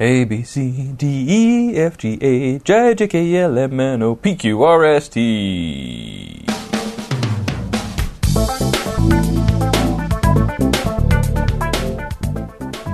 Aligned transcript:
A 0.00 0.22
B 0.22 0.44
C 0.44 0.92
D 0.96 1.26
E 1.28 1.76
F 1.76 1.98
G 1.98 2.18
I 2.22 2.58
J 2.62 2.94
K 2.94 3.36
L 3.36 3.58
M 3.58 3.80
N 3.80 4.00
O 4.00 4.14
P 4.14 4.36
Q 4.36 4.62
R 4.62 4.84
S 4.84 5.08
T. 5.08 6.44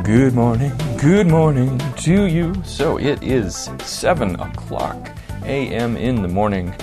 Good 0.03 0.33
morning, 0.33 0.73
good 0.99 1.27
morning 1.27 1.79
to 1.99 2.25
you. 2.25 2.55
So 2.65 2.97
it 2.99 3.23
is 3.23 3.69
7 3.83 4.41
o'clock 4.41 5.11
a.m. 5.45 5.99
in 5.99 6.23
the 6.23 6.29
morning, 6.29 6.75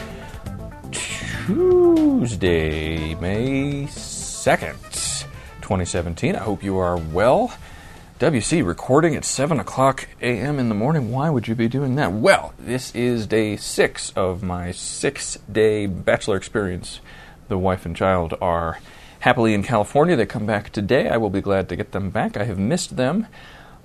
Tuesday, 1.47 3.15
May 3.15 3.87
2nd, 3.87 4.75
2017. 5.61 6.35
I 6.35 6.39
hope 6.39 6.61
you 6.61 6.77
are 6.77 6.97
well. 6.97 7.51
WC 8.21 8.63
recording 8.63 9.15
at 9.15 9.25
7 9.25 9.59
o'clock 9.59 10.07
a.m. 10.21 10.59
in 10.59 10.69
the 10.69 10.75
morning. 10.75 11.09
Why 11.09 11.31
would 11.31 11.47
you 11.47 11.55
be 11.55 11.67
doing 11.67 11.95
that? 11.95 12.13
Well, 12.13 12.53
this 12.59 12.93
is 12.93 13.25
day 13.25 13.57
six 13.57 14.11
of 14.15 14.43
my 14.43 14.71
six 14.73 15.39
day 15.51 15.87
bachelor 15.87 16.37
experience. 16.37 16.99
The 17.47 17.57
wife 17.57 17.83
and 17.83 17.95
child 17.95 18.35
are 18.39 18.77
happily 19.21 19.55
in 19.55 19.63
California. 19.63 20.15
They 20.15 20.27
come 20.27 20.45
back 20.45 20.69
today. 20.69 21.09
I 21.09 21.17
will 21.17 21.31
be 21.31 21.41
glad 21.41 21.67
to 21.69 21.75
get 21.75 21.93
them 21.93 22.11
back. 22.11 22.37
I 22.37 22.43
have 22.43 22.59
missed 22.59 22.95
them, 22.95 23.25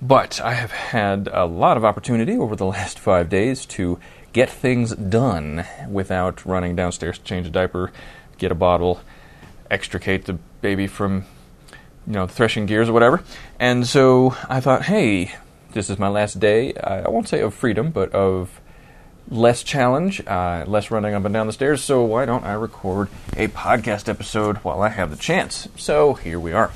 but 0.02 0.38
I 0.42 0.52
have 0.52 0.70
had 0.70 1.30
a 1.32 1.46
lot 1.46 1.78
of 1.78 1.84
opportunity 1.86 2.36
over 2.36 2.54
the 2.54 2.66
last 2.66 2.98
five 2.98 3.30
days 3.30 3.64
to 3.64 3.98
get 4.34 4.50
things 4.50 4.94
done 4.94 5.64
without 5.88 6.44
running 6.44 6.76
downstairs 6.76 7.16
to 7.16 7.24
change 7.24 7.46
a 7.46 7.50
diaper, 7.50 7.90
get 8.36 8.52
a 8.52 8.54
bottle, 8.54 9.00
extricate 9.70 10.26
the 10.26 10.34
baby 10.60 10.86
from 10.86 11.24
you 12.06 12.12
know 12.12 12.26
threshing 12.26 12.66
gears 12.66 12.88
or 12.88 12.92
whatever. 12.92 13.22
And 13.58 13.86
so 13.86 14.36
I 14.48 14.60
thought, 14.60 14.82
hey, 14.82 15.34
this 15.72 15.90
is 15.90 15.98
my 15.98 16.08
last 16.08 16.40
day. 16.40 16.74
I 16.74 17.08
won't 17.08 17.28
say 17.28 17.40
of 17.40 17.54
freedom, 17.54 17.90
but 17.90 18.12
of 18.12 18.60
less 19.28 19.62
challenge, 19.62 20.24
uh, 20.26 20.64
less 20.66 20.90
running 20.90 21.14
up 21.14 21.24
and 21.24 21.34
down 21.34 21.46
the 21.46 21.52
stairs. 21.52 21.82
So 21.82 22.02
why 22.02 22.24
don't 22.24 22.44
I 22.44 22.52
record 22.52 23.08
a 23.36 23.48
podcast 23.48 24.08
episode 24.08 24.58
while 24.58 24.82
I 24.82 24.88
have 24.88 25.10
the 25.10 25.16
chance? 25.16 25.68
So 25.76 26.14
here 26.14 26.38
we 26.38 26.52
are. 26.52 26.70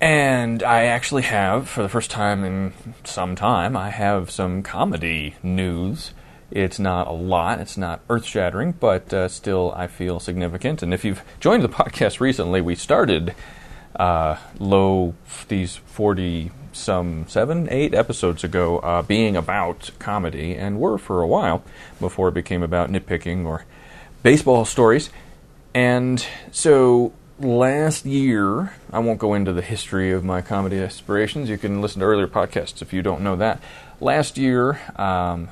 And 0.00 0.62
I 0.62 0.84
actually 0.84 1.22
have, 1.22 1.68
for 1.68 1.82
the 1.82 1.88
first 1.88 2.10
time 2.10 2.44
in 2.44 2.72
some 3.02 3.34
time, 3.34 3.76
I 3.76 3.90
have 3.90 4.30
some 4.30 4.62
comedy 4.62 5.34
news. 5.42 6.12
It's 6.50 6.78
not 6.78 7.06
a 7.06 7.12
lot, 7.12 7.60
it's 7.60 7.76
not 7.76 8.00
earth 8.08 8.24
shattering, 8.24 8.72
but 8.72 9.12
uh, 9.12 9.28
still 9.28 9.72
I 9.76 9.86
feel 9.86 10.18
significant. 10.18 10.82
And 10.82 10.94
if 10.94 11.04
you've 11.04 11.22
joined 11.40 11.62
the 11.62 11.68
podcast 11.68 12.20
recently, 12.20 12.60
we 12.60 12.74
started 12.74 13.34
uh, 13.96 14.36
low, 14.58 15.14
these 15.48 15.76
40 15.76 16.52
some 16.72 17.26
seven, 17.28 17.68
eight 17.70 17.94
episodes 17.94 18.44
ago 18.44 18.78
uh, 18.78 19.02
being 19.02 19.36
about 19.36 19.90
comedy, 19.98 20.54
and 20.54 20.78
were 20.78 20.96
for 20.96 21.22
a 21.22 21.26
while 21.26 21.62
before 22.00 22.28
it 22.28 22.34
became 22.34 22.62
about 22.62 22.90
nitpicking 22.90 23.44
or 23.44 23.64
baseball 24.22 24.64
stories. 24.64 25.10
And 25.74 26.24
so 26.50 27.12
last 27.38 28.04
year, 28.06 28.74
I 28.92 28.98
won't 29.00 29.18
go 29.18 29.34
into 29.34 29.52
the 29.52 29.62
history 29.62 30.12
of 30.12 30.24
my 30.24 30.40
comedy 30.40 30.78
aspirations. 30.78 31.48
You 31.48 31.58
can 31.58 31.80
listen 31.80 32.00
to 32.00 32.06
earlier 32.06 32.28
podcasts 32.28 32.82
if 32.82 32.92
you 32.92 33.02
don't 33.02 33.22
know 33.22 33.36
that. 33.36 33.60
Last 34.00 34.38
year, 34.38 34.80
um, 34.96 35.48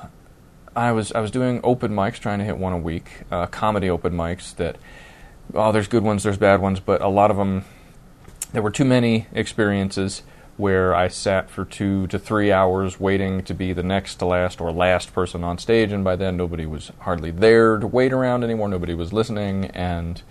I 0.77 0.91
was 0.91 1.11
I 1.11 1.21
was 1.21 1.31
doing 1.31 1.59
open 1.63 1.91
mics, 1.91 2.19
trying 2.19 2.37
to 2.37 2.45
hit 2.45 2.57
one 2.57 2.71
a 2.71 2.77
week, 2.77 3.23
uh, 3.31 3.47
comedy 3.47 3.89
open 3.89 4.13
mics. 4.13 4.55
That 4.57 4.77
oh, 5.55 5.71
there's 5.71 5.87
good 5.87 6.03
ones, 6.03 6.21
there's 6.21 6.37
bad 6.37 6.61
ones, 6.61 6.79
but 6.79 7.01
a 7.01 7.07
lot 7.07 7.31
of 7.31 7.37
them 7.37 7.65
there 8.53 8.61
were 8.61 8.71
too 8.71 8.85
many 8.85 9.25
experiences 9.33 10.21
where 10.55 10.93
I 10.93 11.07
sat 11.07 11.49
for 11.49 11.65
two 11.65 12.05
to 12.07 12.19
three 12.19 12.51
hours 12.51 12.99
waiting 12.99 13.43
to 13.43 13.55
be 13.55 13.73
the 13.73 13.81
next 13.81 14.15
to 14.15 14.25
last 14.25 14.61
or 14.61 14.71
last 14.71 15.13
person 15.13 15.43
on 15.43 15.57
stage, 15.57 15.91
and 15.91 16.03
by 16.03 16.15
then 16.15 16.37
nobody 16.37 16.67
was 16.67 16.91
hardly 16.99 17.31
there 17.31 17.77
to 17.77 17.87
wait 17.87 18.13
around 18.13 18.43
anymore. 18.43 18.67
Nobody 18.67 18.93
was 18.93 19.11
listening, 19.11 19.65
and 19.65 20.21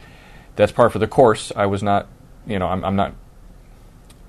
that's 0.54 0.72
par 0.72 0.90
for 0.90 1.00
the 1.00 1.08
course. 1.08 1.52
I 1.56 1.66
was 1.66 1.82
not, 1.82 2.06
you 2.46 2.58
know, 2.58 2.68
I'm, 2.68 2.84
I'm 2.84 2.96
not 2.96 3.14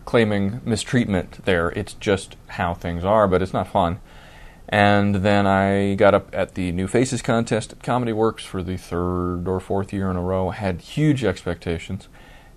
claiming 0.05 0.61
mistreatment 0.65 1.45
there. 1.45 1.69
It's 1.69 1.93
just 1.93 2.37
how 2.47 2.73
things 2.73 3.03
are, 3.03 3.27
but 3.27 3.41
it's 3.43 3.53
not 3.53 3.67
fun. 3.67 3.99
And 4.69 5.15
then 5.15 5.47
I 5.47 5.95
got 5.95 6.13
up 6.13 6.29
at 6.33 6.55
the 6.55 6.71
New 6.73 6.87
Faces 6.87 7.21
contest 7.21 7.71
at 7.71 7.83
Comedy 7.83 8.11
Works 8.11 8.43
for 8.43 8.61
the 8.61 8.75
third 8.75 9.47
or 9.47 9.59
fourth 9.59 9.93
year 9.93 10.09
in 10.11 10.17
a 10.17 10.21
row. 10.21 10.49
Had 10.49 10.81
huge 10.81 11.23
expectations, 11.23 12.09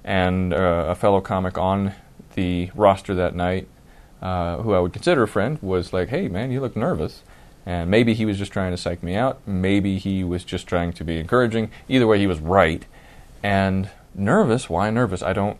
and 0.03 0.53
uh, 0.53 0.87
a 0.89 0.95
fellow 0.97 1.21
comic 1.21 1.57
on 1.57 1.95
the 2.35 2.71
roster 2.75 3.15
that 3.15 3.35
night, 3.37 3.69
uh, 4.21 4.57
who 4.59 4.75
I 4.75 4.81
would 4.81 4.93
consider 4.93 5.23
a 5.23 5.29
friend, 5.29 5.59
was 5.63 5.93
like, 5.93 6.09
"Hey, 6.09 6.27
man, 6.27 6.51
you 6.51 6.61
look 6.61 6.75
nervous." 6.75 7.23
And 7.65 7.91
maybe 7.91 8.15
he 8.15 8.25
was 8.25 8.39
just 8.39 8.53
trying 8.53 8.73
to 8.73 8.77
psych 8.77 9.03
me 9.03 9.15
out. 9.15 9.47
Maybe 9.47 9.99
he 9.99 10.25
was 10.25 10.45
just 10.45 10.67
trying 10.67 10.93
to 10.95 11.05
be 11.05 11.19
encouraging. 11.19 11.71
Either 11.89 12.07
way, 12.07 12.19
he 12.19 12.27
was 12.27 12.41
right. 12.41 12.85
And 13.43 13.91
nervous? 14.15 14.69
Why 14.69 14.91
nervous? 14.91 15.23
I 15.23 15.33
don't 15.33 15.59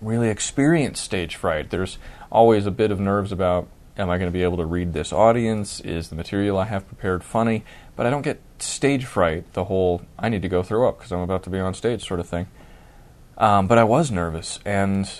really 0.00 0.28
experience 0.28 1.00
stage 1.00 1.36
fright. 1.36 1.70
There's 1.70 1.98
always 2.30 2.66
a 2.66 2.70
bit 2.70 2.90
of 2.90 3.00
nerves 3.00 3.32
about 3.32 3.68
am 3.96 4.10
I 4.10 4.18
going 4.18 4.28
to 4.28 4.32
be 4.32 4.42
able 4.42 4.56
to 4.58 4.64
read 4.64 4.92
this 4.92 5.12
audience? 5.12 5.80
Is 5.80 6.08
the 6.08 6.16
material 6.16 6.58
I 6.58 6.64
have 6.64 6.86
prepared 6.86 7.24
funny? 7.24 7.64
But 7.96 8.06
I 8.06 8.10
don't 8.10 8.22
get 8.22 8.40
stage 8.58 9.04
fright, 9.04 9.52
the 9.52 9.64
whole 9.64 10.02
I 10.18 10.28
need 10.28 10.42
to 10.42 10.48
go 10.48 10.62
throw 10.62 10.88
up 10.88 10.98
because 10.98 11.12
I'm 11.12 11.20
about 11.20 11.42
to 11.44 11.50
be 11.50 11.58
on 11.58 11.74
stage 11.74 12.06
sort 12.06 12.20
of 12.20 12.28
thing. 12.28 12.48
Um, 13.38 13.66
but 13.66 13.78
I 13.78 13.84
was 13.84 14.10
nervous, 14.10 14.58
and 14.64 15.10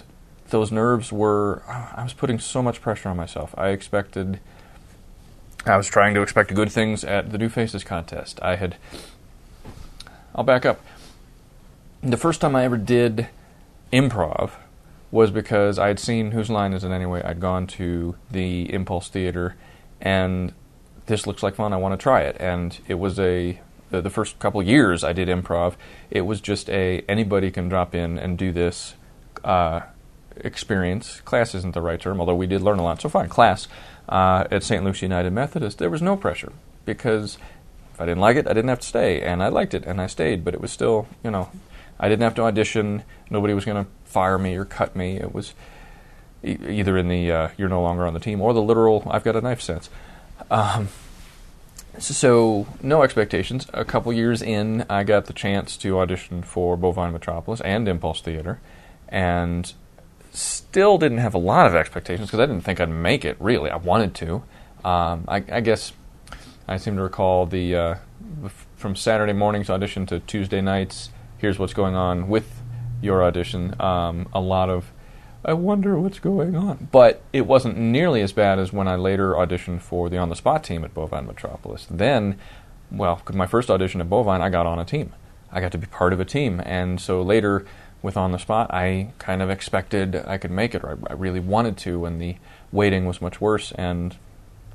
those 0.50 0.70
nerves 0.70 1.12
were, 1.12 1.62
I 1.69 2.03
was 2.03 2.12
putting 2.12 2.38
so 2.38 2.62
much 2.62 2.80
pressure 2.80 3.09
on 3.09 3.16
myself. 3.16 3.54
I 3.56 3.69
expected, 3.69 4.41
I 5.64 5.76
was 5.76 5.88
trying 5.88 6.14
to 6.14 6.22
expect 6.22 6.54
good 6.54 6.70
things 6.70 7.04
at 7.04 7.32
the 7.32 7.38
New 7.38 7.48
Faces 7.48 7.84
contest. 7.84 8.38
I 8.42 8.56
had, 8.56 8.76
I'll 10.34 10.44
back 10.44 10.64
up. 10.64 10.80
The 12.03 12.16
first 12.16 12.41
time 12.41 12.56
I 12.56 12.64
ever 12.64 12.78
did 12.78 13.28
improv 13.92 14.53
was 15.10 15.31
because 15.31 15.78
I 15.78 15.88
had 15.88 15.98
seen 15.98 16.31
Whose 16.31 16.50
Line 16.50 16.72
Is 16.72 16.84
It 16.84 16.91
Anyway? 16.91 17.22
I'd 17.22 17.41
gone 17.41 17.66
to 17.69 18.16
the 18.31 18.72
Impulse 18.72 19.09
Theater 19.09 19.56
and 20.00 20.53
this 21.06 21.26
looks 21.26 21.43
like 21.43 21.56
fun. 21.56 21.72
I 21.72 21.76
want 21.76 21.98
to 21.98 22.03
try 22.03 22.22
it. 22.22 22.37
And 22.38 22.78
it 22.87 22.94
was 22.94 23.19
a 23.19 23.60
the, 23.91 24.09
first 24.09 24.38
couple 24.38 24.62
years 24.62 25.03
I 25.03 25.12
did 25.12 25.28
improv. 25.28 25.75
It 26.10 26.21
was 26.21 26.41
just 26.41 26.71
a 26.71 27.04
anybody 27.09 27.50
can 27.50 27.69
drop 27.69 27.94
in 27.94 28.19
and 28.19 28.38
do 28.38 28.53
this. 28.53 28.94
Uh, 29.43 29.81
experience. 30.44 31.21
Class 31.22 31.54
isn't 31.54 31.75
the 31.75 31.81
right 31.81 32.00
term, 32.00 32.21
although 32.21 32.34
we 32.34 32.47
did 32.47 32.62
learn 32.62 32.78
a 32.78 32.82
lot. 32.82 33.00
So 33.00 33.09
fine, 33.09 33.28
class 33.28 33.69
uh, 34.09 34.44
at 34.50 34.62
St. 34.62 34.84
Luke's 34.84 35.03
United 35.03 35.32
Methodist, 35.32 35.78
there 35.78 35.91
was 35.91 36.03
no 36.03 36.16
pressure 36.16 36.53
because 36.84 37.38
if 37.94 38.00
I 38.00 38.06
didn't 38.06 38.21
like 38.21 38.37
it, 38.37 38.47
I 38.47 38.53
didn't 38.53 38.69
have 38.69 38.81
to 38.81 38.87
stay, 38.87 39.22
and 39.22 39.42
I 39.42 39.48
liked 39.48 39.75
it, 39.75 39.84
and 39.84 40.00
I 40.00 40.06
stayed. 40.06 40.44
But 40.44 40.54
it 40.54 40.60
was 40.60 40.72
still, 40.72 41.09
you 41.22 41.31
know, 41.31 41.50
I 42.00 42.09
didn't 42.09 42.22
have 42.22 42.34
to 42.37 42.43
audition. 42.43 43.05
Nobody 43.28 43.55
was 43.55 43.65
going 43.65 43.84
to 43.84 43.91
fire 44.05 44.38
me 44.38 44.56
or 44.56 44.65
cut 44.65 44.97
me. 44.97 45.19
It 45.19 45.33
was 45.33 45.55
e- 46.43 46.56
either 46.69 46.97
in 46.97 47.09
the 47.09 47.31
uh, 47.31 47.49
"you're 47.56 47.69
no 47.69 47.83
longer 47.83 48.06
on 48.06 48.15
the 48.15 48.21
team" 48.21 48.41
or 48.41 48.53
the 48.53 48.62
literal 48.62 49.06
"I've 49.11 49.22
got 49.22 49.37
a 49.37 49.41
knife" 49.41 49.61
sense. 49.61 49.91
Um, 50.50 50.89
so 51.99 52.66
no 52.83 53.03
expectations. 53.03 53.66
A 53.75 53.84
couple 53.84 54.12
years 54.12 54.41
in, 54.43 54.87
I 54.89 55.05
got 55.05 55.27
the 55.27 55.33
chance 55.33 55.77
to 55.78 55.99
audition 55.99 56.43
for 56.43 56.77
Bovine 56.77 57.12
Metropolis 57.12 57.60
and 57.60 57.87
Impulse 57.87 58.21
Theater, 58.22 58.60
and 59.09 59.72
still 60.33 60.99
didn't 60.99 61.19
have 61.19 61.34
a 61.34 61.39
lot 61.39 61.66
of 61.66 61.75
expectations 61.75 62.28
because 62.28 62.41
I 62.41 62.47
didn't 62.47 62.62
think 62.62 62.81
I'd 62.81 62.89
make 62.89 63.25
it. 63.25 63.37
Really, 63.41 63.71
I 63.71 63.77
wanted 63.77 64.15
to. 64.16 64.43
Um, 64.84 65.25
I, 65.28 65.44
I, 65.50 65.60
guess 65.60 65.93
I 66.66 66.78
seem 66.78 66.97
to 66.97 67.03
recall 67.03 67.44
the 67.44 67.77
uh, 67.77 67.94
from 68.77 68.97
Saturday 68.97 69.34
morning's 69.34 69.69
audition 69.69 70.06
to 70.06 70.21
Tuesday 70.21 70.60
nights. 70.60 71.10
Here's 71.41 71.59
what's 71.59 71.73
going 71.73 71.95
on 71.95 72.28
with 72.28 72.62
your 73.01 73.25
audition. 73.25 73.81
Um, 73.81 74.28
a 74.34 74.41
lot 74.41 74.69
of 74.69 74.93
I 75.43 75.55
wonder 75.55 75.99
what's 75.99 76.19
going 76.19 76.55
on. 76.55 76.89
But 76.93 77.23
it 77.33 77.47
wasn't 77.47 77.78
nearly 77.78 78.21
as 78.21 78.33
bad 78.33 78.59
as 78.59 78.75
when 78.75 78.87
I 78.87 78.97
later 78.97 79.33
auditioned 79.33 79.81
for 79.81 80.10
the 80.10 80.19
on 80.19 80.28
the 80.28 80.37
spot 80.37 80.63
team 80.63 80.84
at 80.84 80.92
Bovine 80.92 81.27
Metropolis. 81.27 81.87
Then, 81.91 82.39
well, 82.91 83.22
my 83.33 83.47
first 83.47 83.71
audition 83.71 84.03
at 84.03 84.10
Bovine, 84.10 84.42
I 84.42 84.51
got 84.51 84.66
on 84.66 84.78
a 84.78 84.84
team. 84.84 85.15
I 85.51 85.63
got 85.63 85.72
to 85.72 85.78
be 85.78 85.87
part 85.87 86.13
of 86.13 86.21
a 86.21 86.27
team, 86.27 86.60
and 86.65 87.01
so 87.01 87.22
later 87.22 87.65
with 88.03 88.16
on 88.16 88.33
the 88.33 88.39
spot, 88.39 88.72
I 88.72 89.13
kind 89.19 89.43
of 89.43 89.51
expected 89.51 90.16
I 90.27 90.36
could 90.36 90.51
make 90.51 90.75
it, 90.75 90.84
or 90.84 90.98
I, 91.09 91.13
I 91.13 91.15
really 91.15 91.41
wanted 91.41 91.77
to, 91.78 92.04
and 92.04 92.21
the 92.21 92.36
waiting 92.71 93.07
was 93.07 93.22
much 93.22 93.41
worse. 93.41 93.72
And 93.72 94.16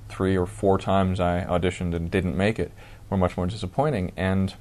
three 0.10 0.36
or 0.36 0.46
four 0.46 0.78
times 0.78 1.20
I 1.20 1.46
auditioned 1.46 1.94
and 1.94 2.10
didn't 2.10 2.36
make 2.36 2.58
it 2.58 2.72
were 3.10 3.18
much 3.18 3.38
more 3.38 3.46
disappointing. 3.46 4.12
And 4.18 4.54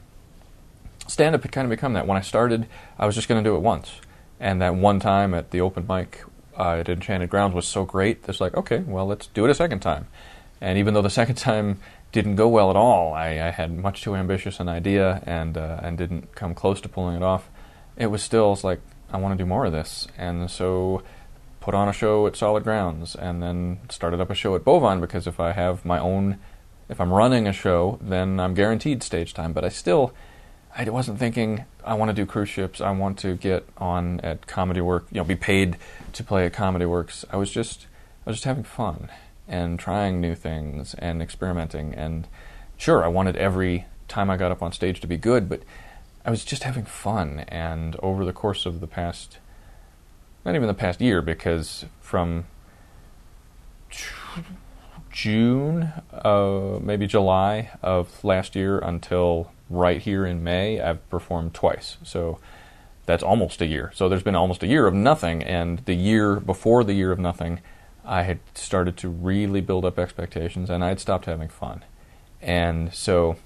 stand 1.07 1.35
up 1.35 1.43
had 1.43 1.53
kind 1.53 1.67
of 1.67 1.71
become 1.71 1.93
that. 1.95 2.07
When 2.07 2.17
I 2.17 2.21
started, 2.21 2.67
I 2.99 3.07
was 3.07 3.15
just 3.15 3.29
going 3.29 3.43
to 3.43 3.49
do 3.49 3.57
it 3.57 3.61
once. 3.61 4.01
And 4.41 4.61
that 4.61 4.75
one 4.75 5.01
time 5.01 5.35
at 5.35 5.51
the 5.51 5.61
open 5.61 5.87
mic 5.89 6.23
uh, 6.59 6.79
at 6.79 6.89
Enchanted 6.89 7.31
Grounds 7.31 7.55
was 7.55 7.67
so 7.67 7.85
great, 7.85 8.25
it's 8.29 8.41
like, 8.41 8.55
okay, 8.55 8.79
well, 8.81 9.07
let's 9.07 9.27
do 9.29 9.45
it 9.45 9.51
a 9.51 9.55
second 9.55 9.81
time. 9.81 10.09
And 10.61 10.79
even 10.79 10.95
though 10.95 11.03
the 11.03 11.11
second 11.21 11.37
time 11.37 11.79
didn't 12.13 12.37
go 12.37 12.49
well 12.49 12.71
at 12.71 12.77
all, 12.77 13.13
I, 13.13 13.29
I 13.31 13.51
had 13.51 13.77
much 13.77 14.03
too 14.03 14.15
ambitious 14.15 14.61
an 14.61 14.69
idea 14.69 15.23
and, 15.27 15.57
uh, 15.57 15.81
and 15.83 15.99
didn't 15.99 16.35
come 16.35 16.55
close 16.55 16.81
to 16.83 16.89
pulling 16.89 17.17
it 17.17 17.23
off 17.23 17.49
it 17.97 18.07
was 18.07 18.23
still 18.23 18.59
like 18.63 18.81
I 19.11 19.17
want 19.19 19.37
to 19.37 19.43
do 19.43 19.47
more 19.47 19.65
of 19.65 19.73
this, 19.73 20.09
and 20.19 20.51
so 20.51 21.03
put 21.61 21.75
on 21.75 21.89
a 21.89 21.93
show 21.93 22.27
at 22.27 22.37
Solid 22.37 22.65
Grounds 22.65 23.15
and 23.15 23.43
then 23.43 23.79
started 23.89 24.21
up 24.21 24.31
a 24.31 24.35
show 24.35 24.55
at 24.55 24.65
Bovine 24.65 25.01
because 25.01 25.27
if 25.27 25.41
I 25.41 25.53
have 25.53 25.85
my 25.85 25.99
own, 25.99 26.39
if 26.89 27.01
I'm 27.01 27.13
running 27.13 27.47
a 27.47 27.53
show, 27.53 27.99
then 28.03 28.41
I'm 28.41 28.55
guaranteed 28.55 29.03
stage 29.03 29.33
time. 29.33 29.53
But 29.53 29.65
I 29.65 29.69
still, 29.69 30.13
I 30.77 30.91
wasn't 30.91 31.21
thinking 31.21 31.65
I 31.85 31.95
want 31.95 32.09
to 32.09 32.13
do 32.15 32.27
cruise 32.27 32.49
ships. 32.49 32.81
I 32.81 32.91
want 32.91 33.19
to 33.21 33.37
get 33.37 33.65
on 33.79 34.19
at 34.21 34.49
Comedy 34.49 34.81
Work, 34.81 35.07
you 35.13 35.19
know, 35.19 35.25
be 35.25 35.37
paid 35.37 35.77
to 36.15 36.25
play 36.25 36.47
at 36.47 36.53
Comedy 36.53 36.85
Works. 36.85 37.25
I 37.31 37.37
was 37.37 37.51
just, 37.51 37.87
I 38.27 38.31
was 38.31 38.39
just 38.39 38.45
having 38.45 38.65
fun 38.65 39.09
and 39.47 39.79
trying 39.79 40.21
new 40.21 40.35
things 40.35 40.95
and 40.95 41.23
experimenting. 41.23 41.95
And 41.95 42.27
sure, 42.77 43.05
I 43.05 43.09
wanted 43.09 43.37
every 43.37 43.87
time 44.09 44.31
I 44.31 44.37
got 44.37 44.51
up 44.51 44.63
on 44.63 44.73
stage 44.73 45.01
to 45.01 45.07
be 45.07 45.17
good, 45.17 45.49
but 45.49 45.63
I 46.25 46.31
was 46.31 46.45
just 46.45 46.65
having 46.65 46.85
fun. 46.85 47.45
And 47.49 47.95
over 48.03 48.25
the 48.25 48.33
course 48.33 48.67
of 48.67 48.81
the 48.81 48.89
past, 48.89 49.39
not 50.45 50.57
even 50.57 50.67
the 50.67 50.75
past 50.75 51.01
year, 51.01 51.23
because 51.23 51.85
from 52.01 52.47
June, 55.13 55.93
uh, 56.13 56.79
maybe 56.83 57.07
July 57.07 57.71
of 57.81 58.25
last 58.25 58.57
year 58.57 58.81
until 58.81 59.53
right 59.71 60.01
here 60.01 60.27
in 60.27 60.45
May, 60.45 60.81
I've 60.81 61.09
performed 61.11 61.55
twice. 61.55 61.97
So 62.03 62.39
that's 63.07 63.23
almost 63.23 63.61
a 63.61 63.67
year. 63.67 63.93
So 63.95 64.09
there's 64.09 64.23
been 64.23 64.35
almost 64.35 64.63
a 64.63 64.67
year 64.67 64.87
of 64.87 64.95
nothing, 64.95 65.43
and 65.43 65.81
the 65.81 65.95
year 65.95 66.37
before 66.41 66.85
the 66.85 66.95
year 66.95 67.13
of 67.13 67.19
nothing, 67.19 67.61
I 68.05 68.23
had 68.23 68.39
started 68.55 68.97
to 68.99 69.09
really 69.09 69.61
build 69.61 69.85
up 69.85 69.99
expectations, 69.99 70.71
and 70.71 70.85
I 70.85 70.89
had 70.89 71.01
stopped 71.01 71.25
having 71.27 71.49
fun. 71.49 71.85
And 72.43 72.93
so, 72.93 73.37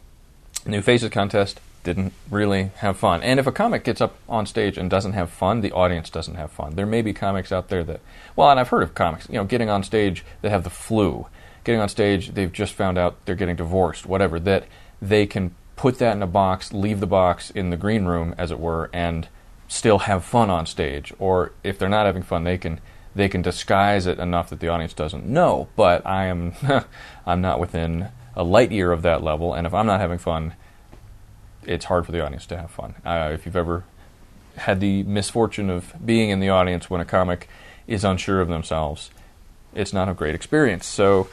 New 0.66 0.82
Faces 0.82 1.10
contest 1.10 1.60
didn't 1.84 2.12
really 2.30 2.70
have 2.76 2.96
fun. 2.96 3.22
And 3.22 3.38
if 3.38 3.46
a 3.46 3.52
comic 3.52 3.84
gets 3.84 4.00
up 4.00 4.16
on 4.28 4.46
stage 4.46 4.76
and 4.76 4.90
doesn't 4.90 5.12
have 5.12 5.30
fun, 5.30 5.60
the 5.60 5.72
audience 5.72 6.10
doesn't 6.10 6.34
have 6.34 6.50
fun. 6.50 6.74
There 6.74 6.86
may 6.86 7.02
be 7.02 7.12
comics 7.12 7.52
out 7.52 7.68
there 7.68 7.84
that, 7.84 8.00
well, 8.36 8.50
and 8.50 8.58
I've 8.58 8.68
heard 8.68 8.82
of 8.82 8.94
comics, 8.94 9.28
you 9.28 9.36
know, 9.36 9.44
getting 9.44 9.70
on 9.70 9.82
stage 9.82 10.24
that 10.42 10.50
have 10.50 10.64
the 10.64 10.70
flu, 10.70 11.26
getting 11.64 11.80
on 11.80 11.88
stage, 11.88 12.30
they've 12.30 12.52
just 12.52 12.74
found 12.74 12.98
out 12.98 13.16
they're 13.24 13.34
getting 13.34 13.56
divorced, 13.56 14.06
whatever, 14.06 14.40
that 14.40 14.64
they 15.00 15.24
can 15.24 15.54
put 15.78 15.98
that 15.98 16.16
in 16.16 16.22
a 16.22 16.26
box, 16.26 16.72
leave 16.72 17.00
the 17.00 17.06
box 17.06 17.50
in 17.50 17.70
the 17.70 17.76
green 17.76 18.04
room, 18.04 18.34
as 18.36 18.50
it 18.50 18.58
were, 18.58 18.90
and 18.92 19.28
still 19.69 20.00
have 20.00 20.25
fun 20.25 20.50
on 20.50 20.66
stage. 20.66 21.14
Or 21.19 21.52
if 21.62 21.78
they're 21.78 21.88
not 21.88 22.04
having 22.04 22.22
fun, 22.22 22.44
they 22.44 22.58
can 22.58 22.80
they 23.14 23.28
can 23.28 23.42
disguise 23.42 24.06
it 24.06 24.19
enough 24.19 24.50
that 24.50 24.60
the 24.60 24.69
audience 24.69 24.92
doesn't 24.92 25.25
know. 25.25 25.69
But 25.76 26.04
I 26.04 26.26
am 26.26 26.54
I'm 27.26 27.40
not 27.40 27.60
within 27.60 28.08
a 28.36 28.42
light 28.42 28.72
year 28.72 28.92
of 28.92 29.02
that 29.02 29.22
level, 29.22 29.54
and 29.54 29.66
if 29.66 29.72
I'm 29.72 29.86
not 29.86 30.00
having 30.00 30.19
fun, 30.19 30.54
it's 31.64 31.86
hard 31.86 32.04
for 32.04 32.12
the 32.12 32.25
audience 32.25 32.46
to 32.46 32.56
have 32.56 32.70
fun. 32.70 32.96
Uh, 33.04 33.30
if 33.32 33.46
you've 33.46 33.56
ever 33.56 33.84
had 34.56 34.80
the 34.80 35.04
misfortune 35.04 35.70
of 35.70 35.94
being 36.04 36.30
in 36.30 36.40
the 36.40 36.48
audience 36.48 36.90
when 36.90 37.00
a 37.00 37.04
comic 37.04 37.48
is 37.86 38.04
unsure 38.04 38.40
of 38.40 38.48
themselves, 38.48 39.10
it's 39.75 39.92
not 39.92 40.08
a 40.08 40.14
great 40.14 40.34
experience. 40.34 40.86
So 40.86 41.28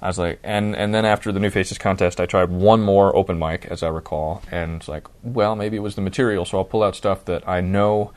I 0.00 0.06
was 0.06 0.18
like, 0.18 0.38
and 0.44 0.76
and 0.76 0.94
then 0.94 1.04
after 1.04 1.32
the 1.32 1.40
New 1.40 1.50
Faces 1.50 1.78
contest, 1.78 2.20
I 2.20 2.26
tried 2.26 2.50
one 2.50 2.80
more 2.80 3.14
open 3.16 3.38
mic, 3.38 3.66
as 3.66 3.82
I 3.82 3.88
recall, 3.88 4.42
and 4.50 4.76
it's 4.76 4.88
like, 4.88 5.06
well, 5.22 5.56
maybe 5.56 5.76
it 5.76 5.80
was 5.80 5.96
the 5.96 6.00
material, 6.00 6.44
so 6.44 6.58
I'll 6.58 6.64
pull 6.64 6.82
out 6.82 6.94
stuff 6.94 7.24
that 7.24 7.46
I 7.48 7.60
know 7.60 8.12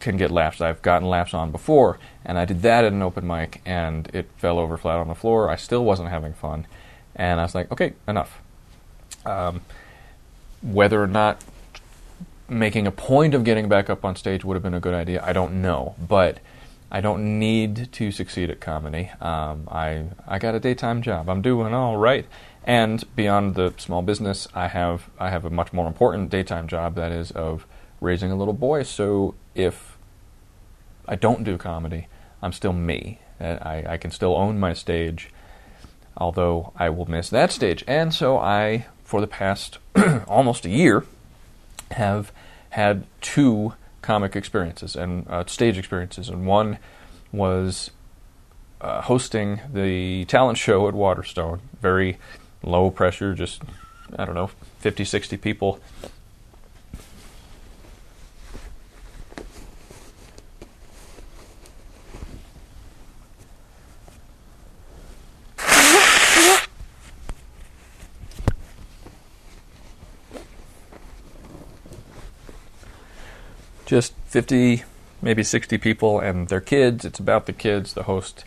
can 0.00 0.16
get 0.16 0.30
laughs. 0.30 0.60
I've 0.60 0.82
gotten 0.82 1.08
laughs 1.08 1.34
on 1.34 1.52
before, 1.52 1.98
and 2.24 2.38
I 2.38 2.44
did 2.44 2.62
that 2.62 2.84
at 2.84 2.92
an 2.92 3.02
open 3.02 3.26
mic, 3.26 3.60
and 3.66 4.08
it 4.14 4.28
fell 4.38 4.58
over 4.58 4.76
flat 4.76 4.96
on 4.98 5.08
the 5.08 5.14
floor. 5.14 5.50
I 5.50 5.56
still 5.56 5.84
wasn't 5.84 6.08
having 6.08 6.32
fun, 6.32 6.66
and 7.14 7.40
I 7.40 7.42
was 7.42 7.54
like, 7.54 7.70
okay, 7.70 7.92
enough. 8.08 8.40
Um, 9.26 9.60
whether 10.62 11.02
or 11.02 11.06
not 11.06 11.44
making 12.48 12.86
a 12.86 12.90
point 12.90 13.34
of 13.34 13.44
getting 13.44 13.68
back 13.68 13.90
up 13.90 14.04
on 14.04 14.16
stage 14.16 14.44
would 14.44 14.54
have 14.54 14.62
been 14.62 14.74
a 14.74 14.80
good 14.80 14.94
idea, 14.94 15.22
I 15.24 15.32
don't 15.32 15.60
know, 15.60 15.94
but 15.98 16.38
I 16.94 17.00
don't 17.00 17.38
need 17.38 17.90
to 17.92 18.12
succeed 18.12 18.50
at 18.50 18.60
comedy. 18.60 19.10
Um, 19.18 19.66
I 19.70 20.04
I 20.28 20.38
got 20.38 20.54
a 20.54 20.60
daytime 20.60 21.00
job. 21.00 21.30
I'm 21.30 21.40
doing 21.40 21.72
all 21.72 21.96
right. 21.96 22.26
And 22.64 23.02
beyond 23.16 23.54
the 23.54 23.72
small 23.78 24.02
business, 24.02 24.46
I 24.54 24.68
have 24.68 25.08
I 25.18 25.30
have 25.30 25.46
a 25.46 25.50
much 25.50 25.72
more 25.72 25.86
important 25.86 26.28
daytime 26.28 26.68
job 26.68 26.94
that 26.96 27.10
is 27.10 27.30
of 27.30 27.66
raising 28.02 28.30
a 28.30 28.36
little 28.36 28.52
boy. 28.52 28.82
So 28.82 29.34
if 29.54 29.96
I 31.08 31.16
don't 31.16 31.44
do 31.44 31.56
comedy, 31.56 32.08
I'm 32.42 32.52
still 32.52 32.74
me. 32.74 33.20
I, 33.40 33.84
I 33.88 33.96
can 33.96 34.10
still 34.10 34.36
own 34.36 34.60
my 34.60 34.74
stage, 34.74 35.30
although 36.16 36.72
I 36.76 36.90
will 36.90 37.10
miss 37.10 37.30
that 37.30 37.50
stage. 37.50 37.82
And 37.88 38.14
so 38.14 38.38
I, 38.38 38.86
for 39.02 39.20
the 39.20 39.26
past 39.26 39.78
almost 40.28 40.64
a 40.64 40.70
year, 40.70 41.04
have 41.92 42.32
had 42.70 43.04
two 43.20 43.72
comic 44.02 44.36
experiences 44.36 44.96
and 44.96 45.26
uh, 45.28 45.44
stage 45.46 45.78
experiences, 45.78 46.28
and 46.28 46.46
one 46.46 46.78
was 47.32 47.90
uh, 48.80 49.00
hosting 49.02 49.60
the 49.72 50.24
talent 50.26 50.58
show 50.58 50.88
at 50.88 50.94
Waterstone. 50.94 51.60
Very 51.80 52.18
low 52.62 52.90
pressure, 52.90 53.34
just 53.34 53.62
I 54.18 54.24
don't 54.24 54.34
know, 54.34 54.50
50, 54.80 55.04
60 55.04 55.36
people. 55.38 55.80
Just 73.92 74.14
50, 74.24 74.84
maybe 75.20 75.42
60 75.42 75.76
people 75.76 76.18
and 76.18 76.48
their 76.48 76.62
kids. 76.62 77.04
It's 77.04 77.18
about 77.18 77.44
the 77.44 77.52
kids. 77.52 77.92
The 77.92 78.04
host 78.04 78.42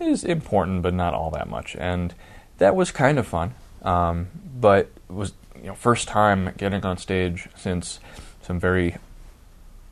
is 0.00 0.24
important, 0.24 0.82
but 0.82 0.92
not 0.92 1.14
all 1.14 1.30
that 1.30 1.48
much. 1.48 1.76
And 1.76 2.12
that 2.58 2.74
was 2.74 2.90
kind 2.90 3.16
of 3.16 3.24
fun. 3.24 3.54
Um, 3.82 4.26
but 4.60 4.90
it 5.08 5.12
was 5.12 5.34
you 5.54 5.68
know 5.68 5.76
first 5.76 6.08
time 6.08 6.52
getting 6.56 6.84
on 6.84 6.98
stage 6.98 7.48
since 7.56 8.00
some 8.42 8.58
very 8.58 8.96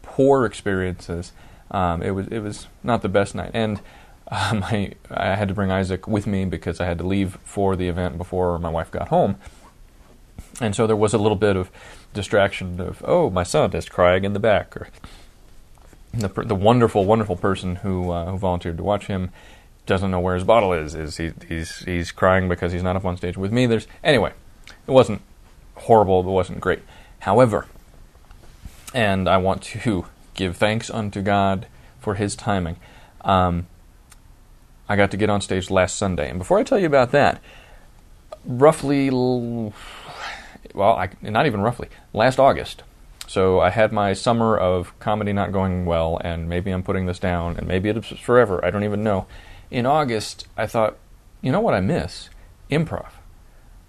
poor 0.02 0.44
experiences. 0.44 1.30
Um, 1.70 2.02
it 2.02 2.10
was 2.10 2.26
it 2.26 2.40
was 2.40 2.66
not 2.82 3.02
the 3.02 3.08
best 3.08 3.36
night, 3.36 3.52
and 3.54 3.78
um, 4.26 4.64
I 4.74 4.94
I 5.08 5.36
had 5.36 5.46
to 5.46 5.54
bring 5.54 5.70
Isaac 5.70 6.08
with 6.08 6.26
me 6.26 6.46
because 6.46 6.80
I 6.80 6.86
had 6.86 6.98
to 6.98 7.06
leave 7.06 7.38
for 7.44 7.76
the 7.76 7.86
event 7.86 8.18
before 8.18 8.58
my 8.58 8.70
wife 8.70 8.90
got 8.90 9.06
home, 9.08 9.36
and 10.60 10.74
so 10.74 10.88
there 10.88 10.96
was 10.96 11.14
a 11.14 11.18
little 11.18 11.36
bit 11.36 11.54
of 11.54 11.70
distraction 12.16 12.80
of 12.80 13.02
oh 13.06 13.30
my 13.30 13.42
son 13.42 13.72
is 13.74 13.88
crying 13.88 14.24
in 14.24 14.32
the 14.32 14.40
back 14.40 14.76
or 14.76 14.88
the 16.12 16.28
the 16.28 16.54
wonderful 16.54 17.04
wonderful 17.04 17.36
person 17.36 17.76
who 17.76 18.10
uh, 18.10 18.30
who 18.30 18.38
volunteered 18.38 18.76
to 18.76 18.82
watch 18.82 19.06
him 19.06 19.30
doesn't 19.84 20.10
know 20.10 20.18
where 20.18 20.34
his 20.34 20.44
bottle 20.44 20.72
is 20.72 20.94
is 20.94 21.18
he 21.18 21.32
he's 21.48 21.78
he's 21.80 22.10
crying 22.10 22.48
because 22.48 22.72
he's 22.72 22.82
not 22.82 22.96
up 22.96 23.04
on 23.04 23.16
stage 23.16 23.36
with 23.36 23.52
me. 23.52 23.66
There's 23.66 23.86
anyway 24.02 24.32
it 24.86 24.90
wasn't 24.90 25.22
horrible 25.76 26.20
it 26.20 26.32
wasn't 26.32 26.60
great. 26.60 26.80
However 27.20 27.66
and 28.94 29.28
I 29.28 29.36
want 29.36 29.62
to 29.62 30.06
give 30.34 30.56
thanks 30.56 30.90
unto 30.90 31.22
God 31.22 31.66
for 32.00 32.14
his 32.14 32.34
timing 32.34 32.76
um, 33.26 33.66
I 34.88 34.96
got 34.96 35.10
to 35.10 35.16
get 35.16 35.28
on 35.28 35.40
stage 35.40 35.70
last 35.70 35.96
Sunday. 35.96 36.30
And 36.30 36.38
before 36.38 36.58
I 36.58 36.62
tell 36.62 36.78
you 36.78 36.86
about 36.86 37.10
that 37.10 37.42
roughly 38.44 39.10
well, 40.74 40.92
I, 40.92 41.10
not 41.22 41.46
even 41.46 41.60
roughly, 41.60 41.88
last 42.12 42.38
August. 42.38 42.82
So 43.26 43.60
I 43.60 43.70
had 43.70 43.92
my 43.92 44.12
summer 44.12 44.56
of 44.56 44.96
comedy 45.00 45.32
not 45.32 45.52
going 45.52 45.84
well, 45.84 46.20
and 46.22 46.48
maybe 46.48 46.70
I'm 46.70 46.82
putting 46.82 47.06
this 47.06 47.18
down, 47.18 47.56
and 47.56 47.66
maybe 47.66 47.88
it's 47.88 48.08
forever. 48.08 48.64
I 48.64 48.70
don't 48.70 48.84
even 48.84 49.02
know. 49.02 49.26
In 49.70 49.84
August, 49.84 50.46
I 50.56 50.66
thought, 50.66 50.96
you 51.42 51.50
know 51.50 51.60
what 51.60 51.74
I 51.74 51.80
miss? 51.80 52.30
Improv. 52.70 53.10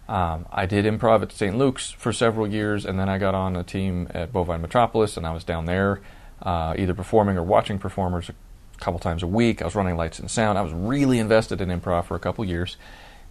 Um, 0.10 0.46
I 0.52 0.66
did 0.66 0.86
improv 0.86 1.22
at 1.22 1.32
St. 1.32 1.56
Luke's 1.58 1.92
for 1.92 2.12
several 2.12 2.48
years, 2.48 2.86
and 2.86 2.98
then 2.98 3.10
I 3.10 3.18
got 3.18 3.36
on 3.36 3.56
a 3.56 3.64
team 3.64 4.08
at 4.14 4.32
Bovine 4.32 4.62
Metropolis, 4.62 5.18
and 5.18 5.28
I 5.28 5.34
was 5.34 5.44
down 5.44 5.66
there 5.66 6.02
uh, 6.42 6.74
either 6.78 6.94
performing 6.94 7.38
or 7.38 7.44
watching 7.44 7.80
performers 7.80 8.30
a 8.30 8.34
couple 8.80 9.00
times 9.00 9.24
a 9.24 9.28
week. 9.28 9.62
I 9.62 9.66
was 9.66 9.76
running 9.76 9.98
lights 9.98 10.20
and 10.20 10.30
sound. 10.30 10.58
I 10.58 10.62
was 10.62 10.74
really 10.74 11.20
invested 11.20 11.62
in 11.62 11.70
improv 11.70 12.06
for 12.06 12.16
a 12.16 12.20
couple 12.20 12.46
years. 12.46 12.78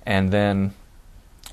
And 0.04 0.30
then 0.30 0.74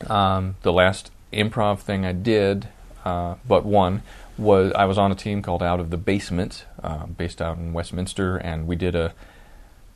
um, 0.08 0.56
the 0.62 0.74
last 0.74 1.12
improv 1.34 1.80
thing 1.80 2.06
I 2.06 2.12
did, 2.12 2.68
uh, 3.06 3.36
but 3.48 3.66
one, 3.66 4.04
was 4.38 4.72
I 4.74 4.86
was 4.86 4.98
on 4.98 5.12
a 5.12 5.16
team 5.16 5.42
called 5.42 5.62
Out 5.62 5.80
of 5.80 5.90
the 5.90 5.98
Basement, 5.98 6.66
uh, 6.82 7.06
based 7.06 7.42
out 7.42 7.58
in 7.58 7.74
Westminster, 7.74 8.38
and 8.38 8.68
we 8.68 8.76
did 8.76 8.96
a 8.96 9.14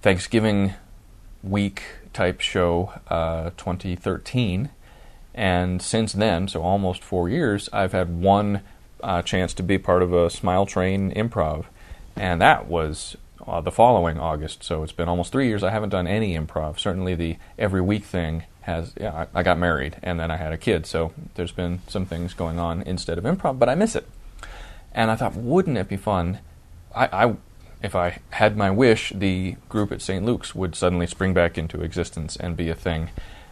Thanksgiving 0.02 0.74
week 1.44 1.84
type 2.14 2.42
show, 2.42 2.94
uh, 3.08 3.52
2013. 3.58 4.70
And 5.34 5.82
since 5.82 6.14
then, 6.14 6.48
so 6.48 6.62
almost 6.62 7.04
four 7.04 7.30
years, 7.30 7.70
I've 7.72 7.92
had 7.92 8.22
one 8.22 8.62
uh, 9.04 9.22
chance 9.22 9.54
to 9.56 9.64
be 9.64 9.78
part 9.78 10.02
of 10.02 10.14
a 10.14 10.30
Smile 10.30 10.66
Train 10.66 11.12
improv, 11.12 11.66
and 12.16 12.42
that 12.42 12.68
was 12.68 13.16
uh, 13.46 13.62
the 13.62 13.72
following 13.72 14.20
August. 14.20 14.64
So 14.64 14.84
it's 14.84 14.92
been 14.92 15.08
almost 15.08 15.32
three 15.32 15.48
years. 15.48 15.64
I 15.64 15.70
haven't 15.70 15.90
done 15.90 16.08
any 16.08 16.38
improv. 16.38 16.80
Certainly, 16.80 17.16
the 17.16 17.38
every 17.58 17.82
week 17.82 18.04
thing 18.04 18.44
has 18.68 18.94
yeah, 19.00 19.26
I, 19.34 19.40
I, 19.40 19.44
got 19.44 19.58
married 19.58 19.96
and 20.04 20.20
then 20.20 20.30
I 20.30 20.36
had 20.36 20.52
a 20.52 20.58
kid, 20.58 20.86
so 20.86 21.14
there's 21.36 21.54
been 21.54 21.80
some 21.88 22.06
things 22.06 22.34
going 22.34 22.60
on 22.60 22.82
instead 22.84 23.18
of 23.18 23.24
improv, 23.24 23.58
but 23.58 23.70
I 23.70 23.76
miss 23.76 23.96
it. 23.96 24.08
And 24.92 25.10
I 25.10 25.16
thought, 25.16 25.36
wouldn't 25.36 25.78
it 25.78 25.88
be 25.88 25.96
fun? 25.96 26.40
I, 26.94 27.26
I 27.26 27.36
if 27.82 27.96
I 27.96 28.20
had 28.32 28.58
my 28.58 28.70
wish, 28.70 29.14
the 29.16 29.56
group 29.70 29.92
at 29.92 30.02
St. 30.02 30.26
Luke's 30.26 30.54
would 30.54 30.76
suddenly 30.76 31.08
spring 31.08 31.34
back 31.34 31.58
into 31.58 31.82
existence 31.82 32.36
and 32.36 32.58
be 32.58 32.70
a 32.70 32.76
thing. 32.76 33.10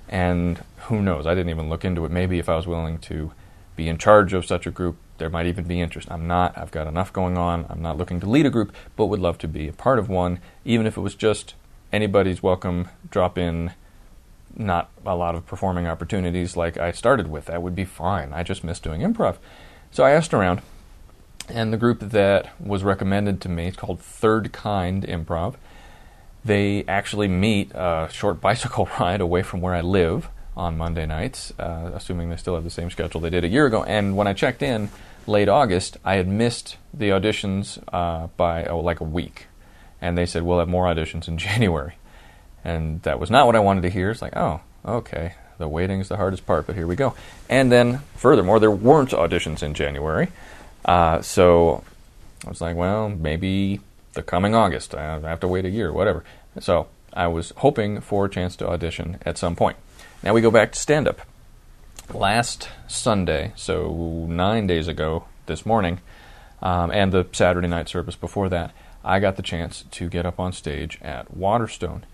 And 0.09 0.63
who 0.87 1.01
knows? 1.01 1.25
I 1.25 1.33
didn't 1.33 1.49
even 1.49 1.69
look 1.69 1.85
into 1.85 2.05
it. 2.05 2.11
Maybe 2.11 2.39
if 2.39 2.49
I 2.49 2.55
was 2.55 2.67
willing 2.67 2.97
to 2.99 3.31
be 3.75 3.87
in 3.87 3.97
charge 3.97 4.33
of 4.33 4.45
such 4.45 4.67
a 4.67 4.71
group, 4.71 4.97
there 5.17 5.29
might 5.29 5.45
even 5.45 5.65
be 5.65 5.79
interest. 5.79 6.11
I'm 6.11 6.27
not. 6.27 6.57
I've 6.57 6.71
got 6.71 6.87
enough 6.87 7.13
going 7.13 7.37
on. 7.37 7.65
I'm 7.69 7.81
not 7.81 7.97
looking 7.97 8.19
to 8.19 8.29
lead 8.29 8.45
a 8.45 8.49
group, 8.49 8.75
but 8.95 9.05
would 9.05 9.19
love 9.19 9.37
to 9.39 9.47
be 9.47 9.67
a 9.67 9.73
part 9.73 9.99
of 9.99 10.09
one, 10.09 10.39
even 10.65 10.85
if 10.85 10.97
it 10.97 11.01
was 11.01 11.15
just 11.15 11.53
anybody's 11.93 12.43
welcome, 12.43 12.89
drop 13.09 13.37
in, 13.37 13.71
not 14.55 14.89
a 15.05 15.15
lot 15.15 15.35
of 15.35 15.45
performing 15.45 15.87
opportunities 15.87 16.55
like 16.55 16.77
I 16.77 16.91
started 16.91 17.27
with. 17.27 17.45
That 17.45 17.61
would 17.61 17.75
be 17.75 17.85
fine. 17.85 18.33
I 18.33 18.43
just 18.43 18.63
miss 18.63 18.79
doing 18.79 19.01
improv. 19.01 19.37
So 19.91 20.03
I 20.03 20.11
asked 20.11 20.33
around, 20.33 20.61
and 21.49 21.71
the 21.71 21.77
group 21.77 21.99
that 21.99 22.59
was 22.59 22.83
recommended 22.83 23.41
to 23.41 23.49
me 23.49 23.71
called 23.71 23.99
Third 23.99 24.51
Kind 24.51 25.03
Improv. 25.03 25.55
They 26.43 26.83
actually 26.87 27.27
meet 27.27 27.71
a 27.73 28.09
short 28.11 28.41
bicycle 28.41 28.89
ride 28.99 29.21
away 29.21 29.43
from 29.43 29.61
where 29.61 29.73
I 29.73 29.81
live 29.81 30.29
on 30.55 30.77
Monday 30.77 31.05
nights, 31.05 31.53
uh, 31.59 31.91
assuming 31.93 32.29
they 32.29 32.37
still 32.37 32.55
have 32.55 32.63
the 32.63 32.69
same 32.69 32.89
schedule 32.89 33.19
they 33.19 33.29
did 33.29 33.43
a 33.43 33.47
year 33.49 33.65
ago. 33.65 33.83
And 33.83 34.15
when 34.15 34.27
I 34.27 34.33
checked 34.33 34.61
in 34.61 34.89
late 35.27 35.49
August, 35.49 35.97
I 36.05 36.15
had 36.15 36.27
missed 36.27 36.77
the 36.93 37.09
auditions 37.09 37.81
uh, 37.91 38.27
by 38.37 38.65
oh, 38.65 38.79
like 38.79 39.01
a 39.01 39.05
week. 39.05 39.47
And 40.01 40.17
they 40.17 40.25
said, 40.25 40.43
we'll 40.43 40.59
have 40.59 40.69
more 40.69 40.85
auditions 40.85 41.27
in 41.27 41.37
January. 41.37 41.95
And 42.65 43.01
that 43.03 43.19
was 43.19 43.29
not 43.31 43.45
what 43.45 43.55
I 43.55 43.59
wanted 43.59 43.81
to 43.81 43.89
hear. 43.89 44.09
It's 44.09 44.21
like, 44.21 44.35
oh, 44.35 44.59
okay, 44.83 45.35
the 45.59 45.67
waiting 45.67 46.01
is 46.01 46.09
the 46.09 46.17
hardest 46.17 46.45
part, 46.45 46.65
but 46.67 46.75
here 46.75 46.87
we 46.87 46.95
go. 46.95 47.13
And 47.47 47.71
then, 47.71 47.99
furthermore, 48.15 48.59
there 48.59 48.71
weren't 48.71 49.11
auditions 49.11 49.63
in 49.63 49.75
January. 49.75 50.29
Uh, 50.83 51.21
so 51.21 51.83
I 52.45 52.49
was 52.49 52.61
like, 52.61 52.75
well, 52.75 53.07
maybe 53.07 53.79
the 54.13 54.23
coming 54.23 54.55
August. 54.55 54.95
I 54.95 55.19
have 55.19 55.39
to 55.41 55.47
wait 55.47 55.65
a 55.65 55.69
year, 55.69 55.93
whatever. 55.93 56.23
So 56.59 56.87
I 57.13 57.27
was 57.27 57.53
hoping 57.57 58.01
for 58.01 58.25
a 58.25 58.29
chance 58.29 58.55
to 58.57 58.67
audition 58.67 59.19
at 59.25 59.37
some 59.37 59.55
point. 59.55 59.77
Now 60.23 60.33
we 60.33 60.41
go 60.41 60.51
back 60.51 60.71
to 60.71 60.79
stand 60.79 61.07
up. 61.07 61.21
Last 62.13 62.69
Sunday, 62.87 63.53
so 63.55 64.25
nine 64.27 64.67
days 64.67 64.87
ago 64.87 65.25
this 65.45 65.65
morning, 65.65 66.01
um, 66.61 66.91
and 66.91 67.11
the 67.11 67.27
Saturday 67.31 67.67
night 67.67 67.89
service 67.89 68.15
before 68.15 68.49
that, 68.49 68.71
I 69.03 69.19
got 69.19 69.35
the 69.35 69.43
chance 69.43 69.83
to 69.91 70.09
get 70.09 70.25
up 70.25 70.39
on 70.39 70.51
stage 70.51 70.99
at 71.01 71.35
Waterstone. 71.35 72.05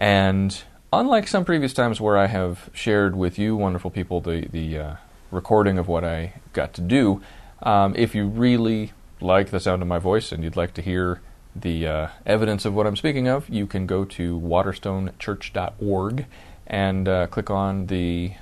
And 0.00 0.62
unlike 0.92 1.28
some 1.28 1.44
previous 1.44 1.74
times 1.74 2.00
where 2.00 2.16
I 2.16 2.26
have 2.26 2.70
shared 2.72 3.14
with 3.14 3.38
you, 3.38 3.54
wonderful 3.54 3.90
people, 3.90 4.22
the, 4.22 4.48
the 4.50 4.78
uh, 4.78 4.96
recording 5.30 5.78
of 5.78 5.86
what 5.86 6.04
I 6.04 6.32
got 6.54 6.72
to 6.74 6.80
do, 6.80 7.20
um, 7.62 7.94
if 7.94 8.14
you 8.14 8.26
really 8.26 8.92
like 9.20 9.50
the 9.50 9.60
sound 9.60 9.82
of 9.82 9.88
my 9.88 9.98
voice 9.98 10.32
and 10.32 10.42
you'd 10.42 10.56
like 10.56 10.72
to 10.74 10.82
hear 10.82 11.20
the 11.54 11.86
uh, 11.86 12.08
evidence 12.24 12.64
of 12.64 12.74
what 12.74 12.86
I'm 12.86 12.96
speaking 12.96 13.28
of, 13.28 13.48
you 13.50 13.66
can 13.66 13.86
go 13.86 14.04
to 14.06 14.40
waterstonechurch.org 14.40 16.26
and 16.66 17.08
uh, 17.08 17.26
click 17.26 17.50
on 17.50 17.86
the. 17.86 18.32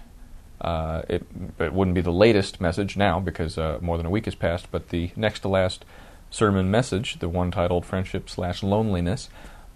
Uh, 0.61 1.03
it, 1.09 1.25
it, 1.61 1.73
wouldn't 1.73 1.95
be 1.95 2.00
the 2.00 2.12
latest 2.12 2.61
message 2.61 2.97
now 2.97 3.21
because 3.21 3.57
uh, 3.57 3.79
more 3.81 3.97
than 3.97 4.07
a 4.07 4.11
week 4.11 4.25
has 4.25 4.35
passed, 4.35 4.69
but 4.73 4.88
the 4.88 5.12
next 5.15 5.41
to 5.41 5.49
last 5.49 5.85
sermon 6.31 6.69
message, 6.69 7.21
the 7.21 7.29
one 7.29 7.53
titled 7.53 7.87
Friendship 7.87 8.29
slash 8.29 8.65
Loneliness, 8.65 9.29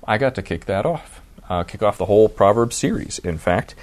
I 0.04 0.18
got 0.18 0.34
to 0.34 0.42
kick 0.42 0.64
that 0.64 0.84
off. 0.84 1.21
Uh, 1.52 1.64
kick 1.64 1.82
off 1.82 1.98
the 1.98 2.06
whole 2.06 2.30
Proverbs 2.30 2.76
series, 2.76 3.18
in 3.18 3.36
fact. 3.36 3.74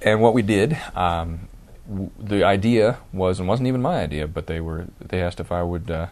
And 0.00 0.22
what 0.22 0.32
we 0.32 0.40
did, 0.40 0.78
um, 0.94 1.48
w- 1.86 2.10
the 2.18 2.44
idea 2.44 2.98
was, 3.12 3.38
and 3.38 3.46
wasn't 3.46 3.68
even 3.68 3.82
my 3.82 4.00
idea, 4.00 4.26
but 4.26 4.46
they 4.46 4.60
were 4.60 4.86
they 4.98 5.20
asked 5.20 5.38
if 5.38 5.52
I 5.52 5.62
would 5.62 5.90
uh, 5.90 6.06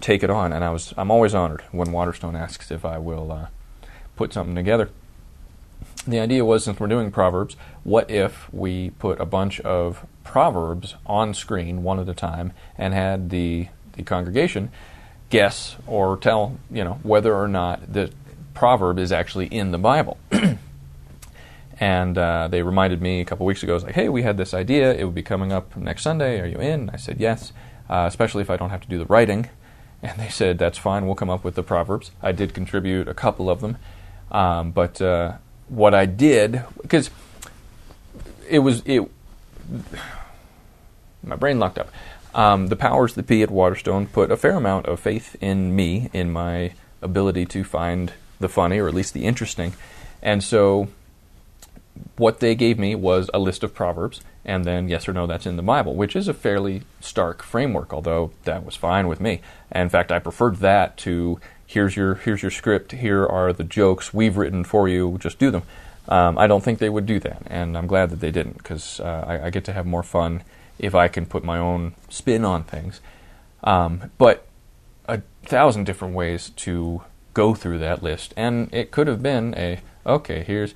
take 0.00 0.22
it 0.22 0.30
on, 0.30 0.52
and 0.54 0.64
I 0.64 0.70
was 0.70 0.94
I'm 0.96 1.10
always 1.10 1.34
honored 1.34 1.62
when 1.72 1.92
Waterstone 1.92 2.36
asks 2.36 2.70
if 2.70 2.86
I 2.86 2.96
will 2.96 3.30
uh, 3.30 3.46
put 4.16 4.32
something 4.32 4.54
together 4.54 4.88
the 6.06 6.20
idea 6.20 6.44
was 6.44 6.64
since 6.64 6.78
we're 6.78 6.86
doing 6.86 7.10
Proverbs, 7.10 7.56
what 7.84 8.10
if 8.10 8.52
we 8.52 8.90
put 8.90 9.20
a 9.20 9.26
bunch 9.26 9.60
of 9.60 10.06
Proverbs 10.24 10.94
on 11.04 11.34
screen 11.34 11.82
one 11.82 11.98
at 11.98 12.08
a 12.08 12.14
time 12.14 12.52
and 12.78 12.94
had 12.94 13.30
the, 13.30 13.68
the 13.92 14.02
congregation 14.02 14.70
guess 15.28 15.76
or 15.86 16.16
tell, 16.16 16.56
you 16.70 16.84
know, 16.84 17.00
whether 17.02 17.34
or 17.34 17.48
not 17.48 17.92
the 17.92 18.10
proverb 18.56 18.98
is 18.98 19.12
actually 19.12 19.46
in 19.46 19.70
the 19.70 19.78
Bible. 19.78 20.18
and 21.80 22.18
uh, 22.18 22.48
they 22.48 22.62
reminded 22.62 23.00
me 23.00 23.20
a 23.20 23.24
couple 23.24 23.46
weeks 23.46 23.62
ago, 23.62 23.72
I 23.72 23.74
was 23.74 23.84
like, 23.84 23.94
hey, 23.94 24.08
we 24.08 24.22
had 24.22 24.36
this 24.36 24.52
idea. 24.54 24.92
It 24.92 25.04
would 25.04 25.14
be 25.14 25.22
coming 25.22 25.52
up 25.52 25.76
next 25.76 26.02
Sunday. 26.02 26.40
Are 26.40 26.46
you 26.46 26.58
in? 26.58 26.90
I 26.90 26.96
said, 26.96 27.20
yes, 27.20 27.52
uh, 27.88 28.06
especially 28.08 28.42
if 28.42 28.50
I 28.50 28.56
don't 28.56 28.70
have 28.70 28.80
to 28.80 28.88
do 28.88 28.98
the 28.98 29.06
writing. 29.06 29.48
And 30.02 30.20
they 30.20 30.28
said, 30.28 30.58
that's 30.58 30.76
fine. 30.76 31.06
We'll 31.06 31.14
come 31.14 31.30
up 31.30 31.42
with 31.42 31.54
the 31.54 31.62
Proverbs. 31.62 32.10
I 32.22 32.30
did 32.30 32.52
contribute 32.52 33.08
a 33.08 33.14
couple 33.14 33.48
of 33.48 33.62
them. 33.62 33.78
Um, 34.30 34.70
but 34.70 35.00
uh, 35.00 35.38
what 35.68 35.94
I 35.94 36.04
did 36.04 36.62
because 36.82 37.10
it 38.48 38.60
was 38.60 38.82
it. 38.84 39.02
My 41.22 41.34
brain 41.34 41.58
locked 41.58 41.78
up. 41.78 41.90
Um, 42.34 42.68
the 42.68 42.76
powers 42.76 43.14
that 43.14 43.26
be 43.26 43.42
at 43.42 43.50
Waterstone 43.50 44.06
put 44.06 44.30
a 44.30 44.36
fair 44.36 44.52
amount 44.52 44.86
of 44.86 45.00
faith 45.00 45.34
in 45.40 45.74
me, 45.74 46.10
in 46.12 46.30
my 46.30 46.74
ability 47.02 47.46
to 47.46 47.64
find 47.64 48.12
the 48.38 48.48
funny 48.48 48.78
or 48.78 48.88
at 48.88 48.94
least 48.94 49.14
the 49.14 49.24
interesting, 49.24 49.72
and 50.22 50.42
so 50.42 50.88
what 52.16 52.40
they 52.40 52.54
gave 52.54 52.78
me 52.78 52.94
was 52.94 53.30
a 53.32 53.38
list 53.38 53.62
of 53.62 53.74
proverbs, 53.74 54.20
and 54.44 54.64
then 54.64 54.88
yes 54.88 55.08
or 55.08 55.12
no, 55.12 55.26
that's 55.26 55.46
in 55.46 55.56
the 55.56 55.62
Bible, 55.62 55.94
which 55.94 56.16
is 56.16 56.28
a 56.28 56.34
fairly 56.34 56.82
stark 57.00 57.42
framework. 57.42 57.92
Although 57.92 58.32
that 58.44 58.64
was 58.64 58.76
fine 58.76 59.08
with 59.08 59.20
me. 59.20 59.40
And 59.72 59.84
in 59.84 59.88
fact, 59.88 60.12
I 60.12 60.18
preferred 60.18 60.56
that 60.56 60.96
to 60.98 61.40
here's 61.66 61.96
your 61.96 62.14
here's 62.14 62.42
your 62.42 62.50
script. 62.50 62.92
Here 62.92 63.26
are 63.26 63.52
the 63.52 63.64
jokes 63.64 64.14
we've 64.14 64.36
written 64.36 64.64
for 64.64 64.88
you. 64.88 65.18
Just 65.18 65.38
do 65.38 65.50
them. 65.50 65.62
Um, 66.08 66.38
I 66.38 66.46
don't 66.46 66.62
think 66.62 66.78
they 66.78 66.88
would 66.88 67.06
do 67.06 67.18
that, 67.20 67.42
and 67.46 67.76
I'm 67.76 67.88
glad 67.88 68.10
that 68.10 68.20
they 68.20 68.30
didn't 68.30 68.58
because 68.58 69.00
uh, 69.00 69.24
I, 69.26 69.46
I, 69.46 69.50
get 69.50 69.64
to 69.64 69.72
have 69.72 69.86
more 69.86 70.04
fun 70.04 70.44
if 70.78 70.94
I 70.94 71.08
can 71.08 71.26
put 71.26 71.42
my 71.42 71.58
own 71.58 71.96
spin 72.08 72.44
on 72.44 72.62
things. 72.62 73.00
Um, 73.64 74.12
but 74.16 74.46
a 75.08 75.22
thousand 75.44 75.82
different 75.82 76.14
ways 76.14 76.50
to 76.50 77.02
go 77.36 77.54
through 77.54 77.78
that 77.78 78.02
list, 78.02 78.32
and 78.34 78.72
it 78.72 78.90
could 78.90 79.06
have 79.06 79.22
been 79.22 79.54
a 79.58 79.78
okay. 80.06 80.42
Here's 80.42 80.74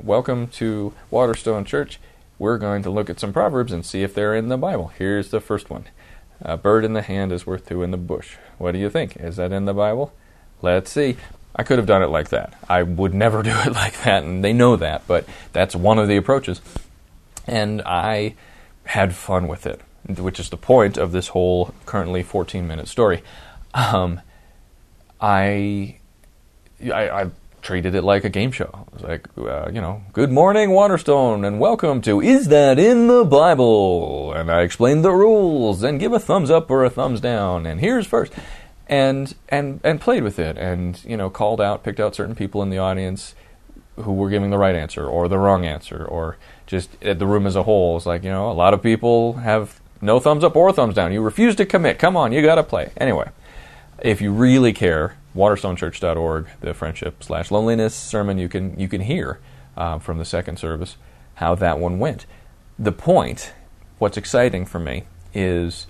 welcome 0.00 0.48
to 0.48 0.92
Waterstone 1.08 1.64
Church. 1.64 2.00
We're 2.36 2.58
going 2.58 2.82
to 2.82 2.90
look 2.90 3.08
at 3.08 3.20
some 3.20 3.32
proverbs 3.32 3.70
and 3.70 3.86
see 3.86 4.02
if 4.02 4.12
they're 4.12 4.34
in 4.34 4.48
the 4.48 4.56
Bible. 4.56 4.88
Here's 4.88 5.30
the 5.30 5.40
first 5.40 5.70
one. 5.70 5.84
A 6.42 6.56
bird 6.56 6.84
in 6.84 6.94
the 6.94 7.02
hand 7.02 7.30
is 7.30 7.46
worth 7.46 7.68
two 7.68 7.84
in 7.84 7.92
the 7.92 7.96
bush. 7.96 8.38
What 8.58 8.72
do 8.72 8.80
you 8.80 8.90
think? 8.90 9.18
Is 9.18 9.36
that 9.36 9.52
in 9.52 9.66
the 9.66 9.72
Bible? 9.72 10.12
Let's 10.62 10.90
see. 10.90 11.16
I 11.54 11.62
could 11.62 11.78
have 11.78 11.86
done 11.86 12.02
it 12.02 12.08
like 12.08 12.30
that. 12.30 12.58
I 12.68 12.82
would 12.82 13.14
never 13.14 13.40
do 13.44 13.56
it 13.64 13.72
like 13.72 14.02
that, 14.02 14.24
and 14.24 14.42
they 14.42 14.52
know 14.52 14.74
that, 14.74 15.06
but 15.06 15.28
that's 15.52 15.76
one 15.76 16.00
of 16.00 16.08
the 16.08 16.16
approaches. 16.16 16.60
And 17.46 17.82
I 17.82 18.34
had 18.82 19.14
fun 19.14 19.46
with 19.46 19.64
it, 19.64 19.80
which 20.08 20.40
is 20.40 20.50
the 20.50 20.56
point 20.56 20.96
of 20.96 21.12
this 21.12 21.28
whole 21.28 21.72
currently 21.86 22.24
14 22.24 22.66
minute 22.66 22.88
story. 22.88 23.22
Um, 23.74 24.20
I, 25.20 25.99
I, 26.82 27.22
I, 27.22 27.30
treated 27.62 27.94
it 27.94 28.02
like 28.02 28.24
a 28.24 28.30
game 28.30 28.52
show. 28.52 28.86
It 28.86 28.94
was 28.94 29.02
like, 29.02 29.28
uh, 29.36 29.70
you 29.70 29.82
know, 29.82 30.02
good 30.14 30.32
morning, 30.32 30.70
Waterstone, 30.70 31.44
and 31.44 31.60
welcome 31.60 32.00
to 32.00 32.18
Is 32.22 32.48
That 32.48 32.78
in 32.78 33.06
the 33.06 33.22
Bible? 33.22 34.32
And 34.32 34.50
I 34.50 34.62
explained 34.62 35.04
the 35.04 35.12
rules, 35.12 35.82
and 35.82 36.00
give 36.00 36.14
a 36.14 36.18
thumbs 36.18 36.50
up 36.50 36.70
or 36.70 36.84
a 36.84 36.90
thumbs 36.90 37.20
down, 37.20 37.66
and 37.66 37.80
here's 37.80 38.06
first 38.06 38.32
and 38.90 39.34
and 39.48 39.80
and 39.84 40.00
played 40.00 40.24
with 40.24 40.38
it 40.38 40.58
and 40.58 41.02
you 41.04 41.16
know 41.16 41.30
called 41.30 41.60
out 41.60 41.84
picked 41.84 42.00
out 42.00 42.14
certain 42.14 42.34
people 42.34 42.60
in 42.60 42.70
the 42.70 42.78
audience 42.78 43.36
who 43.96 44.12
were 44.12 44.28
giving 44.28 44.50
the 44.50 44.58
right 44.58 44.74
answer 44.74 45.06
or 45.06 45.28
the 45.28 45.38
wrong 45.38 45.64
answer 45.64 46.04
or 46.04 46.36
just 46.66 47.00
the 47.00 47.26
room 47.26 47.46
as 47.46 47.54
a 47.54 47.62
whole 47.62 47.96
It's 47.96 48.04
like 48.04 48.24
you 48.24 48.30
know 48.30 48.50
a 48.50 48.52
lot 48.52 48.74
of 48.74 48.82
people 48.82 49.34
have 49.34 49.80
no 50.02 50.18
thumbs 50.18 50.42
up 50.42 50.56
or 50.56 50.72
thumbs 50.72 50.96
down 50.96 51.12
you 51.12 51.22
refuse 51.22 51.54
to 51.56 51.64
commit 51.64 52.00
come 52.00 52.16
on 52.16 52.32
you 52.32 52.42
got 52.42 52.56
to 52.56 52.64
play 52.64 52.90
anyway 52.96 53.30
if 54.02 54.20
you 54.20 54.32
really 54.32 54.72
care 54.72 55.14
waterstonechurch.org 55.34 56.48
the 56.60 56.74
friendship 56.74 57.22
slash 57.22 57.50
loneliness 57.50 57.94
sermon 57.94 58.38
you 58.38 58.48
can 58.48 58.78
you 58.78 58.88
can 58.88 59.02
hear 59.02 59.38
uh, 59.76 59.98
from 59.98 60.18
the 60.18 60.24
second 60.24 60.58
service 60.58 60.96
how 61.34 61.54
that 61.54 61.78
one 61.78 61.98
went 61.98 62.26
the 62.78 62.92
point 62.92 63.52
what's 63.98 64.16
exciting 64.16 64.64
for 64.64 64.80
me 64.80 65.04
is 65.34 65.86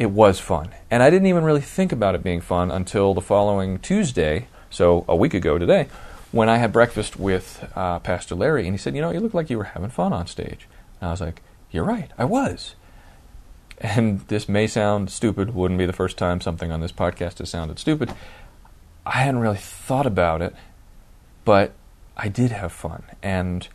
it 0.00 0.10
was 0.10 0.40
fun. 0.40 0.70
And 0.90 1.02
I 1.02 1.10
didn't 1.10 1.26
even 1.26 1.44
really 1.44 1.60
think 1.60 1.92
about 1.92 2.14
it 2.14 2.22
being 2.22 2.40
fun 2.40 2.70
until 2.70 3.12
the 3.12 3.20
following 3.20 3.78
Tuesday, 3.78 4.48
so 4.70 5.04
a 5.06 5.14
week 5.14 5.34
ago 5.34 5.58
today, 5.58 5.88
when 6.32 6.48
I 6.48 6.56
had 6.56 6.72
breakfast 6.72 7.18
with 7.18 7.70
uh, 7.76 7.98
Pastor 7.98 8.34
Larry, 8.34 8.64
and 8.64 8.72
he 8.72 8.78
said, 8.78 8.94
You 8.94 9.02
know, 9.02 9.10
you 9.10 9.20
look 9.20 9.34
like 9.34 9.50
you 9.50 9.58
were 9.58 9.64
having 9.64 9.90
fun 9.90 10.14
on 10.14 10.26
stage. 10.26 10.66
And 11.00 11.08
I 11.08 11.10
was 11.10 11.20
like, 11.20 11.42
You're 11.70 11.84
right, 11.84 12.10
I 12.16 12.24
was. 12.24 12.76
And 13.78 14.20
this 14.28 14.48
may 14.48 14.66
sound 14.66 15.10
stupid, 15.10 15.54
wouldn't 15.54 15.78
be 15.78 15.86
the 15.86 15.92
first 15.92 16.16
time 16.16 16.40
something 16.40 16.72
on 16.72 16.80
this 16.80 16.92
podcast 16.92 17.38
has 17.38 17.50
sounded 17.50 17.78
stupid. 17.78 18.10
I 19.06 19.18
hadn't 19.18 19.40
really 19.40 19.56
thought 19.56 20.06
about 20.06 20.42
it, 20.42 20.54
but 21.44 21.72
I 22.16 22.28
did 22.28 22.52
have 22.52 22.72
fun. 22.72 23.02
And 23.22 23.66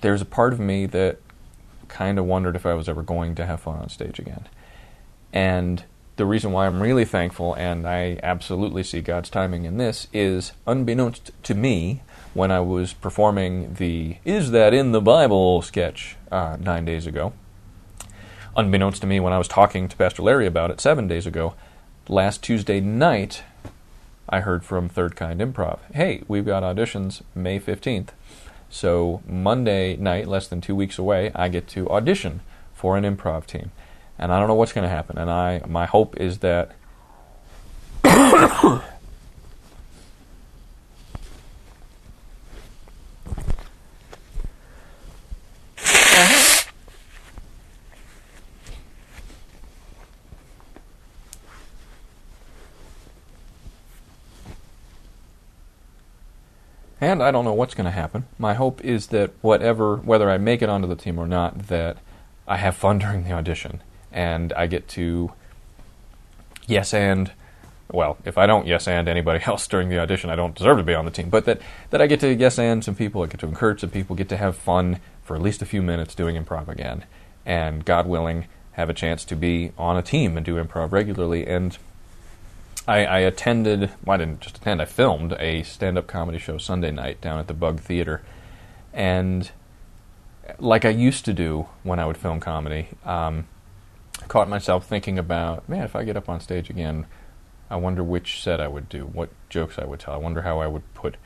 there's 0.00 0.22
a 0.22 0.26
part 0.26 0.52
of 0.52 0.60
me 0.60 0.86
that 0.86 1.18
kind 1.88 2.18
of 2.18 2.24
wondered 2.24 2.56
if 2.56 2.66
I 2.66 2.74
was 2.74 2.88
ever 2.88 3.02
going 3.02 3.34
to 3.36 3.46
have 3.46 3.60
fun 3.60 3.78
on 3.78 3.88
stage 3.88 4.18
again. 4.18 4.48
And 5.32 5.84
the 6.16 6.26
reason 6.26 6.52
why 6.52 6.66
I'm 6.66 6.82
really 6.82 7.04
thankful, 7.04 7.54
and 7.54 7.86
I 7.86 8.18
absolutely 8.22 8.82
see 8.82 9.00
God's 9.00 9.30
timing 9.30 9.64
in 9.64 9.78
this, 9.78 10.06
is 10.12 10.52
unbeknownst 10.66 11.30
to 11.44 11.54
me, 11.54 12.02
when 12.34 12.50
I 12.50 12.60
was 12.60 12.92
performing 12.92 13.74
the 13.74 14.18
Is 14.24 14.50
That 14.50 14.72
in 14.72 14.92
the 14.92 15.00
Bible 15.00 15.62
sketch 15.62 16.16
uh, 16.30 16.56
nine 16.60 16.84
days 16.84 17.06
ago, 17.06 17.32
unbeknownst 18.56 19.00
to 19.00 19.06
me, 19.06 19.18
when 19.18 19.32
I 19.32 19.38
was 19.38 19.48
talking 19.48 19.88
to 19.88 19.96
Pastor 19.96 20.22
Larry 20.22 20.46
about 20.46 20.70
it 20.70 20.80
seven 20.80 21.08
days 21.08 21.26
ago, 21.26 21.54
last 22.08 22.42
Tuesday 22.42 22.80
night, 22.80 23.42
I 24.30 24.40
heard 24.40 24.64
from 24.64 24.88
Third 24.88 25.16
Kind 25.16 25.40
Improv. 25.40 25.80
Hey, 25.92 26.22
we've 26.28 26.46
got 26.46 26.62
auditions 26.62 27.22
May 27.34 27.58
15th. 27.58 28.10
So 28.68 29.22
Monday 29.26 29.96
night, 29.96 30.28
less 30.28 30.46
than 30.46 30.60
two 30.60 30.76
weeks 30.76 30.98
away, 30.98 31.32
I 31.34 31.48
get 31.48 31.66
to 31.68 31.90
audition 31.90 32.40
for 32.72 32.96
an 32.96 33.02
improv 33.02 33.44
team. 33.46 33.72
And 34.16 34.32
I 34.32 34.38
don't 34.38 34.46
know 34.46 34.54
what's 34.54 34.72
going 34.72 34.84
to 34.84 34.88
happen. 34.88 35.18
And 35.18 35.28
I, 35.28 35.62
my 35.66 35.86
hope 35.86 36.16
is 36.18 36.38
that 36.38 36.76
and 57.00 57.22
I 57.22 57.30
don't 57.30 57.44
know 57.44 57.54
what's 57.54 57.74
going 57.74 57.86
to 57.86 57.90
happen. 57.90 58.26
My 58.38 58.54
hope 58.54 58.84
is 58.84 59.08
that 59.08 59.32
whatever, 59.40 59.96
whether 59.96 60.30
I 60.30 60.38
make 60.38 60.62
it 60.62 60.68
onto 60.68 60.86
the 60.86 60.96
team 60.96 61.18
or 61.18 61.26
not, 61.26 61.68
that 61.68 61.96
I 62.46 62.56
have 62.56 62.76
fun 62.76 62.98
during 63.00 63.24
the 63.24 63.32
audition 63.32 63.82
and 64.12 64.52
I 64.52 64.66
get 64.66 64.88
to 64.88 65.32
yes 66.66 66.92
and 66.92 67.30
well, 67.92 68.18
if 68.24 68.38
I 68.38 68.46
don't 68.46 68.66
yes 68.66 68.86
and 68.86 69.08
anybody 69.08 69.42
else 69.46 69.66
during 69.66 69.88
the 69.88 69.98
audition, 69.98 70.30
I 70.30 70.36
don't 70.36 70.54
deserve 70.54 70.78
to 70.78 70.84
be 70.84 70.94
on 70.94 71.04
the 71.04 71.10
team. 71.10 71.30
But 71.30 71.44
that 71.46 71.60
that 71.90 72.00
I 72.00 72.06
get 72.06 72.20
to 72.20 72.32
yes 72.32 72.58
and 72.58 72.84
some 72.84 72.94
people, 72.94 73.22
I 73.22 73.26
get 73.26 73.40
to 73.40 73.46
encourage 73.46 73.80
some 73.80 73.90
people, 73.90 74.16
get 74.16 74.28
to 74.28 74.36
have 74.36 74.56
fun 74.56 75.00
for 75.24 75.36
at 75.36 75.42
least 75.42 75.62
a 75.62 75.66
few 75.66 75.82
minutes 75.82 76.14
doing 76.14 76.42
improv 76.42 76.68
again, 76.68 77.04
and 77.44 77.84
God 77.84 78.06
willing, 78.06 78.46
have 78.72 78.90
a 78.90 78.94
chance 78.94 79.24
to 79.26 79.36
be 79.36 79.72
on 79.76 79.96
a 79.96 80.02
team 80.02 80.36
and 80.36 80.46
do 80.46 80.62
improv 80.62 80.92
regularly 80.92 81.46
and 81.46 81.76
I, 82.86 83.04
I, 83.04 83.18
attended, 83.20 83.90
well, 84.04 84.14
I 84.14 84.16
didn't 84.16 84.40
just 84.40 84.58
attend, 84.58 84.80
I 84.80 84.86
filmed 84.86 85.32
a 85.34 85.62
stand 85.62 85.98
up 85.98 86.06
comedy 86.06 86.38
show 86.38 86.58
Sunday 86.58 86.90
night 86.90 87.20
down 87.20 87.38
at 87.38 87.46
the 87.46 87.54
Bug 87.54 87.80
Theater. 87.80 88.22
And 88.92 89.50
like 90.58 90.84
I 90.84 90.90
used 90.90 91.24
to 91.26 91.32
do 91.32 91.66
when 91.82 91.98
I 91.98 92.06
would 92.06 92.16
film 92.16 92.40
comedy, 92.40 92.88
um, 93.04 93.46
I 94.22 94.26
caught 94.26 94.48
myself 94.48 94.86
thinking 94.86 95.18
about, 95.18 95.68
man, 95.68 95.84
if 95.84 95.94
I 95.94 96.04
get 96.04 96.16
up 96.16 96.28
on 96.28 96.40
stage 96.40 96.70
again, 96.70 97.06
I 97.68 97.76
wonder 97.76 98.02
which 98.02 98.42
set 98.42 98.60
I 98.60 98.68
would 98.68 98.88
do, 98.88 99.04
what 99.04 99.30
jokes 99.48 99.78
I 99.78 99.84
would 99.84 100.00
tell. 100.00 100.14
I 100.14 100.18
wonder 100.18 100.42
how 100.42 100.60
I 100.60 100.66
would 100.66 100.92
put 100.94 101.16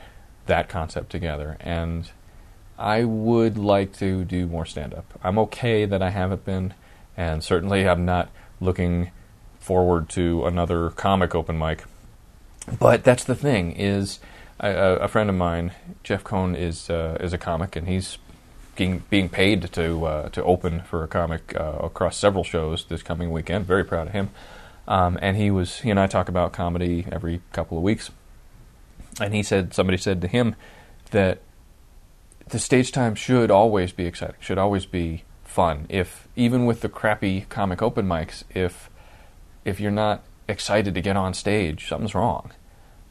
that 0.47 0.69
concept 0.69 1.11
together. 1.11 1.57
And 1.61 2.11
I 2.79 3.05
would 3.05 3.57
like 3.57 3.93
to 3.99 4.25
do 4.25 4.47
more 4.47 4.67
stand 4.67 4.93
up. 4.93 5.19
I'm 5.23 5.39
okay 5.39 5.87
that 5.87 6.03
I 6.03 6.11
haven't 6.11 6.45
been, 6.45 6.75
and 7.17 7.43
certainly 7.43 7.89
I'm 7.89 8.05
not 8.05 8.31
looking 8.61 9.11
forward 9.65 10.11
to 10.11 10.45
another 10.45 10.91
comic 10.91 11.35
open 11.35 11.59
mic. 11.59 11.85
But 12.79 13.03
that's 13.03 13.25
the 13.25 13.35
thing 13.35 13.73
is 13.73 14.21
a, 14.61 14.71
a 14.71 15.09
friend 15.09 15.31
of 15.31 15.37
mine, 15.37 15.73
Jeff 16.03 16.23
Cohn, 16.23 16.55
is 16.55 16.91
uh, 16.91 17.17
is 17.21 17.33
a 17.33 17.39
comic, 17.39 17.75
and 17.75 17.89
he's 17.89 18.19
being 18.77 19.03
being 19.09 19.29
paid 19.31 19.73
to 19.73 20.05
uh, 20.05 20.29
to 20.31 20.45
open 20.45 20.83
for 20.83 21.03
a 21.03 21.09
comic 21.09 21.55
uh, 21.59 21.79
across 21.83 22.17
several 22.17 22.45
shows 22.45 22.85
this 22.85 23.03
coming 23.03 23.31
weekend. 23.31 23.67
Very 23.67 23.85
proud 23.85 24.09
of 24.09 24.13
him. 24.13 24.31
Um, 24.87 25.19
and 25.23 25.37
he 25.37 25.51
was 25.51 25.81
he 25.81 25.91
and 25.91 25.99
I 25.99 26.07
talk 26.09 26.29
about 26.29 26.53
comedy 26.53 27.07
every 27.11 27.41
couple 27.53 27.79
of 27.79 27.83
weeks. 27.83 28.11
And 29.19 29.33
he 29.33 29.43
said 29.43 29.73
somebody 29.73 29.97
said 29.97 30.21
to 30.21 30.29
him 30.29 30.57
that 31.11 31.39
the 32.49 32.59
stage 32.59 32.93
time 32.93 33.15
should 33.15 33.51
always 33.51 33.93
be 33.93 34.05
exciting, 34.05 34.37
should 34.41 34.59
always 34.59 34.85
be 34.85 35.25
fun. 35.43 35.87
If 35.89 36.29
even 36.37 36.67
with 36.67 36.83
the 36.83 36.91
crappy 36.91 37.47
comic 37.49 37.81
open 37.81 38.07
mics, 38.07 38.45
if 38.55 38.91
if 39.65 39.81
you're 39.81 39.91
not 39.91 40.23
excited 40.49 40.95
to 40.95 41.01
get 41.01 41.17
on 41.17 41.35
stage, 41.35 41.89
something's 41.89 42.15
wrong. 42.15 42.53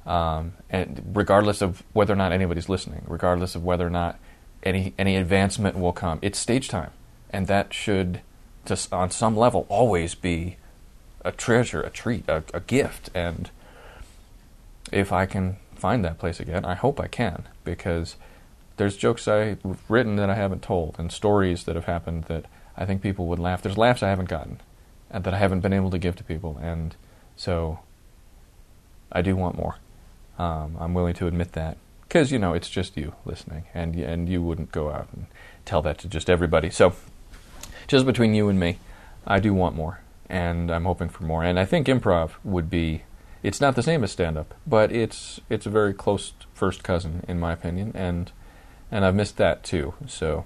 Um, 0.06 0.54
and 0.70 1.12
regardless 1.14 1.62
of 1.62 1.84
whether 1.94 2.14
or 2.14 2.18
not 2.18 2.32
anybody's 2.32 2.70
listening, 2.70 3.04
regardless 3.08 3.56
of 3.56 3.64
whether 3.64 3.88
or 3.88 3.90
not 3.90 4.20
any 4.62 4.94
any 4.98 5.16
advancement 5.16 5.78
will 5.78 5.94
come, 5.94 6.20
it's 6.22 6.38
stage 6.38 6.68
time, 6.68 6.92
and 7.30 7.48
that 7.48 7.74
should, 7.74 8.22
on 8.92 9.12
some 9.12 9.38
level, 9.38 9.66
always 9.70 10.16
be 10.16 10.58
a 11.24 11.32
treasure, 11.32 11.82
a 11.82 11.90
treat, 11.90 12.28
a, 12.28 12.44
a 12.54 12.60
gift. 12.60 13.10
And 13.16 13.50
if 14.92 15.12
I 15.14 15.26
can 15.26 15.58
find 15.76 16.04
that 16.04 16.20
place 16.20 16.40
again, 16.40 16.66
I 16.66 16.76
hope 16.76 17.00
I 17.00 17.08
can, 17.08 17.44
because 17.64 18.18
there's 18.76 18.98
jokes 18.98 19.28
I've 19.28 19.60
written 19.88 20.18
that 20.18 20.30
I 20.30 20.36
haven't 20.36 20.62
told, 20.62 20.96
and 20.98 21.12
stories 21.12 21.64
that 21.64 21.76
have 21.76 21.86
happened 21.86 22.26
that 22.26 22.46
I 22.76 22.86
think 22.86 23.02
people 23.02 23.28
would 23.28 23.40
laugh. 23.40 23.62
There's 23.62 23.78
laughs 23.78 24.04
I 24.04 24.10
haven't 24.10 24.30
gotten 24.30 24.60
that 25.14 25.34
I 25.34 25.38
haven't 25.38 25.60
been 25.60 25.74
able 25.74 25.92
to 25.92 26.00
give 26.00 26.16
to 26.18 26.24
people. 26.24 26.60
And 26.62 26.96
so 27.36 27.80
I 29.12 29.22
do 29.22 29.36
want 29.36 29.56
more. 29.56 29.78
Um, 30.40 30.76
I'm 30.80 30.94
willing 30.94 31.14
to 31.16 31.28
admit 31.28 31.54
that 31.54 31.78
because 32.02 32.32
you 32.32 32.40
know 32.40 32.54
it's 32.54 32.70
just 32.70 32.98
you 32.98 33.14
listening, 33.26 33.66
and 33.74 33.96
and 33.96 34.28
you 34.28 34.42
wouldn't 34.42 34.72
go 34.72 34.92
out 34.92 35.08
and 35.14 35.28
tell 35.66 35.82
that 35.84 35.98
to 36.00 36.08
just 36.08 36.30
everybody. 36.30 36.70
So 36.70 36.94
just 37.88 38.06
between 38.06 38.34
you 38.34 38.50
and 38.50 38.60
me, 38.60 38.80
I 39.26 39.40
do 39.40 39.54
want 39.54 39.76
more, 39.76 40.02
and 40.30 40.72
I'm 40.72 40.86
hoping 40.86 41.10
for 41.10 41.24
more. 41.24 41.44
And 41.44 41.60
I 41.60 41.66
think 41.66 41.88
improv 41.88 42.32
would 42.44 42.70
be. 42.70 43.04
It's 43.44 43.60
not 43.60 43.76
the 43.76 43.84
same 43.84 44.06
as 44.06 44.12
stand 44.12 44.38
up, 44.38 44.54
but 44.66 44.92
it's 44.92 45.42
it's 45.50 45.66
a 45.66 45.70
very 45.70 45.94
close 45.94 46.34
first 46.54 46.82
cousin 46.84 47.24
in 47.28 47.40
my 47.40 47.52
opinion, 47.52 47.92
and 47.94 48.32
and 48.92 49.06
I've 49.06 49.16
missed 49.16 49.38
that 49.38 49.64
too. 49.64 49.94
So 50.08 50.46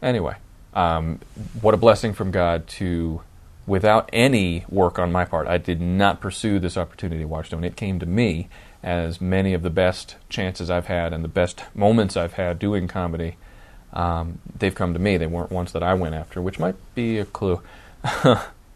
anyway, 0.00 0.36
um, 0.72 1.20
what 1.60 1.74
a 1.74 1.78
blessing 1.78 2.12
from 2.12 2.30
God 2.30 2.66
to 2.68 3.22
without 3.66 4.08
any 4.12 4.64
work 4.68 4.98
on 4.98 5.10
my 5.10 5.24
part. 5.24 5.46
I 5.46 5.58
did 5.58 5.80
not 5.80 6.20
pursue 6.20 6.58
this 6.58 6.76
opportunity 6.76 7.22
at 7.22 7.28
Waterstone. 7.28 7.64
It 7.64 7.76
came 7.76 7.98
to 7.98 8.06
me 8.06 8.48
as 8.82 9.20
many 9.20 9.54
of 9.54 9.62
the 9.62 9.70
best 9.70 10.16
chances 10.28 10.70
I've 10.70 10.86
had 10.86 11.12
and 11.12 11.24
the 11.24 11.28
best 11.28 11.62
moments 11.74 12.16
I've 12.16 12.34
had 12.34 12.58
doing 12.58 12.86
comedy. 12.86 13.36
Um, 13.92 14.38
they've 14.56 14.74
come 14.74 14.92
to 14.92 15.00
me. 15.00 15.16
They 15.16 15.26
weren't 15.26 15.50
ones 15.50 15.72
that 15.72 15.82
I 15.82 15.94
went 15.94 16.14
after, 16.14 16.40
which 16.40 16.58
might 16.58 16.76
be 16.94 17.18
a 17.18 17.24
clue. 17.24 17.60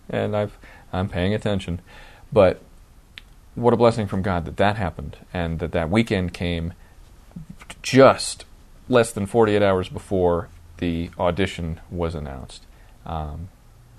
and 0.08 0.36
I've, 0.36 0.58
I'm 0.92 1.08
paying 1.08 1.34
attention. 1.34 1.80
But 2.32 2.60
what 3.54 3.74
a 3.74 3.76
blessing 3.76 4.06
from 4.06 4.22
God 4.22 4.44
that 4.46 4.56
that 4.56 4.76
happened 4.76 5.18
and 5.32 5.58
that 5.60 5.72
that 5.72 5.90
weekend 5.90 6.32
came 6.32 6.72
just 7.82 8.44
less 8.88 9.12
than 9.12 9.26
48 9.26 9.62
hours 9.62 9.88
before 9.88 10.48
the 10.78 11.10
audition 11.18 11.80
was 11.90 12.14
announced. 12.14 12.64
Um, 13.06 13.48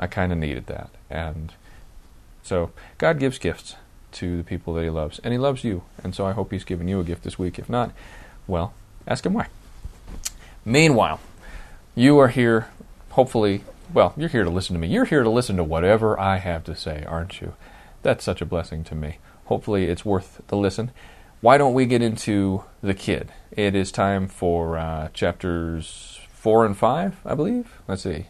I 0.02 0.08
kind 0.08 0.32
of 0.32 0.40
needed 0.40 0.66
that. 0.66 0.90
And 1.10 1.54
so 2.44 2.72
God 2.98 3.20
gives 3.20 3.38
gifts 3.38 3.76
to 4.14 4.38
the 4.38 4.44
people 4.44 4.74
that 4.74 4.84
He 4.84 4.90
loves, 4.90 5.20
and 5.20 5.32
He 5.32 5.38
loves 5.38 5.64
you. 5.64 5.84
And 6.04 6.14
so 6.14 6.26
I 6.26 6.34
hope 6.34 6.52
He's 6.52 6.66
given 6.66 6.88
you 6.88 7.00
a 7.00 7.04
gift 7.06 7.24
this 7.24 7.40
week. 7.40 7.60
If 7.60 7.70
not, 7.70 7.92
well, 8.48 8.74
ask 9.08 9.26
Him 9.26 9.34
why. 9.34 9.48
Meanwhile, 10.66 11.20
you 11.96 12.18
are 12.20 12.28
here, 12.28 12.68
hopefully, 13.12 13.64
well, 13.94 14.14
you're 14.18 14.30
here 14.30 14.44
to 14.44 14.50
listen 14.50 14.74
to 14.74 14.80
me. 14.80 14.88
You're 14.88 15.06
here 15.06 15.24
to 15.24 15.30
listen 15.30 15.58
to 15.58 15.64
whatever 15.64 16.20
I 16.20 16.38
have 16.38 16.64
to 16.66 16.76
say, 16.76 17.04
aren't 17.08 17.42
you? 17.42 17.54
That's 18.02 18.24
such 18.24 18.42
a 18.42 18.46
blessing 18.46 18.84
to 18.86 18.96
me. 18.96 19.20
Hopefully, 19.46 19.86
it's 19.86 20.06
worth 20.06 20.42
the 20.48 20.58
listen. 20.58 20.92
Why 21.42 21.58
don't 21.58 21.74
we 21.74 21.86
get 21.86 22.02
into 22.02 22.64
The 22.82 22.94
Kid? 22.94 23.32
It 23.52 23.76
is 23.76 23.92
time 23.92 24.28
for 24.28 24.78
uh, 24.78 25.10
chapters 25.14 26.20
4 26.32 26.66
and 26.66 26.78
5, 26.78 27.18
I 27.26 27.36
believe. 27.36 27.82
Let's 27.88 28.04
see. 28.04 28.28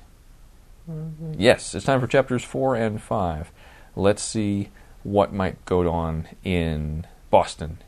Yes, 1.37 1.75
it's 1.75 1.85
time 1.85 1.99
for 1.99 2.07
chapters 2.07 2.43
4 2.43 2.75
and 2.75 3.01
5. 3.01 3.51
Let's 3.95 4.23
see 4.23 4.69
what 5.03 5.33
might 5.33 5.63
go 5.65 5.89
on 5.89 6.27
in 6.43 7.05
Boston 7.29 7.79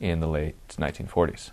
in 0.00 0.20
the 0.20 0.26
late 0.26 0.56
1940s. 0.68 1.50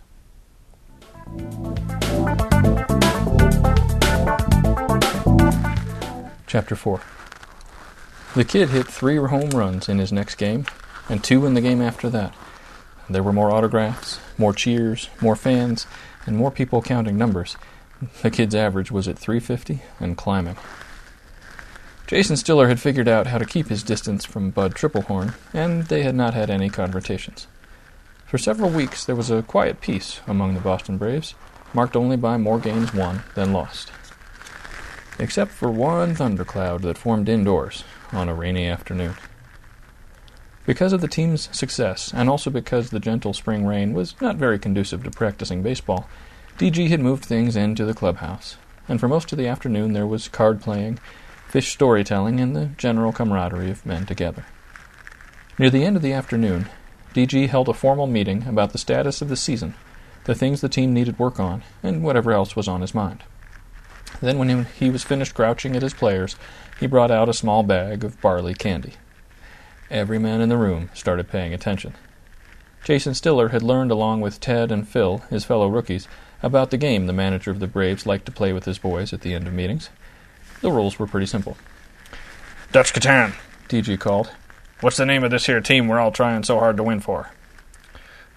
Chapter 6.47 6.75
4 6.75 7.01
The 8.35 8.43
kid 8.43 8.69
hit 8.69 8.88
three 8.88 9.17
home 9.17 9.49
runs 9.51 9.88
in 9.88 9.99
his 9.99 10.12
next 10.12 10.35
game, 10.35 10.65
and 11.07 11.23
two 11.23 11.45
in 11.45 11.53
the 11.53 11.62
game 11.62 11.81
after 11.81 12.09
that. 12.09 12.33
There 13.09 13.23
were 13.23 13.33
more 13.33 13.51
autographs, 13.51 14.19
more 14.38 14.53
cheers, 14.53 15.09
more 15.21 15.35
fans, 15.35 15.88
and 16.25 16.38
more 16.38 16.51
people 16.51 16.81
counting 16.81 17.17
numbers. 17.17 17.57
The 18.21 18.31
kid's 18.31 18.55
average 18.55 18.91
was 18.91 19.07
at 19.07 19.17
350 19.17 19.81
and 19.99 20.17
climbing. 20.17 20.57
Jason 22.09 22.35
Stiller 22.35 22.69
had 22.69 22.79
figured 22.79 23.07
out 23.07 23.27
how 23.27 23.37
to 23.37 23.45
keep 23.45 23.67
his 23.67 23.83
distance 23.83 24.25
from 24.25 24.49
Bud 24.49 24.73
Triplehorn, 24.73 25.35
and 25.53 25.83
they 25.83 26.01
had 26.01 26.15
not 26.15 26.33
had 26.33 26.49
any 26.49 26.67
confrontations. 26.67 27.45
For 28.25 28.39
several 28.39 28.71
weeks 28.71 29.05
there 29.05 29.15
was 29.15 29.29
a 29.29 29.43
quiet 29.43 29.79
peace 29.79 30.19
among 30.25 30.55
the 30.55 30.59
Boston 30.59 30.97
Braves, 30.97 31.35
marked 31.71 31.95
only 31.95 32.17
by 32.17 32.37
more 32.37 32.57
games 32.57 32.95
won 32.95 33.21
than 33.35 33.53
lost. 33.53 33.91
Except 35.19 35.51
for 35.51 35.69
one 35.69 36.15
thundercloud 36.15 36.81
that 36.81 36.97
formed 36.97 37.29
indoors 37.29 37.83
on 38.11 38.27
a 38.27 38.33
rainy 38.33 38.65
afternoon. 38.65 39.13
Because 40.65 40.93
of 40.93 41.01
the 41.01 41.07
team's 41.07 41.55
success, 41.55 42.11
and 42.11 42.27
also 42.27 42.49
because 42.49 42.89
the 42.89 42.99
gentle 42.99 43.35
spring 43.35 43.67
rain 43.67 43.93
was 43.93 44.19
not 44.19 44.35
very 44.35 44.57
conducive 44.57 45.03
to 45.03 45.11
practicing 45.11 45.61
baseball, 45.61 46.09
DG 46.57 46.89
had 46.89 47.01
moved 47.01 47.23
things 47.23 47.55
into 47.55 47.85
the 47.85 47.93
clubhouse, 47.93 48.57
and 48.87 48.99
for 48.99 49.07
most 49.07 49.31
of 49.31 49.37
the 49.37 49.47
afternoon 49.47 49.93
there 49.93 50.07
was 50.07 50.27
card 50.27 50.59
playing, 50.59 50.97
fish 51.49 51.71
storytelling, 51.71 52.39
and 52.39 52.55
the 52.55 52.67
general 52.77 53.12
camaraderie 53.12 53.71
of 53.71 53.85
men 53.85 54.05
together. 54.05 54.45
Near 55.57 55.69
the 55.69 55.83
end 55.83 55.95
of 55.95 56.01
the 56.01 56.13
afternoon, 56.13 56.69
DG 57.13 57.49
held 57.49 57.67
a 57.67 57.73
formal 57.73 58.07
meeting 58.07 58.47
about 58.47 58.71
the 58.71 58.77
status 58.77 59.21
of 59.21 59.29
the 59.29 59.35
season, 59.35 59.73
the 60.25 60.35
things 60.35 60.62
the 60.62 60.69
team 60.69 60.93
needed 60.93 61.17
work 61.17 61.39
on, 61.39 61.63
and 61.81 62.03
whatever 62.03 62.31
else 62.31 62.55
was 62.55 62.67
on 62.67 62.81
his 62.81 62.93
mind. 62.93 63.23
Then, 64.21 64.38
when 64.38 64.65
he 64.65 64.89
was 64.89 65.03
finished 65.03 65.33
grouching 65.33 65.75
at 65.75 65.81
his 65.81 65.93
players, 65.93 66.35
he 66.79 66.88
brought 66.88 67.12
out 67.12 67.29
a 67.29 67.33
small 67.33 67.63
bag 67.63 68.03
of 68.03 68.21
barley 68.21 68.53
candy. 68.53 68.93
Every 69.89 70.19
man 70.19 70.39
in 70.39 70.49
the 70.49 70.57
room 70.57 70.89
started 70.93 71.29
paying 71.29 71.53
attention. 71.53 71.95
Jason 72.83 73.13
Stiller 73.13 73.49
had 73.49 73.63
learned, 73.63 73.91
along 73.91 74.21
with 74.21 74.39
Ted 74.39 74.71
and 74.71 74.88
Phil, 74.88 75.19
his 75.29 75.45
fellow 75.45 75.67
rookies, 75.67 76.07
about 76.43 76.69
the 76.69 76.77
game 76.77 77.07
the 77.07 77.13
manager 77.13 77.51
of 77.51 77.59
the 77.59 77.67
Braves 77.67 78.05
liked 78.05 78.25
to 78.27 78.31
play 78.31 78.53
with 78.53 78.65
his 78.65 78.77
boys 78.77 79.13
at 79.13 79.21
the 79.21 79.33
end 79.33 79.47
of 79.47 79.53
meetings. 79.53 79.89
The 80.61 80.71
rules 80.71 80.99
were 80.99 81.07
pretty 81.07 81.25
simple. 81.25 81.57
Dutch 82.71 82.93
Catan, 82.93 83.33
DG 83.69 83.99
called. 83.99 84.31
What's 84.81 84.97
the 84.97 85.05
name 85.05 85.23
of 85.23 85.31
this 85.31 85.45
here 85.45 85.61
team 85.61 85.87
we're 85.87 85.99
all 85.99 86.11
trying 86.11 86.43
so 86.43 86.59
hard 86.59 86.77
to 86.77 86.83
win 86.83 86.99
for? 86.99 87.31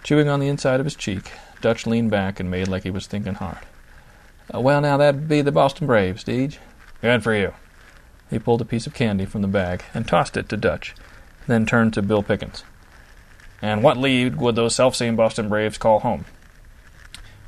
Chewing 0.02 0.28
on 0.28 0.40
the 0.40 0.48
inside 0.48 0.80
of 0.80 0.87
his 0.87 0.96
cheek, 0.96 1.32
Dutch 1.61 1.87
leaned 1.87 2.11
back 2.11 2.40
and 2.40 2.50
made 2.50 2.68
like 2.68 2.82
he 2.82 2.90
was 2.90 3.06
thinking 3.06 3.35
hard. 3.35 3.58
Uh, 4.52 4.61
well, 4.61 4.80
now 4.80 4.96
that'd 4.96 5.28
be 5.28 5.40
the 5.40 5.52
Boston 5.52 5.87
Braves, 5.87 6.24
Deej. 6.24 6.58
Good 7.00 7.22
for 7.22 7.35
you. 7.35 7.54
He 8.30 8.38
pulled 8.38 8.61
a 8.61 8.64
piece 8.64 8.87
of 8.87 8.94
candy 8.94 9.26
from 9.26 9.42
the 9.42 9.48
bag 9.48 9.85
and 9.92 10.06
tossed 10.06 10.37
it 10.37 10.48
to 10.48 10.56
Dutch, 10.56 10.94
then 11.46 11.66
turned 11.66 11.94
to 11.94 12.02
Bill 12.02 12.22
Pickens. 12.22 12.64
And 13.61 13.82
what 13.82 13.96
league 13.96 14.37
would 14.37 14.56
those 14.56 14.74
self-same 14.74 15.14
Boston 15.14 15.48
Braves 15.48 15.78
call 15.78 16.00
home? 16.00 16.24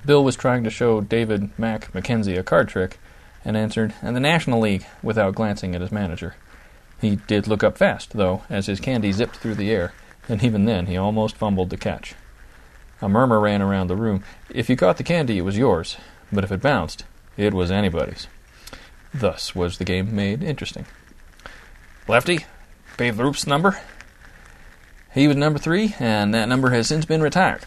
Bill 0.05 0.23
was 0.23 0.37
trying 0.37 0.63
to 0.65 0.71
show 0.71 1.01
David 1.01 1.59
Mack 1.59 1.93
McKenzie 1.93 2.39
a 2.39 2.43
card 2.43 2.69
trick, 2.69 2.99
and 3.45 3.57
answered, 3.57 3.95
"And 4.03 4.17
the 4.17 4.21
National 4.21 4.61
League," 4.61 4.87
without 5.03 5.35
glancing 5.35 5.75
at 5.75 5.81
his 5.81 5.93
manager. 5.93 6.35
He 7.01 7.17
did 7.17 7.47
look 7.47 7.63
up 7.63 7.77
fast, 7.77 8.13
though, 8.15 8.43
as 8.49 8.67
his 8.67 8.81
candy 8.81 9.13
zipped 9.13 9.37
through 9.37 9.57
the 9.57 9.71
air, 9.71 9.93
and 10.29 10.43
even 10.43 10.65
then 10.65 10.87
he 10.87 10.97
almost 10.97 11.37
fumbled 11.37 11.71
the 11.71 11.77
catch. 11.77 12.15
A 13.03 13.09
murmur 13.09 13.41
ran 13.41 13.61
around 13.61 13.89
the 13.89 13.97
room. 13.97 14.25
If 14.49 14.71
you 14.71 14.77
caught 14.77 14.97
the 14.97 15.03
candy, 15.03 15.39
it 15.39 15.43
was 15.43 15.59
yours, 15.59 15.99
but 16.33 16.45
if 16.45 16.53
it 16.53 16.63
bounced, 16.63 17.05
it 17.37 17.53
was 17.53 17.71
anybody's. 17.71 18.29
Thus 19.13 19.55
was 19.55 19.79
the 19.79 19.85
game 19.85 20.15
made 20.15 20.43
interesting. 20.43 20.87
Lefty, 22.09 22.47
Babe 22.97 23.19
Ruth's 23.19 23.47
number? 23.47 23.79
He 25.13 25.29
was 25.29 25.37
number 25.37 25.59
three, 25.59 25.95
and 25.99 26.35
that 26.35 26.49
number 26.49 26.71
has 26.71 26.87
since 26.87 27.05
been 27.05 27.23
retired. 27.23 27.63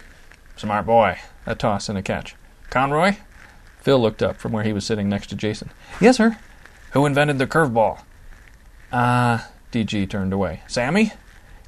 Smart 0.55 0.85
boy. 0.85 1.19
A 1.45 1.55
toss 1.55 1.87
and 1.87 1.97
a 1.97 2.01
catch. 2.01 2.35
Conroy? 2.69 3.17
Phil 3.79 3.99
looked 3.99 4.21
up 4.21 4.37
from 4.37 4.51
where 4.51 4.63
he 4.63 4.73
was 4.73 4.85
sitting 4.85 5.09
next 5.09 5.27
to 5.27 5.35
Jason. 5.35 5.71
Yes, 6.01 6.17
sir. 6.17 6.37
Who 6.91 7.05
invented 7.05 7.37
the 7.37 7.47
curveball? 7.47 7.99
Ah, 8.91 9.47
uh, 9.47 9.51
DG 9.71 10.09
turned 10.09 10.33
away. 10.33 10.61
Sammy? 10.67 11.13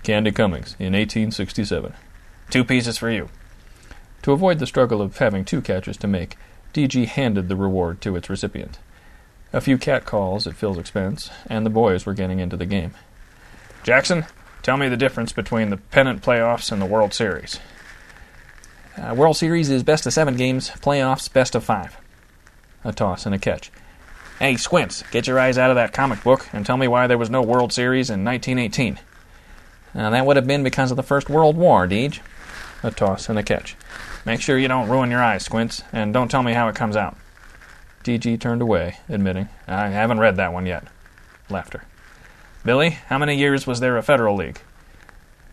Candy 0.04 0.32
Cummings, 0.32 0.76
in 0.80 0.94
1867. 0.94 1.94
Two 2.50 2.64
pieces 2.64 2.98
for 2.98 3.10
you. 3.10 3.30
To 4.24 4.32
avoid 4.32 4.60
the 4.60 4.68
struggle 4.68 5.02
of 5.02 5.18
having 5.18 5.46
two 5.46 5.62
catches 5.62 5.98
to 5.98 6.08
make, 6.08 6.38
DG 6.74 7.06
handed 7.08 7.50
the 7.50 7.56
reward 7.56 8.02
to 8.02 8.16
its 8.16 8.30
recipient. 8.30 8.80
A 9.52 9.62
few 9.62 9.78
cat 9.78 10.06
calls 10.06 10.46
at 10.46 10.56
Phil's 10.56 10.78
expense, 10.78 11.30
and 11.48 11.66
the 11.66 11.72
boys 11.72 12.06
were 12.06 12.14
getting 12.14 12.40
into 12.40 12.56
the 12.56 12.66
game. 12.66 12.94
Jackson, 13.84 14.26
tell 14.62 14.78
me 14.78 14.88
the 14.88 14.98
difference 14.98 15.32
between 15.32 15.70
the 15.70 15.78
pennant 15.78 16.22
playoffs 16.22 16.72
and 16.72 16.82
the 16.82 16.86
World 16.86 17.14
Series. 17.14 17.60
Uh, 19.00 19.14
World 19.14 19.38
Series 19.38 19.70
is 19.70 19.82
best 19.82 20.06
of 20.06 20.14
seven 20.14 20.36
games, 20.36 20.70
playoffs 20.72 21.32
best 21.32 21.56
of 21.56 21.64
five. 21.64 21.96
A 22.84 22.92
toss 22.92 23.26
and 23.26 23.34
a 23.34 23.40
catch. 23.40 23.72
Hey, 24.40 24.58
Squints, 24.58 25.04
get 25.12 25.26
your 25.26 25.40
eyes 25.40 25.58
out 25.58 25.70
of 25.70 25.76
that 25.76 25.94
comic 25.94 26.22
book 26.22 26.48
and 26.52 26.66
tell 26.66 26.76
me 26.76 26.88
why 26.88 27.08
there 27.08 27.18
was 27.18 27.30
no 27.30 27.42
World 27.42 27.72
Series 27.72 28.10
in 28.10 28.26
1918. 28.26 29.00
Uh, 29.96 30.10
that 30.10 30.26
would 30.26 30.36
have 30.36 30.48
been 30.48 30.64
because 30.64 30.92
of 30.92 30.98
the 30.98 31.04
First 31.04 31.30
World 31.30 31.56
War, 31.56 31.88
Deej. 31.88 32.20
A 32.84 32.92
toss 32.92 33.30
and 33.30 33.40
a 33.40 33.44
catch. 33.44 33.78
Make 34.26 34.42
sure 34.42 34.58
you 34.58 34.68
don't 34.68 34.90
ruin 34.90 35.12
your 35.12 35.24
eyes, 35.24 35.46
Squints, 35.46 35.82
and 35.94 36.14
don't 36.14 36.30
tell 36.30 36.44
me 36.44 36.54
how 36.54 36.68
it 36.68 36.76
comes 36.76 36.98
out. 36.98 37.16
DG 38.04 38.40
turned 38.40 38.62
away, 38.62 38.98
admitting, 39.08 39.48
I 39.66 39.90
haven't 39.90 40.20
read 40.20 40.36
that 40.38 40.52
one 40.52 40.66
yet. 40.66 40.84
Laughter. 41.50 41.84
Billy, 42.66 42.92
how 43.08 43.18
many 43.18 43.38
years 43.38 43.66
was 43.66 43.80
there 43.80 43.98
a 43.98 44.04
Federal 44.04 44.36
League? 44.36 44.60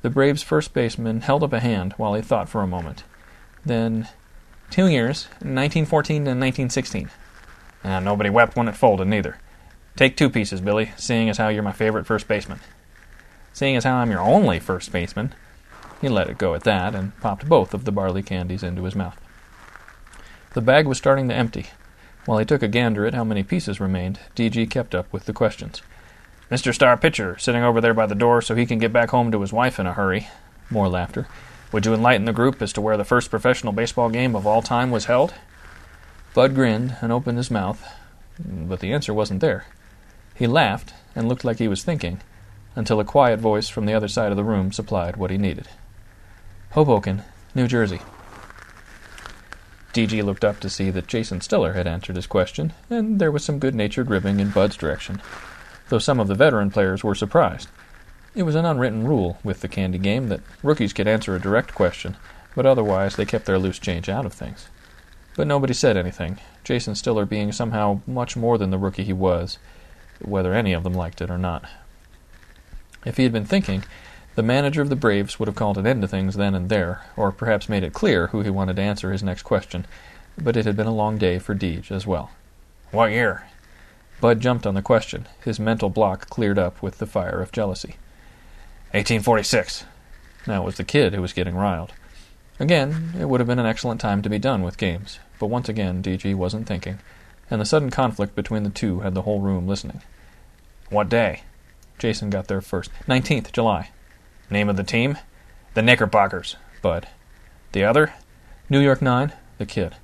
The 0.02 0.10
Braves' 0.10 0.42
first 0.42 0.74
baseman 0.74 1.20
held 1.20 1.44
up 1.44 1.52
a 1.52 1.60
hand 1.60 1.92
while 1.96 2.14
he 2.14 2.22
thought 2.22 2.48
for 2.48 2.62
a 2.62 2.66
moment. 2.66 3.04
Then, 3.66 4.08
two 4.70 4.86
years, 4.86 5.24
1914 5.40 6.18
and 6.18 6.40
1916. 6.40 7.10
Uh, 7.82 7.98
nobody 7.98 8.30
wept 8.30 8.56
when 8.56 8.68
it 8.68 8.76
folded, 8.76 9.08
neither. 9.08 9.38
Take 9.96 10.16
two 10.16 10.30
pieces, 10.30 10.60
Billy, 10.60 10.92
seeing 10.96 11.28
as 11.28 11.38
how 11.38 11.48
you're 11.48 11.64
my 11.64 11.72
favorite 11.72 12.06
first 12.06 12.28
baseman. 12.28 12.60
Seeing 13.52 13.74
as 13.76 13.82
how 13.82 13.96
I'm 13.96 14.10
your 14.10 14.20
only 14.20 14.60
first 14.60 14.92
baseman. 14.92 15.34
He 16.00 16.08
let 16.08 16.30
it 16.30 16.38
go 16.38 16.54
at 16.54 16.62
that 16.62 16.94
and 16.94 17.18
popped 17.20 17.48
both 17.48 17.74
of 17.74 17.84
the 17.84 17.92
barley 17.92 18.22
candies 18.22 18.62
into 18.62 18.84
his 18.84 18.94
mouth. 18.94 19.20
The 20.52 20.60
bag 20.60 20.86
was 20.86 20.98
starting 20.98 21.28
to 21.28 21.34
empty. 21.34 21.66
While 22.24 22.38
he 22.38 22.44
took 22.44 22.62
a 22.62 22.68
gander 22.68 23.04
at 23.04 23.14
how 23.14 23.24
many 23.24 23.42
pieces 23.42 23.80
remained, 23.80 24.20
DG 24.36 24.70
kept 24.70 24.94
up 24.94 25.12
with 25.12 25.24
the 25.24 25.32
questions. 25.32 25.82
Mr. 26.52 26.72
Star 26.72 26.96
Pitcher, 26.96 27.36
sitting 27.38 27.64
over 27.64 27.80
there 27.80 27.94
by 27.94 28.06
the 28.06 28.14
door 28.14 28.40
so 28.40 28.54
he 28.54 28.66
can 28.66 28.78
get 28.78 28.92
back 28.92 29.10
home 29.10 29.32
to 29.32 29.40
his 29.40 29.52
wife 29.52 29.80
in 29.80 29.86
a 29.86 29.92
hurry. 29.92 30.28
More 30.70 30.88
laughter. 30.88 31.26
Would 31.72 31.84
you 31.84 31.94
enlighten 31.94 32.26
the 32.26 32.32
group 32.32 32.62
as 32.62 32.72
to 32.74 32.80
where 32.80 32.96
the 32.96 33.04
first 33.04 33.30
professional 33.30 33.72
baseball 33.72 34.08
game 34.08 34.36
of 34.36 34.46
all 34.46 34.62
time 34.62 34.90
was 34.90 35.06
held? 35.06 35.34
Bud 36.32 36.54
grinned 36.54 36.96
and 37.00 37.10
opened 37.10 37.38
his 37.38 37.50
mouth, 37.50 37.82
but 38.38 38.80
the 38.80 38.92
answer 38.92 39.12
wasn't 39.12 39.40
there. 39.40 39.66
He 40.34 40.46
laughed 40.46 40.92
and 41.14 41.28
looked 41.28 41.44
like 41.44 41.58
he 41.58 41.68
was 41.68 41.82
thinking, 41.82 42.20
until 42.74 43.00
a 43.00 43.04
quiet 43.04 43.40
voice 43.40 43.68
from 43.68 43.86
the 43.86 43.94
other 43.94 44.08
side 44.08 44.30
of 44.30 44.36
the 44.36 44.44
room 44.44 44.70
supplied 44.70 45.16
what 45.16 45.30
he 45.30 45.38
needed. 45.38 45.68
Hoboken, 46.72 47.22
New 47.54 47.66
Jersey. 47.66 48.00
DG 49.94 50.22
looked 50.22 50.44
up 50.44 50.60
to 50.60 50.68
see 50.68 50.90
that 50.90 51.06
Jason 51.06 51.40
Stiller 51.40 51.72
had 51.72 51.86
answered 51.86 52.16
his 52.16 52.26
question, 52.26 52.74
and 52.90 53.18
there 53.18 53.32
was 53.32 53.44
some 53.44 53.58
good 53.58 53.74
natured 53.74 54.10
ribbing 54.10 54.40
in 54.40 54.50
Bud's 54.50 54.76
direction, 54.76 55.22
though 55.88 55.98
some 55.98 56.20
of 56.20 56.28
the 56.28 56.34
veteran 56.34 56.70
players 56.70 57.02
were 57.02 57.14
surprised. 57.14 57.68
It 58.36 58.42
was 58.42 58.54
an 58.54 58.66
unwritten 58.66 59.06
rule 59.06 59.38
with 59.42 59.60
the 59.62 59.68
candy 59.68 59.96
game 59.96 60.28
that 60.28 60.42
rookies 60.62 60.92
could 60.92 61.08
answer 61.08 61.34
a 61.34 61.40
direct 61.40 61.74
question, 61.74 62.18
but 62.54 62.66
otherwise 62.66 63.16
they 63.16 63.24
kept 63.24 63.46
their 63.46 63.58
loose 63.58 63.78
change 63.78 64.10
out 64.10 64.26
of 64.26 64.34
things. 64.34 64.68
But 65.36 65.46
nobody 65.46 65.72
said 65.72 65.96
anything, 65.96 66.38
Jason 66.62 66.94
Stiller 66.94 67.24
being 67.24 67.50
somehow 67.50 68.02
much 68.06 68.36
more 68.36 68.58
than 68.58 68.68
the 68.68 68.76
rookie 68.76 69.04
he 69.04 69.12
was, 69.14 69.56
whether 70.20 70.52
any 70.52 70.74
of 70.74 70.82
them 70.84 70.92
liked 70.92 71.22
it 71.22 71.30
or 71.30 71.38
not. 71.38 71.64
If 73.06 73.16
he 73.16 73.22
had 73.22 73.32
been 73.32 73.46
thinking, 73.46 73.84
the 74.34 74.42
manager 74.42 74.82
of 74.82 74.90
the 74.90 74.96
Braves 74.96 75.38
would 75.38 75.48
have 75.48 75.56
called 75.56 75.78
an 75.78 75.86
end 75.86 76.02
to 76.02 76.08
things 76.08 76.34
then 76.34 76.54
and 76.54 76.68
there, 76.68 77.06
or 77.16 77.32
perhaps 77.32 77.70
made 77.70 77.84
it 77.84 77.94
clear 77.94 78.26
who 78.26 78.42
he 78.42 78.50
wanted 78.50 78.76
to 78.76 78.82
answer 78.82 79.12
his 79.12 79.22
next 79.22 79.44
question, 79.44 79.86
but 80.36 80.58
it 80.58 80.66
had 80.66 80.76
been 80.76 80.86
a 80.86 80.94
long 80.94 81.16
day 81.16 81.38
for 81.38 81.54
Deej 81.54 81.90
as 81.90 82.06
well. 82.06 82.30
What 82.90 83.12
year? 83.12 83.46
Bud 84.20 84.40
jumped 84.40 84.66
on 84.66 84.74
the 84.74 84.82
question, 84.82 85.26
his 85.42 85.58
mental 85.58 85.88
block 85.88 86.28
cleared 86.28 86.58
up 86.58 86.82
with 86.82 86.98
the 86.98 87.06
fire 87.06 87.40
of 87.40 87.50
jealousy. 87.50 87.96
1846. 88.96 89.84
Now 90.46 90.62
it 90.62 90.64
was 90.64 90.76
the 90.76 90.84
kid 90.84 91.14
who 91.14 91.20
was 91.20 91.32
getting 91.32 91.54
riled. 91.54 91.92
Again, 92.58 93.12
it 93.18 93.28
would 93.28 93.40
have 93.40 93.46
been 93.46 93.58
an 93.58 93.66
excellent 93.66 94.00
time 94.00 94.22
to 94.22 94.30
be 94.30 94.38
done 94.38 94.62
with 94.62 94.78
games, 94.78 95.18
but 95.38 95.48
once 95.48 95.68
again 95.68 96.02
DG 96.02 96.34
wasn't 96.34 96.66
thinking, 96.66 96.98
and 97.50 97.60
the 97.60 97.66
sudden 97.66 97.90
conflict 97.90 98.34
between 98.34 98.62
the 98.62 98.70
two 98.70 99.00
had 99.00 99.14
the 99.14 99.22
whole 99.22 99.40
room 99.40 99.68
listening. 99.68 100.00
What 100.88 101.10
day? 101.10 101.42
Jason 101.98 102.30
got 102.30 102.48
there 102.48 102.62
first. 102.62 102.90
Nineteenth 103.06 103.52
July. 103.52 103.90
Name 104.50 104.68
of 104.68 104.76
the 104.76 104.84
team? 104.84 105.18
The 105.74 105.82
Knickerbockers. 105.82 106.56
Bud. 106.80 107.08
The 107.72 107.84
other? 107.84 108.14
New 108.70 108.80
York 108.80 109.02
Nine. 109.02 109.32
The 109.58 109.66
kid. 109.66 109.96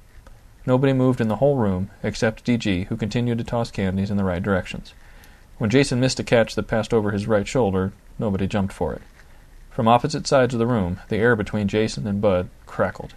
Nobody 0.67 0.93
moved 0.93 1.21
in 1.21 1.29
the 1.29 1.37
whole 1.37 1.57
room 1.57 1.91
except 2.03 2.45
DG, 2.45 2.87
who 2.89 2.97
continued 2.97 3.39
to 3.39 3.45
toss 3.45 3.71
candies 3.71 4.11
in 4.11 4.17
the 4.17 4.25
right 4.25 4.43
directions. 4.43 4.93
When 5.63 5.71
Jason 5.71 6.01
missed 6.01 6.19
a 6.19 6.25
catch 6.25 6.57
that 6.57 6.67
passed 6.67 6.93
over 6.93 7.13
his 7.13 7.29
right 7.29 7.47
shoulder, 7.47 7.93
Nobody 8.19 8.49
jumped 8.49 8.73
for 8.73 8.93
it. 8.95 9.03
From 9.71 9.87
opposite 9.89 10.27
sides 10.27 10.55
of 10.55 10.59
the 10.59 10.67
room, 10.67 10.99
the 11.09 11.19
air 11.19 11.37
between 11.37 11.69
Jason 11.69 12.05
and 12.07 12.21
Bud 12.21 12.49
crackled. 12.67 13.15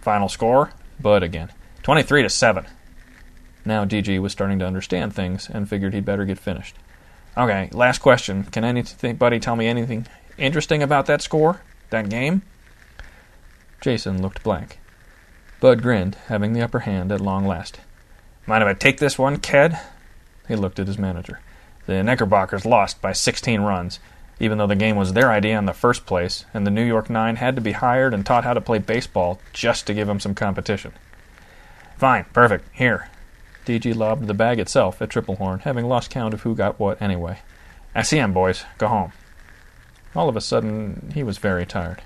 Final 0.00 0.28
score? 0.28 0.72
Bud 1.00 1.22
again. 1.22 1.52
23 1.84 2.22
to 2.22 2.28
7. 2.28 2.66
Now 3.64 3.84
DG 3.84 4.20
was 4.20 4.32
starting 4.32 4.58
to 4.58 4.66
understand 4.66 5.14
things 5.14 5.48
and 5.48 5.68
figured 5.68 5.94
he'd 5.94 6.04
better 6.04 6.24
get 6.24 6.38
finished. 6.40 6.74
Okay, 7.36 7.68
last 7.72 7.98
question. 7.98 8.42
Can 8.42 8.64
anybody 8.64 9.38
tell 9.38 9.54
me 9.54 9.68
anything 9.68 10.08
interesting 10.36 10.82
about 10.82 11.06
that 11.06 11.22
score? 11.22 11.60
That 11.90 12.08
game? 12.08 12.42
Jason 13.80 14.20
looked 14.20 14.42
blank. 14.42 14.80
Bud 15.60 15.82
grinned, 15.82 16.16
having 16.26 16.52
the 16.52 16.62
upper 16.62 16.80
hand 16.80 17.12
at 17.12 17.20
long 17.20 17.46
last. 17.46 17.78
Mind 18.44 18.64
if 18.64 18.68
I 18.68 18.74
take 18.74 18.98
this 18.98 19.16
one, 19.18 19.38
Ked? 19.38 19.78
He 20.48 20.56
looked 20.56 20.80
at 20.80 20.88
his 20.88 20.98
manager. 20.98 21.40
The 21.86 22.02
Knickerbockers 22.02 22.66
lost 22.66 23.00
by 23.00 23.12
16 23.12 23.60
runs. 23.60 24.00
even 24.38 24.58
though 24.58 24.66
the 24.66 24.76
game 24.76 24.96
was 24.96 25.12
their 25.12 25.30
idea 25.30 25.58
in 25.58 25.64
the 25.64 25.72
first 25.72 26.04
place, 26.04 26.44
and 26.52 26.66
the 26.66 26.70
New 26.70 26.84
York 26.84 27.08
Nine 27.08 27.36
had 27.36 27.54
to 27.54 27.62
be 27.62 27.72
hired 27.72 28.12
and 28.12 28.26
taught 28.26 28.44
how 28.44 28.52
to 28.52 28.60
play 28.60 28.78
baseball 28.78 29.40
just 29.52 29.86
to 29.86 29.94
give 29.94 30.06
them 30.06 30.20
some 30.20 30.34
competition. 30.34 30.92
Fine, 31.96 32.26
perfect, 32.32 32.68
here. 32.74 33.08
DG 33.64 33.96
lobbed 33.96 34.26
the 34.26 34.34
bag 34.34 34.58
itself 34.58 35.00
at 35.00 35.08
Triplehorn, 35.08 35.62
having 35.62 35.86
lost 35.86 36.10
count 36.10 36.34
of 36.34 36.42
who 36.42 36.54
got 36.54 36.78
what 36.78 37.00
anyway. 37.00 37.38
I 37.94 38.02
see 38.02 38.18
him, 38.18 38.34
boys. 38.34 38.64
Go 38.76 38.88
home. 38.88 39.12
All 40.14 40.28
of 40.28 40.36
a 40.36 40.40
sudden, 40.42 41.12
he 41.14 41.22
was 41.22 41.38
very 41.38 41.64
tired. 41.64 42.02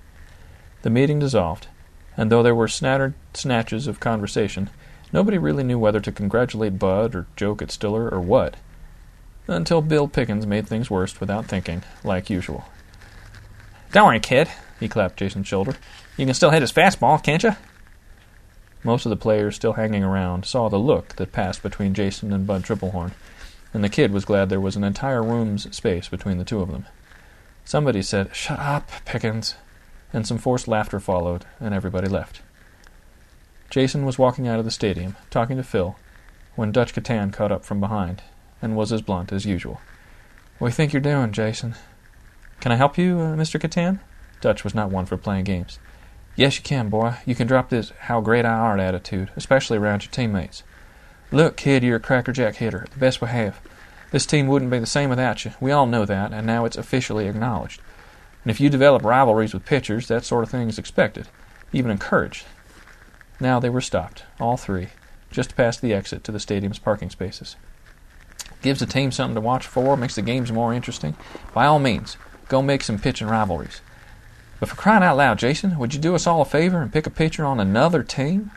The 0.83 0.91
meeting 0.91 1.19
dissolved, 1.19 1.67
and 2.17 2.31
though 2.31 2.43
there 2.43 2.55
were 2.55 2.69
snattered 2.69 3.15
snatches 3.35 3.89
of 3.89 3.99
conversation, 3.99 4.71
nobody 5.13 5.37
really 5.37 5.65
knew 5.65 5.79
whether 5.79 6.01
to 6.01 6.13
congratulate 6.13 6.79
Bud 6.79 7.15
or 7.15 7.27
joke 7.35 7.61
at 7.61 7.73
Stiller 7.73 8.09
or 8.09 8.21
what 8.21 8.55
until 9.51 9.83
Bill 9.83 10.07
Pickens 10.07 10.47
made 10.47 10.67
things 10.67 10.91
worse 10.91 11.19
without 11.21 11.47
thinking, 11.47 11.83
like 12.05 12.31
usual. 12.31 12.65
Don't 13.93 14.07
worry, 14.07 14.21
kid, 14.21 14.49
he 14.79 14.89
clapped 14.89 15.17
Jason's 15.17 15.49
shoulder. 15.49 15.75
You 16.17 16.25
can 16.25 16.35
still 16.35 16.51
hit 16.51 16.63
his 16.63 16.73
fastball, 16.73 17.23
can't 17.23 17.43
you? 17.43 17.57
Most 18.85 19.05
of 19.05 19.11
the 19.11 19.17
players 19.17 19.57
still 19.57 19.75
hanging 19.75 20.05
around 20.05 20.47
saw 20.47 20.69
the 20.69 20.79
look 20.79 21.17
that 21.17 21.33
passed 21.33 21.63
between 21.63 21.93
Jason 21.93 22.33
and 22.33 22.47
Bud 22.47 22.63
Triplehorn, 22.63 23.13
and 23.75 23.85
the 23.85 23.89
kid 23.89 24.13
was 24.13 24.25
glad 24.25 24.49
there 24.49 24.61
was 24.61 24.77
an 24.77 24.85
entire 24.85 25.23
room's 25.23 25.75
space 25.77 26.09
between 26.09 26.39
the 26.39 26.45
two 26.45 26.61
of 26.61 26.71
them. 26.71 26.87
Somebody 27.65 28.03
said, 28.03 28.35
Shut 28.35 28.59
up, 28.59 28.89
Pickens, 29.05 29.57
and 30.13 30.27
some 30.27 30.39
forced 30.39 30.69
laughter 30.69 31.01
followed, 31.01 31.45
and 31.59 31.75
everybody 31.75 32.09
left. 32.09 32.41
Jason 33.69 34.05
was 34.05 34.19
walking 34.19 34.49
out 34.49 34.59
of 34.59 34.65
the 34.65 34.71
stadium, 34.71 35.17
talking 35.29 35.57
to 35.57 35.63
Phil, 35.63 35.97
when 36.57 36.73
Dutch 36.73 36.95
Catan 36.95 37.33
caught 37.33 37.53
up 37.53 37.65
from 37.65 37.81
behind 37.81 38.23
and 38.63 38.77
was 38.77 38.93
as 38.93 39.03
blunt 39.03 39.33
as 39.33 39.47
usual. 39.47 39.81
What 40.59 40.69
do 40.69 40.73
you 40.73 40.77
think 40.77 40.93
you're 40.93 41.01
doing, 41.01 41.33
Jason? 41.33 41.75
Can 42.61 42.73
I 42.73 42.77
help 42.77 42.99
you, 42.99 43.19
uh, 43.19 43.35
Mr. 43.35 43.59
Catan? 43.59 44.01
Dutch 44.41 44.65
was 44.65 44.75
not 44.75 44.91
one 44.91 45.07
for 45.07 45.17
playing 45.17 45.45
games. 45.45 45.79
Yes, 46.37 46.57
you 46.57 46.63
can, 46.63 46.89
boy. 46.89 47.15
You 47.25 47.35
can 47.35 47.47
drop 47.47 47.71
this 47.71 47.93
how 48.01 48.21
great 48.21 48.45
I 48.45 48.51
art 48.51 48.81
attitude, 48.81 49.31
especially 49.37 49.79
around 49.79 50.05
your 50.05 50.13
teammates. 50.13 50.63
Look, 51.33 51.57
kid, 51.57 51.83
you're 51.83 51.97
a 51.97 52.01
crackerjack 52.01 52.57
hitter, 52.57 52.87
the 52.91 52.99
best 52.99 53.21
we 53.21 53.29
have. 53.29 53.61
This 54.11 54.27
team 54.27 54.49
wouldn't 54.49 54.71
be 54.71 54.79
the 54.79 54.87
same 54.87 55.09
without 55.09 55.45
you. 55.45 55.53
We 55.61 55.73
all 55.73 55.87
know 55.87 56.05
that, 56.05 56.33
and 56.33 56.47
now 56.47 56.65
it's 56.65 56.77
officially 56.77 57.27
acknowledged. 57.27 57.81
And 58.45 58.51
if 58.51 58.61
you 58.61 58.69
develop 58.69 59.05
rivalries 59.05 59.55
with 59.55 59.65
pitchers, 59.65 60.09
that 60.09 60.25
sort 60.25 60.45
of 60.45 60.51
thing 60.51 60.69
is 60.69 60.79
expected, 60.79 61.29
even 61.73 61.91
encouraged. 61.91 62.45
Now 63.39 63.61
they 63.61 63.71
were 63.71 63.81
stopped, 63.81 64.25
all 64.39 64.57
three, 64.57 64.89
just 65.31 65.57
past 65.57 65.81
the 65.81 65.95
exit 65.95 66.25
to 66.25 66.33
the 66.33 66.41
stadium's 66.41 66.79
parking 66.79 67.11
spaces 67.11 67.57
gives 68.63 68.81
the 68.81 68.87
team 68.87 69.13
something 69.13 69.35
to 69.35 69.41
watch 69.41 69.67
for, 69.67 69.97
makes 69.97 70.15
the 70.15 70.23
games 70.23 70.53
more 70.53 70.73
interesting, 70.73 71.17
by 71.55 71.67
all 71.67 71.79
means, 71.79 72.17
go 72.49 72.63
make 72.63 72.83
some 72.83 72.99
pitching 72.99 73.29
rivalries. 73.29 73.81
But 74.59 74.69
for 74.69 74.77
crying 74.77 75.03
out 75.03 75.17
loud, 75.17 75.39
Jason, 75.39 75.79
would 75.79 75.95
you 75.95 76.01
do 76.01 76.15
us 76.15 76.27
all 76.27 76.43
a 76.43 76.45
favor 76.45 76.83
and 76.83 76.93
pick 76.93 77.07
a 77.07 77.11
pitcher 77.11 77.45
on 77.45 77.61
another 77.61 78.03
team? 78.03 78.51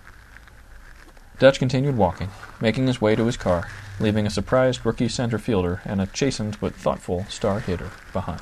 Dutch 1.39 1.59
continued 1.59 1.97
walking, 1.97 2.29
making 2.61 2.87
his 2.87 3.01
way 3.01 3.15
to 3.15 3.25
his 3.25 3.37
car, 3.37 3.67
leaving 3.99 4.27
a 4.27 4.29
surprised 4.29 4.85
rookie 4.85 5.07
center 5.07 5.37
fielder 5.37 5.81
and 5.85 6.01
a 6.01 6.07
chastened 6.07 6.57
but 6.59 6.75
thoughtful 6.75 7.25
star 7.29 7.59
hitter 7.59 7.91
behind. 8.11 8.41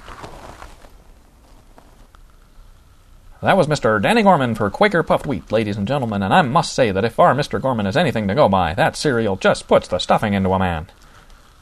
That 3.42 3.58
was 3.58 3.66
Mr. 3.66 4.00
Danny 4.00 4.22
Gorman 4.22 4.54
for 4.54 4.70
Quaker 4.70 5.02
Puffed 5.02 5.26
Wheat, 5.26 5.52
ladies 5.52 5.76
and 5.76 5.88
gentlemen, 5.88 6.22
and 6.22 6.32
I 6.32 6.44
must 6.44 6.74
say 6.74 6.92
that 6.92 7.04
if 7.04 7.20
our 7.20 7.34
Mr. 7.34 7.60
Gorman 7.60 7.88
is 7.88 7.98
anything 7.98 8.28
to 8.28 8.36
go 8.36 8.48
by, 8.48 8.76
that 8.76 8.96
cereal 8.96 9.36
just 9.36 9.68
puts 9.68 9.88
the 9.88 9.98
stuffing 9.98 10.34
into 10.34 10.52
a 10.52 10.60
man. 10.60 10.88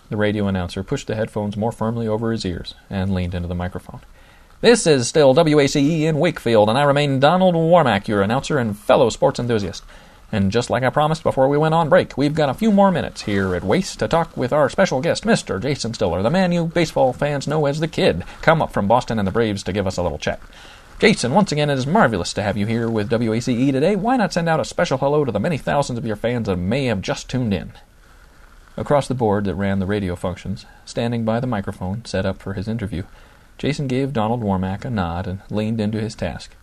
The 0.10 0.17
radio 0.17 0.48
announcer 0.48 0.84
pushed 0.84 1.06
the 1.06 1.15
headphones 1.15 1.56
more 1.56 1.72
firmly 1.72 2.08
over 2.08 2.32
his 2.32 2.43
ears 2.43 2.74
and 2.89 3.13
leaned 3.13 3.36
into 3.36 3.48
the 3.48 3.56
microphone. 3.56 4.02
This 4.62 4.88
is 4.88 5.08
still 5.08 5.36
WACE 5.36 5.76
in 5.76 6.17
Wakefield, 6.17 6.67
and 6.67 6.78
I 6.78 6.84
remain 6.84 7.19
Donald 7.19 7.54
Warmack, 7.54 8.08
your 8.08 8.22
announcer 8.22 8.58
and 8.58 8.78
fellow 8.78 9.10
sports 9.10 9.39
enthusiast. 9.39 9.84
And 10.32 10.52
just 10.52 10.69
like 10.69 10.84
I 10.84 10.89
promised 10.89 11.24
before 11.24 11.48
we 11.48 11.58
went 11.58 11.76
on 11.76 11.89
break, 11.89 12.17
we've 12.17 12.34
got 12.34 12.50
a 12.50 12.56
few 12.56 12.72
more 12.72 12.91
minutes 12.91 13.22
here 13.22 13.56
at 13.56 13.63
WACE 13.63 13.95
to 13.98 14.08
talk 14.08 14.36
with 14.36 14.52
our 14.52 14.67
special 14.67 15.00
guest, 15.00 15.24
Mr. 15.26 15.62
Jason 15.62 15.93
Stiller, 15.93 16.24
the 16.24 16.30
man 16.30 16.52
you 16.52 16.65
baseball 16.65 17.13
fans 17.13 17.48
know 17.48 17.67
as 17.67 17.80
the 17.80 17.88
Kid, 17.88 18.24
come 18.41 18.62
up 18.62 18.74
from 18.74 18.88
Boston 18.88 19.19
and 19.19 19.28
the 19.28 19.32
Braves 19.32 19.63
to 19.63 19.74
give 19.74 19.88
us 19.88 19.98
a 19.98 20.04
little 20.04 20.19
chat. 20.19 20.41
Jason, 21.00 21.34
once 21.34 21.52
again, 21.52 21.69
it 21.69 21.78
is 21.78 21.88
marvelous 21.88 22.34
to 22.34 22.43
have 22.43 22.58
you 22.58 22.65
here 22.65 22.89
with 22.89 23.10
WACE 23.12 23.45
today. 23.45 23.95
Why 23.95 24.17
not 24.17 24.34
send 24.34 24.50
out 24.50 24.60
a 24.60 24.65
special 24.65 24.98
hello 24.98 25.24
to 25.24 25.32
the 25.32 25.39
many 25.39 25.58
thousands 25.58 25.98
of 25.98 26.06
your 26.06 26.15
fans 26.15 26.48
that 26.48 26.58
may 26.58 26.86
have 26.86 27.02
just 27.02 27.30
tuned 27.30 27.54
in? 27.54 27.72
Across 28.80 29.10
the 29.10 29.13
board 29.13 29.44
that 29.44 29.56
ran 29.56 29.80
the 29.80 29.86
radio 29.86 30.15
functions, 30.15 30.65
standing 30.86 31.26
by 31.26 31.42
the 31.42 31.48
microphone 31.48 32.06
set 32.06 32.26
up 32.26 32.39
for 32.39 32.54
his 32.54 32.70
interview, 32.70 33.04
Jason 33.58 33.88
gave 33.89 34.13
Donald 34.13 34.42
Warmack 34.42 34.86
a 34.86 34.89
nod 34.89 35.28
and 35.28 35.42
leaned 35.50 35.82
into 35.82 36.00
his 36.00 36.15
task. 36.15 36.56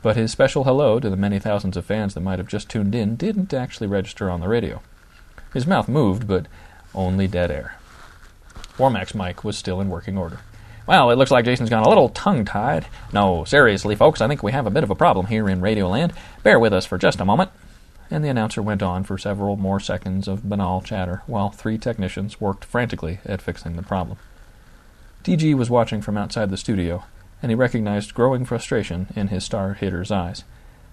But 0.00 0.14
his 0.14 0.30
special 0.30 0.62
hello 0.62 1.00
to 1.00 1.10
the 1.10 1.16
many 1.16 1.40
thousands 1.40 1.76
of 1.76 1.84
fans 1.84 2.14
that 2.14 2.20
might 2.20 2.38
have 2.38 2.46
just 2.46 2.68
tuned 2.68 2.94
in 2.94 3.16
didn't 3.16 3.52
actually 3.52 3.88
register 3.88 4.30
on 4.30 4.38
the 4.38 4.46
radio. 4.46 4.82
His 5.52 5.66
mouth 5.66 5.88
moved, 5.88 6.28
but 6.28 6.46
only 6.94 7.26
dead 7.26 7.50
air. 7.50 7.76
Warmack's 8.78 9.12
mic 9.12 9.42
was 9.42 9.58
still 9.58 9.80
in 9.80 9.88
working 9.88 10.16
order. 10.16 10.38
Well, 10.86 11.10
it 11.10 11.16
looks 11.16 11.32
like 11.32 11.44
Jason's 11.44 11.70
gone 11.70 11.82
a 11.82 11.88
little 11.88 12.10
tongue 12.10 12.44
tied. 12.44 12.86
No, 13.12 13.42
seriously, 13.42 13.96
folks, 13.96 14.20
I 14.20 14.28
think 14.28 14.44
we 14.44 14.52
have 14.52 14.68
a 14.68 14.70
bit 14.70 14.84
of 14.84 14.90
a 14.90 14.94
problem 14.94 15.26
here 15.26 15.48
in 15.48 15.60
Radioland. 15.60 16.12
Bear 16.44 16.60
with 16.60 16.72
us 16.72 16.86
for 16.86 16.98
just 16.98 17.18
a 17.18 17.24
moment 17.24 17.50
and 18.10 18.24
the 18.24 18.28
announcer 18.28 18.62
went 18.62 18.82
on 18.82 19.04
for 19.04 19.18
several 19.18 19.56
more 19.56 19.80
seconds 19.80 20.28
of 20.28 20.48
banal 20.48 20.80
chatter 20.80 21.22
while 21.26 21.50
three 21.50 21.78
technicians 21.78 22.40
worked 22.40 22.64
frantically 22.64 23.20
at 23.24 23.42
fixing 23.42 23.76
the 23.76 23.82
problem. 23.82 24.18
DG 25.22 25.54
was 25.54 25.70
watching 25.70 26.00
from 26.02 26.16
outside 26.16 26.50
the 26.50 26.56
studio, 26.56 27.04
and 27.42 27.50
he 27.50 27.56
recognized 27.56 28.14
growing 28.14 28.44
frustration 28.44 29.06
in 29.16 29.28
his 29.28 29.44
star 29.44 29.74
hitter's 29.74 30.10
eyes. 30.10 30.44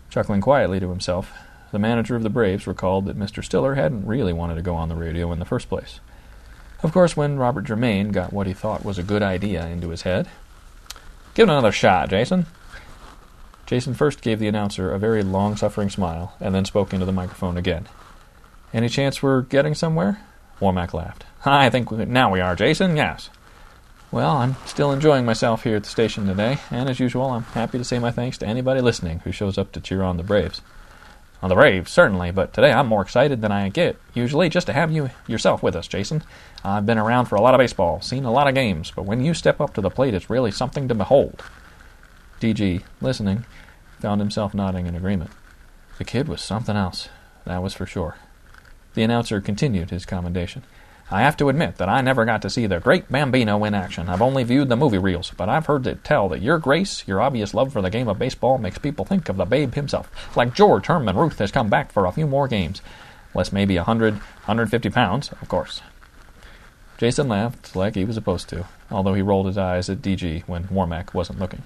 Chuckling 0.10 0.42
quietly 0.42 0.80
to 0.80 0.90
himself, 0.90 1.34
the 1.72 1.80
manager 1.80 2.16
of 2.16 2.24
the 2.24 2.30
Braves 2.30 2.68
recalled 2.68 3.06
that 3.06 3.20
Mr. 3.20 3.44
Stiller 3.44 3.76
hadn't 3.76 4.06
really 4.06 4.34
wanted 4.34 4.56
to 4.56 4.62
go 4.62 4.76
on 4.76 4.90
the 4.90 4.96
radio 4.96 5.32
in 5.32 5.40
the 5.40 5.46
first 5.46 5.70
place. 5.70 6.00
Of 6.84 6.92
course, 6.92 7.16
when 7.16 7.38
Robert 7.38 7.66
Germain 7.66 8.12
got 8.12 8.34
what 8.34 8.48
he 8.48 8.54
thought 8.54 8.84
was 8.84 8.98
a 8.98 9.04
good 9.04 9.22
idea 9.22 9.68
into 9.68 9.90
his 9.90 10.02
head, 10.02 10.28
Give 11.34 11.48
it 11.48 11.52
another 11.52 11.72
shot, 11.72 12.10
Jason, 12.10 12.46
Jason 13.72 13.94
first 13.94 14.22
gave 14.22 14.40
the 14.40 14.50
announcer 14.50 14.92
a 14.92 15.00
very 15.00 15.24
long 15.24 15.56
suffering 15.56 15.90
smile 15.90 16.36
and 16.42 16.54
then 16.54 16.66
spoke 16.66 16.92
into 16.92 17.06
the 17.06 17.14
microphone 17.14 17.56
again. 17.56 17.88
Any 18.74 18.90
chance 18.90 19.24
we're 19.24 19.44
getting 19.44 19.76
somewhere? 19.76 20.20
Warmack 20.60 20.94
laughed. 20.94 21.24
I 21.46 21.70
think 21.70 21.90
we, 21.90 22.04
now 22.04 22.30
we 22.30 22.42
are, 22.42 22.54
Jason, 22.54 22.98
yes. 22.98 23.30
Well, 24.12 24.36
I'm 24.36 24.58
still 24.66 24.92
enjoying 24.92 25.24
myself 25.24 25.64
here 25.64 25.78
at 25.78 25.86
the 25.86 25.90
station 25.90 26.28
today, 26.28 26.58
and 26.70 26.90
as 26.90 27.00
usual, 27.00 27.28
I'm 27.28 27.44
happy 27.44 27.78
to 27.78 27.86
say 27.86 27.98
my 27.98 28.12
thanks 28.12 28.38
to 28.40 28.46
anybody 28.46 28.82
listening 28.82 29.20
who 29.20 29.32
shows 29.32 29.58
up 29.58 29.72
to 29.72 29.80
cheer 29.80 30.04
on 30.04 30.18
the 30.18 30.24
Braves. 30.24 30.60
On 31.42 31.48
the 31.48 31.56
Braves, 31.56 31.94
certainly, 31.94 32.30
but 32.30 32.52
today 32.52 32.74
I'm 32.74 32.88
more 32.88 33.02
excited 33.02 33.40
than 33.40 33.54
I 33.54 33.70
get, 33.70 33.96
usually, 34.14 34.50
just 34.50 34.68
to 34.68 34.74
have 34.74 34.92
you 34.92 35.12
yourself 35.28 35.64
with 35.64 35.78
us, 35.78 35.88
Jason. 35.88 36.24
I've 36.66 36.86
been 36.86 36.98
around 36.98 37.28
for 37.28 37.36
a 37.36 37.42
lot 37.42 37.54
of 37.54 37.60
baseball, 37.60 38.02
seen 38.02 38.26
a 38.26 38.34
lot 38.34 38.50
of 38.50 38.54
games, 38.54 38.92
but 38.94 39.06
when 39.06 39.24
you 39.24 39.34
step 39.34 39.62
up 39.62 39.74
to 39.76 39.82
the 39.82 39.90
plate, 39.90 40.14
it's 40.14 40.30
really 40.30 40.52
something 40.52 40.90
to 40.90 40.94
behold. 40.94 41.42
DG, 42.42 42.82
listening, 43.00 43.46
found 44.02 44.20
himself 44.20 44.54
nodding 44.54 44.88
in 44.88 44.96
agreement. 44.96 45.32
The 45.98 46.04
kid 46.04 46.28
was 46.28 46.42
something 46.42 46.76
else, 46.76 47.10
that 47.46 47.62
was 47.62 47.74
for 47.74 47.86
sure. 47.86 48.16
The 48.94 49.04
announcer 49.04 49.40
continued 49.40 49.90
his 49.92 50.06
commendation. 50.06 50.64
I 51.14 51.22
have 51.22 51.36
to 51.38 51.50
admit 51.50 51.76
that 51.76 51.90
I 51.90 52.02
never 52.02 52.24
got 52.24 52.42
to 52.44 52.50
see 52.50 52.68
the 52.68 52.80
great 52.80 53.12
Bambino 53.12 53.64
in 53.66 53.74
action. 53.74 54.08
I've 54.10 54.22
only 54.22 54.44
viewed 54.44 54.70
the 54.70 54.78
movie 54.78 54.98
reels, 54.98 55.32
but 55.36 55.50
I've 55.50 55.66
heard 55.66 55.86
it 55.86 56.04
tell 56.04 56.30
that 56.30 56.42
your 56.42 56.58
grace, 56.58 57.04
your 57.06 57.22
obvious 57.22 57.54
love 57.54 57.74
for 57.74 57.82
the 57.82 57.90
game 57.90 58.08
of 58.08 58.18
baseball, 58.18 58.58
makes 58.58 58.78
people 58.78 59.04
think 59.04 59.28
of 59.28 59.36
the 59.38 59.46
babe 59.46 59.76
himself. 59.76 60.10
Like 60.38 60.56
George 60.56 60.86
Herman 60.86 61.18
Ruth 61.18 61.40
has 61.40 61.52
come 61.52 61.70
back 61.70 61.92
for 61.92 62.06
a 62.06 62.12
few 62.14 62.28
more 62.28 62.48
games. 62.48 62.82
Less 63.34 63.52
maybe 63.52 63.76
a 63.76 63.84
hundred, 63.84 64.16
hundred 64.44 64.72
fifty 64.72 64.90
pounds, 64.90 65.32
of 65.34 65.50
course. 65.50 65.82
Jason 66.98 67.28
laughed 67.28 67.76
like 67.76 67.96
he 67.96 68.06
was 68.06 68.16
supposed 68.16 68.48
to, 68.50 68.66
although 68.90 69.14
he 69.14 69.22
rolled 69.22 69.48
his 69.48 69.58
eyes 69.58 69.90
at 69.90 70.02
DG 70.02 70.44
when 70.44 70.66
Warmack 70.66 71.14
wasn't 71.14 71.40
looking. 71.40 71.64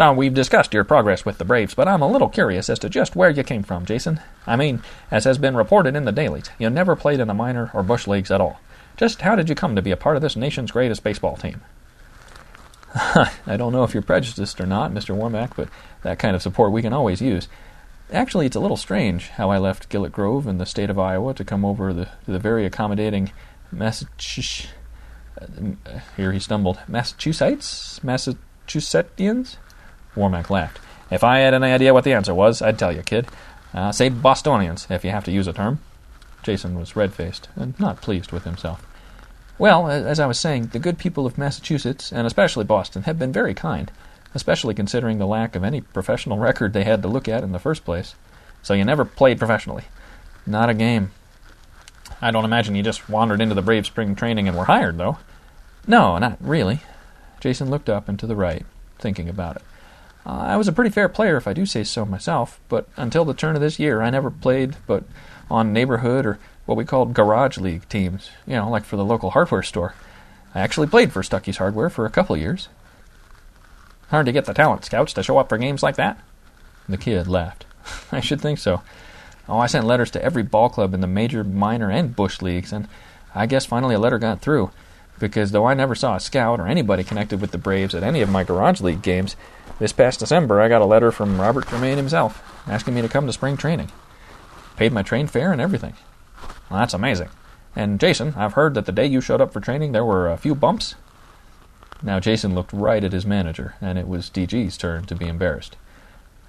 So 0.00 0.14
we've 0.14 0.32
discussed 0.32 0.72
your 0.72 0.84
progress 0.84 1.26
with 1.26 1.36
the 1.36 1.44
Braves, 1.44 1.74
but 1.74 1.86
I'm 1.86 2.00
a 2.00 2.10
little 2.10 2.30
curious 2.30 2.70
as 2.70 2.78
to 2.78 2.88
just 2.88 3.14
where 3.14 3.28
you 3.28 3.42
came 3.42 3.62
from, 3.62 3.84
Jason. 3.84 4.18
I 4.46 4.56
mean, 4.56 4.82
as 5.10 5.24
has 5.24 5.36
been 5.36 5.54
reported 5.54 5.94
in 5.94 6.06
the 6.06 6.10
dailies, 6.10 6.48
you 6.58 6.70
never 6.70 6.96
played 6.96 7.20
in 7.20 7.28
the 7.28 7.34
minor 7.34 7.70
or 7.74 7.82
bush 7.82 8.06
leagues 8.06 8.30
at 8.30 8.40
all. 8.40 8.60
Just 8.96 9.20
how 9.20 9.36
did 9.36 9.50
you 9.50 9.54
come 9.54 9.76
to 9.76 9.82
be 9.82 9.90
a 9.90 9.98
part 9.98 10.16
of 10.16 10.22
this 10.22 10.36
nation's 10.36 10.70
greatest 10.70 11.04
baseball 11.04 11.36
team? 11.36 11.60
I 12.94 13.58
don't 13.58 13.74
know 13.74 13.84
if 13.84 13.92
you're 13.92 14.02
prejudiced 14.02 14.58
or 14.58 14.64
not, 14.64 14.90
Mr. 14.90 15.14
Warmack, 15.14 15.54
but 15.54 15.68
that 16.02 16.18
kind 16.18 16.34
of 16.34 16.40
support 16.40 16.72
we 16.72 16.80
can 16.80 16.94
always 16.94 17.20
use. 17.20 17.46
Actually, 18.10 18.46
it's 18.46 18.56
a 18.56 18.60
little 18.60 18.78
strange 18.78 19.28
how 19.28 19.50
I 19.50 19.58
left 19.58 19.90
Gillett 19.90 20.12
Grove 20.12 20.46
in 20.46 20.56
the 20.56 20.64
state 20.64 20.88
of 20.88 20.98
Iowa 20.98 21.34
to 21.34 21.44
come 21.44 21.62
over 21.62 21.92
the, 21.92 22.06
to 22.06 22.32
the 22.32 22.38
very 22.38 22.64
accommodating 22.64 23.32
Massachusetts. 23.70 24.72
Uh, 25.38 26.00
here 26.16 26.32
he 26.32 26.38
stumbled. 26.38 26.78
Massachusetts? 26.88 28.02
Massachusettians? 28.02 29.58
Warmack 30.16 30.50
laughed. 30.50 30.80
If 31.10 31.24
I 31.24 31.38
had 31.38 31.54
any 31.54 31.72
idea 31.72 31.94
what 31.94 32.04
the 32.04 32.12
answer 32.12 32.34
was, 32.34 32.62
I'd 32.62 32.78
tell 32.78 32.92
you, 32.92 33.02
kid. 33.02 33.26
Uh, 33.74 33.92
say 33.92 34.08
Bostonians, 34.08 34.86
if 34.90 35.04
you 35.04 35.10
have 35.10 35.24
to 35.24 35.32
use 35.32 35.46
a 35.46 35.52
term. 35.52 35.80
Jason 36.42 36.78
was 36.78 36.96
red 36.96 37.12
faced 37.12 37.48
and 37.56 37.78
not 37.78 38.00
pleased 38.00 38.32
with 38.32 38.44
himself. 38.44 38.86
Well, 39.58 39.90
as 39.90 40.18
I 40.18 40.26
was 40.26 40.40
saying, 40.40 40.68
the 40.68 40.78
good 40.78 40.98
people 40.98 41.26
of 41.26 41.36
Massachusetts, 41.36 42.12
and 42.12 42.26
especially 42.26 42.64
Boston, 42.64 43.02
have 43.02 43.18
been 43.18 43.32
very 43.32 43.52
kind, 43.52 43.90
especially 44.34 44.74
considering 44.74 45.18
the 45.18 45.26
lack 45.26 45.54
of 45.54 45.64
any 45.64 45.82
professional 45.82 46.38
record 46.38 46.72
they 46.72 46.84
had 46.84 47.02
to 47.02 47.08
look 47.08 47.28
at 47.28 47.42
in 47.42 47.52
the 47.52 47.58
first 47.58 47.84
place. 47.84 48.14
So 48.62 48.72
you 48.72 48.84
never 48.84 49.04
played 49.04 49.38
professionally? 49.38 49.84
Not 50.46 50.70
a 50.70 50.74
game. 50.74 51.10
I 52.22 52.30
don't 52.30 52.44
imagine 52.44 52.74
you 52.74 52.82
just 52.82 53.08
wandered 53.08 53.40
into 53.40 53.54
the 53.54 53.62
Brave 53.62 53.86
spring 53.86 54.14
training 54.14 54.48
and 54.48 54.56
were 54.56 54.64
hired, 54.64 54.98
though. 54.98 55.18
No, 55.86 56.18
not 56.18 56.38
really. 56.40 56.80
Jason 57.40 57.70
looked 57.70 57.88
up 57.88 58.08
and 58.08 58.18
to 58.18 58.26
the 58.26 58.36
right, 58.36 58.64
thinking 58.98 59.28
about 59.28 59.56
it. 59.56 59.62
Uh, 60.26 60.30
I 60.30 60.56
was 60.56 60.68
a 60.68 60.72
pretty 60.72 60.90
fair 60.90 61.08
player, 61.08 61.36
if 61.36 61.46
I 61.46 61.52
do 61.52 61.64
say 61.64 61.84
so 61.84 62.04
myself, 62.04 62.60
but 62.68 62.88
until 62.96 63.24
the 63.24 63.34
turn 63.34 63.56
of 63.56 63.62
this 63.62 63.78
year, 63.78 64.02
I 64.02 64.10
never 64.10 64.30
played 64.30 64.76
but 64.86 65.04
on 65.50 65.72
neighborhood 65.72 66.26
or 66.26 66.38
what 66.66 66.76
we 66.76 66.84
called 66.84 67.14
garage 67.14 67.58
league 67.58 67.88
teams, 67.88 68.30
you 68.46 68.54
know, 68.54 68.68
like 68.68 68.84
for 68.84 68.96
the 68.96 69.04
local 69.04 69.30
hardware 69.30 69.62
store. 69.62 69.94
I 70.54 70.60
actually 70.60 70.88
played 70.88 71.12
for 71.12 71.22
Stuckey's 71.22 71.56
Hardware 71.56 71.90
for 71.90 72.06
a 72.06 72.10
couple 72.10 72.36
years. 72.36 72.68
Hard 74.08 74.26
to 74.26 74.32
get 74.32 74.44
the 74.44 74.54
talent 74.54 74.84
scouts 74.84 75.12
to 75.14 75.22
show 75.22 75.38
up 75.38 75.48
for 75.48 75.58
games 75.58 75.82
like 75.82 75.96
that? 75.96 76.18
The 76.88 76.96
kid 76.96 77.28
laughed. 77.28 77.64
I 78.12 78.20
should 78.20 78.40
think 78.40 78.58
so. 78.58 78.82
Oh, 79.48 79.58
I 79.58 79.66
sent 79.66 79.86
letters 79.86 80.10
to 80.12 80.22
every 80.22 80.42
ball 80.42 80.68
club 80.68 80.94
in 80.94 81.00
the 81.00 81.06
major, 81.06 81.42
minor, 81.42 81.90
and 81.90 82.14
bush 82.14 82.42
leagues, 82.42 82.72
and 82.72 82.88
I 83.34 83.46
guess 83.46 83.66
finally 83.66 83.94
a 83.94 83.98
letter 83.98 84.18
got 84.18 84.40
through. 84.40 84.70
Because 85.18 85.50
though 85.50 85.66
I 85.66 85.74
never 85.74 85.94
saw 85.94 86.16
a 86.16 86.20
scout 86.20 86.60
or 86.60 86.66
anybody 86.66 87.04
connected 87.04 87.40
with 87.40 87.50
the 87.50 87.58
Braves 87.58 87.94
at 87.94 88.02
any 88.02 88.20
of 88.20 88.30
my 88.30 88.42
garage 88.42 88.80
league 88.80 89.02
games, 89.02 89.36
this 89.80 89.92
past 89.92 90.20
December 90.20 90.60
I 90.60 90.68
got 90.68 90.82
a 90.82 90.86
letter 90.86 91.10
from 91.10 91.40
Robert 91.40 91.66
Germain 91.66 91.96
himself 91.96 92.40
asking 92.68 92.94
me 92.94 93.02
to 93.02 93.08
come 93.08 93.26
to 93.26 93.32
spring 93.32 93.56
training. 93.56 93.90
Paid 94.76 94.92
my 94.92 95.02
train 95.02 95.26
fare 95.26 95.50
and 95.50 95.60
everything. 95.60 95.94
Well, 96.70 96.78
that's 96.78 96.94
amazing. 96.94 97.30
And 97.74 97.98
Jason, 97.98 98.34
I've 98.36 98.52
heard 98.52 98.74
that 98.74 98.86
the 98.86 98.92
day 98.92 99.06
you 99.06 99.20
showed 99.20 99.40
up 99.40 99.52
for 99.52 99.60
training 99.60 99.92
there 99.92 100.04
were 100.04 100.30
a 100.30 100.36
few 100.36 100.54
bumps. 100.54 100.94
Now 102.02 102.20
Jason 102.20 102.54
looked 102.54 102.72
right 102.72 103.02
at 103.02 103.12
his 103.12 103.26
manager, 103.26 103.74
and 103.80 103.98
it 103.98 104.06
was 104.06 104.30
DG's 104.30 104.76
turn 104.76 105.04
to 105.06 105.14
be 105.14 105.26
embarrassed. 105.26 105.76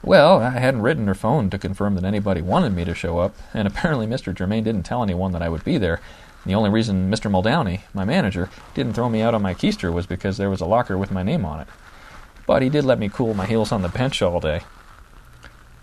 Well, 0.04 0.42
I 0.42 0.52
hadn't 0.52 0.82
written 0.82 1.08
or 1.08 1.14
phoned 1.14 1.52
to 1.52 1.58
confirm 1.58 1.96
that 1.96 2.04
anybody 2.04 2.42
wanted 2.42 2.74
me 2.74 2.84
to 2.86 2.96
show 2.96 3.20
up, 3.20 3.36
and 3.54 3.68
apparently 3.68 4.08
Mr. 4.08 4.36
Germain 4.36 4.64
didn't 4.64 4.84
tell 4.84 5.04
anyone 5.04 5.32
that 5.32 5.42
I 5.42 5.50
would 5.50 5.64
be 5.64 5.78
there. 5.78 6.02
The 6.46 6.56
only 6.56 6.70
reason 6.70 7.12
Mr. 7.12 7.30
Muldowney, 7.32 7.82
my 7.94 8.04
manager, 8.04 8.50
didn't 8.74 8.94
throw 8.94 9.10
me 9.10 9.22
out 9.22 9.36
on 9.36 9.44
my 9.44 9.54
keister 9.54 9.94
was 9.94 10.08
because 10.08 10.38
there 10.38 10.50
was 10.50 10.62
a 10.62 10.66
locker 10.66 10.98
with 10.98 11.12
my 11.12 11.22
name 11.22 11.46
on 11.46 11.60
it. 11.60 11.68
But 12.52 12.64
he 12.64 12.70
did 12.70 12.84
let 12.84 13.00
me 13.00 13.08
cool 13.08 13.34
my 13.34 13.46
heels 13.46 13.72
on 13.72 13.82
the 13.82 13.88
bench 13.88 14.22
all 14.22 14.42
day. 14.42 14.64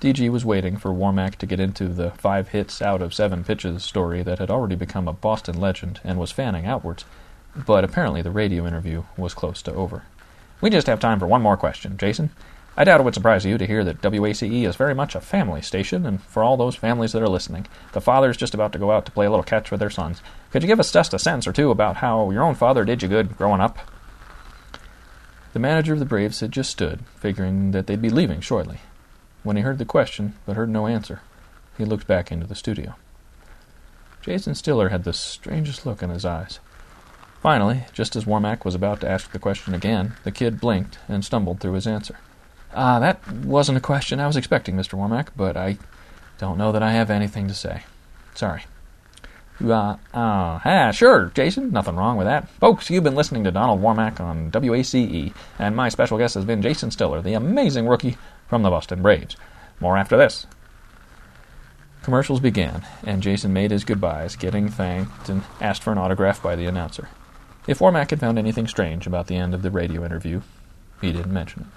DG 0.02 0.28
was 0.28 0.44
waiting 0.44 0.76
for 0.76 0.92
Warmack 0.92 1.36
to 1.36 1.46
get 1.46 1.60
into 1.60 1.88
the 1.88 2.10
five 2.10 2.48
hits 2.48 2.82
out 2.82 3.00
of 3.00 3.14
seven 3.14 3.42
pitches 3.42 3.82
story 3.82 4.22
that 4.22 4.38
had 4.38 4.50
already 4.50 4.76
become 4.76 5.08
a 5.08 5.14
Boston 5.14 5.58
legend 5.58 5.98
and 6.04 6.18
was 6.18 6.30
fanning 6.30 6.66
outwards, 6.66 7.06
but 7.56 7.84
apparently 7.84 8.20
the 8.20 8.30
radio 8.30 8.66
interview 8.66 9.04
was 9.16 9.32
close 9.32 9.62
to 9.62 9.72
over. 9.72 10.02
We 10.60 10.68
just 10.68 10.88
have 10.88 11.00
time 11.00 11.18
for 11.18 11.26
one 11.26 11.40
more 11.40 11.56
question, 11.56 11.96
Jason. 11.96 12.32
I 12.76 12.84
doubt 12.84 13.00
it 13.00 13.04
would 13.04 13.14
surprise 13.14 13.46
you 13.46 13.56
to 13.56 13.66
hear 13.66 13.82
that 13.84 14.02
WACE 14.02 14.42
is 14.42 14.76
very 14.76 14.94
much 14.94 15.14
a 15.14 15.22
family 15.22 15.62
station, 15.62 16.04
and 16.04 16.22
for 16.22 16.42
all 16.42 16.58
those 16.58 16.76
families 16.76 17.12
that 17.12 17.22
are 17.22 17.30
listening, 17.30 17.66
the 17.92 18.02
father's 18.02 18.36
just 18.36 18.52
about 18.52 18.72
to 18.72 18.78
go 18.78 18.90
out 18.90 19.06
to 19.06 19.12
play 19.12 19.24
a 19.24 19.30
little 19.30 19.42
catch 19.42 19.70
with 19.70 19.80
their 19.80 19.88
sons. 19.88 20.20
Could 20.50 20.62
you 20.62 20.68
give 20.68 20.80
us 20.80 20.92
just 20.92 21.14
a 21.14 21.18
sense 21.18 21.46
or 21.46 21.52
two 21.54 21.70
about 21.70 21.96
how 21.96 22.30
your 22.30 22.42
own 22.42 22.54
father 22.54 22.84
did 22.84 23.02
you 23.02 23.08
good 23.08 23.38
growing 23.38 23.62
up? 23.62 23.78
The 25.58 25.62
manager 25.62 25.92
of 25.92 25.98
the 25.98 26.04
Braves 26.04 26.38
had 26.38 26.52
just 26.52 26.70
stood, 26.70 27.00
figuring 27.16 27.72
that 27.72 27.88
they'd 27.88 28.00
be 28.00 28.10
leaving 28.10 28.40
shortly. 28.40 28.78
When 29.42 29.56
he 29.56 29.64
heard 29.64 29.78
the 29.78 29.84
question, 29.84 30.34
but 30.46 30.54
heard 30.54 30.68
no 30.68 30.86
answer, 30.86 31.20
he 31.76 31.84
looked 31.84 32.06
back 32.06 32.30
into 32.30 32.46
the 32.46 32.54
studio. 32.54 32.94
Jason 34.22 34.54
Stiller 34.54 34.90
had 34.90 35.02
the 35.02 35.12
strangest 35.12 35.84
look 35.84 36.00
in 36.00 36.10
his 36.10 36.24
eyes. 36.24 36.60
Finally, 37.42 37.86
just 37.92 38.14
as 38.14 38.24
Warmack 38.24 38.64
was 38.64 38.76
about 38.76 39.00
to 39.00 39.10
ask 39.10 39.32
the 39.32 39.40
question 39.40 39.74
again, 39.74 40.14
the 40.22 40.30
kid 40.30 40.60
blinked 40.60 41.00
and 41.08 41.24
stumbled 41.24 41.58
through 41.58 41.72
his 41.72 41.88
answer. 41.88 42.20
Ah, 42.72 42.94
uh, 42.94 43.00
that 43.00 43.28
wasn't 43.32 43.78
a 43.78 43.80
question 43.80 44.20
I 44.20 44.28
was 44.28 44.36
expecting, 44.36 44.76
Mr. 44.76 44.94
Warmack, 44.94 45.30
but 45.36 45.56
I 45.56 45.78
don't 46.38 46.56
know 46.56 46.70
that 46.70 46.84
I 46.84 46.92
have 46.92 47.10
anything 47.10 47.48
to 47.48 47.54
say. 47.54 47.82
Sorry. 48.32 48.62
Uh, 49.64 49.96
uh, 50.14 50.60
ah, 50.64 50.90
sure, 50.92 51.32
Jason. 51.34 51.72
Nothing 51.72 51.96
wrong 51.96 52.16
with 52.16 52.26
that. 52.26 52.48
Folks, 52.60 52.90
you've 52.90 53.04
been 53.04 53.16
listening 53.16 53.42
to 53.44 53.50
Donald 53.50 53.82
Warmack 53.82 54.20
on 54.20 54.50
WACE, 54.52 55.32
and 55.58 55.74
my 55.74 55.88
special 55.88 56.18
guest 56.18 56.34
has 56.34 56.44
been 56.44 56.62
Jason 56.62 56.90
Stiller, 56.90 57.20
the 57.20 57.34
amazing 57.34 57.88
rookie 57.88 58.16
from 58.46 58.62
the 58.62 58.70
Boston 58.70 59.02
Braves. 59.02 59.36
More 59.80 59.96
after 59.96 60.16
this. 60.16 60.46
Commercials 62.02 62.40
began, 62.40 62.86
and 63.04 63.22
Jason 63.22 63.52
made 63.52 63.72
his 63.72 63.84
goodbyes, 63.84 64.36
getting 64.36 64.68
thanked 64.68 65.28
and 65.28 65.42
asked 65.60 65.82
for 65.82 65.92
an 65.92 65.98
autograph 65.98 66.42
by 66.42 66.54
the 66.54 66.66
announcer. 66.66 67.08
If 67.66 67.80
Warmack 67.80 68.10
had 68.10 68.20
found 68.20 68.38
anything 68.38 68.68
strange 68.68 69.06
about 69.06 69.26
the 69.26 69.36
end 69.36 69.54
of 69.54 69.62
the 69.62 69.70
radio 69.70 70.04
interview, 70.04 70.40
he 71.00 71.12
didn't 71.12 71.34
mention 71.34 71.62
it. 71.62 71.68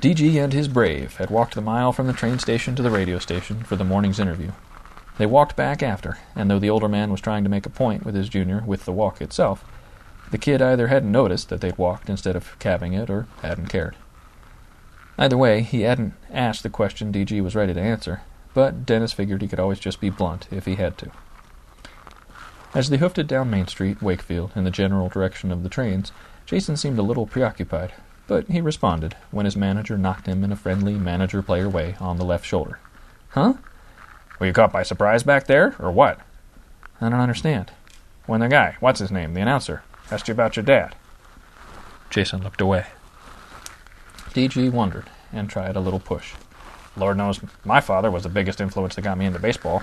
DG 0.00 0.42
and 0.42 0.52
his 0.52 0.68
brave 0.68 1.16
had 1.16 1.30
walked 1.30 1.54
the 1.54 1.60
mile 1.60 1.92
from 1.92 2.06
the 2.06 2.12
train 2.12 2.38
station 2.38 2.76
to 2.76 2.82
the 2.82 2.90
radio 2.90 3.18
station 3.18 3.62
for 3.64 3.74
the 3.74 3.84
morning's 3.84 4.20
interview. 4.20 4.52
They 5.16 5.26
walked 5.26 5.54
back 5.54 5.82
after, 5.82 6.18
and 6.34 6.50
though 6.50 6.58
the 6.58 6.70
older 6.70 6.88
man 6.88 7.10
was 7.10 7.20
trying 7.20 7.44
to 7.44 7.50
make 7.50 7.66
a 7.66 7.70
point 7.70 8.04
with 8.04 8.14
his 8.14 8.28
junior 8.28 8.62
with 8.66 8.84
the 8.84 8.92
walk 8.92 9.20
itself, 9.20 9.64
the 10.30 10.38
kid 10.38 10.60
either 10.60 10.88
hadn't 10.88 11.12
noticed 11.12 11.48
that 11.48 11.60
they'd 11.60 11.78
walked 11.78 12.10
instead 12.10 12.34
of 12.34 12.58
calving 12.58 12.92
it 12.92 13.08
or 13.08 13.26
hadn't 13.42 13.68
cared. 13.68 13.96
Either 15.16 15.36
way, 15.36 15.62
he 15.62 15.82
hadn't 15.82 16.14
asked 16.32 16.64
the 16.64 16.70
question 16.70 17.12
DG 17.12 17.40
was 17.40 17.54
ready 17.54 17.72
to 17.72 17.80
answer, 17.80 18.22
but 18.52 18.84
Dennis 18.84 19.12
figured 19.12 19.42
he 19.42 19.48
could 19.48 19.60
always 19.60 19.78
just 19.78 20.00
be 20.00 20.10
blunt 20.10 20.48
if 20.50 20.64
he 20.64 20.74
had 20.74 20.98
to. 20.98 21.10
As 22.74 22.90
they 22.90 22.96
hoofed 22.96 23.18
it 23.18 23.28
down 23.28 23.50
Main 23.50 23.68
Street, 23.68 24.02
Wakefield, 24.02 24.50
in 24.56 24.64
the 24.64 24.70
general 24.70 25.08
direction 25.08 25.52
of 25.52 25.62
the 25.62 25.68
trains, 25.68 26.10
Jason 26.44 26.76
seemed 26.76 26.98
a 26.98 27.02
little 27.02 27.26
preoccupied, 27.26 27.92
but 28.26 28.48
he 28.48 28.60
responded 28.60 29.14
when 29.30 29.44
his 29.44 29.56
manager 29.56 29.96
knocked 29.96 30.26
him 30.26 30.42
in 30.42 30.50
a 30.50 30.56
friendly 30.56 30.94
manager 30.94 31.40
player 31.42 31.68
way 31.68 31.94
on 32.00 32.16
the 32.16 32.24
left 32.24 32.44
shoulder. 32.44 32.80
Huh? 33.28 33.54
Were 34.38 34.46
you 34.46 34.52
caught 34.52 34.72
by 34.72 34.82
surprise 34.82 35.22
back 35.22 35.46
there, 35.46 35.74
or 35.78 35.90
what? 35.90 36.20
I 37.00 37.08
don't 37.08 37.20
understand. 37.20 37.72
When 38.26 38.40
the 38.40 38.48
guy, 38.48 38.76
what's 38.80 39.00
his 39.00 39.10
name, 39.10 39.34
the 39.34 39.40
announcer, 39.40 39.82
asked 40.10 40.28
you 40.28 40.32
about 40.32 40.56
your 40.56 40.64
dad. 40.64 40.96
Jason 42.10 42.42
looked 42.42 42.60
away. 42.60 42.86
DG 44.30 44.70
wondered 44.72 45.10
and 45.32 45.48
tried 45.48 45.76
a 45.76 45.80
little 45.80 46.00
push. 46.00 46.34
Lord 46.96 47.16
knows 47.16 47.40
my 47.64 47.80
father 47.80 48.10
was 48.10 48.22
the 48.22 48.28
biggest 48.28 48.60
influence 48.60 48.94
that 48.94 49.02
got 49.02 49.18
me 49.18 49.26
into 49.26 49.38
baseball. 49.38 49.82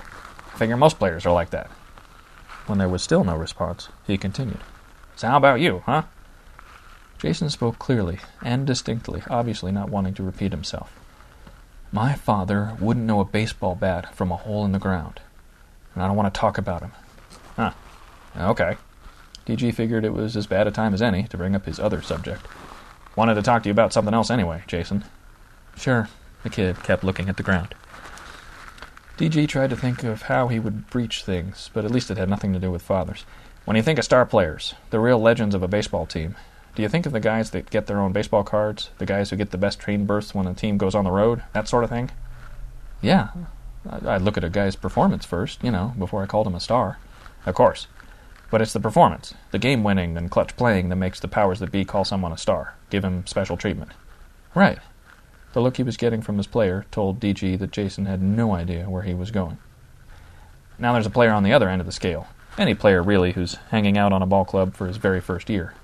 I 0.54 0.58
figure 0.58 0.76
most 0.76 0.98
players 0.98 1.26
are 1.26 1.32
like 1.32 1.50
that. 1.50 1.70
When 2.66 2.78
there 2.78 2.88
was 2.88 3.02
still 3.02 3.24
no 3.24 3.36
response, 3.36 3.88
he 4.06 4.16
continued. 4.16 4.60
So 5.16 5.28
how 5.28 5.36
about 5.36 5.60
you, 5.60 5.82
huh? 5.86 6.02
Jason 7.18 7.50
spoke 7.50 7.78
clearly 7.78 8.18
and 8.42 8.66
distinctly, 8.66 9.22
obviously 9.28 9.72
not 9.72 9.90
wanting 9.90 10.14
to 10.14 10.22
repeat 10.22 10.52
himself. 10.52 10.92
My 11.94 12.14
father 12.14 12.74
wouldn't 12.80 13.04
know 13.04 13.20
a 13.20 13.24
baseball 13.26 13.74
bat 13.74 14.14
from 14.14 14.32
a 14.32 14.36
hole 14.36 14.64
in 14.64 14.72
the 14.72 14.78
ground, 14.78 15.20
and 15.92 16.02
I 16.02 16.06
don't 16.06 16.16
want 16.16 16.32
to 16.32 16.40
talk 16.40 16.56
about 16.56 16.80
him. 16.80 16.92
Huh. 17.54 17.72
Okay. 18.34 18.78
DG 19.46 19.74
figured 19.74 20.06
it 20.06 20.14
was 20.14 20.34
as 20.34 20.46
bad 20.46 20.66
a 20.66 20.70
time 20.70 20.94
as 20.94 21.02
any 21.02 21.24
to 21.24 21.36
bring 21.36 21.54
up 21.54 21.66
his 21.66 21.78
other 21.78 22.00
subject. 22.00 22.46
Wanted 23.14 23.34
to 23.34 23.42
talk 23.42 23.62
to 23.62 23.68
you 23.68 23.72
about 23.72 23.92
something 23.92 24.14
else 24.14 24.30
anyway, 24.30 24.62
Jason. 24.66 25.04
Sure. 25.76 26.08
The 26.44 26.48
kid 26.50 26.82
kept 26.82 27.04
looking 27.04 27.28
at 27.28 27.36
the 27.36 27.42
ground. 27.42 27.74
DG 29.18 29.46
tried 29.48 29.68
to 29.70 29.76
think 29.76 30.02
of 30.02 30.22
how 30.22 30.48
he 30.48 30.58
would 30.58 30.88
breach 30.88 31.22
things, 31.22 31.68
but 31.74 31.84
at 31.84 31.90
least 31.90 32.10
it 32.10 32.16
had 32.16 32.30
nothing 32.30 32.54
to 32.54 32.58
do 32.58 32.70
with 32.70 32.80
fathers. 32.80 33.26
When 33.66 33.76
you 33.76 33.82
think 33.82 33.98
of 33.98 34.04
star 34.06 34.24
players, 34.24 34.74
the 34.88 34.98
real 34.98 35.20
legends 35.20 35.54
of 35.54 35.62
a 35.62 35.68
baseball 35.68 36.06
team, 36.06 36.36
do 36.74 36.82
you 36.82 36.88
think 36.88 37.06
of 37.06 37.12
the 37.12 37.20
guys 37.20 37.50
that 37.50 37.70
get 37.70 37.86
their 37.86 38.00
own 38.00 38.12
baseball 38.12 38.44
cards, 38.44 38.90
the 38.98 39.06
guys 39.06 39.30
who 39.30 39.36
get 39.36 39.50
the 39.50 39.58
best 39.58 39.78
train 39.78 40.06
berths 40.06 40.34
when 40.34 40.46
a 40.46 40.54
team 40.54 40.78
goes 40.78 40.94
on 40.94 41.04
the 41.04 41.10
road, 41.10 41.42
that 41.52 41.68
sort 41.68 41.84
of 41.84 41.90
thing? 41.90 42.10
Yeah. 43.00 43.28
I'd 43.88 44.22
look 44.22 44.36
at 44.36 44.44
a 44.44 44.48
guy's 44.48 44.76
performance 44.76 45.26
first, 45.26 45.62
you 45.62 45.70
know, 45.70 45.94
before 45.98 46.22
I 46.22 46.26
called 46.26 46.46
him 46.46 46.54
a 46.54 46.60
star. 46.60 46.98
Of 47.44 47.54
course. 47.54 47.88
But 48.50 48.62
it's 48.62 48.72
the 48.72 48.80
performance, 48.80 49.34
the 49.50 49.58
game 49.58 49.82
winning 49.82 50.16
and 50.16 50.30
clutch 50.30 50.56
playing 50.56 50.88
that 50.88 50.96
makes 50.96 51.20
the 51.20 51.28
powers 51.28 51.58
that 51.60 51.72
be 51.72 51.84
call 51.84 52.04
someone 52.04 52.32
a 52.32 52.38
star, 52.38 52.74
give 52.90 53.04
him 53.04 53.26
special 53.26 53.56
treatment. 53.56 53.90
Right. 54.54 54.78
The 55.52 55.60
look 55.60 55.76
he 55.76 55.82
was 55.82 55.96
getting 55.96 56.22
from 56.22 56.36
his 56.36 56.46
player 56.46 56.86
told 56.90 57.20
DG 57.20 57.58
that 57.58 57.72
Jason 57.72 58.06
had 58.06 58.22
no 58.22 58.54
idea 58.54 58.88
where 58.88 59.02
he 59.02 59.14
was 59.14 59.30
going. 59.30 59.58
Now 60.78 60.92
there's 60.92 61.06
a 61.06 61.10
player 61.10 61.32
on 61.32 61.42
the 61.42 61.52
other 61.52 61.68
end 61.68 61.80
of 61.80 61.86
the 61.86 61.92
scale. 61.92 62.28
Any 62.58 62.74
player, 62.74 63.02
really, 63.02 63.32
who's 63.32 63.54
hanging 63.70 63.96
out 63.96 64.12
on 64.12 64.22
a 64.22 64.26
ball 64.26 64.44
club 64.44 64.74
for 64.74 64.86
his 64.86 64.98
very 64.98 65.20
first 65.20 65.48
year. 65.48 65.74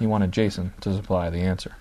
He 0.00 0.06
wanted 0.06 0.32
Jason 0.32 0.72
to 0.80 0.94
supply 0.94 1.28
the 1.28 1.42
answer. 1.42 1.76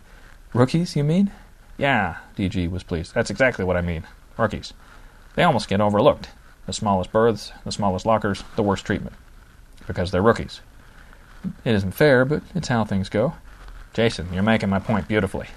Rookies, 0.53 0.95
you 0.95 1.05
mean? 1.05 1.31
Yeah, 1.77 2.17
DG 2.37 2.69
was 2.69 2.83
pleased. 2.83 3.15
That's 3.15 3.29
exactly 3.31 3.63
what 3.63 3.77
I 3.77 3.81
mean. 3.81 4.03
Rookies. 4.37 4.73
They 5.35 5.43
almost 5.43 5.69
get 5.69 5.79
overlooked. 5.79 6.27
The 6.65 6.73
smallest 6.73 7.13
berths, 7.13 7.53
the 7.63 7.71
smallest 7.71 8.05
lockers, 8.05 8.43
the 8.57 8.61
worst 8.61 8.85
treatment. 8.85 9.15
Because 9.87 10.11
they're 10.11 10.21
rookies. 10.21 10.59
It 11.63 11.73
isn't 11.73 11.93
fair, 11.93 12.25
but 12.25 12.43
it's 12.53 12.67
how 12.67 12.83
things 12.83 13.07
go. 13.07 13.35
Jason, 13.93 14.33
you're 14.33 14.43
making 14.43 14.69
my 14.69 14.79
point 14.79 15.07
beautifully. 15.07 15.47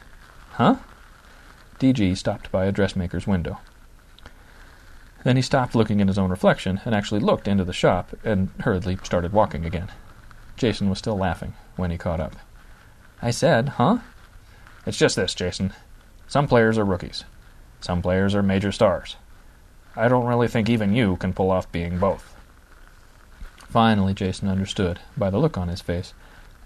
Huh? 0.53 0.77
DG 1.81 2.17
stopped 2.17 2.53
by 2.53 2.67
a 2.67 2.73
dressmaker's 2.73 3.27
window. 3.27 3.59
Then 5.25 5.35
he 5.35 5.43
stopped 5.43 5.75
looking 5.75 5.99
in 5.99 6.07
his 6.07 6.19
own 6.19 6.31
reflection 6.31 6.81
and 6.85 6.95
actually 6.95 7.21
looked 7.21 7.49
into 7.49 7.65
the 7.65 7.73
shop 7.73 8.15
and 8.23 8.51
hurriedly 8.61 8.99
started 9.03 9.33
walking 9.33 9.65
again. 9.65 9.91
Jason 10.57 10.89
was 10.89 10.99
still 10.99 11.19
laughing 11.19 11.55
when 11.75 11.91
he 11.91 11.99
caught 11.99 12.21
up. 12.21 12.37
I 13.23 13.31
said, 13.31 13.71
huh? 13.71 13.99
It's 14.85 14.99
just 14.99 15.15
this, 15.15 15.35
Jason. 15.35 15.73
Some 16.27 16.49
players 16.49 16.77
are 16.77 16.85
rookies. 16.85 17.25
Some 17.81 18.03
players 18.03 18.35
are 18.35 18.43
major 18.43 18.73
stars. 18.73 19.17
I 19.95 20.09
don't 20.09 20.27
really 20.27 20.49
think 20.49 20.69
even 20.69 20.93
you 20.95 21.17
can 21.17 21.33
pull 21.33 21.53
off 21.53 21.71
being 21.71 21.99
both. 21.99 22.35
Finally, 23.69 24.15
Jason 24.15 24.49
understood 24.49 24.99
by 25.17 25.31
the 25.31 25.39
look 25.39 25.57
on 25.57 25.69
his 25.69 25.81
face, 25.81 26.15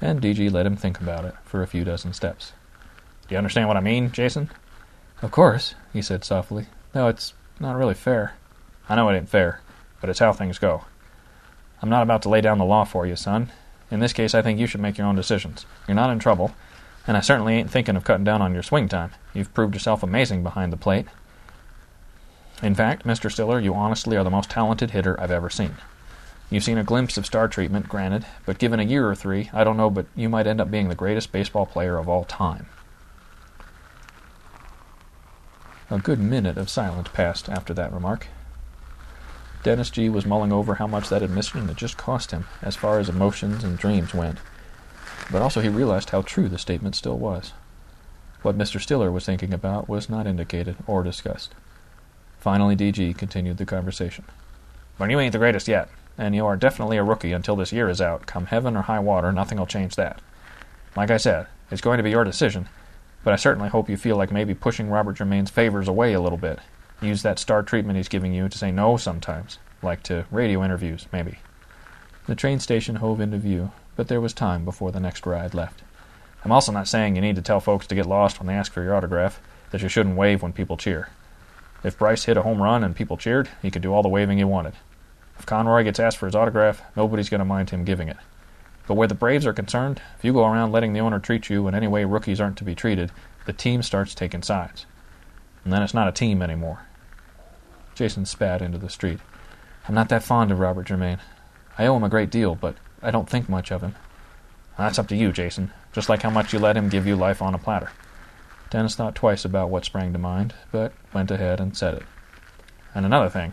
and 0.01 0.21
DG 0.21 0.51
let 0.51 0.67
him 0.67 0.77
think 0.77 0.99
about 0.99 1.25
it 1.27 1.35
for 1.45 1.63
a 1.63 1.67
few 1.67 1.85
dozen 1.85 2.13
steps. 2.13 2.53
Do 3.29 3.35
you 3.35 3.39
understand 3.39 3.69
what 3.69 3.77
I 3.77 3.81
mean, 3.81 4.11
Jason? 4.11 4.51
Of 5.21 5.31
course, 5.31 5.75
he 5.93 6.01
said 6.01 6.25
softly, 6.25 6.67
though 6.93 7.09
it's 7.09 7.35
not 7.61 7.77
really 7.77 7.95
fair. 7.95 8.35
I 8.89 8.97
know 8.97 9.09
it 9.09 9.17
ain't 9.17 9.29
fair, 9.29 9.61
but 10.01 10.09
it's 10.09 10.21
how 10.21 10.33
things 10.33 10.59
go. 10.59 10.85
I'm 11.83 11.91
not 11.91 12.03
about 12.03 12.23
to 12.23 12.29
lay 12.29 12.41
down 12.41 12.59
the 12.59 12.65
law 12.65 12.85
for 12.85 13.07
you, 13.07 13.17
son. 13.17 13.51
In 13.91 14.01
this 14.01 14.13
case, 14.13 14.35
I 14.35 14.43
think 14.43 14.59
you 14.59 14.67
should 14.67 14.81
make 14.81 14.99
your 14.99 15.07
own 15.07 15.17
decisions. 15.17 15.65
You're 15.87 15.95
not 15.95 16.11
in 16.11 16.19
trouble, 16.19 16.53
and 17.07 17.17
I 17.17 17.21
certainly 17.21 17.55
ain't 17.55 17.71
thinking 17.71 17.97
of 17.97 18.05
cutting 18.05 18.25
down 18.25 18.43
on 18.43 18.53
your 18.53 18.63
swing 18.63 18.89
time. 18.89 19.13
You've 19.33 19.55
proved 19.55 19.75
yourself 19.75 20.03
amazing 20.03 20.43
behind 20.43 20.73
the 20.73 20.77
plate. 20.77 21.07
In 22.63 22.75
fact, 22.75 23.07
Mr. 23.07 23.31
Stiller, 23.31 23.61
you 23.61 23.75
honestly 23.75 24.17
are 24.17 24.25
the 24.25 24.31
most 24.31 24.51
talented 24.51 24.91
hitter 24.91 25.21
I've 25.21 25.31
ever 25.31 25.51
seen. 25.51 25.77
You've 26.51 26.65
seen 26.65 26.79
a 26.79 26.85
glimpse 26.85 27.17
of 27.17 27.27
star 27.27 27.49
treatment, 27.49 27.89
granted, 27.89 28.25
but 28.45 28.59
given 28.59 28.81
a 28.81 28.85
year 28.85 29.09
or 29.09 29.15
three, 29.15 29.51
I 29.53 29.65
don't 29.65 29.77
know, 29.77 29.91
but 29.91 30.07
you 30.15 30.29
might 30.29 30.47
end 30.47 30.61
up 30.61 30.71
being 30.71 30.89
the 30.89 30.95
greatest 30.95 31.33
baseball 31.33 31.67
player 31.67 31.99
of 31.99 32.09
all 32.09 32.25
time. 32.25 32.67
A 35.91 35.99
good 35.99 36.19
minute 36.19 36.57
of 36.57 36.71
silence 36.71 37.09
passed 37.13 37.49
after 37.49 37.75
that 37.75 37.93
remark. 37.93 38.29
Dennis 39.67 39.91
G. 39.91 40.09
was 40.09 40.25
mulling 40.25 40.53
over 40.53 40.77
how 40.77 40.87
much 40.87 41.09
that 41.09 41.25
admission 41.25 41.67
had 41.67 41.77
just 41.77 41.97
cost 41.97 42.31
him, 42.31 42.47
as 42.63 42.77
far 42.77 43.01
as 43.01 43.09
emotions 43.09 43.65
and 43.65 43.77
dreams 43.77 44.15
went. 44.15 44.39
But 45.29 45.43
also 45.43 45.61
he 45.61 45.69
realized 45.69 46.11
how 46.11 46.23
true 46.23 46.49
the 46.49 46.57
statement 46.57 46.95
still 46.95 47.19
was. 47.19 47.53
What 48.43 48.57
Mr. 48.57 48.81
Stiller 48.81 49.11
was 49.11 49.27
thinking 49.27 49.53
about 49.53 49.89
was 49.89 50.09
not 50.09 50.25
indicated 50.25 50.77
or 50.87 51.03
discussed. 51.03 51.53
Finally, 52.39 52.77
DG 52.77 53.19
continued 53.19 53.57
the 53.57 53.67
conversation. 53.67 54.25
But 54.99 55.11
you 55.11 55.19
ain't 55.19 55.33
the 55.33 55.39
greatest 55.39 55.67
yet, 55.67 55.89
and 56.17 56.37
you 56.37 56.47
are 56.47 56.57
definitely 56.57 56.97
a 56.97 57.03
rookie 57.03 57.33
until 57.33 57.57
this 57.57 57.73
year 57.73 57.89
is 57.89 58.01
out. 58.01 58.25
Come 58.27 58.47
heaven 58.47 58.77
or 58.77 58.83
high 58.83 59.01
water, 59.01 59.33
nothing'll 59.33 59.67
change 59.67 59.97
that. 59.97 60.21
Like 60.95 61.11
I 61.11 61.17
said, 61.17 61.49
it's 61.73 61.81
going 61.81 61.97
to 61.97 62.05
be 62.05 62.11
your 62.11 62.23
decision, 62.23 62.69
but 63.25 63.33
I 63.33 63.37
certainly 63.37 63.71
hope 63.71 63.91
you 63.91 63.97
feel 63.97 64.17
like 64.17 64.31
maybe 64.31 64.55
pushing 64.55 64.91
Robert 64.91 65.15
Germain's 65.15 65.51
favors 65.51 65.89
away 65.89 66.13
a 66.13 66.21
little 66.21 66.39
bit. 66.39 66.61
Use 67.01 67.23
that 67.23 67.39
star 67.39 67.63
treatment 67.63 67.97
he's 67.97 68.09
giving 68.09 68.33
you 68.33 68.49
to 68.49 68.59
say 68.59 68.73
no 68.73 68.97
sometimes, 68.97 69.59
like 69.83 70.03
to 70.05 70.25
radio 70.31 70.65
interviews, 70.65 71.07
maybe. 71.13 71.39
The 72.27 72.35
train 72.35 72.59
station 72.59 72.97
hove 72.97 73.21
into 73.21 73.37
view, 73.37 73.73
but 73.97 74.09
there 74.09 74.21
was 74.21 74.33
time 74.33 74.65
before 74.65 74.93
the 74.93 75.01
next 75.01 75.27
ride 75.27 75.55
left. 75.55 75.83
I'm 76.45 76.53
also 76.53 76.73
not 76.73 76.89
saying 76.89 77.15
you 77.15 77.23
need 77.23 77.37
to 77.37 77.43
tell 77.43 77.61
folks 77.61 77.87
to 77.89 77.95
get 77.95 78.07
lost 78.07 78.39
when 78.39 78.47
they 78.47 78.55
ask 78.55 78.73
for 78.73 78.83
your 78.83 78.95
autograph, 78.95 79.41
that 79.71 79.83
you 79.83 79.89
shouldn't 79.89 80.17
wave 80.17 80.43
when 80.43 80.53
people 80.53 80.77
cheer. 80.77 81.11
If 81.85 81.99
Bryce 81.99 82.25
hit 82.25 82.37
a 82.37 82.43
home 82.43 82.63
run 82.63 82.83
and 82.83 82.97
people 82.97 83.17
cheered, 83.17 83.49
he 83.63 83.71
could 83.71 83.83
do 83.83 83.93
all 83.93 84.03
the 84.03 84.09
waving 84.09 84.39
he 84.39 84.45
wanted. 84.45 84.75
If 85.39 85.45
Conroy 85.45 85.85
gets 85.85 86.01
asked 86.01 86.17
for 86.17 86.27
his 86.27 86.35
autograph, 86.35 86.83
nobody's 86.97 87.29
going 87.29 87.41
to 87.41 87.45
mind 87.45 87.71
him 87.71 87.85
giving 87.85 88.09
it. 88.09 88.17
But 88.87 88.95
where 88.95 89.09
the 89.09 89.15
Braves 89.15 89.47
are 89.47 89.53
concerned, 89.53 90.01
if 90.17 90.25
you 90.25 90.33
go 90.33 90.47
around 90.47 90.73
letting 90.73 90.93
the 90.93 91.01
owner 91.01 91.19
treat 91.19 91.51
you 91.51 91.69
in 91.69 91.75
any 91.75 91.89
way 91.89 92.05
rookies 92.05 92.41
aren't 92.41 92.57
to 92.59 92.65
be 92.65 92.75
treated, 92.75 93.13
the 93.45 93.53
team 93.53 93.83
starts 93.83 94.15
taking 94.15 94.43
sides. 94.43 94.87
And 95.67 95.73
then 95.73 95.83
it's 95.83 95.95
not 95.95 96.07
a 96.07 96.13
team 96.13 96.43
anymore. 96.43 96.83
Jason 97.97 98.25
spat 98.25 98.63
into 98.63 98.79
the 98.79 98.89
street. 98.89 99.19
I'm 99.89 99.97
not 99.97 100.09
that 100.11 100.23
fond 100.23 100.53
of 100.53 100.61
Robert 100.61 100.87
Germain. 100.87 101.19
I 101.77 101.87
owe 101.87 101.97
him 101.97 102.05
a 102.05 102.09
great 102.09 102.31
deal, 102.31 102.55
but 102.55 102.77
I 103.03 103.11
don't 103.11 103.29
think 103.29 103.49
much 103.49 103.73
of 103.73 103.83
him. 103.83 103.97
That's 104.79 104.97
up 104.97 105.09
to 105.09 105.17
you, 105.17 105.33
Jason. 105.33 105.73
Just 105.93 106.09
like 106.09 106.23
how 106.23 106.31
much 106.31 106.53
you 106.53 106.61
let 106.61 106.77
him 106.77 106.89
give 106.89 107.05
you 107.05 107.17
life 107.17 107.43
on 107.43 107.53
a 107.53 107.59
platter. 107.59 107.91
Dennis 108.71 108.95
thought 108.95 109.17
twice 109.17 109.45
about 109.45 109.69
what 109.69 109.85
sprang 109.85 110.13
to 110.13 110.21
mind, 110.21 110.55
but 110.71 110.93
went 111.13 111.33
ahead 111.33 111.59
and 111.59 111.77
said 111.77 111.95
it. 111.95 112.05
And 112.95 113.05
another 113.05 113.29
thing, 113.29 113.53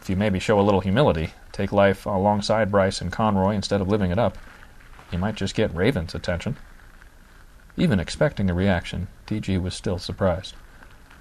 if 0.00 0.10
you 0.10 0.16
maybe 0.16 0.40
show 0.40 0.58
a 0.58 0.66
little 0.66 0.80
humility, 0.80 1.30
take 1.52 1.70
life 1.70 2.06
alongside 2.06 2.72
Bryce 2.72 3.00
and 3.00 3.12
Conroy 3.12 3.54
instead 3.54 3.80
of 3.80 3.86
living 3.86 4.10
it 4.10 4.18
up, 4.18 4.36
you 5.12 5.18
might 5.18 5.36
just 5.36 5.54
get 5.54 5.72
Raven's 5.72 6.12
attention. 6.12 6.56
Even 7.76 8.00
expecting 8.00 8.50
a 8.50 8.54
reaction, 8.54 9.06
DG 9.28 9.62
was 9.62 9.74
still 9.74 10.00
surprised. 10.00 10.56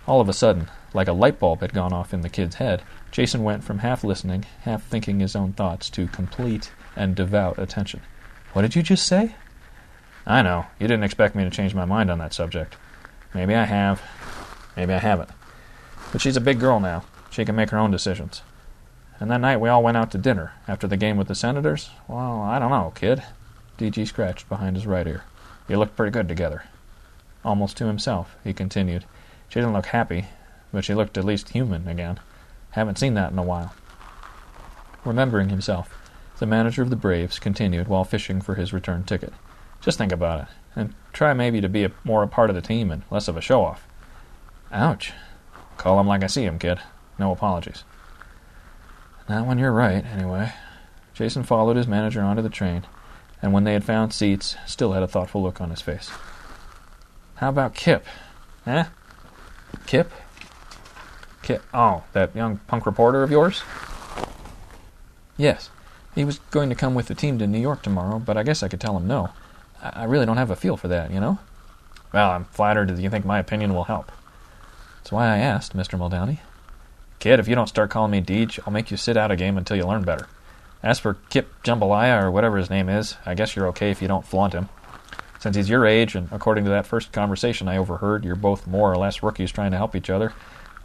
All 0.08 0.22
of 0.22 0.30
a 0.30 0.34
sudden, 0.34 0.70
like 0.94 1.08
a 1.08 1.14
light 1.14 1.40
bulb 1.40 1.62
had 1.62 1.74
gone 1.74 1.94
off 1.94 2.14
in 2.14 2.22
the 2.22 2.30
kid's 2.30 2.56
head, 2.56 2.84
Jason 3.12 3.44
went 3.44 3.64
from 3.64 3.80
half 3.80 4.04
listening, 4.04 4.46
half 4.62 4.84
thinking 4.84 5.20
his 5.20 5.36
own 5.36 5.54
thoughts, 5.54 5.90
to 5.92 6.08
complete 6.08 6.72
and 6.96 7.16
devout 7.16 7.58
attention. 7.58 8.02
What 8.54 8.62
did 8.62 8.76
you 8.76 8.84
just 8.84 9.08
say? 9.08 9.36
I 10.26 10.42
know. 10.42 10.68
You 10.80 10.88
didn't 10.88 11.04
expect 11.04 11.36
me 11.36 11.44
to 11.44 11.50
change 11.50 11.76
my 11.76 11.86
mind 11.86 12.12
on 12.12 12.20
that 12.20 12.34
subject. 12.34 12.78
Maybe 13.34 13.56
I 13.56 13.66
have. 13.66 14.02
Maybe 14.78 14.94
I 14.94 15.00
haven't. 15.00 15.30
But 16.12 16.22
she's 16.22 16.38
a 16.38 16.42
big 16.42 16.60
girl 16.60 16.80
now. 16.80 17.04
She 17.30 17.46
can 17.46 17.56
make 17.56 17.72
her 17.72 17.78
own 17.78 17.92
decisions. 17.92 18.42
And 19.20 19.30
that 19.32 19.42
night 19.42 19.58
we 19.58 19.70
all 19.70 19.84
went 19.84 19.98
out 19.98 20.12
to 20.12 20.18
dinner 20.18 20.54
after 20.68 20.88
the 20.88 20.98
game 20.98 21.18
with 21.18 21.28
the 21.28 21.36
Senators. 21.36 21.90
Well, 22.08 22.42
I 22.42 22.60
don't 22.60 22.72
know, 22.72 22.92
kid. 22.96 23.24
DG 23.78 24.08
scratched 24.08 24.48
behind 24.50 24.76
his 24.76 24.88
right 24.88 25.08
ear. 25.08 25.24
You 25.68 25.78
looked 25.78 25.96
pretty 25.96 26.12
good 26.12 26.28
together. 26.28 26.64
Almost 27.44 27.78
to 27.78 27.88
himself, 27.88 28.36
he 28.44 28.54
continued. 28.54 29.06
She 29.50 29.60
didn't 29.60 29.74
look 29.74 29.88
happy, 29.88 30.26
but 30.74 30.84
she 30.84 30.94
looked 30.94 31.18
at 31.18 31.26
least 31.26 31.50
human 31.50 31.88
again. 31.88 32.20
Haven't 32.72 33.00
seen 33.00 33.14
that 33.14 33.32
in 33.32 33.40
a 33.40 33.44
while. 33.44 33.74
Remembering 35.06 35.50
himself, 35.50 35.94
the 36.40 36.46
manager 36.46 36.82
of 36.82 36.90
the 36.90 36.96
Braves 36.96 37.40
continued 37.40 37.88
while 37.88 38.04
fishing 38.04 38.42
for 38.42 38.56
his 38.56 38.74
return 38.74 39.04
ticket. 39.04 39.34
Just 39.82 39.98
think 39.98 40.12
about 40.12 40.42
it, 40.42 40.48
and 40.76 40.94
try 41.14 41.34
maybe 41.34 41.62
to 41.62 41.70
be 41.70 41.84
a, 41.84 41.92
more 42.04 42.24
a 42.24 42.28
part 42.28 42.50
of 42.50 42.56
the 42.56 42.62
team 42.62 42.92
and 42.92 43.04
less 43.10 43.28
of 43.28 43.38
a 43.38 43.42
show 43.42 43.64
off. 43.64 43.88
Ouch. 44.72 45.14
Call 45.78 46.00
him 46.00 46.08
like 46.08 46.24
I 46.24 46.28
see 46.28 46.44
him, 46.44 46.60
kid. 46.60 46.80
No 47.18 47.32
apologies. 47.32 47.84
Not 49.30 49.46
when 49.46 49.58
you're 49.58 49.72
right, 49.72 50.06
anyway. 50.06 50.54
Jason 51.14 51.44
followed 51.44 51.78
his 51.78 51.88
manager 51.88 52.22
onto 52.22 52.42
the 52.42 52.50
train, 52.50 52.86
and 53.42 53.54
when 53.54 53.64
they 53.64 53.74
had 53.74 53.84
found 53.84 54.12
seats, 54.12 54.58
still 54.66 54.92
had 54.92 55.04
a 55.04 55.08
thoughtful 55.08 55.42
look 55.42 55.62
on 55.62 55.70
his 55.70 55.82
face. 55.82 56.12
How 57.36 57.50
about 57.50 57.76
Kip? 57.76 58.06
Eh? 58.66 58.86
Kip? 59.86 60.12
Kip? 61.42 61.64
Oh, 61.74 62.04
that 62.14 62.36
young 62.36 62.58
punk 62.68 62.86
reporter 62.86 63.24
of 63.24 63.32
yours? 63.32 63.64
Yes. 65.38 65.70
He 66.16 66.24
was 66.24 66.40
going 66.52 66.70
to 66.70 66.76
come 66.76 66.96
with 66.96 67.08
the 67.08 67.16
team 67.16 67.38
to 67.40 67.48
New 67.48 67.60
York 67.60 67.84
tomorrow, 67.84 68.20
but 68.20 68.38
I 68.38 68.44
guess 68.44 68.64
I 68.64 68.68
could 68.68 68.80
tell 68.80 68.98
him 68.98 69.08
no. 69.08 69.30
I, 69.82 70.06
really 70.06 70.26
don't 70.26 70.38
have 70.38 70.50
a 70.50 70.56
feel 70.56 70.78
for 70.78 70.88
that, 70.88 71.12
you 71.12 71.20
know? 71.20 71.38
Well, 72.14 72.32
I'm 72.32 72.46
flattered 72.46 72.90
that 72.90 73.02
you 73.02 73.10
think 73.10 73.26
my 73.26 73.38
opinion 73.38 73.74
will 73.74 73.84
help. 73.84 74.12
That's 74.98 75.12
why 75.12 75.28
I 75.28 75.38
asked, 75.38 75.76
Mr. 75.76 76.00
Muldowney. 76.00 76.40
Kid, 77.20 77.40
if 77.40 77.48
you 77.48 77.56
don't 77.56 77.68
start 77.68 77.90
calling 77.90 78.12
me 78.12 78.22
Deej, 78.22 78.60
I'll 78.66 78.74
make 78.74 78.90
you 78.90 78.98
sit 78.98 79.18
out 79.18 79.32
a 79.32 79.36
game 79.36 79.58
until 79.58 79.78
you 79.78 79.86
learn 79.86 80.04
better. 80.04 80.28
As 80.82 81.00
for 81.00 81.16
Kip 81.30 81.52
Jambalaya, 81.64 82.24
or 82.24 82.32
whatever 82.32 82.58
his 82.58 82.70
name 82.70 82.90
is, 82.90 83.18
I 83.26 83.34
guess 83.34 83.56
you're 83.56 83.68
okay 83.68 83.92
if 83.92 84.02
you 84.02 84.08
don't 84.08 84.26
flaunt 84.26 84.54
him. 84.54 84.70
Since 85.46 85.58
he's 85.58 85.70
your 85.70 85.86
age, 85.86 86.16
and 86.16 86.28
according 86.32 86.64
to 86.64 86.72
that 86.72 86.88
first 86.88 87.12
conversation 87.12 87.68
I 87.68 87.78
overheard, 87.78 88.26
you're 88.26 88.34
both 88.34 88.66
more 88.66 88.92
or 88.92 88.98
less 88.98 89.22
rookies 89.22 89.52
trying 89.52 89.70
to 89.70 89.78
help 89.78 89.96
each 89.96 90.10
other, 90.10 90.34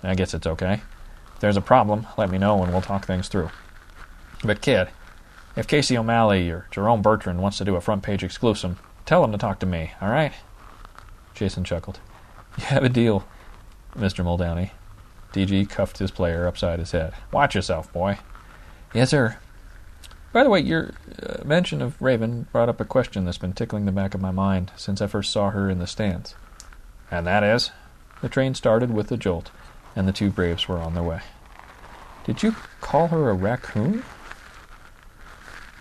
I 0.03 0.15
guess 0.15 0.35
it's 0.35 0.47
okay. 0.47 0.83
If 1.35 1.41
there's 1.41 1.57
a 1.57 1.63
problem, 1.63 2.07
let 2.19 2.29
me 2.29 2.37
know 2.37 2.63
and 2.63 2.71
we'll 2.71 2.83
talk 2.83 3.07
things 3.07 3.29
through. 3.29 3.49
But, 4.45 4.61
kid, 4.61 4.89
if 5.57 5.67
Casey 5.67 5.97
O'Malley 5.97 6.51
or 6.51 6.67
Jerome 6.71 7.01
Bertrand 7.01 7.41
wants 7.41 7.57
to 7.57 7.65
do 7.65 7.75
a 7.75 7.81
front 7.81 8.03
page 8.03 8.23
exclusive, 8.23 8.79
tell 9.07 9.25
him 9.25 9.33
to 9.33 9.39
talk 9.39 9.61
to 9.61 9.67
me, 9.67 9.93
all 9.99 10.11
right? 10.11 10.35
Jason 11.33 11.65
chuckled. 11.65 11.99
You 12.59 12.65
have 12.65 12.85
a 12.85 12.91
deal, 12.91 13.27
Mr. 13.97 14.23
Muldowney. 14.23 14.73
DG 15.33 15.71
cuffed 15.71 15.97
his 15.97 16.11
player 16.11 16.47
upside 16.47 16.81
his 16.81 16.93
head. 16.93 17.15
Watch 17.33 17.55
yourself, 17.55 17.91
boy. 17.95 18.19
Yes, 18.93 19.09
sir. 19.09 19.39
By 20.33 20.45
the 20.45 20.51
way, 20.51 20.61
your 20.61 20.93
uh, 21.23 21.43
mention 21.45 21.83
of 21.83 22.01
Raven 22.01 22.47
brought 22.53 22.69
up 22.69 22.81
a 22.81 22.85
question 22.85 23.25
that's 23.25 23.39
been 23.39 23.53
tickling 23.53 23.85
the 23.85 23.93
back 23.93 24.15
of 24.15 24.21
my 24.21 24.31
mind 24.31 24.71
since 24.77 25.01
I 25.01 25.09
first 25.09 25.33
saw 25.33 25.51
her 25.51 25.69
in 25.69 25.79
the 25.79 25.87
stands. 25.87 26.35
And 27.11 27.27
that 27.27 27.43
is? 27.43 27.73
The 28.23 28.29
train 28.29 28.55
started 28.55 28.93
with 28.93 29.11
a 29.11 29.17
jolt, 29.17 29.51
and 29.97 30.07
the 30.07 30.13
two 30.13 30.31
Braves 30.31 30.69
were 30.69 30.79
on 30.79 30.95
their 30.95 31.03
way. 31.03 31.21
Did 32.25 32.43
you 32.43 32.55
call 32.81 33.09
her 33.09 33.31
a 33.31 33.35
raccoon? 33.35 34.05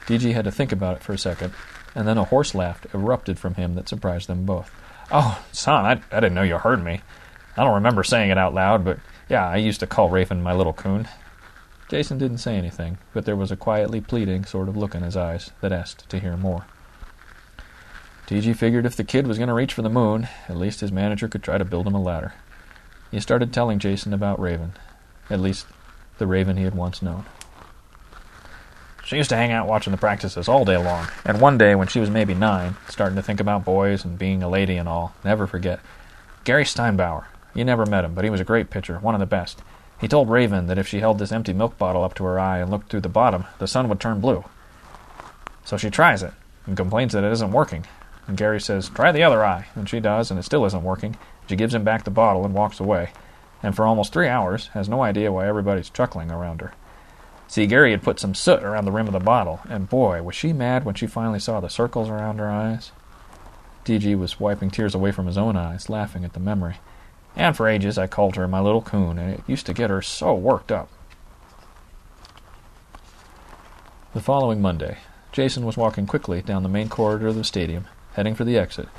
DG 0.07 0.33
had 0.33 0.45
to 0.45 0.51
think 0.51 0.71
about 0.71 0.95
it 0.97 1.03
for 1.03 1.13
a 1.13 1.17
second, 1.17 1.53
and 1.93 2.07
then 2.07 2.17
a 2.17 2.23
hoarse 2.23 2.55
laugh 2.55 2.83
erupted 2.95 3.37
from 3.37 3.53
him 3.53 3.75
that 3.75 3.87
surprised 3.87 4.27
them 4.27 4.45
both. 4.45 4.71
Oh, 5.11 5.43
son, 5.51 5.85
I, 5.85 5.91
I 6.15 6.19
didn't 6.19 6.33
know 6.33 6.41
you 6.41 6.57
heard 6.57 6.83
me. 6.83 7.01
I 7.55 7.63
don't 7.63 7.75
remember 7.75 8.03
saying 8.03 8.31
it 8.31 8.37
out 8.37 8.55
loud, 8.55 8.83
but 8.83 8.99
yeah, 9.27 9.47
I 9.47 9.57
used 9.57 9.81
to 9.81 9.87
call 9.87 10.09
Raven 10.09 10.41
my 10.41 10.53
little 10.53 10.73
coon. 10.73 11.07
Jason 11.89 12.19
didn't 12.19 12.37
say 12.37 12.55
anything, 12.55 12.99
but 13.13 13.25
there 13.25 13.35
was 13.35 13.51
a 13.51 13.57
quietly 13.57 13.99
pleading 13.99 14.45
sort 14.45 14.69
of 14.69 14.77
look 14.77 14.93
in 14.93 15.01
his 15.01 15.17
eyes 15.17 15.49
that 15.61 15.71
asked 15.71 16.07
to 16.09 16.19
hear 16.19 16.37
more. 16.37 16.67
DG 18.27 18.55
figured 18.55 18.85
if 18.85 18.95
the 18.95 19.03
kid 19.03 19.25
was 19.25 19.39
going 19.39 19.47
to 19.47 19.55
reach 19.55 19.73
for 19.73 19.81
the 19.81 19.89
moon, 19.89 20.27
at 20.47 20.55
least 20.55 20.81
his 20.81 20.91
manager 20.91 21.27
could 21.27 21.41
try 21.41 21.57
to 21.57 21.65
build 21.65 21.87
him 21.87 21.95
a 21.95 22.01
ladder. 22.01 22.35
He 23.09 23.19
started 23.19 23.51
telling 23.51 23.79
Jason 23.79 24.13
about 24.13 24.39
Raven. 24.39 24.73
At 25.31 25.39
least, 25.39 25.65
the 26.19 26.27
Raven 26.27 26.57
he 26.57 26.63
had 26.63 26.75
once 26.75 27.01
known. 27.01 27.25
She 29.03 29.15
used 29.15 29.31
to 29.31 29.35
hang 29.35 29.51
out 29.51 29.67
watching 29.67 29.89
the 29.89 29.97
practices 29.97 30.47
all 30.47 30.65
day 30.65 30.77
long, 30.77 31.07
and 31.25 31.41
one 31.41 31.57
day 31.57 31.73
when 31.73 31.87
she 31.87 31.99
was 31.99 32.11
maybe 32.11 32.35
nine, 32.35 32.75
starting 32.87 33.15
to 33.15 33.23
think 33.23 33.39
about 33.39 33.65
boys 33.65 34.05
and 34.05 34.19
being 34.19 34.43
a 34.43 34.49
lady 34.49 34.77
and 34.77 34.87
all, 34.87 35.15
never 35.23 35.47
forget. 35.47 35.79
Gary 36.43 36.65
Steinbauer. 36.65 37.25
You 37.55 37.65
never 37.65 37.87
met 37.87 38.05
him, 38.05 38.13
but 38.13 38.23
he 38.23 38.29
was 38.29 38.39
a 38.39 38.45
great 38.45 38.69
pitcher, 38.69 38.99
one 38.99 39.15
of 39.15 39.19
the 39.19 39.25
best. 39.25 39.63
He 39.99 40.07
told 40.07 40.29
Raven 40.29 40.67
that 40.67 40.77
if 40.77 40.87
she 40.87 40.99
held 40.99 41.19
this 41.19 41.31
empty 41.31 41.53
milk 41.53 41.77
bottle 41.77 42.03
up 42.03 42.13
to 42.15 42.23
her 42.23 42.39
eye 42.39 42.59
and 42.59 42.71
looked 42.71 42.89
through 42.89 43.01
the 43.01 43.09
bottom, 43.09 43.45
the 43.59 43.67
sun 43.67 43.89
would 43.89 43.99
turn 43.99 44.21
blue. 44.21 44.45
So 45.65 45.77
she 45.77 45.89
tries 45.89 46.23
it 46.23 46.33
and 46.65 46.77
complains 46.77 47.13
that 47.13 47.23
it 47.23 47.31
isn't 47.31 47.51
working. 47.51 47.85
And 48.27 48.37
Gary 48.37 48.61
says, 48.61 48.89
Try 48.89 49.11
the 49.11 49.23
other 49.23 49.43
eye. 49.43 49.67
And 49.75 49.89
she 49.89 49.99
does, 49.99 50.31
and 50.31 50.39
it 50.39 50.43
still 50.43 50.65
isn't 50.65 50.83
working. 50.83 51.17
She 51.47 51.55
gives 51.55 51.73
him 51.73 51.83
back 51.83 52.03
the 52.03 52.11
bottle 52.11 52.45
and 52.45 52.53
walks 52.53 52.79
away. 52.79 53.11
And 53.61 53.75
for 53.75 53.85
almost 53.85 54.13
three 54.13 54.27
hours 54.27 54.67
has 54.69 54.87
no 54.87 55.01
idea 55.01 55.31
why 55.31 55.47
everybody's 55.47 55.89
chuckling 55.89 56.31
around 56.31 56.61
her. 56.61 56.73
See, 57.47 57.65
Gary 57.65 57.91
had 57.91 58.03
put 58.03 58.19
some 58.19 58.35
soot 58.35 58.63
around 58.63 58.85
the 58.85 58.91
rim 58.91 59.07
of 59.07 59.13
the 59.13 59.19
bottle, 59.19 59.59
and 59.67 59.89
boy, 59.89 60.21
was 60.21 60.35
she 60.35 60.53
mad 60.53 60.85
when 60.85 60.93
she 60.93 61.07
finally 61.07 61.39
saw 61.39 61.59
the 61.59 61.67
circles 61.67 62.07
around 62.07 62.37
her 62.37 62.49
eyes. 62.49 62.91
DG 63.83 64.17
was 64.17 64.39
wiping 64.39 64.69
tears 64.69 64.93
away 64.93 65.11
from 65.11 65.25
his 65.25 65.37
own 65.37 65.57
eyes, 65.57 65.89
laughing 65.89 66.23
at 66.23 66.33
the 66.33 66.39
memory. 66.39 66.75
And 67.39 67.55
for 67.55 67.69
ages 67.69 67.97
I 67.97 68.05
called 68.05 68.35
her 68.35 68.49
my 68.49 68.59
little 68.59 68.81
coon, 68.81 69.17
and 69.17 69.33
it 69.33 69.43
used 69.47 69.65
to 69.67 69.73
get 69.73 69.89
her 69.89 70.01
so 70.01 70.35
worked 70.35 70.73
up. 70.73 70.89
The 74.13 74.19
following 74.19 74.61
Monday, 74.61 74.97
Jason 75.31 75.65
was 75.65 75.77
walking 75.77 76.05
quickly 76.05 76.41
down 76.41 76.63
the 76.63 76.69
main 76.69 76.89
corridor 76.89 77.27
of 77.27 77.35
the 77.35 77.45
stadium, 77.45 77.87
heading 78.15 78.35
for 78.35 78.43
the 78.43 78.57
exit, 78.57 78.89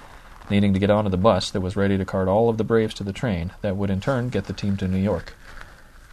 needing 0.48 0.72
to 0.72 0.78
get 0.78 0.88
onto 0.88 1.10
the 1.10 1.18
bus 1.18 1.50
that 1.50 1.60
was 1.60 1.76
ready 1.76 1.98
to 1.98 2.06
cart 2.06 2.28
all 2.28 2.48
of 2.48 2.56
the 2.56 2.64
Braves 2.64 2.94
to 2.94 3.04
the 3.04 3.12
train 3.12 3.52
that 3.60 3.76
would 3.76 3.90
in 3.90 4.00
turn 4.00 4.30
get 4.30 4.46
the 4.46 4.54
team 4.54 4.78
to 4.78 4.88
New 4.88 4.96
York. 4.96 5.34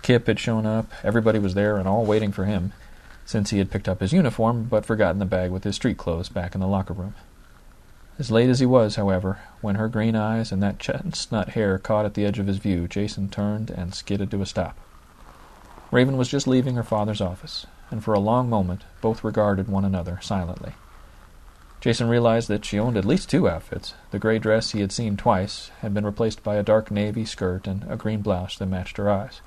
Kip 0.02 0.28
had 0.28 0.38
shown 0.38 0.66
up, 0.66 0.92
everybody 1.04 1.40
was 1.40 1.54
there 1.54 1.78
and 1.78 1.88
all 1.88 2.04
waiting 2.04 2.34
for 2.34 2.44
him, 2.44 2.74
since 3.24 3.52
he 3.52 3.60
had 3.60 3.72
picked 3.72 3.88
up 3.88 4.02
his 4.02 4.12
uniform 4.12 4.66
but 4.66 4.86
forgotten 4.86 5.20
the 5.20 5.26
bag 5.26 5.50
with 5.50 5.64
his 5.64 5.78
street 5.78 5.98
clothes 5.98 6.28
back 6.28 6.56
in 6.56 6.60
the 6.60 6.68
locker 6.68 6.94
room. 6.94 7.16
As 8.20 8.32
late 8.32 8.50
as 8.50 8.60
he 8.60 8.66
was, 8.66 8.96
however, 8.96 9.40
when 9.62 9.76
her 9.76 9.88
green 9.88 10.16
eyes 10.16 10.52
and 10.52 10.62
that 10.64 10.80
chestnut 10.80 11.50
hair 11.50 11.78
caught 11.78 12.06
at 12.06 12.16
the 12.16 12.26
edge 12.26 12.40
of 12.40 12.48
his 12.48 12.58
view, 12.58 12.88
Jason 12.88 13.30
turned 13.30 13.70
and 13.70 13.94
skidded 13.94 14.32
to 14.32 14.42
a 14.42 14.46
stop. 14.46 14.76
Raven 15.92 16.18
was 16.18 16.28
just 16.28 16.48
leaving 16.48 16.76
her 16.76 16.84
father's 16.84 17.22
office, 17.22 17.68
and 17.92 18.04
for 18.04 18.16
a 18.16 18.20
long 18.20 18.50
moment 18.50 18.84
both 19.02 19.24
regarded 19.24 19.70
one 19.70 19.86
another 19.86 20.20
silently. 20.22 20.74
Jason 21.80 22.10
realized 22.10 22.48
that 22.48 22.66
she 22.66 22.80
owned 22.80 22.98
at 22.98 23.06
least 23.06 23.30
two 23.30 23.48
outfits. 23.48 23.94
The 24.10 24.18
gray 24.18 24.40
dress 24.40 24.72
he 24.72 24.82
had 24.82 24.92
seen 24.92 25.16
twice 25.16 25.70
had 25.82 25.94
been 25.94 26.06
replaced 26.06 26.44
by 26.44 26.56
a 26.56 26.64
dark 26.64 26.90
navy 26.90 27.24
skirt 27.24 27.68
and 27.68 27.86
a 27.88 27.96
green 27.96 28.22
blouse 28.22 28.58
that 28.58 28.66
matched 28.66 28.98
her 28.98 29.12
eyes. 29.12 29.42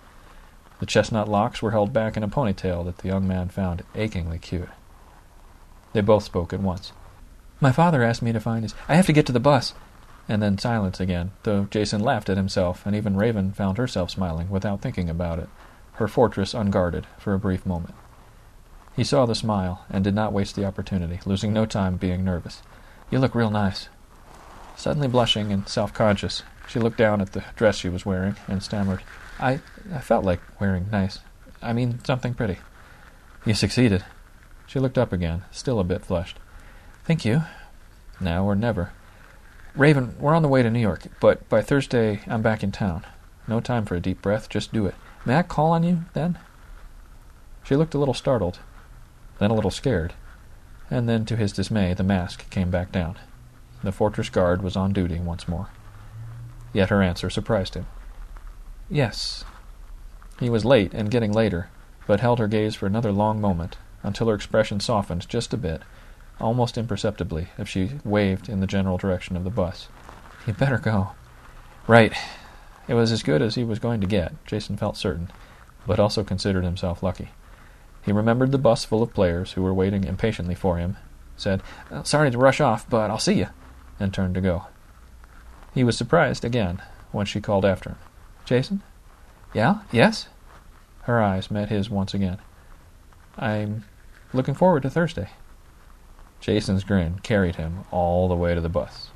The 0.78 0.86
chestnut 0.86 1.28
locks 1.28 1.60
were 1.60 1.72
held 1.72 1.92
back 1.92 2.16
in 2.16 2.22
a 2.22 2.28
ponytail 2.28 2.84
that 2.84 2.98
the 2.98 3.08
young 3.08 3.26
man 3.26 3.48
found 3.48 3.82
achingly 3.96 4.38
cute. 4.38 4.70
They 5.92 6.00
both 6.02 6.22
spoke 6.22 6.52
at 6.52 6.60
once. 6.60 6.92
My 7.60 7.72
father 7.72 8.02
asked 8.02 8.22
me 8.22 8.32
to 8.32 8.40
find 8.40 8.62
his. 8.62 8.74
I 8.88 8.94
have 8.96 9.06
to 9.06 9.12
get 9.12 9.26
to 9.26 9.32
the 9.32 9.40
bus. 9.40 9.74
And 10.28 10.42
then 10.42 10.58
silence 10.58 11.00
again, 11.00 11.32
though 11.42 11.64
Jason 11.70 12.00
laughed 12.00 12.30
at 12.30 12.36
himself, 12.36 12.86
and 12.86 12.94
even 12.94 13.16
Raven 13.16 13.52
found 13.52 13.78
herself 13.78 14.10
smiling 14.10 14.48
without 14.48 14.80
thinking 14.80 15.10
about 15.10 15.40
it, 15.40 15.48
her 15.94 16.06
fortress 16.06 16.54
unguarded 16.54 17.06
for 17.18 17.34
a 17.34 17.38
brief 17.38 17.66
moment. 17.66 17.94
He 18.94 19.04
saw 19.04 19.26
the 19.26 19.34
smile 19.34 19.84
and 19.90 20.04
did 20.04 20.14
not 20.14 20.32
waste 20.32 20.54
the 20.56 20.64
opportunity, 20.64 21.20
losing 21.26 21.52
no 21.52 21.66
time 21.66 21.96
being 21.96 22.24
nervous. 22.24 22.62
You 23.10 23.18
look 23.18 23.34
real 23.34 23.50
nice. 23.50 23.88
Suddenly 24.76 25.08
blushing 25.08 25.52
and 25.52 25.68
self 25.68 25.92
conscious, 25.92 26.42
she 26.68 26.78
looked 26.78 26.98
down 26.98 27.20
at 27.20 27.32
the 27.32 27.44
dress 27.56 27.76
she 27.76 27.88
was 27.88 28.06
wearing 28.06 28.36
and 28.46 28.62
stammered, 28.62 29.02
I, 29.40 29.60
I 29.92 29.98
felt 29.98 30.24
like 30.24 30.40
wearing 30.60 30.86
nice. 30.92 31.18
I 31.60 31.72
mean, 31.72 31.98
something 32.04 32.34
pretty. 32.34 32.58
You 33.44 33.54
succeeded. 33.54 34.04
She 34.66 34.78
looked 34.78 34.98
up 34.98 35.12
again, 35.12 35.42
still 35.50 35.80
a 35.80 35.84
bit 35.84 36.04
flushed. 36.04 36.38
Thank 37.10 37.24
you. 37.24 37.42
Now 38.20 38.44
or 38.44 38.54
never. 38.54 38.92
Raven, 39.74 40.14
we're 40.20 40.32
on 40.32 40.42
the 40.42 40.48
way 40.48 40.62
to 40.62 40.70
New 40.70 40.78
York, 40.78 41.08
but 41.18 41.48
by 41.48 41.60
Thursday 41.60 42.20
I'm 42.28 42.40
back 42.40 42.62
in 42.62 42.70
town. 42.70 43.04
No 43.48 43.58
time 43.58 43.84
for 43.84 43.96
a 43.96 44.00
deep 44.00 44.22
breath, 44.22 44.48
just 44.48 44.72
do 44.72 44.86
it. 44.86 44.94
May 45.24 45.34
I 45.34 45.42
call 45.42 45.72
on 45.72 45.82
you, 45.82 46.04
then? 46.12 46.38
She 47.64 47.74
looked 47.74 47.94
a 47.94 47.98
little 47.98 48.14
startled, 48.14 48.60
then 49.40 49.50
a 49.50 49.54
little 49.54 49.72
scared, 49.72 50.14
and 50.88 51.08
then, 51.08 51.24
to 51.24 51.34
his 51.34 51.52
dismay, 51.52 51.94
the 51.94 52.04
mask 52.04 52.48
came 52.48 52.70
back 52.70 52.92
down. 52.92 53.18
The 53.82 53.90
fortress 53.90 54.28
guard 54.28 54.62
was 54.62 54.76
on 54.76 54.92
duty 54.92 55.18
once 55.18 55.48
more. 55.48 55.70
Yet 56.72 56.90
her 56.90 57.02
answer 57.02 57.28
surprised 57.28 57.74
him. 57.74 57.86
Yes. 58.88 59.44
He 60.38 60.48
was 60.48 60.64
late 60.64 60.94
and 60.94 61.10
getting 61.10 61.32
later, 61.32 61.70
but 62.06 62.20
held 62.20 62.38
her 62.38 62.46
gaze 62.46 62.76
for 62.76 62.86
another 62.86 63.10
long 63.10 63.40
moment, 63.40 63.78
until 64.04 64.28
her 64.28 64.34
expression 64.36 64.78
softened 64.78 65.28
just 65.28 65.52
a 65.52 65.56
bit, 65.56 65.82
almost 66.40 66.78
imperceptibly, 66.78 67.48
as 67.58 67.68
she 67.68 67.92
waved 68.04 68.48
in 68.48 68.60
the 68.60 68.66
general 68.66 68.96
direction 68.96 69.36
of 69.36 69.44
the 69.44 69.50
bus. 69.50 69.88
He'd 70.46 70.58
better 70.58 70.78
go. 70.78 71.10
Right. 71.86 72.12
It 72.88 72.94
was 72.94 73.12
as 73.12 73.22
good 73.22 73.42
as 73.42 73.54
he 73.54 73.64
was 73.64 73.78
going 73.78 74.00
to 74.00 74.06
get, 74.06 74.32
Jason 74.46 74.76
felt 74.76 74.96
certain, 74.96 75.30
but 75.86 76.00
also 76.00 76.24
considered 76.24 76.64
himself 76.64 77.02
lucky. 77.02 77.30
He 78.02 78.12
remembered 78.12 78.50
the 78.50 78.58
bus 78.58 78.84
full 78.84 79.02
of 79.02 79.14
players 79.14 79.52
who 79.52 79.62
were 79.62 79.74
waiting 79.74 80.04
impatiently 80.04 80.54
for 80.54 80.78
him, 80.78 80.96
said, 81.36 81.62
oh, 81.90 82.02
Sorry 82.02 82.30
to 82.30 82.38
rush 82.38 82.60
off, 82.60 82.88
but 82.88 83.10
I'll 83.10 83.18
see 83.18 83.34
you, 83.34 83.48
and 83.98 84.12
turned 84.12 84.34
to 84.34 84.40
go. 84.40 84.66
He 85.74 85.84
was 85.84 85.96
surprised 85.96 86.44
again 86.44 86.82
when 87.12 87.26
she 87.26 87.40
called 87.40 87.64
after 87.64 87.90
him. 87.90 87.98
Jason? 88.44 88.82
Yeah? 89.52 89.80
Yes? 89.92 90.28
Her 91.02 91.22
eyes 91.22 91.50
met 91.50 91.68
his 91.68 91.90
once 91.90 92.14
again. 92.14 92.38
I'm 93.38 93.84
looking 94.32 94.54
forward 94.54 94.82
to 94.82 94.90
Thursday. 94.90 95.30
Jason's 96.40 96.84
grin 96.84 97.18
carried 97.22 97.56
him 97.56 97.84
all 97.90 98.28
the 98.28 98.34
way 98.34 98.54
to 98.54 98.60
the 98.60 98.68
bus. 98.68 99.10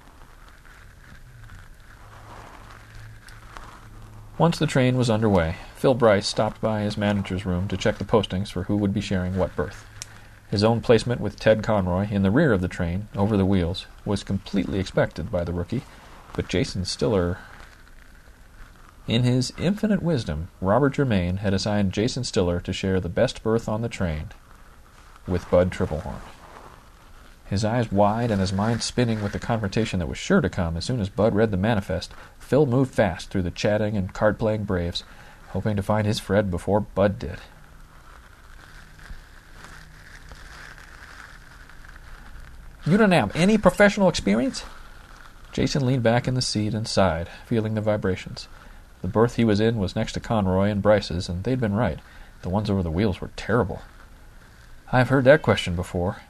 Once 4.36 4.58
the 4.58 4.66
train 4.66 4.96
was 4.96 5.08
underway, 5.08 5.56
Phil 5.76 5.94
Bryce 5.94 6.26
stopped 6.26 6.60
by 6.60 6.80
his 6.80 6.98
manager's 6.98 7.46
room 7.46 7.68
to 7.68 7.76
check 7.76 7.98
the 7.98 8.04
postings 8.04 8.50
for 8.50 8.64
who 8.64 8.76
would 8.76 8.92
be 8.92 9.00
sharing 9.00 9.36
what 9.36 9.54
berth. 9.54 9.86
His 10.50 10.64
own 10.64 10.80
placement 10.80 11.20
with 11.20 11.38
Ted 11.38 11.62
Conroy 11.62 12.08
in 12.10 12.22
the 12.22 12.30
rear 12.30 12.52
of 12.52 12.60
the 12.60 12.68
train, 12.68 13.08
over 13.16 13.36
the 13.36 13.46
wheels, 13.46 13.86
was 14.04 14.22
completely 14.22 14.78
expected 14.78 15.30
by 15.30 15.44
the 15.44 15.52
rookie, 15.52 15.82
but 16.32 16.48
Jason 16.48 16.84
Stiller. 16.84 17.38
In 19.06 19.22
his 19.22 19.52
infinite 19.56 20.02
wisdom, 20.02 20.48
Robert 20.60 20.94
Germain 20.94 21.38
had 21.38 21.54
assigned 21.54 21.92
Jason 21.92 22.24
Stiller 22.24 22.60
to 22.60 22.72
share 22.72 23.00
the 23.00 23.08
best 23.08 23.42
berth 23.42 23.68
on 23.68 23.82
the 23.82 23.88
train 23.88 24.30
with 25.26 25.48
Bud 25.50 25.70
Triplehorn. 25.70 26.20
His 27.46 27.64
eyes 27.64 27.92
wide 27.92 28.30
and 28.30 28.40
his 28.40 28.52
mind 28.52 28.82
spinning 28.82 29.22
with 29.22 29.32
the 29.32 29.38
confrontation 29.38 29.98
that 29.98 30.08
was 30.08 30.18
sure 30.18 30.40
to 30.40 30.48
come 30.48 30.76
as 30.76 30.84
soon 30.84 31.00
as 31.00 31.08
Bud 31.08 31.34
read 31.34 31.50
the 31.50 31.56
manifest, 31.56 32.12
Phil 32.38 32.66
moved 32.66 32.94
fast 32.94 33.28
through 33.28 33.42
the 33.42 33.50
chatting 33.50 33.96
and 33.96 34.12
card 34.12 34.38
playing 34.38 34.64
Braves, 34.64 35.04
hoping 35.48 35.76
to 35.76 35.82
find 35.82 36.06
his 36.06 36.18
Fred 36.18 36.50
before 36.50 36.80
Bud 36.80 37.18
did. 37.18 37.38
You 42.86 42.96
don't 42.96 43.12
have 43.12 43.34
any 43.34 43.56
professional 43.56 44.08
experience? 44.08 44.64
Jason 45.52 45.86
leaned 45.86 46.02
back 46.02 46.26
in 46.28 46.34
the 46.34 46.42
seat 46.42 46.74
and 46.74 46.86
sighed, 46.86 47.28
feeling 47.46 47.74
the 47.74 47.80
vibrations. 47.80 48.48
The 49.00 49.08
berth 49.08 49.36
he 49.36 49.44
was 49.44 49.60
in 49.60 49.78
was 49.78 49.94
next 49.94 50.12
to 50.12 50.20
Conroy 50.20 50.68
and 50.68 50.82
Bryce's, 50.82 51.28
and 51.28 51.44
they'd 51.44 51.60
been 51.60 51.74
right. 51.74 52.00
The 52.42 52.48
ones 52.48 52.68
over 52.68 52.82
the 52.82 52.90
wheels 52.90 53.20
were 53.20 53.30
terrible. 53.36 53.82
I've 54.92 55.08
heard 55.08 55.24
that 55.24 55.42
question 55.42 55.76
before, 55.76 56.22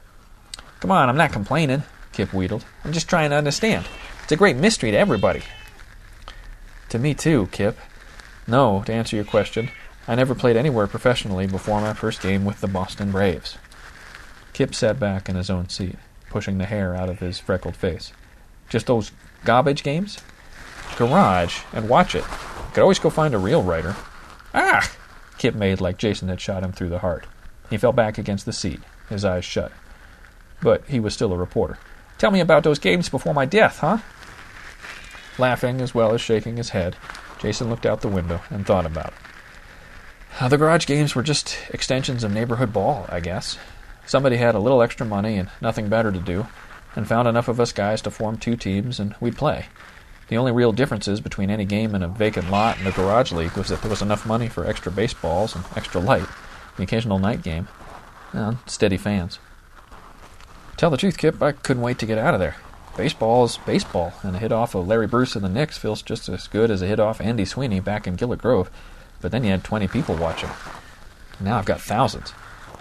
Come 0.85 0.91
on, 0.91 1.09
I'm 1.09 1.17
not 1.17 1.31
complaining, 1.31 1.81
Kip 2.13 2.31
wheedled. 2.31 2.63
I'm 2.83 2.91
just 2.93 3.09
trying 3.09 3.31
to 3.31 3.35
understand. 3.35 3.87
It's 4.21 4.31
a 4.31 4.35
great 4.35 4.55
mystery 4.55 4.91
to 4.91 4.97
everybody. 4.97 5.41
To 6.89 6.99
me, 6.99 7.15
too, 7.15 7.49
Kip. 7.51 7.79
No, 8.45 8.83
to 8.83 8.93
answer 8.93 9.15
your 9.15 9.25
question, 9.25 9.71
I 10.07 10.13
never 10.13 10.35
played 10.35 10.55
anywhere 10.55 10.85
professionally 10.85 11.47
before 11.47 11.81
my 11.81 11.93
first 11.93 12.21
game 12.21 12.45
with 12.45 12.61
the 12.61 12.67
Boston 12.67 13.11
Braves. 13.11 13.57
Kip 14.53 14.75
sat 14.75 14.99
back 14.99 15.27
in 15.27 15.35
his 15.35 15.49
own 15.49 15.69
seat, 15.69 15.95
pushing 16.29 16.59
the 16.59 16.65
hair 16.65 16.93
out 16.93 17.09
of 17.09 17.17
his 17.17 17.39
freckled 17.39 17.75
face. 17.75 18.13
Just 18.69 18.85
those 18.85 19.11
garbage 19.43 19.81
games? 19.81 20.19
Garage, 20.97 21.61
and 21.73 21.89
watch 21.89 22.13
it. 22.13 22.25
Could 22.75 22.83
always 22.83 22.99
go 22.99 23.09
find 23.09 23.33
a 23.33 23.39
real 23.39 23.63
writer. 23.63 23.95
Ah! 24.53 24.87
Kip 25.39 25.55
made 25.55 25.81
like 25.81 25.97
Jason 25.97 26.27
had 26.27 26.39
shot 26.39 26.61
him 26.61 26.73
through 26.73 26.89
the 26.89 26.99
heart. 26.99 27.25
He 27.71 27.77
fell 27.77 27.91
back 27.91 28.19
against 28.19 28.45
the 28.45 28.53
seat, 28.53 28.81
his 29.09 29.25
eyes 29.25 29.43
shut 29.43 29.71
but 30.65 30.83
he 30.87 30.99
was 30.99 31.13
still 31.13 31.31
a 31.31 31.37
reporter. 31.37 31.77
Tell 32.17 32.31
me 32.31 32.39
about 32.39 32.63
those 32.63 32.79
games 32.79 33.07
before 33.07 33.35
my 33.35 33.45
death, 33.45 33.79
huh? 33.79 33.99
Laughing 35.37 35.79
as 35.79 35.93
well 35.93 36.11
as 36.11 36.21
shaking 36.21 36.57
his 36.57 36.69
head, 36.69 36.95
Jason 37.39 37.69
looked 37.69 37.85
out 37.85 38.01
the 38.01 38.07
window 38.07 38.41
and 38.49 38.65
thought 38.65 38.87
about 38.87 39.09
it. 39.09 39.13
Uh, 40.39 40.47
the 40.47 40.57
garage 40.57 40.87
games 40.87 41.13
were 41.13 41.21
just 41.21 41.55
extensions 41.69 42.23
of 42.23 42.33
neighborhood 42.33 42.73
ball, 42.73 43.05
I 43.09 43.19
guess. 43.19 43.59
Somebody 44.07 44.37
had 44.37 44.55
a 44.55 44.59
little 44.59 44.81
extra 44.81 45.05
money 45.05 45.37
and 45.37 45.51
nothing 45.61 45.87
better 45.87 46.11
to 46.11 46.19
do, 46.19 46.47
and 46.95 47.07
found 47.07 47.27
enough 47.27 47.47
of 47.47 47.59
us 47.59 47.71
guys 47.71 48.01
to 48.01 48.09
form 48.09 48.37
two 48.37 48.55
teams, 48.55 48.99
and 48.99 49.13
we'd 49.19 49.37
play. 49.37 49.67
The 50.29 50.37
only 50.37 50.51
real 50.51 50.71
differences 50.71 51.21
between 51.21 51.51
any 51.51 51.65
game 51.65 51.93
in 51.93 52.01
a 52.01 52.07
vacant 52.07 52.49
lot 52.49 52.79
and 52.79 52.87
a 52.87 52.91
garage 52.91 53.31
league 53.31 53.55
was 53.55 53.67
that 53.67 53.81
there 53.83 53.91
was 53.91 54.01
enough 54.01 54.25
money 54.25 54.49
for 54.49 54.65
extra 54.65 54.91
baseballs 54.91 55.55
and 55.55 55.63
extra 55.75 56.01
light, 56.01 56.27
the 56.75 56.83
occasional 56.83 57.19
night 57.19 57.43
game, 57.43 57.67
and 58.33 58.57
steady 58.65 58.97
fans. 58.97 59.37
Tell 60.77 60.89
the 60.89 60.97
truth, 60.97 61.17
Kip, 61.17 61.41
I 61.41 61.53
couldn't 61.53 61.83
wait 61.83 61.99
to 61.99 62.05
get 62.05 62.17
out 62.17 62.33
of 62.33 62.39
there. 62.39 62.57
Baseball's 62.97 63.57
baseball, 63.59 64.13
and 64.23 64.35
a 64.35 64.39
hit 64.39 64.51
off 64.51 64.75
of 64.75 64.87
Larry 64.87 65.07
Bruce 65.07 65.35
and 65.35 65.43
the 65.43 65.49
Knicks 65.49 65.77
feels 65.77 66.01
just 66.01 66.27
as 66.27 66.47
good 66.47 66.69
as 66.69 66.81
a 66.81 66.87
hit 66.87 66.99
off 66.99 67.21
Andy 67.21 67.45
Sweeney 67.45 67.79
back 67.79 68.07
in 68.07 68.17
Gillett 68.17 68.39
Grove. 68.39 68.69
But 69.21 69.31
then 69.31 69.43
you 69.43 69.51
had 69.51 69.63
20 69.63 69.87
people 69.87 70.15
watching. 70.15 70.49
Now 71.39 71.57
I've 71.57 71.65
got 71.65 71.81
thousands. 71.81 72.33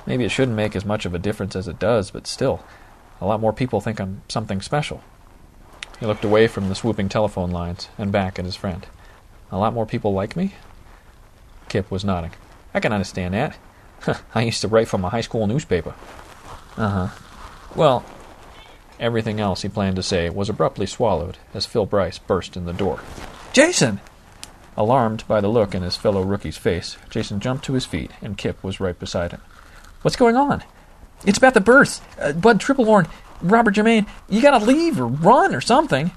Maybe 0.07 0.25
it 0.25 0.31
shouldn't 0.31 0.57
make 0.57 0.75
as 0.75 0.85
much 0.85 1.07
of 1.07 1.15
a 1.15 1.19
difference 1.19 1.57
as 1.57 1.69
it 1.69 1.79
does, 1.79 2.11
but 2.11 2.27
still, 2.27 2.65
a 3.21 3.27
lot 3.27 3.41
more 3.41 3.53
people 3.53 3.81
think 3.81 4.01
I'm 4.01 4.23
something 4.29 4.61
special. 4.61 5.03
He 6.01 6.07
looked 6.07 6.25
away 6.25 6.49
from 6.49 6.69
the 6.69 6.75
swooping 6.75 7.09
telephone 7.09 7.51
lines 7.51 7.89
and 7.97 8.11
back 8.11 8.39
at 8.39 8.45
his 8.45 8.57
friend. 8.57 8.87
A 9.51 9.59
lot 9.59 9.73
more 9.73 9.87
people 9.87 10.13
like 10.13 10.37
me? 10.37 10.55
Kip 11.69 11.91
was 11.91 12.05
nodding. 12.05 12.33
I 12.75 12.81
can 12.81 12.93
understand 12.93 13.35
that. 13.35 13.57
I 14.35 14.43
used 14.43 14.61
to 14.63 14.69
write 14.69 14.89
for 14.89 14.99
my 14.99 15.11
high 15.11 15.21
school 15.21 15.47
newspaper. 15.47 15.95
Uh 16.77 16.89
huh. 16.89 17.24
Well, 17.75 18.05
everything 19.01 19.41
else 19.41 19.63
he 19.63 19.69
planned 19.69 19.97
to 19.97 20.03
say 20.03 20.31
was 20.31 20.49
abruptly 20.49 20.87
swallowed 20.87 21.39
as 21.53 21.67
Phil 21.67 21.87
Bryce 21.87 22.19
burst 22.19 22.57
in 22.57 22.67
the 22.67 22.73
door. 22.73 23.01
Jason! 23.53 24.01
Alarmed 24.77 25.27
by 25.29 25.41
the 25.41 25.49
look 25.49 25.75
in 25.75 25.83
his 25.83 25.97
fellow 25.97 26.23
rookie's 26.23 26.57
face, 26.57 26.97
Jason 27.11 27.41
jumped 27.41 27.65
to 27.65 27.75
his 27.75 27.87
feet, 27.87 28.11
and 28.21 28.39
Kip 28.39 28.63
was 28.63 28.81
right 28.81 28.99
beside 28.99 29.31
him. 29.31 29.41
What's 30.03 30.17
going 30.17 30.37
on? 30.37 30.65
It's 31.25 31.39
about 31.39 31.55
the 31.55 31.61
berth. 31.61 32.05
Uh, 32.21 32.33
Bud 32.33 32.61
Triplehorn, 32.61 33.09
Robert 33.41 33.73
Germain, 33.73 34.07
you 34.29 34.43
gotta 34.43 34.65
leave 34.65 35.01
or 35.01 35.07
run 35.07 35.55
or 35.55 35.61
something. 35.61 36.11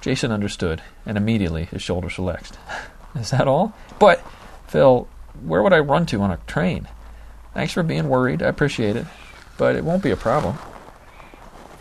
Jason 0.00 0.30
understood, 0.30 0.82
and 1.06 1.16
immediately 1.16 1.64
his 1.64 1.82
shoulders 1.82 2.18
relaxed. 2.18 2.58
Is 3.14 3.30
that 3.30 3.48
all? 3.48 3.74
But, 3.98 4.24
Phil, 4.66 5.08
where 5.44 5.62
would 5.62 5.72
I 5.72 5.78
run 5.78 6.06
to 6.06 6.20
on 6.20 6.30
a 6.30 6.38
train? 6.46 6.88
Thanks 7.54 7.72
for 7.72 7.82
being 7.82 8.08
worried. 8.08 8.42
I 8.42 8.48
appreciate 8.48 8.96
it. 8.96 9.06
But 9.58 9.76
it 9.76 9.84
won't 9.84 10.02
be 10.02 10.10
a 10.10 10.16
problem. 10.16 10.58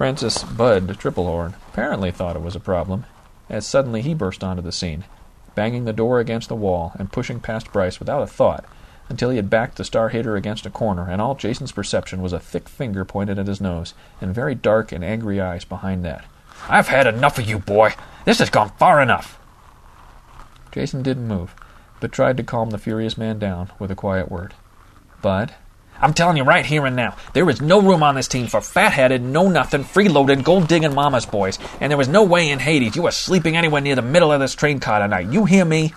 Francis 0.02 0.44
Bud 0.44 0.88
Triplehorn 0.98 1.54
apparently 1.68 2.10
thought 2.10 2.36
it 2.36 2.42
was 2.42 2.56
a 2.56 2.60
problem, 2.60 3.06
as 3.52 3.68
suddenly 3.68 4.02
he 4.02 4.16
burst 4.16 4.44
onto 4.44 4.60
the 4.60 4.72
scene, 4.72 5.04
banging 5.54 5.86
the 5.86 5.94
door 5.94 6.20
against 6.20 6.50
the 6.50 6.56
wall 6.56 6.94
and 6.96 7.12
pushing 7.12 7.40
past 7.40 7.72
Bryce 7.72 8.00
without 8.00 8.24
a 8.24 8.26
thought 8.26 8.66
until 9.10 9.30
he 9.30 9.36
had 9.36 9.48
backed 9.48 9.78
the 9.78 9.84
star 9.84 10.10
hitter 10.10 10.36
against 10.36 10.66
a 10.66 10.72
corner, 10.72 11.08
and 11.08 11.22
all 11.22 11.36
Jason's 11.36 11.72
perception 11.72 12.24
was 12.24 12.34
a 12.34 12.40
thick 12.40 12.68
finger 12.68 13.06
pointed 13.06 13.38
at 13.38 13.46
his 13.46 13.62
nose, 13.62 13.94
and 14.20 14.34
very 14.34 14.56
dark 14.56 14.92
and 14.92 15.04
angry 15.04 15.40
eyes 15.40 15.66
behind 15.66 16.04
that. 16.04 16.26
I've 16.68 16.88
had 16.88 17.06
enough 17.06 17.38
of 17.38 17.48
you, 17.48 17.60
boy. 17.60 17.94
This 18.26 18.40
has 18.40 18.50
gone 18.50 18.72
far 18.80 19.04
enough. 19.04 19.40
Jason 20.72 21.04
didn't 21.04 21.28
move, 21.28 21.54
but 22.00 22.12
tried 22.12 22.38
to 22.38 22.44
calm 22.44 22.72
the 22.72 22.80
furious 22.80 23.20
man 23.20 23.38
down 23.38 23.70
with 23.78 23.92
a 23.92 23.96
quiet 23.96 24.32
word. 24.32 24.56
Bud, 25.22 25.54
I'm 26.02 26.14
telling 26.14 26.36
you 26.36 26.44
right 26.44 26.66
here 26.66 26.86
and 26.86 26.96
now, 26.96 27.16
there 27.34 27.48
is 27.50 27.62
no 27.62 27.80
room 27.80 28.02
on 28.02 28.16
this 28.16 28.28
team 28.28 28.48
for 28.48 28.60
fat-headed, 28.60 29.22
know-nothing, 29.22 29.84
freeloading, 29.84 30.44
gold-digging 30.44 30.96
mama's 30.96 31.28
boys, 31.28 31.60
and 31.80 31.92
there 31.92 31.98
was 31.98 32.08
no 32.08 32.24
way 32.24 32.50
in 32.50 32.58
Hades 32.58 32.96
you 32.96 33.04
were 33.04 33.12
sleeping 33.12 33.56
anywhere 33.56 33.82
near 33.82 33.96
the 33.96 34.02
middle 34.02 34.32
of 34.32 34.40
this 34.40 34.56
train 34.56 34.80
car 34.80 35.00
tonight. 35.00 35.32
You 35.32 35.46
hear 35.46 35.64
me? 35.64 35.94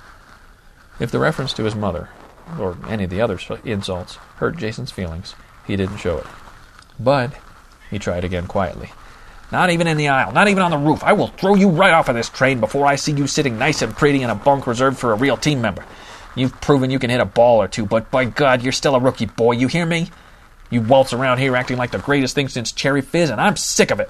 If 1.00 1.10
the 1.10 1.18
reference 1.18 1.54
to 1.54 1.64
his 1.64 1.74
mother 1.74 2.10
or 2.58 2.76
any 2.86 3.04
of 3.04 3.10
the 3.10 3.22
other 3.22 3.38
insults, 3.64 4.16
hurt 4.36 4.58
Jason's 4.58 4.90
feelings, 4.90 5.34
he 5.66 5.74
didn't 5.74 5.96
show 5.96 6.18
it. 6.18 6.26
But, 7.00 7.32
he 7.90 7.98
tried 7.98 8.24
again 8.24 8.46
quietly. 8.46 8.90
Not 9.50 9.70
even 9.70 9.86
in 9.86 9.96
the 9.96 10.08
aisle, 10.08 10.32
not 10.32 10.48
even 10.48 10.62
on 10.62 10.70
the 10.70 10.78
roof. 10.78 11.02
I 11.02 11.12
will 11.12 11.28
throw 11.28 11.54
you 11.54 11.68
right 11.68 11.94
off 11.94 12.08
of 12.08 12.14
this 12.14 12.28
train 12.28 12.60
before 12.60 12.86
I 12.86 12.96
see 12.96 13.12
you 13.12 13.26
sitting 13.26 13.58
nice 13.58 13.82
and 13.82 13.94
pretty 13.94 14.22
in 14.22 14.30
a 14.30 14.34
bunk 14.34 14.66
reserved 14.66 14.98
for 14.98 15.12
a 15.12 15.16
real 15.16 15.36
team 15.36 15.60
member. 15.60 15.84
You've 16.34 16.60
proven 16.60 16.90
you 16.90 16.98
can 16.98 17.10
hit 17.10 17.20
a 17.20 17.24
ball 17.24 17.62
or 17.62 17.68
two, 17.68 17.86
but 17.86 18.10
by 18.10 18.24
God, 18.24 18.62
you're 18.62 18.72
still 18.72 18.94
a 18.94 19.00
rookie, 19.00 19.26
boy. 19.26 19.52
You 19.52 19.68
hear 19.68 19.86
me? 19.86 20.10
You 20.70 20.80
waltz 20.80 21.12
around 21.12 21.38
here 21.38 21.54
acting 21.54 21.76
like 21.76 21.92
the 21.92 21.98
greatest 21.98 22.34
thing 22.34 22.48
since 22.48 22.72
Cherry 22.72 23.02
Fizz, 23.02 23.30
and 23.30 23.40
I'm 23.40 23.56
sick 23.56 23.90
of 23.90 24.00
it. 24.00 24.08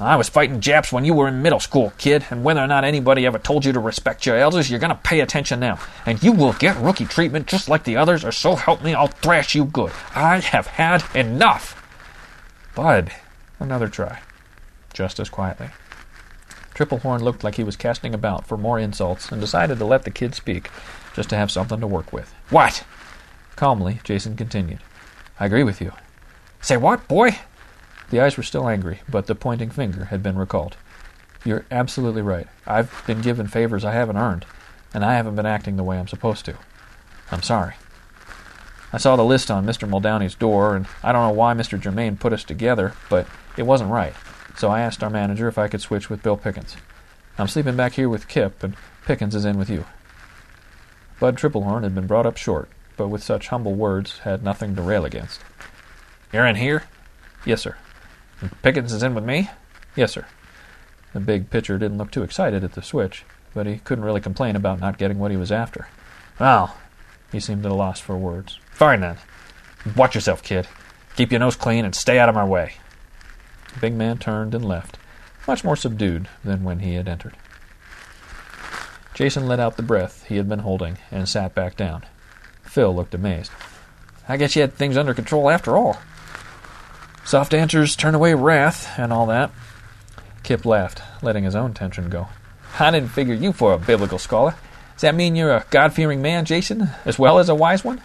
I 0.00 0.16
was 0.16 0.28
fighting 0.28 0.60
Japs 0.60 0.92
when 0.92 1.04
you 1.04 1.14
were 1.14 1.28
in 1.28 1.42
middle 1.42 1.60
school, 1.60 1.92
kid, 1.96 2.24
and 2.30 2.42
whether 2.42 2.60
or 2.60 2.66
not 2.66 2.84
anybody 2.84 3.24
ever 3.24 3.38
told 3.38 3.64
you 3.64 3.72
to 3.72 3.78
respect 3.78 4.26
your 4.26 4.36
elders, 4.36 4.68
you're 4.68 4.80
gonna 4.80 4.98
pay 5.02 5.20
attention 5.20 5.60
now. 5.60 5.78
And 6.04 6.20
you 6.22 6.32
will 6.32 6.54
get 6.54 6.76
rookie 6.78 7.04
treatment 7.04 7.46
just 7.46 7.68
like 7.68 7.84
the 7.84 7.96
others, 7.96 8.24
or 8.24 8.32
so 8.32 8.56
help 8.56 8.82
me, 8.82 8.94
I'll 8.94 9.06
thrash 9.06 9.54
you 9.54 9.64
good. 9.64 9.92
I 10.14 10.40
have 10.40 10.66
had 10.66 11.04
enough. 11.14 11.78
Bud, 12.74 13.12
another 13.60 13.86
try. 13.86 14.20
Just 14.92 15.20
as 15.20 15.30
quietly. 15.30 15.68
Triplehorn 16.74 17.20
looked 17.20 17.44
like 17.44 17.54
he 17.54 17.64
was 17.64 17.76
casting 17.76 18.12
about 18.12 18.46
for 18.46 18.56
more 18.56 18.78
insults 18.78 19.30
and 19.30 19.40
decided 19.40 19.78
to 19.78 19.84
let 19.84 20.02
the 20.02 20.10
kid 20.10 20.34
speak, 20.34 20.70
just 21.14 21.30
to 21.30 21.36
have 21.36 21.50
something 21.50 21.80
to 21.80 21.86
work 21.86 22.12
with. 22.12 22.32
What? 22.50 22.84
Calmly, 23.56 24.00
Jason 24.04 24.36
continued. 24.36 24.80
I 25.38 25.46
agree 25.46 25.64
with 25.64 25.80
you. 25.80 25.92
Say 26.60 26.76
what, 26.76 27.08
boy? 27.08 27.38
The 28.10 28.20
eyes 28.20 28.36
were 28.36 28.42
still 28.42 28.68
angry, 28.68 29.00
but 29.08 29.26
the 29.26 29.34
pointing 29.34 29.70
finger 29.70 30.06
had 30.06 30.22
been 30.22 30.38
recalled. 30.38 30.76
You're 31.44 31.64
absolutely 31.70 32.22
right. 32.22 32.46
I've 32.66 33.02
been 33.06 33.20
given 33.20 33.46
favors 33.46 33.84
I 33.84 33.92
haven't 33.92 34.16
earned, 34.16 34.46
and 34.94 35.04
I 35.04 35.14
haven't 35.14 35.34
been 35.34 35.46
acting 35.46 35.76
the 35.76 35.82
way 35.82 35.98
I'm 35.98 36.08
supposed 36.08 36.44
to. 36.44 36.54
I'm 37.30 37.42
sorry. 37.42 37.74
I 38.92 38.98
saw 38.98 39.16
the 39.16 39.24
list 39.24 39.50
on 39.50 39.64
Mr. 39.64 39.88
Muldowney's 39.88 40.34
door, 40.34 40.76
and 40.76 40.86
I 41.02 41.12
don't 41.12 41.26
know 41.26 41.32
why 41.32 41.54
Mr. 41.54 41.80
Germain 41.80 42.16
put 42.18 42.32
us 42.32 42.44
together, 42.44 42.92
but 43.08 43.26
it 43.56 43.62
wasn't 43.62 43.90
right. 43.90 44.12
So 44.56 44.68
I 44.68 44.82
asked 44.82 45.02
our 45.02 45.10
manager 45.10 45.48
if 45.48 45.56
I 45.56 45.68
could 45.68 45.80
switch 45.80 46.10
with 46.10 46.22
Bill 46.22 46.36
Pickens. 46.36 46.76
I'm 47.38 47.48
sleeping 47.48 47.74
back 47.74 47.94
here 47.94 48.08
with 48.08 48.28
Kip, 48.28 48.62
and 48.62 48.76
Pickens 49.06 49.34
is 49.34 49.46
in 49.46 49.58
with 49.58 49.70
you. 49.70 49.86
Bud 51.22 51.36
Triplehorn 51.36 51.84
had 51.84 51.94
been 51.94 52.08
brought 52.08 52.26
up 52.26 52.36
short, 52.36 52.68
but 52.96 53.06
with 53.06 53.22
such 53.22 53.46
humble 53.46 53.74
words 53.74 54.18
had 54.24 54.42
nothing 54.42 54.74
to 54.74 54.82
rail 54.82 55.04
against. 55.04 55.40
You're 56.32 56.48
in 56.48 56.56
here? 56.56 56.82
Yes, 57.46 57.62
sir. 57.62 57.76
Pickens 58.62 58.92
is 58.92 59.04
in 59.04 59.14
with 59.14 59.22
me? 59.22 59.48
Yes, 59.94 60.10
sir. 60.10 60.26
The 61.12 61.20
big 61.20 61.48
pitcher 61.48 61.78
didn't 61.78 61.98
look 61.98 62.10
too 62.10 62.24
excited 62.24 62.64
at 62.64 62.72
the 62.72 62.82
switch, 62.82 63.24
but 63.54 63.68
he 63.68 63.78
couldn't 63.78 64.04
really 64.04 64.20
complain 64.20 64.56
about 64.56 64.80
not 64.80 64.98
getting 64.98 65.20
what 65.20 65.30
he 65.30 65.36
was 65.36 65.52
after. 65.52 65.86
Well, 66.40 66.76
he 67.30 67.38
seemed 67.38 67.64
at 67.64 67.70
a 67.70 67.74
loss 67.76 68.00
for 68.00 68.18
words. 68.18 68.58
Fine 68.72 69.02
then. 69.02 69.18
Watch 69.94 70.16
yourself, 70.16 70.42
kid. 70.42 70.66
Keep 71.14 71.30
your 71.30 71.38
nose 71.38 71.54
clean 71.54 71.84
and 71.84 71.94
stay 71.94 72.18
out 72.18 72.30
of 72.30 72.34
my 72.34 72.44
way. 72.44 72.72
The 73.74 73.78
big 73.78 73.94
man 73.94 74.18
turned 74.18 74.56
and 74.56 74.64
left, 74.64 74.98
much 75.46 75.62
more 75.62 75.76
subdued 75.76 76.28
than 76.42 76.64
when 76.64 76.80
he 76.80 76.94
had 76.94 77.06
entered. 77.06 77.36
Jason 79.14 79.46
let 79.46 79.60
out 79.60 79.76
the 79.76 79.82
breath 79.82 80.24
he 80.26 80.36
had 80.36 80.48
been 80.48 80.60
holding 80.60 80.98
and 81.10 81.28
sat 81.28 81.54
back 81.54 81.76
down. 81.76 82.04
Phil 82.62 82.94
looked 82.94 83.14
amazed. 83.14 83.52
I 84.28 84.36
guess 84.36 84.56
you 84.56 84.62
had 84.62 84.74
things 84.74 84.96
under 84.96 85.14
control 85.14 85.50
after 85.50 85.76
all. 85.76 85.98
Soft 87.24 87.54
answers 87.54 87.94
turn 87.94 88.14
away 88.14 88.34
wrath 88.34 88.98
and 88.98 89.12
all 89.12 89.26
that. 89.26 89.50
Kip 90.42 90.64
laughed, 90.64 91.02
letting 91.22 91.44
his 91.44 91.54
own 91.54 91.74
tension 91.74 92.08
go. 92.08 92.28
I 92.80 92.90
didn't 92.90 93.10
figure 93.10 93.34
you 93.34 93.52
for 93.52 93.72
a 93.72 93.78
biblical 93.78 94.18
scholar. 94.18 94.54
Does 94.94 95.02
that 95.02 95.14
mean 95.14 95.36
you're 95.36 95.54
a 95.54 95.66
God 95.70 95.92
fearing 95.92 96.22
man, 96.22 96.44
Jason, 96.44 96.90
as 97.04 97.18
well 97.18 97.38
as 97.38 97.48
a 97.48 97.54
wise 97.54 97.84
one? 97.84 98.00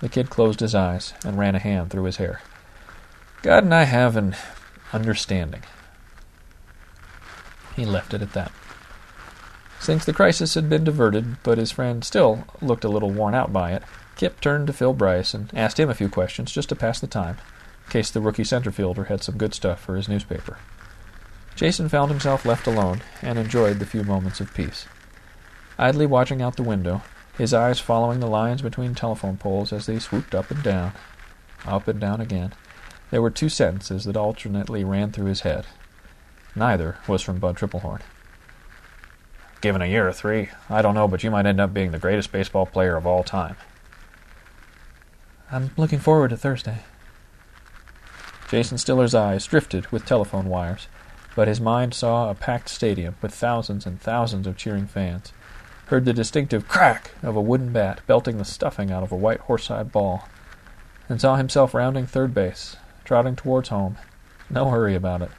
The 0.00 0.08
kid 0.08 0.30
closed 0.30 0.60
his 0.60 0.74
eyes 0.74 1.12
and 1.24 1.38
ran 1.38 1.54
a 1.54 1.58
hand 1.58 1.90
through 1.90 2.04
his 2.04 2.16
hair. 2.18 2.40
God 3.42 3.64
and 3.64 3.74
I 3.74 3.84
have 3.84 4.16
an 4.16 4.36
understanding. 4.92 5.62
He 7.76 7.84
left 7.84 8.14
it 8.14 8.22
at 8.22 8.32
that. 8.32 8.52
Since 9.84 10.06
the 10.06 10.14
crisis 10.14 10.54
had 10.54 10.70
been 10.70 10.82
diverted, 10.82 11.42
but 11.42 11.58
his 11.58 11.70
friend 11.70 12.02
still 12.02 12.46
looked 12.62 12.84
a 12.84 12.88
little 12.88 13.10
worn 13.10 13.34
out 13.34 13.52
by 13.52 13.72
it, 13.72 13.82
Kip 14.16 14.40
turned 14.40 14.66
to 14.68 14.72
Phil 14.72 14.94
Bryce 14.94 15.34
and 15.34 15.50
asked 15.52 15.78
him 15.78 15.90
a 15.90 15.94
few 15.94 16.08
questions 16.08 16.52
just 16.52 16.70
to 16.70 16.74
pass 16.74 16.98
the 16.98 17.06
time 17.06 17.36
in 17.84 17.92
case 17.92 18.10
the 18.10 18.22
rookie 18.22 18.44
center 18.44 18.72
fielder 18.72 19.04
had 19.04 19.22
some 19.22 19.36
good 19.36 19.52
stuff 19.52 19.78
for 19.78 19.94
his 19.94 20.08
newspaper. 20.08 20.56
Jason 21.54 21.90
found 21.90 22.10
himself 22.10 22.46
left 22.46 22.66
alone 22.66 23.02
and 23.20 23.38
enjoyed 23.38 23.78
the 23.78 23.84
few 23.84 24.02
moments 24.02 24.40
of 24.40 24.54
peace. 24.54 24.86
Idly 25.78 26.06
watching 26.06 26.40
out 26.40 26.56
the 26.56 26.62
window, 26.62 27.02
his 27.36 27.52
eyes 27.52 27.78
following 27.78 28.20
the 28.20 28.26
lines 28.26 28.62
between 28.62 28.94
telephone 28.94 29.36
poles 29.36 29.70
as 29.70 29.84
they 29.84 29.98
swooped 29.98 30.34
up 30.34 30.50
and 30.50 30.62
down, 30.62 30.94
up 31.66 31.88
and 31.88 32.00
down 32.00 32.22
again, 32.22 32.54
there 33.10 33.20
were 33.20 33.28
two 33.28 33.50
sentences 33.50 34.04
that 34.06 34.16
alternately 34.16 34.82
ran 34.82 35.12
through 35.12 35.26
his 35.26 35.42
head. 35.42 35.66
Neither 36.56 36.96
was 37.06 37.20
from 37.20 37.38
Bud 37.38 37.58
Triplehorn. 37.58 38.00
Given 39.64 39.80
a 39.80 39.86
year 39.86 40.06
or 40.06 40.12
three, 40.12 40.50
I 40.68 40.82
don't 40.82 40.94
know, 40.94 41.08
but 41.08 41.24
you 41.24 41.30
might 41.30 41.46
end 41.46 41.58
up 41.58 41.72
being 41.72 41.90
the 41.90 41.98
greatest 41.98 42.30
baseball 42.30 42.66
player 42.66 42.98
of 42.98 43.06
all 43.06 43.22
time. 43.24 43.56
I'm 45.50 45.70
looking 45.78 46.00
forward 46.00 46.28
to 46.28 46.36
Thursday. 46.36 46.80
Jason 48.50 48.76
Stiller's 48.76 49.14
eyes 49.14 49.46
drifted 49.46 49.90
with 49.90 50.04
telephone 50.04 50.50
wires, 50.50 50.86
but 51.34 51.48
his 51.48 51.62
mind 51.62 51.94
saw 51.94 52.28
a 52.28 52.34
packed 52.34 52.68
stadium 52.68 53.16
with 53.22 53.32
thousands 53.32 53.86
and 53.86 53.98
thousands 53.98 54.46
of 54.46 54.58
cheering 54.58 54.86
fans, 54.86 55.32
heard 55.86 56.04
the 56.04 56.12
distinctive 56.12 56.68
crack 56.68 57.12
of 57.22 57.34
a 57.34 57.40
wooden 57.40 57.72
bat 57.72 58.02
belting 58.06 58.36
the 58.36 58.44
stuffing 58.44 58.90
out 58.90 59.02
of 59.02 59.12
a 59.12 59.16
white 59.16 59.40
horsehide 59.46 59.90
ball, 59.90 60.28
and 61.08 61.22
saw 61.22 61.36
himself 61.36 61.72
rounding 61.72 62.06
third 62.06 62.34
base, 62.34 62.76
trotting 63.02 63.34
towards 63.34 63.70
home, 63.70 63.96
no 64.50 64.68
hurry 64.68 64.94
about 64.94 65.22
it, 65.22 65.30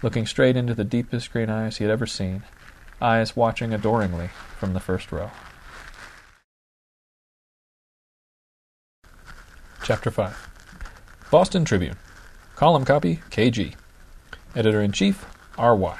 looking 0.00 0.26
straight 0.26 0.56
into 0.56 0.74
the 0.74 0.84
deepest 0.84 1.32
green 1.32 1.50
eyes 1.50 1.78
he 1.78 1.84
had 1.84 1.90
ever 1.90 2.06
seen, 2.06 2.44
eyes 3.00 3.36
watching 3.36 3.72
adoringly 3.74 4.28
from 4.58 4.72
the 4.72 4.80
first 4.80 5.12
row. 5.12 5.30
Chapter 9.82 10.10
5 10.10 10.48
Boston 11.30 11.64
Tribune. 11.64 11.96
Column 12.56 12.84
copy 12.84 13.20
KG. 13.30 13.74
Editor 14.54 14.80
in 14.80 14.92
Chief 14.92 15.26
RY. 15.58 15.98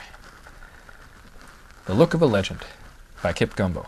The 1.87 1.95
Look 1.95 2.15
of 2.15 2.23
a 2.23 2.27
Legend 2.27 2.61
by 3.23 3.33
Kip 3.33 3.57
Gumbo. 3.57 3.87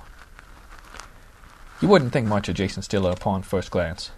You 1.81 1.89
wouldn't 1.89 2.13
think 2.13 2.27
much 2.27 2.49
of 2.49 2.57
Jason 2.57 2.83
Stiller 2.83 3.11
upon 3.11 3.43
first 3.43 3.71
glance. 3.71 4.11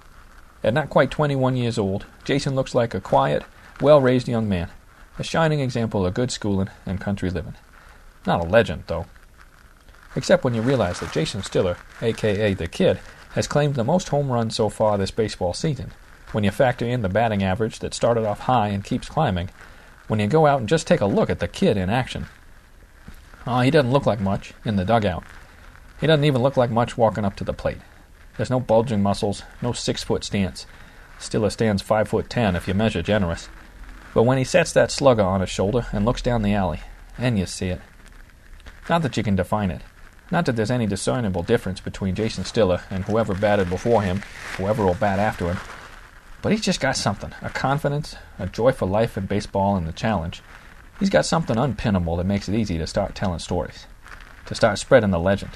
At 0.65 0.75
not 0.75 0.91
quite 0.91 1.11
21 1.11 1.57
years 1.57 1.79
old, 1.79 2.07
Jason 2.25 2.55
looks 2.55 2.75
like 2.75 2.95
a 2.95 3.01
quiet, 3.01 3.45
well 3.81 4.01
raised 4.01 4.27
young 4.27 4.49
man, 4.49 4.71
a 5.19 5.23
shining 5.23 5.61
example 5.61 6.05
of 6.05 6.15
good 6.15 6.31
schooling 6.31 6.71
and 6.87 7.01
country 7.01 7.31
living. 7.31 7.55
Not 8.29 8.45
a 8.45 8.47
legend, 8.47 8.85
though. 8.89 9.07
Except 10.15 10.45
when 10.45 10.53
you 10.53 10.61
realize 10.61 11.01
that 11.01 11.15
Jason 11.15 11.43
Stiller, 11.43 11.79
aka 12.03 12.53
the 12.53 12.69
Kid, 12.69 13.01
has 13.33 13.47
claimed 13.47 13.75
the 13.75 13.85
most 13.85 14.11
home 14.11 14.31
runs 14.31 14.55
so 14.55 14.69
far 14.69 14.99
this 14.99 15.11
baseball 15.11 15.55
season. 15.55 15.93
When 16.33 16.45
you 16.45 16.51
factor 16.51 16.85
in 16.85 17.01
the 17.01 17.09
batting 17.09 17.43
average 17.43 17.79
that 17.79 17.95
started 17.95 18.27
off 18.27 18.41
high 18.41 18.69
and 18.69 18.85
keeps 18.85 19.09
climbing, 19.09 19.49
when 20.09 20.21
you 20.21 20.27
go 20.27 20.47
out 20.47 20.61
and 20.61 20.69
just 20.69 20.87
take 20.87 21.01
a 21.01 21.07
look 21.07 21.31
at 21.31 21.39
the 21.39 21.49
Kid 21.49 21.79
in 21.79 21.89
action. 21.89 22.27
Oh, 23.47 23.61
he 23.61 23.71
doesn't 23.71 23.93
look 23.93 24.05
like 24.05 24.21
much 24.21 24.53
in 24.63 24.77
the 24.77 24.85
dugout. 24.85 25.25
He 25.99 26.07
doesn't 26.07 26.27
even 26.27 26.43
look 26.43 26.59
like 26.59 26.71
much 26.71 26.99
walking 26.99 27.25
up 27.25 27.35
to 27.37 27.45
the 27.45 27.55
plate. 27.55 27.79
There's 28.37 28.51
no 28.51 28.61
bulging 28.61 29.03
muscles, 29.03 29.43
no 29.63 29.73
six 29.73 30.05
foot 30.05 30.23
stance. 30.23 30.67
Stiller 31.19 31.49
stands 31.49 31.81
five 31.81 32.09
foot 32.11 32.29
ten 32.29 32.57
if 32.57 32.69
you 32.69 32.75
measure 32.75 33.01
generous. 33.01 33.49
But 34.13 34.25
when 34.25 34.37
he 34.37 34.45
sets 34.45 34.73
that 34.73 34.91
slugger 34.91 35.23
on 35.23 35.41
his 35.41 35.49
shoulder 35.49 35.87
and 35.93 36.05
looks 36.05 36.21
down 36.21 36.43
the 36.43 36.53
alley, 36.53 36.81
and 37.17 37.39
you 37.39 37.47
see 37.47 37.69
it. 37.69 37.81
Not 38.89 39.03
that 39.03 39.17
you 39.17 39.23
can 39.23 39.37
define 39.37 39.71
it. 39.71 39.83
Not 40.31 40.47
that 40.47 40.57
there's 40.57 40.71
any 40.71 40.87
discernible 40.87 41.43
difference 41.43 41.81
between 41.81 42.15
Jason 42.15 42.45
Stiller 42.45 42.83
and 42.91 43.05
whoever 43.05 43.35
batted 43.35 43.71
before 43.71 44.03
him, 44.03 44.23
whoever 44.57 44.85
will 44.85 44.95
bat 44.95 45.19
after 45.19 45.47
him. 45.47 45.59
But 46.43 46.53
he's 46.53 46.61
just 46.61 46.81
got 46.81 46.97
something 46.97 47.33
a 47.43 47.51
confidence, 47.51 48.17
a 48.39 48.47
joy 48.47 48.73
for 48.73 48.87
life 48.87 49.17
and 49.17 49.29
baseball 49.29 49.77
and 49.77 49.87
the 49.87 49.93
challenge. 49.93 50.43
He's 51.01 51.11
got 51.11 51.27
something 51.27 51.57
unpinnable 51.57 52.17
that 52.17 52.27
makes 52.27 52.49
it 52.49 52.55
easy 52.55 52.79
to 52.79 52.87
start 52.87 53.15
telling 53.15 53.39
stories, 53.39 53.87
to 54.47 54.55
start 54.55 54.79
spreading 54.79 55.11
the 55.11 55.19
legend. 55.19 55.53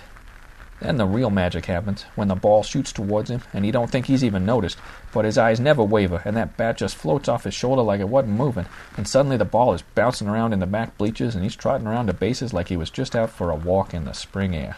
Then 0.82 0.96
the 0.96 1.06
real 1.06 1.30
magic 1.30 1.66
happens 1.66 2.02
when 2.16 2.26
the 2.26 2.34
ball 2.34 2.64
shoots 2.64 2.92
towards 2.92 3.30
him 3.30 3.40
and 3.52 3.64
he 3.64 3.70
don't 3.70 3.88
think 3.88 4.06
he's 4.06 4.24
even 4.24 4.44
noticed, 4.44 4.78
but 5.12 5.24
his 5.24 5.38
eyes 5.38 5.60
never 5.60 5.84
waver 5.84 6.20
and 6.24 6.36
that 6.36 6.56
bat 6.56 6.76
just 6.76 6.96
floats 6.96 7.28
off 7.28 7.44
his 7.44 7.54
shoulder 7.54 7.82
like 7.82 8.00
it 8.00 8.08
wasn't 8.08 8.36
moving, 8.36 8.66
and 8.96 9.06
suddenly 9.06 9.36
the 9.36 9.44
ball 9.44 9.74
is 9.74 9.82
bouncing 9.94 10.26
around 10.26 10.52
in 10.52 10.58
the 10.58 10.66
back 10.66 10.98
bleachers 10.98 11.36
and 11.36 11.44
he's 11.44 11.54
trotting 11.54 11.86
around 11.86 12.06
the 12.06 12.12
bases 12.12 12.52
like 12.52 12.66
he 12.66 12.76
was 12.76 12.90
just 12.90 13.14
out 13.14 13.30
for 13.30 13.48
a 13.48 13.54
walk 13.54 13.94
in 13.94 14.06
the 14.06 14.12
spring 14.12 14.56
air. 14.56 14.76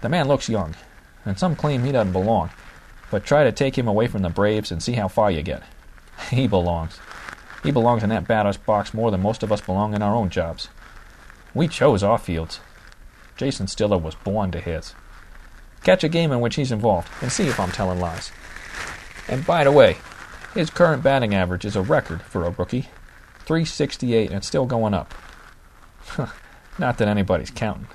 The 0.00 0.08
man 0.08 0.26
looks 0.26 0.48
young, 0.48 0.74
and 1.26 1.38
some 1.38 1.54
claim 1.54 1.84
he 1.84 1.92
doesn't 1.92 2.14
belong, 2.14 2.48
but 3.10 3.26
try 3.26 3.44
to 3.44 3.52
take 3.52 3.76
him 3.76 3.86
away 3.86 4.06
from 4.06 4.22
the 4.22 4.30
Braves 4.30 4.72
and 4.72 4.82
see 4.82 4.94
how 4.94 5.08
far 5.08 5.30
you 5.30 5.42
get. 5.42 5.62
He 6.30 6.46
belongs. 6.46 6.98
He 7.62 7.70
belongs 7.70 8.02
in 8.02 8.08
that 8.08 8.26
batter's 8.26 8.56
box 8.56 8.94
more 8.94 9.10
than 9.10 9.20
most 9.20 9.42
of 9.42 9.52
us 9.52 9.60
belong 9.60 9.92
in 9.92 10.00
our 10.00 10.14
own 10.14 10.30
jobs. 10.30 10.68
We 11.52 11.68
chose 11.68 12.02
our 12.02 12.16
fields. 12.16 12.60
Jason 13.36 13.66
Stiller 13.66 13.98
was 13.98 14.14
born 14.14 14.50
to 14.52 14.60
his. 14.60 14.94
Catch 15.82 16.04
a 16.04 16.08
game 16.08 16.32
in 16.32 16.40
which 16.40 16.56
he's 16.56 16.72
involved 16.72 17.08
and 17.22 17.32
see 17.32 17.48
if 17.48 17.58
I'm 17.58 17.72
telling 17.72 18.00
lies. 18.00 18.32
And 19.28 19.46
by 19.46 19.64
the 19.64 19.72
way, 19.72 19.96
his 20.54 20.70
current 20.70 21.02
batting 21.02 21.34
average 21.34 21.64
is 21.64 21.76
a 21.76 21.82
record 21.82 22.22
for 22.22 22.44
a 22.44 22.50
rookie 22.50 22.88
368 23.40 24.30
and 24.30 24.44
still 24.44 24.66
going 24.66 24.94
up. 24.94 25.14
Not 26.78 26.98
that 26.98 27.08
anybody's 27.08 27.50
counting. 27.50 27.88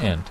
End. 0.00 0.30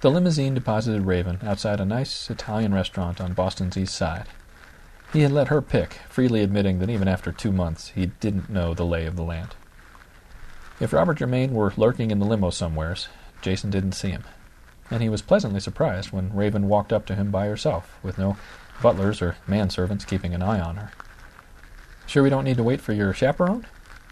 The 0.00 0.10
limousine 0.10 0.54
deposited 0.54 1.02
Raven 1.02 1.38
outside 1.42 1.80
a 1.80 1.84
nice 1.84 2.30
Italian 2.30 2.74
restaurant 2.74 3.20
on 3.20 3.32
Boston's 3.32 3.76
east 3.76 3.94
side. 3.94 4.26
He 5.12 5.22
had 5.22 5.32
let 5.32 5.48
her 5.48 5.62
pick, 5.62 5.94
freely 6.08 6.42
admitting 6.42 6.78
that 6.78 6.90
even 6.90 7.08
after 7.08 7.32
two 7.32 7.52
months 7.52 7.88
he 7.88 8.06
didn't 8.06 8.50
know 8.50 8.74
the 8.74 8.84
lay 8.84 9.06
of 9.06 9.16
the 9.16 9.22
land. 9.22 9.54
If 10.78 10.92
Robert 10.92 11.14
Germain 11.18 11.54
were 11.54 11.72
lurking 11.76 12.10
in 12.10 12.18
the 12.18 12.26
limo 12.26 12.50
somewheres, 12.50 13.08
Jason 13.40 13.70
didn't 13.70 13.92
see 13.92 14.10
him, 14.10 14.24
and 14.90 15.02
he 15.02 15.08
was 15.08 15.22
pleasantly 15.22 15.60
surprised 15.60 16.12
when 16.12 16.34
Raven 16.34 16.68
walked 16.68 16.92
up 16.92 17.06
to 17.06 17.14
him 17.14 17.30
by 17.30 17.46
herself, 17.46 17.98
with 18.02 18.18
no 18.18 18.36
butlers 18.82 19.22
or 19.22 19.36
manservants 19.46 20.06
keeping 20.06 20.34
an 20.34 20.42
eye 20.42 20.60
on 20.60 20.76
her. 20.76 20.92
Sure 22.06 22.22
we 22.22 22.30
don't 22.30 22.44
need 22.44 22.58
to 22.58 22.62
wait 22.62 22.82
for 22.82 22.92
your 22.92 23.14
chaperone? 23.14 23.66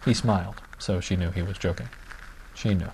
He 0.06 0.14
smiled, 0.14 0.62
so 0.78 1.00
she 1.00 1.16
knew 1.16 1.30
he 1.30 1.42
was 1.42 1.58
joking. 1.58 1.88
She 2.54 2.74
knew. 2.74 2.90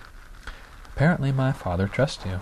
Apparently 0.93 1.31
my 1.31 1.53
father 1.53 1.87
trusts 1.87 2.25
you. 2.25 2.41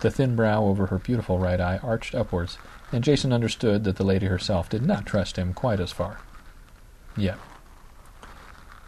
The 0.00 0.10
thin 0.10 0.36
brow 0.36 0.64
over 0.64 0.86
her 0.86 0.98
beautiful 0.98 1.38
right 1.38 1.60
eye 1.60 1.80
arched 1.82 2.14
upwards, 2.14 2.58
and 2.92 3.02
Jason 3.02 3.32
understood 3.32 3.84
that 3.84 3.96
the 3.96 4.04
lady 4.04 4.26
herself 4.26 4.68
did 4.68 4.84
not 4.84 5.06
trust 5.06 5.36
him 5.36 5.54
quite 5.54 5.80
as 5.80 5.92
far. 5.92 6.20
Yet. 7.16 7.38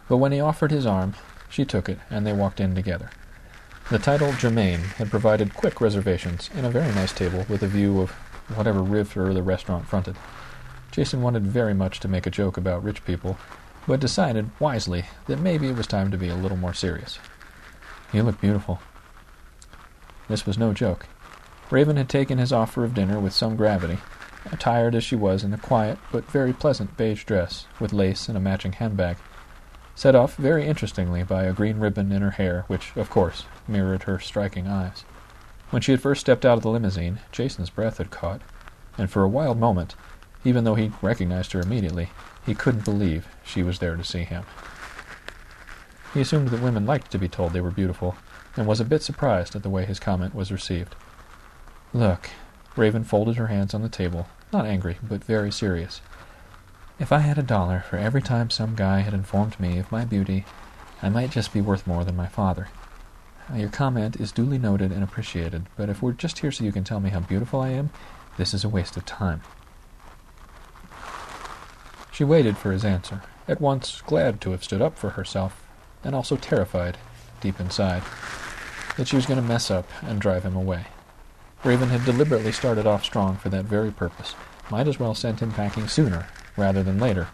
But 0.07 0.17
when 0.17 0.31
he 0.31 0.39
offered 0.39 0.71
his 0.71 0.85
arm, 0.85 1.15
she 1.55 1.63
took 1.63 1.87
it, 1.87 1.97
and 2.09 2.27
they 2.27 2.33
walked 2.33 2.59
in 2.59 2.75
together. 2.75 3.09
The 3.89 3.97
title 3.97 4.33
Germain 4.33 4.79
had 4.97 5.09
provided 5.09 5.53
quick 5.53 5.79
reservations 5.79 6.49
in 6.53 6.65
a 6.65 6.69
very 6.69 6.93
nice 6.93 7.13
table 7.13 7.45
with 7.47 7.63
a 7.63 7.67
view 7.67 8.01
of 8.01 8.11
whatever 8.55 8.83
river 8.83 9.33
the 9.33 9.41
restaurant 9.41 9.87
fronted. 9.87 10.17
Jason 10.91 11.21
wanted 11.21 11.47
very 11.47 11.73
much 11.73 12.01
to 12.01 12.09
make 12.09 12.27
a 12.27 12.31
joke 12.31 12.57
about 12.57 12.83
rich 12.83 13.05
people, 13.05 13.37
but 13.87 14.01
decided, 14.01 14.49
wisely, 14.59 15.05
that 15.27 15.39
maybe 15.39 15.69
it 15.69 15.77
was 15.77 15.87
time 15.87 16.11
to 16.11 16.17
be 16.17 16.27
a 16.27 16.35
little 16.35 16.57
more 16.57 16.73
serious. 16.73 17.19
You 18.11 18.23
look 18.23 18.41
beautiful. 18.41 18.81
This 20.27 20.45
was 20.45 20.57
no 20.57 20.73
joke. 20.73 21.05
Raven 21.71 21.95
had 21.95 22.09
taken 22.09 22.37
his 22.37 22.51
offer 22.51 22.83
of 22.83 22.93
dinner 22.93 23.17
with 23.17 23.31
some 23.31 23.55
gravity, 23.55 23.99
attired 24.51 24.93
as 24.93 25.05
she 25.05 25.15
was 25.15 25.41
in 25.41 25.53
a 25.53 25.57
quiet 25.57 25.99
but 26.11 26.29
very 26.29 26.51
pleasant 26.51 26.97
beige 26.97 27.23
dress, 27.23 27.65
with 27.79 27.93
lace 27.93 28.27
and 28.27 28.37
a 28.37 28.41
matching 28.41 28.73
handbag 28.73 29.15
set 29.95 30.13
off 30.13 30.35
very 30.35 30.67
interestingly 30.67 31.23
by 31.23 31.45
a 31.45 31.53
green 31.53 31.79
ribbon 31.79 32.11
in 32.11 32.21
her 32.21 32.31
hair, 32.31 32.65
which, 32.67 32.95
of 32.95 33.09
course, 33.09 33.45
mirrored 33.67 34.03
her 34.03 34.19
striking 34.19 34.67
eyes. 34.67 35.05
When 35.69 35.81
she 35.81 35.91
had 35.91 36.01
first 36.01 36.21
stepped 36.21 36.45
out 36.45 36.57
of 36.57 36.63
the 36.63 36.69
limousine, 36.69 37.19
Jason's 37.31 37.69
breath 37.69 37.97
had 37.97 38.11
caught, 38.11 38.41
and 38.97 39.09
for 39.09 39.23
a 39.23 39.29
wild 39.29 39.57
moment, 39.57 39.95
even 40.43 40.63
though 40.63 40.75
he 40.75 40.91
recognized 41.01 41.53
her 41.53 41.61
immediately, 41.61 42.09
he 42.45 42.53
couldn't 42.53 42.85
believe 42.85 43.27
she 43.43 43.63
was 43.63 43.79
there 43.79 43.95
to 43.95 44.03
see 44.03 44.23
him. 44.23 44.43
He 46.13 46.21
assumed 46.21 46.49
that 46.49 46.61
women 46.61 46.85
liked 46.85 47.11
to 47.11 47.17
be 47.17 47.27
told 47.27 47.53
they 47.53 47.61
were 47.61 47.71
beautiful, 47.71 48.15
and 48.55 48.67
was 48.67 48.79
a 48.79 48.85
bit 48.85 49.01
surprised 49.01 49.55
at 49.55 49.63
the 49.63 49.69
way 49.69 49.85
his 49.85 49.99
comment 49.99 50.35
was 50.35 50.51
received. 50.51 50.95
Look, 51.93 52.29
Raven 52.75 53.03
folded 53.03 53.37
her 53.37 53.47
hands 53.47 53.73
on 53.73 53.81
the 53.81 53.89
table, 53.89 54.27
not 54.53 54.65
angry, 54.65 54.97
but 55.01 55.23
very 55.23 55.51
serious. 55.51 56.01
If 56.97 57.11
I 57.11 57.19
had 57.19 57.37
a 57.37 57.43
dollar 57.43 57.83
for 57.89 57.97
every 57.97 58.21
time 58.21 58.49
some 58.49 58.73
guy 58.73 59.01
had 59.01 59.13
informed 59.13 59.59
me 59.59 59.79
of 59.79 59.91
my 59.91 60.05
beauty, 60.05 60.45
I 61.01 61.09
might 61.09 61.29
just 61.29 61.51
be 61.51 61.59
worth 61.59 61.85
more 61.85 62.05
than 62.05 62.15
my 62.15 62.27
father. 62.27 62.69
Uh, 63.51 63.57
your 63.57 63.69
comment 63.69 64.15
is 64.15 64.31
duly 64.31 64.57
noted 64.57 64.93
and 64.93 65.03
appreciated, 65.03 65.65
but 65.75 65.89
if 65.89 66.01
we're 66.01 66.13
just 66.13 66.39
here 66.39 66.53
so 66.53 66.63
you 66.63 66.71
can 66.71 66.85
tell 66.85 67.01
me 67.01 67.09
how 67.09 67.19
beautiful 67.19 67.59
I 67.59 67.71
am, 67.71 67.89
this 68.37 68.53
is 68.53 68.63
a 68.63 68.69
waste 68.69 68.95
of 68.95 69.05
time. 69.05 69.41
She 72.13 72.23
waited 72.23 72.57
for 72.57 72.71
his 72.71 72.85
answer, 72.85 73.23
at 73.45 73.59
once 73.59 74.01
glad 74.05 74.39
to 74.41 74.51
have 74.51 74.63
stood 74.63 74.81
up 74.81 74.97
for 74.97 75.11
herself, 75.11 75.67
and 76.01 76.15
also 76.15 76.37
terrified, 76.37 76.97
deep 77.41 77.59
inside, 77.59 78.03
that 78.95 79.09
she 79.09 79.17
was 79.17 79.25
going 79.25 79.41
to 79.41 79.45
mess 79.45 79.69
up 79.69 79.89
and 80.01 80.21
drive 80.21 80.43
him 80.43 80.55
away. 80.55 80.85
Raven 81.65 81.89
had 81.89 82.05
deliberately 82.05 82.53
started 82.53 82.87
off 82.87 83.03
strong 83.03 83.35
for 83.35 83.49
that 83.49 83.65
very 83.65 83.91
purpose. 83.91 84.33
Might 84.71 84.87
as 84.87 84.97
well 84.97 85.13
send 85.13 85.41
him 85.41 85.51
packing 85.51 85.89
sooner 85.89 86.27
rather 86.57 86.83
than 86.83 86.99
later, 86.99 87.27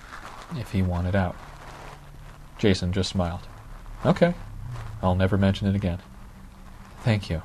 if 0.57 0.71
he 0.71 0.81
wanted 0.81 1.15
out. 1.15 1.35
Jason 2.57 2.93
just 2.93 3.09
smiled. 3.09 3.47
Okay. 4.05 4.33
I'll 5.01 5.15
never 5.15 5.37
mention 5.37 5.67
it 5.67 5.75
again. 5.75 5.99
Thank 7.03 7.29
you. 7.29 7.41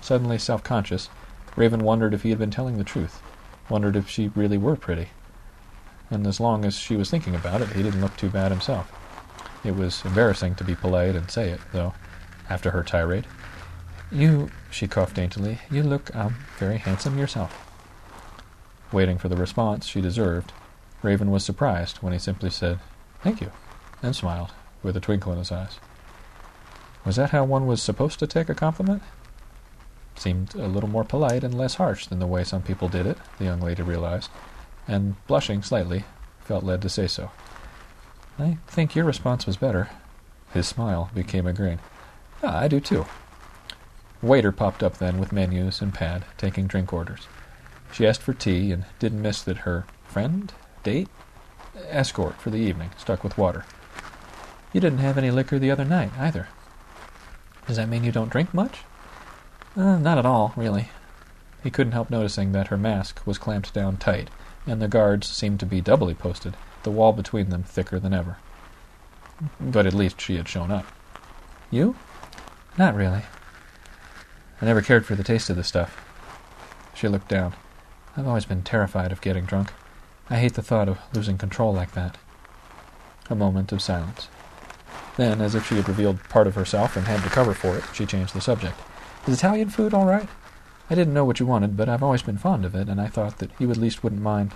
Suddenly 0.00 0.38
self 0.38 0.62
conscious, 0.62 1.08
Raven 1.56 1.80
wondered 1.80 2.14
if 2.14 2.22
he 2.22 2.30
had 2.30 2.38
been 2.38 2.50
telling 2.50 2.78
the 2.78 2.84
truth, 2.84 3.20
wondered 3.68 3.96
if 3.96 4.08
she 4.08 4.28
really 4.28 4.58
were 4.58 4.76
pretty. 4.76 5.08
And 6.10 6.26
as 6.26 6.38
long 6.40 6.64
as 6.64 6.76
she 6.76 6.96
was 6.96 7.10
thinking 7.10 7.34
about 7.34 7.60
it, 7.60 7.70
he 7.70 7.82
didn't 7.82 8.00
look 8.00 8.16
too 8.16 8.30
bad 8.30 8.52
himself. 8.52 8.92
It 9.64 9.74
was 9.74 10.04
embarrassing 10.04 10.54
to 10.56 10.64
be 10.64 10.74
polite 10.74 11.16
and 11.16 11.30
say 11.30 11.50
it, 11.50 11.60
though, 11.72 11.94
after 12.48 12.70
her 12.70 12.84
tirade. 12.84 13.26
You, 14.12 14.50
she 14.70 14.86
coughed 14.86 15.16
daintily, 15.16 15.58
you 15.70 15.82
look, 15.82 16.14
um, 16.14 16.36
very 16.58 16.78
handsome 16.78 17.18
yourself. 17.18 17.62
Waiting 18.92 19.18
for 19.18 19.28
the 19.28 19.36
response 19.36 19.86
she 19.86 20.00
deserved, 20.00 20.52
Raven 21.02 21.30
was 21.30 21.44
surprised 21.44 21.98
when 21.98 22.12
he 22.12 22.18
simply 22.18 22.50
said, 22.50 22.78
Thank 23.22 23.40
you, 23.40 23.50
and 24.02 24.14
smiled, 24.14 24.52
with 24.82 24.96
a 24.96 25.00
twinkle 25.00 25.32
in 25.32 25.38
his 25.38 25.52
eyes. 25.52 25.78
Was 27.04 27.16
that 27.16 27.30
how 27.30 27.44
one 27.44 27.66
was 27.66 27.82
supposed 27.82 28.18
to 28.18 28.26
take 28.26 28.48
a 28.48 28.54
compliment? 28.54 29.02
Seemed 30.16 30.54
a 30.54 30.66
little 30.66 30.88
more 30.88 31.04
polite 31.04 31.44
and 31.44 31.56
less 31.56 31.74
harsh 31.74 32.06
than 32.06 32.18
the 32.18 32.26
way 32.26 32.42
some 32.42 32.62
people 32.62 32.88
did 32.88 33.06
it, 33.06 33.18
the 33.38 33.44
young 33.44 33.60
lady 33.60 33.82
realized, 33.82 34.30
and, 34.88 35.14
blushing 35.26 35.62
slightly, 35.62 36.04
felt 36.40 36.64
led 36.64 36.82
to 36.82 36.88
say 36.88 37.06
so. 37.06 37.30
I 38.38 38.58
think 38.66 38.94
your 38.94 39.04
response 39.04 39.46
was 39.46 39.56
better. 39.56 39.88
His 40.52 40.66
smile 40.66 41.10
became 41.14 41.46
a 41.46 41.52
grin. 41.52 41.80
Ah, 42.42 42.60
I 42.60 42.68
do 42.68 42.80
too. 42.80 43.06
waiter 44.22 44.52
popped 44.52 44.82
up 44.82 44.98
then 44.98 45.18
with 45.18 45.32
menus 45.32 45.80
and 45.80 45.92
pad, 45.92 46.24
taking 46.36 46.66
drink 46.66 46.92
orders. 46.92 47.28
She 47.92 48.06
asked 48.06 48.22
for 48.22 48.34
tea 48.34 48.72
and 48.72 48.84
didn't 48.98 49.22
miss 49.22 49.42
that 49.42 49.58
her 49.58 49.86
friend, 50.06 50.52
date, 50.86 51.08
escort 51.88 52.40
for 52.40 52.50
the 52.50 52.58
evening 52.58 52.90
stuck 52.96 53.24
with 53.24 53.36
water. 53.36 53.64
You 54.72 54.80
didn't 54.80 55.00
have 55.00 55.18
any 55.18 55.32
liquor 55.32 55.58
the 55.58 55.70
other 55.72 55.84
night, 55.84 56.12
either. 56.16 56.46
Does 57.66 57.76
that 57.76 57.88
mean 57.88 58.04
you 58.04 58.12
don't 58.12 58.30
drink 58.30 58.54
much? 58.54 58.82
Uh, 59.76 59.98
not 59.98 60.16
at 60.16 60.24
all, 60.24 60.52
really. 60.54 60.90
He 61.64 61.72
couldn't 61.72 61.92
help 61.92 62.08
noticing 62.08 62.52
that 62.52 62.68
her 62.68 62.76
mask 62.76 63.20
was 63.26 63.36
clamped 63.36 63.74
down 63.74 63.96
tight, 63.96 64.30
and 64.64 64.80
the 64.80 64.86
guards 64.86 65.26
seemed 65.26 65.58
to 65.58 65.66
be 65.66 65.80
doubly 65.80 66.14
posted, 66.14 66.56
the 66.84 66.92
wall 66.92 67.12
between 67.12 67.50
them 67.50 67.64
thicker 67.64 67.98
than 67.98 68.14
ever. 68.14 68.36
But 69.60 69.86
at 69.86 69.92
least 69.92 70.20
she 70.20 70.36
had 70.36 70.48
shown 70.48 70.70
up. 70.70 70.86
You? 71.68 71.96
Not 72.78 72.94
really. 72.94 73.22
I 74.62 74.64
never 74.64 74.82
cared 74.82 75.04
for 75.04 75.16
the 75.16 75.24
taste 75.24 75.50
of 75.50 75.56
the 75.56 75.64
stuff. 75.64 76.00
She 76.94 77.08
looked 77.08 77.28
down. 77.28 77.54
I've 78.16 78.28
always 78.28 78.44
been 78.44 78.62
terrified 78.62 79.10
of 79.10 79.20
getting 79.20 79.46
drunk. 79.46 79.72
I 80.28 80.36
hate 80.36 80.54
the 80.54 80.62
thought 80.62 80.88
of 80.88 80.98
losing 81.14 81.38
control 81.38 81.72
like 81.72 81.92
that. 81.92 82.18
A 83.30 83.34
moment 83.34 83.70
of 83.70 83.80
silence. 83.80 84.28
Then, 85.16 85.40
as 85.40 85.54
if 85.54 85.66
she 85.68 85.76
had 85.76 85.88
revealed 85.88 86.22
part 86.28 86.46
of 86.46 86.56
herself 86.56 86.96
and 86.96 87.06
had 87.06 87.22
to 87.22 87.30
cover 87.30 87.54
for 87.54 87.76
it, 87.76 87.84
she 87.94 88.06
changed 88.06 88.34
the 88.34 88.40
subject. 88.40 88.78
Is 89.26 89.34
Italian 89.34 89.70
food 89.70 89.94
all 89.94 90.04
right? 90.04 90.28
I 90.90 90.94
didn't 90.94 91.14
know 91.14 91.24
what 91.24 91.40
you 91.40 91.46
wanted, 91.46 91.76
but 91.76 91.88
I've 91.88 92.02
always 92.02 92.22
been 92.22 92.38
fond 92.38 92.64
of 92.64 92.74
it, 92.74 92.88
and 92.88 93.00
I 93.00 93.06
thought 93.06 93.38
that 93.38 93.50
you 93.58 93.70
at 93.70 93.76
least 93.76 94.02
wouldn't 94.02 94.22
mind. 94.22 94.52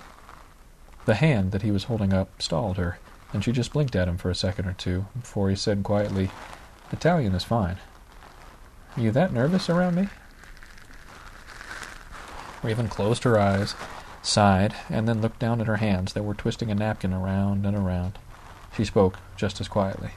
The 1.06 1.14
hand 1.14 1.52
that 1.52 1.62
he 1.62 1.70
was 1.70 1.84
holding 1.84 2.12
up 2.12 2.42
stalled 2.42 2.76
her, 2.76 2.98
and 3.32 3.42
she 3.44 3.52
just 3.52 3.72
blinked 3.72 3.96
at 3.96 4.08
him 4.08 4.18
for 4.18 4.30
a 4.30 4.34
second 4.34 4.66
or 4.66 4.74
two 4.74 5.06
before 5.18 5.50
he 5.50 5.56
said 5.56 5.82
quietly, 5.82 6.30
Italian 6.92 7.34
is 7.34 7.44
fine. 7.44 7.78
Are 8.96 9.00
you 9.00 9.10
that 9.12 9.32
nervous 9.32 9.70
around 9.70 9.94
me? 9.94 10.08
Raven 12.62 12.88
closed 12.88 13.24
her 13.24 13.38
eyes, 13.38 13.74
sighed, 14.22 14.74
and 14.88 15.08
then 15.08 15.20
looked 15.20 15.38
down 15.38 15.60
at 15.60 15.66
her 15.66 15.76
hands 15.76 16.12
that 16.12 16.22
were 16.22 16.34
twisting 16.34 16.70
a 16.70 16.74
napkin 16.74 17.12
around 17.12 17.64
and 17.64 17.76
around. 17.76 18.18
She 18.76 18.84
spoke 18.84 19.18
just 19.36 19.60
as 19.60 19.68
quietly. 19.68 20.10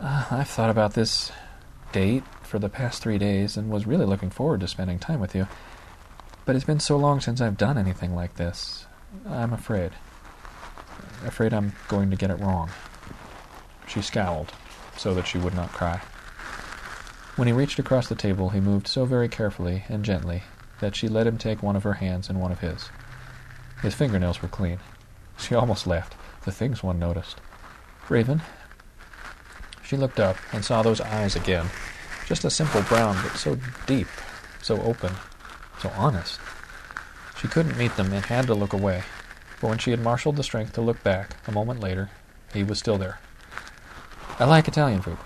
Uh, 0.00 0.26
I've 0.30 0.48
thought 0.48 0.70
about 0.70 0.94
this 0.94 1.32
date 1.92 2.24
for 2.42 2.58
the 2.58 2.68
past 2.68 3.02
three 3.02 3.18
days 3.18 3.56
and 3.56 3.70
was 3.70 3.86
really 3.86 4.06
looking 4.06 4.30
forward 4.30 4.60
to 4.60 4.68
spending 4.68 4.98
time 4.98 5.20
with 5.20 5.34
you. 5.34 5.46
But 6.44 6.56
it's 6.56 6.64
been 6.64 6.80
so 6.80 6.96
long 6.96 7.20
since 7.20 7.40
I've 7.40 7.56
done 7.56 7.78
anything 7.78 8.14
like 8.14 8.34
this. 8.34 8.86
I'm 9.26 9.52
afraid. 9.52 9.92
Afraid 11.24 11.54
I'm 11.54 11.72
going 11.88 12.10
to 12.10 12.16
get 12.16 12.30
it 12.30 12.40
wrong. 12.40 12.70
She 13.86 14.02
scowled 14.02 14.52
so 14.96 15.14
that 15.14 15.26
she 15.26 15.38
would 15.38 15.54
not 15.54 15.72
cry. 15.72 16.00
When 17.36 17.48
he 17.48 17.52
reached 17.52 17.78
across 17.78 18.08
the 18.08 18.14
table, 18.14 18.50
he 18.50 18.60
moved 18.60 18.86
so 18.86 19.04
very 19.04 19.28
carefully 19.28 19.84
and 19.88 20.04
gently 20.04 20.42
that 20.84 20.94
she 20.94 21.08
let 21.08 21.26
him 21.26 21.38
take 21.38 21.62
one 21.62 21.76
of 21.76 21.82
her 21.82 21.94
hands 21.94 22.28
in 22.28 22.38
one 22.38 22.52
of 22.52 22.60
his. 22.60 22.90
His 23.80 23.94
fingernails 23.94 24.42
were 24.42 24.48
clean. 24.48 24.80
She 25.38 25.54
almost 25.54 25.86
laughed, 25.86 26.14
the 26.44 26.52
things 26.52 26.82
one 26.82 26.98
noticed. 26.98 27.40
Raven? 28.10 28.42
She 29.82 29.96
looked 29.96 30.20
up 30.20 30.36
and 30.52 30.62
saw 30.62 30.82
those 30.82 31.00
eyes 31.00 31.36
again. 31.36 31.70
Just 32.26 32.44
a 32.44 32.50
simple 32.50 32.82
brown, 32.82 33.16
but 33.22 33.38
so 33.38 33.56
deep, 33.86 34.08
so 34.60 34.78
open, 34.82 35.14
so 35.80 35.90
honest. 35.96 36.38
She 37.40 37.48
couldn't 37.48 37.78
meet 37.78 37.96
them 37.96 38.12
and 38.12 38.22
had 38.26 38.46
to 38.48 38.54
look 38.54 38.74
away. 38.74 39.04
But 39.62 39.68
when 39.68 39.78
she 39.78 39.90
had 39.90 40.00
marshaled 40.00 40.36
the 40.36 40.42
strength 40.42 40.74
to 40.74 40.82
look 40.82 41.02
back, 41.02 41.36
a 41.48 41.52
moment 41.52 41.80
later, 41.80 42.10
he 42.52 42.62
was 42.62 42.78
still 42.78 42.98
there. 42.98 43.20
I 44.38 44.44
like 44.44 44.68
Italian 44.68 45.00
food, 45.00 45.16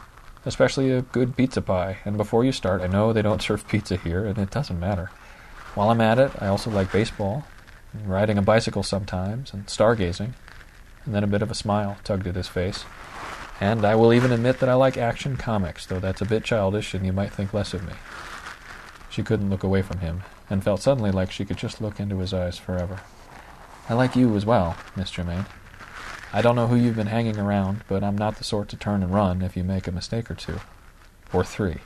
especially 0.44 0.92
a 0.92 1.02
good 1.02 1.36
pizza 1.36 1.61
pie. 1.61 1.98
And 2.04 2.16
before 2.16 2.44
you 2.44 2.52
start, 2.52 2.80
I 2.80 2.86
know 2.86 3.12
they 3.12 3.22
don't 3.22 3.42
serve 3.48 3.66
pizza 3.66 3.96
here, 3.96 4.24
and 4.24 4.38
it 4.38 4.50
doesn't 4.50 4.78
matter. 4.78 5.11
While 5.78 5.90
I'm 5.90 6.00
at 6.00 6.18
it, 6.18 6.32
I 6.40 6.48
also 6.48 6.70
like 6.70 6.90
baseball, 6.90 7.44
riding 8.04 8.36
a 8.36 8.42
bicycle 8.42 8.82
sometimes, 8.82 9.52
and 9.52 9.66
stargazing. 9.66 10.32
And 11.04 11.14
then 11.14 11.22
a 11.22 11.28
bit 11.28 11.40
of 11.40 11.52
a 11.52 11.54
smile 11.54 11.98
tugged 12.02 12.26
at 12.26 12.34
his 12.34 12.48
face. 12.48 12.84
And 13.60 13.84
I 13.84 13.94
will 13.94 14.12
even 14.12 14.32
admit 14.32 14.58
that 14.58 14.68
I 14.68 14.74
like 14.74 14.96
action 14.96 15.36
comics, 15.36 15.86
though 15.86 16.00
that's 16.00 16.20
a 16.20 16.24
bit 16.24 16.42
childish 16.42 16.94
and 16.94 17.06
you 17.06 17.12
might 17.12 17.32
think 17.32 17.54
less 17.54 17.74
of 17.74 17.86
me. 17.86 17.92
She 19.08 19.22
couldn't 19.22 19.50
look 19.50 19.62
away 19.62 19.82
from 19.82 20.00
him, 20.00 20.24
and 20.50 20.64
felt 20.64 20.82
suddenly 20.82 21.12
like 21.12 21.30
she 21.30 21.44
could 21.44 21.58
just 21.58 21.80
look 21.80 22.00
into 22.00 22.18
his 22.18 22.34
eyes 22.34 22.58
forever. 22.58 22.98
I 23.88 23.94
like 23.94 24.16
you 24.16 24.34
as 24.34 24.44
well, 24.44 24.76
Miss 24.96 25.12
Germain. 25.12 25.46
I 26.32 26.42
don't 26.42 26.56
know 26.56 26.66
who 26.66 26.74
you've 26.74 26.96
been 26.96 27.06
hanging 27.06 27.38
around, 27.38 27.84
but 27.86 28.02
I'm 28.02 28.18
not 28.18 28.38
the 28.38 28.42
sort 28.42 28.68
to 28.70 28.76
turn 28.76 29.04
and 29.04 29.14
run 29.14 29.42
if 29.42 29.56
you 29.56 29.62
make 29.62 29.86
a 29.86 29.92
mistake 29.92 30.28
or 30.28 30.34
two. 30.34 30.58
Or 31.32 31.44
three. 31.44 31.76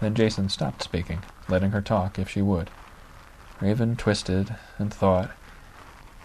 Then 0.00 0.14
Jason 0.14 0.48
stopped 0.48 0.84
speaking, 0.84 1.24
letting 1.50 1.72
her 1.72 1.82
talk 1.82 2.18
if 2.18 2.28
she 2.28 2.42
would. 2.42 2.70
Raven 3.60 3.96
twisted 3.96 4.54
and 4.78 4.92
thought, 4.92 5.30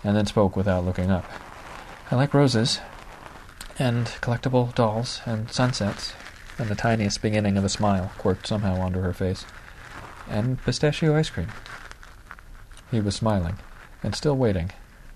and 0.03 0.15
then 0.15 0.25
spoke 0.25 0.55
without 0.55 0.85
looking 0.85 1.11
up. 1.11 1.25
I 2.11 2.15
like 2.15 2.33
roses, 2.33 2.79
and 3.77 4.07
collectible 4.21 4.73
dolls, 4.75 5.21
and 5.25 5.51
sunsets, 5.51 6.13
and 6.57 6.69
the 6.69 6.75
tiniest 6.75 7.21
beginning 7.21 7.57
of 7.57 7.65
a 7.65 7.69
smile 7.69 8.11
quirked 8.17 8.47
somehow 8.47 8.79
onto 8.79 9.01
her 9.01 9.13
face, 9.13 9.45
and 10.29 10.61
pistachio 10.63 11.15
ice 11.15 11.29
cream. 11.29 11.49
He 12.91 13.01
was 13.01 13.15
smiling, 13.15 13.57
and 14.03 14.15
still 14.15 14.37
waiting, 14.37 14.71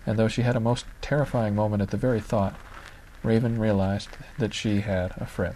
and 0.05 0.17
though 0.17 0.27
she 0.27 0.41
had 0.41 0.55
a 0.55 0.59
most 0.59 0.85
terrifying 1.01 1.55
moment 1.55 1.81
at 1.81 1.91
the 1.91 1.97
very 1.97 2.19
thought, 2.19 2.55
Raven 3.23 3.59
realized 3.59 4.09
that 4.37 4.53
she 4.53 4.81
had 4.81 5.13
a 5.17 5.25
friend, 5.25 5.55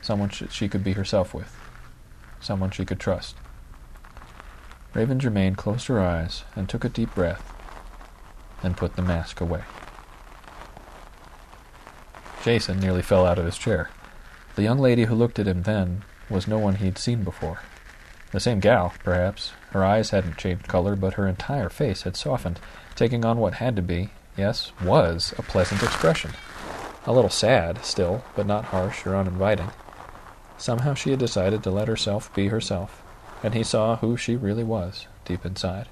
someone 0.00 0.30
sh- 0.30 0.44
she 0.50 0.68
could 0.68 0.82
be 0.82 0.92
herself 0.94 1.34
with, 1.34 1.54
someone 2.40 2.70
she 2.70 2.84
could 2.84 2.98
trust. 2.98 3.36
Raven 4.94 5.20
Germain 5.20 5.54
closed 5.54 5.86
her 5.86 6.00
eyes 6.00 6.44
and 6.56 6.68
took 6.68 6.84
a 6.84 6.88
deep 6.88 7.14
breath, 7.14 7.52
and 8.62 8.76
put 8.76 8.96
the 8.96 9.02
mask 9.02 9.40
away. 9.40 9.62
Jason 12.42 12.80
nearly 12.80 13.02
fell 13.02 13.26
out 13.26 13.38
of 13.38 13.44
his 13.44 13.58
chair. 13.58 13.90
The 14.56 14.62
young 14.62 14.78
lady 14.78 15.04
who 15.04 15.14
looked 15.14 15.38
at 15.38 15.46
him 15.46 15.62
then 15.62 16.04
was 16.30 16.48
no 16.48 16.58
one 16.58 16.76
he'd 16.76 16.98
seen 16.98 17.22
before. 17.22 17.60
The 18.30 18.40
same 18.40 18.60
gal, 18.60 18.92
perhaps. 19.04 19.52
Her 19.70 19.84
eyes 19.84 20.10
hadn't 20.10 20.36
changed 20.36 20.68
color, 20.68 20.96
but 20.96 21.14
her 21.14 21.28
entire 21.28 21.68
face 21.68 22.02
had 22.02 22.16
softened, 22.16 22.60
taking 22.94 23.24
on 23.24 23.38
what 23.38 23.54
had 23.54 23.76
to 23.76 23.82
be, 23.82 24.10
yes, 24.36 24.72
was, 24.82 25.32
a 25.38 25.42
pleasant 25.42 25.82
expression. 25.82 26.32
A 27.06 27.12
little 27.12 27.30
sad, 27.30 27.84
still, 27.84 28.24
but 28.36 28.46
not 28.46 28.66
harsh 28.66 29.06
or 29.06 29.16
uninviting. 29.16 29.70
Somehow 30.58 30.94
she 30.94 31.10
had 31.10 31.18
decided 31.18 31.62
to 31.62 31.70
let 31.70 31.88
herself 31.88 32.34
be 32.34 32.48
herself, 32.48 33.02
and 33.42 33.54
he 33.54 33.62
saw 33.62 33.96
who 33.96 34.16
she 34.16 34.36
really 34.36 34.64
was, 34.64 35.06
deep 35.24 35.44
inside. 35.44 35.88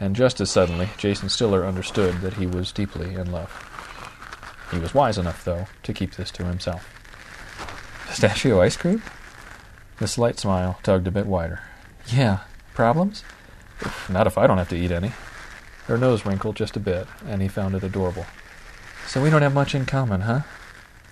And 0.00 0.16
just 0.16 0.40
as 0.40 0.50
suddenly, 0.50 0.88
Jason 0.98 1.28
Stiller 1.28 1.64
understood 1.64 2.20
that 2.20 2.34
he 2.34 2.46
was 2.46 2.72
deeply 2.72 3.14
in 3.14 3.30
love. 3.30 3.50
He 4.70 4.78
was 4.78 4.94
wise 4.94 5.18
enough, 5.18 5.44
though, 5.44 5.66
to 5.84 5.92
keep 5.92 6.14
this 6.14 6.30
to 6.32 6.44
himself. 6.44 6.88
Pistachio 8.08 8.60
ice 8.60 8.76
cream? 8.76 9.02
The 9.98 10.08
slight 10.08 10.38
smile 10.38 10.78
tugged 10.82 11.06
a 11.06 11.12
bit 11.12 11.26
wider. 11.26 11.60
Yeah. 12.08 12.40
Problems? 12.74 13.22
Not 14.08 14.26
if 14.26 14.36
I 14.36 14.46
don't 14.46 14.58
have 14.58 14.68
to 14.70 14.76
eat 14.76 14.90
any. 14.90 15.12
Her 15.86 15.96
nose 15.96 16.26
wrinkled 16.26 16.56
just 16.56 16.76
a 16.76 16.80
bit, 16.80 17.06
and 17.26 17.40
he 17.40 17.48
found 17.48 17.74
it 17.74 17.84
adorable. 17.84 18.26
So 19.06 19.22
we 19.22 19.30
don't 19.30 19.42
have 19.42 19.54
much 19.54 19.74
in 19.74 19.86
common, 19.86 20.22
huh? 20.22 20.40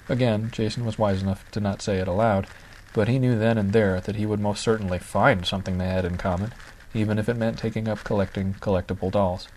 Again, 0.09 0.51
Jason 0.51 0.85
was 0.85 0.99
wise 0.99 1.23
enough 1.23 1.49
to 1.53 1.61
not 1.61 1.83
say 1.83 1.99
it 1.99 2.09
aloud, 2.09 2.49
but 2.95 3.09
he 3.09 3.19
knew 3.19 3.39
then 3.39 3.59
and 3.59 3.73
there 3.73 4.01
that 4.01 4.17
he 4.17 4.27
would 4.27 4.41
most 4.41 4.63
certainly 4.63 4.99
find 4.99 5.47
something 5.47 5.79
they 5.79 5.89
had 5.89 6.05
in 6.05 6.19
common, 6.19 6.53
even 6.95 7.19
if 7.19 7.29
it 7.29 7.37
meant 7.37 7.59
taking 7.59 7.89
up 7.89 8.05
collecting 8.05 8.55
collectible 8.55 9.11
dolls. 9.11 9.49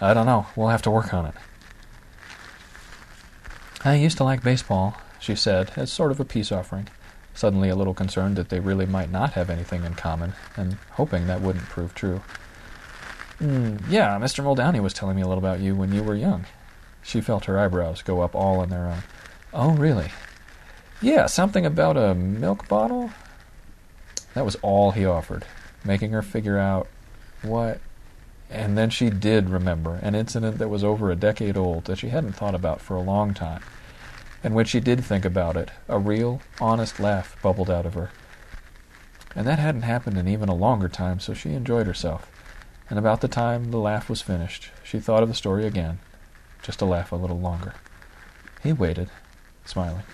I 0.00 0.14
don't 0.14 0.26
know. 0.26 0.46
We'll 0.54 0.68
have 0.68 0.82
to 0.82 0.90
work 0.90 1.12
on 1.12 1.26
it. 1.26 1.34
I 3.84 3.94
used 3.94 4.16
to 4.18 4.24
like 4.24 4.42
baseball, 4.42 4.96
she 5.20 5.34
said, 5.34 5.72
as 5.76 5.92
sort 5.92 6.10
of 6.10 6.20
a 6.20 6.24
peace 6.24 6.50
offering, 6.52 6.88
suddenly 7.34 7.68
a 7.68 7.76
little 7.76 7.94
concerned 7.94 8.36
that 8.36 8.48
they 8.48 8.60
really 8.60 8.86
might 8.86 9.10
not 9.10 9.32
have 9.32 9.50
anything 9.50 9.84
in 9.84 9.94
common, 9.94 10.34
and 10.56 10.78
hoping 10.92 11.26
that 11.26 11.40
wouldn't 11.40 11.64
prove 11.66 11.94
true. 11.94 12.22
Mm, 13.40 13.80
yeah, 13.88 14.18
Mr. 14.18 14.42
Muldowney 14.42 14.82
was 14.82 14.92
telling 14.92 15.14
me 15.14 15.22
a 15.22 15.28
little 15.28 15.42
about 15.42 15.60
you 15.60 15.76
when 15.76 15.92
you 15.92 16.02
were 16.02 16.16
young. 16.16 16.46
She 17.02 17.20
felt 17.20 17.44
her 17.44 17.58
eyebrows 17.58 18.02
go 18.02 18.20
up 18.20 18.34
all 18.34 18.60
on 18.60 18.68
their 18.68 18.86
own. 18.86 19.02
Oh, 19.52 19.70
really? 19.70 20.10
Yeah, 21.00 21.26
something 21.26 21.64
about 21.64 21.96
a 21.96 22.14
milk 22.14 22.66
bottle? 22.66 23.10
That 24.34 24.44
was 24.44 24.56
all 24.56 24.90
he 24.90 25.06
offered, 25.06 25.44
making 25.84 26.10
her 26.10 26.22
figure 26.22 26.58
out 26.58 26.88
what. 27.42 27.80
And 28.50 28.76
then 28.76 28.90
she 28.90 29.08
did 29.08 29.48
remember 29.48 30.00
an 30.02 30.16
incident 30.16 30.58
that 30.58 30.68
was 30.68 30.82
over 30.82 31.10
a 31.10 31.16
decade 31.16 31.56
old 31.56 31.84
that 31.84 31.98
she 31.98 32.08
hadn't 32.08 32.32
thought 32.32 32.54
about 32.54 32.80
for 32.80 32.96
a 32.96 33.02
long 33.02 33.32
time. 33.32 33.62
And 34.42 34.54
when 34.54 34.64
she 34.64 34.80
did 34.80 35.04
think 35.04 35.24
about 35.24 35.56
it, 35.56 35.70
a 35.88 35.98
real, 35.98 36.40
honest 36.60 36.98
laugh 36.98 37.36
bubbled 37.42 37.70
out 37.70 37.86
of 37.86 37.94
her. 37.94 38.10
And 39.36 39.46
that 39.46 39.58
hadn't 39.58 39.82
happened 39.82 40.18
in 40.18 40.26
even 40.26 40.48
a 40.48 40.54
longer 40.54 40.88
time, 40.88 41.20
so 41.20 41.34
she 41.34 41.52
enjoyed 41.52 41.86
herself. 41.86 42.30
And 42.90 42.98
about 42.98 43.20
the 43.20 43.28
time 43.28 43.70
the 43.70 43.78
laugh 43.78 44.08
was 44.08 44.22
finished, 44.22 44.70
she 44.82 44.98
thought 44.98 45.22
of 45.22 45.28
the 45.28 45.34
story 45.34 45.66
again, 45.66 45.98
just 46.62 46.78
to 46.80 46.86
laugh 46.86 47.12
a 47.12 47.16
little 47.16 47.38
longer. 47.38 47.74
He 48.62 48.72
waited, 48.72 49.10
smiling. 49.64 50.04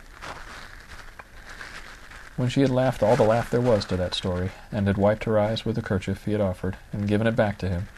When 2.36 2.48
she 2.48 2.62
had 2.62 2.70
laughed 2.70 3.02
all 3.02 3.14
the 3.16 3.22
laugh 3.22 3.50
there 3.50 3.60
was 3.60 3.84
to 3.86 3.96
that 3.96 4.14
story, 4.14 4.50
and 4.72 4.86
had 4.86 4.98
wiped 4.98 5.24
her 5.24 5.38
eyes 5.38 5.64
with 5.64 5.76
the 5.76 5.82
kerchief 5.82 6.24
he 6.24 6.32
had 6.32 6.40
offered, 6.40 6.76
and 6.92 7.06
given 7.06 7.26
it 7.26 7.36
back 7.36 7.58
to 7.58 7.68
him, 7.68 7.88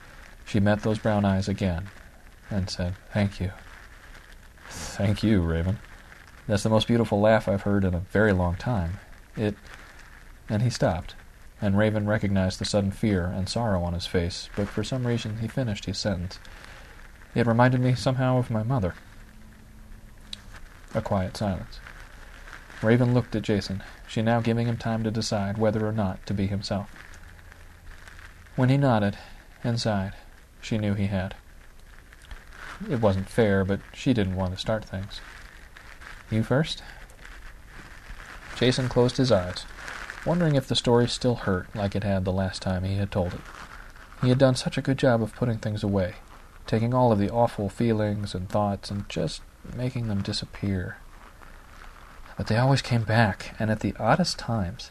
she 0.45 0.61
met 0.61 0.82
those 0.82 0.99
brown 0.99 1.24
eyes 1.24 1.49
again, 1.49 1.89
and 2.51 2.68
said, 2.68 2.95
Thank 3.12 3.41
you. 3.41 3.53
Thank 4.68 5.22
you, 5.22 5.41
Raven. 5.41 5.78
That's 6.47 6.62
the 6.62 6.68
most 6.68 6.87
beautiful 6.87 7.18
laugh 7.18 7.49
I've 7.49 7.62
heard 7.62 7.84
in 7.84 7.95
a 7.95 8.01
very 8.01 8.32
long 8.32 8.57
time. 8.57 9.01
It... 9.37 9.57
And 10.49 10.62
he 10.62 10.70
stopped, 10.70 11.14
and 11.61 11.76
Raven 11.76 12.07
recognized 12.07 12.61
the 12.61 12.64
sudden 12.64 12.93
fear 12.93 13.26
and 13.26 13.49
sorrow 13.49 13.82
on 13.82 13.95
his 13.95 14.07
face, 14.07 14.49
but 14.55 14.68
for 14.68 14.84
some 14.84 15.07
reason 15.07 15.39
he 15.39 15.49
finished 15.49 15.87
his 15.87 15.99
sentence. 15.99 16.39
It 17.34 17.47
reminded 17.47 17.80
me 17.80 17.95
somehow 17.95 18.39
of 18.39 18.51
my 18.51 18.62
mother. 18.62 18.95
A 20.95 21.01
quiet 21.01 21.37
silence. 21.37 21.80
Raven 22.82 23.12
looked 23.12 23.34
at 23.34 23.43
Jason, 23.43 23.82
she 24.07 24.23
now 24.23 24.41
giving 24.41 24.67
him 24.67 24.77
time 24.77 25.03
to 25.05 25.11
decide 25.11 25.59
whether 25.59 25.87
or 25.87 25.93
not 25.93 26.25
to 26.27 26.35
be 26.35 26.47
himself. 26.47 26.91
When 28.55 28.69
he 28.69 28.77
nodded 28.77 29.19
and 29.63 29.81
sighed, 29.81 30.15
she 30.61 30.79
knew 30.79 30.95
he 30.95 31.07
had. 31.07 31.35
It 32.91 33.01
wasn't 33.01 33.29
fair, 33.29 33.65
but 33.65 33.81
she 33.93 34.13
didn't 34.13 34.37
want 34.37 34.53
to 34.53 34.61
start 34.61 34.85
things. 34.85 35.21
You 36.31 36.43
first? 36.43 36.83
Jason 38.57 38.89
closed 38.89 39.17
his 39.17 39.31
eyes, 39.31 39.65
wondering 40.25 40.55
if 40.55 40.67
the 40.67 40.75
story 40.75 41.09
still 41.09 41.35
hurt 41.35 41.75
like 41.75 41.95
it 41.95 42.05
had 42.05 42.25
the 42.25 42.33
last 42.33 42.63
time 42.63 42.85
he 42.85 42.97
had 42.97 43.11
told 43.11 43.35
it. 43.35 43.41
He 44.23 44.31
had 44.31 44.39
done 44.39 44.55
such 44.55 44.79
a 44.79 44.83
good 44.83 44.99
job 44.99 45.23
of 45.23 45.35
putting 45.35 45.59
things 45.59 45.83
away, 45.83 46.17
taking 46.67 46.95
all 46.95 47.13
of 47.13 47.19
the 47.19 47.31
awful 47.31 47.69
feelings 47.69 48.35
and 48.35 48.49
thoughts 48.49 48.91
and 48.91 49.09
just 49.09 49.43
making 49.75 50.09
them 50.09 50.23
disappear. 50.23 50.97
But 52.37 52.49
they 52.49 52.57
always 52.57 52.82
came 52.82 53.03
back, 53.03 53.55
and 53.59 53.70
at 53.70 53.80
the 53.80 53.95
oddest 53.99 54.39
times. 54.39 54.91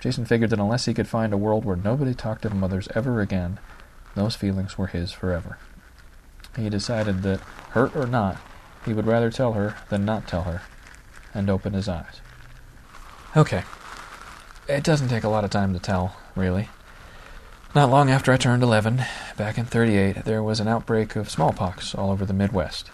Jason 0.00 0.24
figured 0.24 0.50
that 0.50 0.60
unless 0.60 0.86
he 0.86 0.94
could 0.94 1.08
find 1.08 1.32
a 1.32 1.38
world 1.38 1.64
where 1.64 1.76
nobody 1.76 2.14
talked 2.14 2.44
of 2.44 2.54
mothers 2.54 2.88
ever 2.94 3.20
again, 3.20 3.58
those 4.14 4.36
feelings 4.36 4.78
were 4.78 4.86
his 4.86 5.12
forever. 5.12 5.58
He 6.56 6.70
decided 6.70 7.22
that, 7.22 7.40
hurt 7.70 7.94
or 7.94 8.06
not, 8.06 8.38
he 8.84 8.92
would 8.92 9.06
rather 9.06 9.30
tell 9.30 9.52
her 9.52 9.76
than 9.88 10.04
not 10.04 10.26
tell 10.26 10.44
her, 10.44 10.62
and 11.34 11.50
open 11.50 11.74
his 11.74 11.88
eyes. 11.88 12.20
Okay. 13.36 13.62
It 14.68 14.82
doesn't 14.82 15.08
take 15.08 15.24
a 15.24 15.28
lot 15.28 15.44
of 15.44 15.50
time 15.50 15.72
to 15.74 15.80
tell, 15.80 16.16
really. 16.34 16.68
Not 17.74 17.90
long 17.90 18.10
after 18.10 18.32
I 18.32 18.36
turned 18.36 18.62
11, 18.62 19.04
back 19.36 19.58
in 19.58 19.64
38, 19.64 20.24
there 20.24 20.42
was 20.42 20.60
an 20.60 20.66
outbreak 20.66 21.14
of 21.14 21.30
smallpox 21.30 21.94
all 21.94 22.10
over 22.10 22.24
the 22.24 22.32
Midwest. 22.32 22.90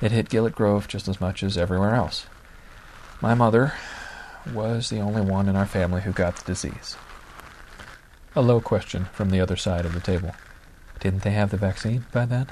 It 0.00 0.12
hit 0.12 0.28
Gillett 0.28 0.54
Grove 0.54 0.86
just 0.86 1.08
as 1.08 1.20
much 1.20 1.42
as 1.42 1.56
everywhere 1.58 1.94
else. 1.94 2.26
My 3.22 3.34
mother 3.34 3.74
was 4.52 4.90
the 4.90 4.98
only 4.98 5.22
one 5.22 5.48
in 5.48 5.54
our 5.54 5.64
family 5.64 6.02
who 6.02 6.10
got 6.10 6.34
the 6.34 6.44
disease. 6.44 6.96
A 8.34 8.42
low 8.42 8.60
question 8.60 9.04
from 9.12 9.30
the 9.30 9.38
other 9.38 9.54
side 9.54 9.86
of 9.86 9.94
the 9.94 10.00
table. 10.00 10.34
Didn't 10.98 11.22
they 11.22 11.30
have 11.30 11.52
the 11.52 11.56
vaccine 11.56 12.04
by 12.10 12.26
then? 12.26 12.48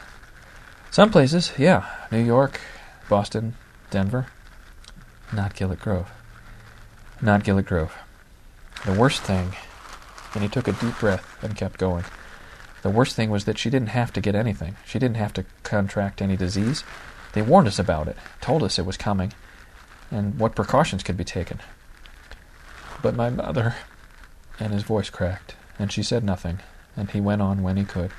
Some 0.92 1.10
places, 1.10 1.52
yeah. 1.58 1.86
New 2.12 2.22
York, 2.22 2.60
Boston, 3.08 3.56
Denver. 3.90 4.28
Not 5.32 5.56
Gillett 5.56 5.80
Grove. 5.80 6.08
Not 7.20 7.42
Gillett 7.42 7.66
Grove. 7.66 7.92
The 8.86 8.92
worst 8.92 9.22
thing, 9.22 9.56
and 10.34 10.44
he 10.44 10.48
took 10.48 10.68
a 10.68 10.72
deep 10.72 11.00
breath 11.00 11.36
and 11.42 11.56
kept 11.56 11.80
going. 11.80 12.04
The 12.82 12.90
worst 12.90 13.16
thing 13.16 13.28
was 13.28 13.44
that 13.44 13.58
she 13.58 13.70
didn't 13.70 13.88
have 13.88 14.12
to 14.12 14.20
get 14.20 14.36
anything. 14.36 14.76
She 14.86 15.00
didn't 15.00 15.16
have 15.16 15.32
to 15.32 15.44
contract 15.64 16.22
any 16.22 16.36
disease. 16.36 16.84
They 17.32 17.42
warned 17.42 17.66
us 17.66 17.80
about 17.80 18.06
it, 18.06 18.16
told 18.40 18.62
us 18.62 18.78
it 18.78 18.86
was 18.86 18.96
coming, 18.96 19.32
and 20.10 20.38
what 20.38 20.54
precautions 20.54 21.02
could 21.02 21.16
be 21.16 21.24
taken. 21.24 21.60
But 23.02 23.14
my 23.14 23.30
mother. 23.30 23.74
And 24.58 24.74
his 24.74 24.82
voice 24.82 25.08
cracked, 25.08 25.54
and 25.78 25.90
she 25.90 26.02
said 26.02 26.22
nothing, 26.22 26.58
and 26.94 27.10
he 27.10 27.20
went 27.20 27.40
on 27.40 27.62
when 27.62 27.78
he 27.78 27.84
could. 27.84 28.10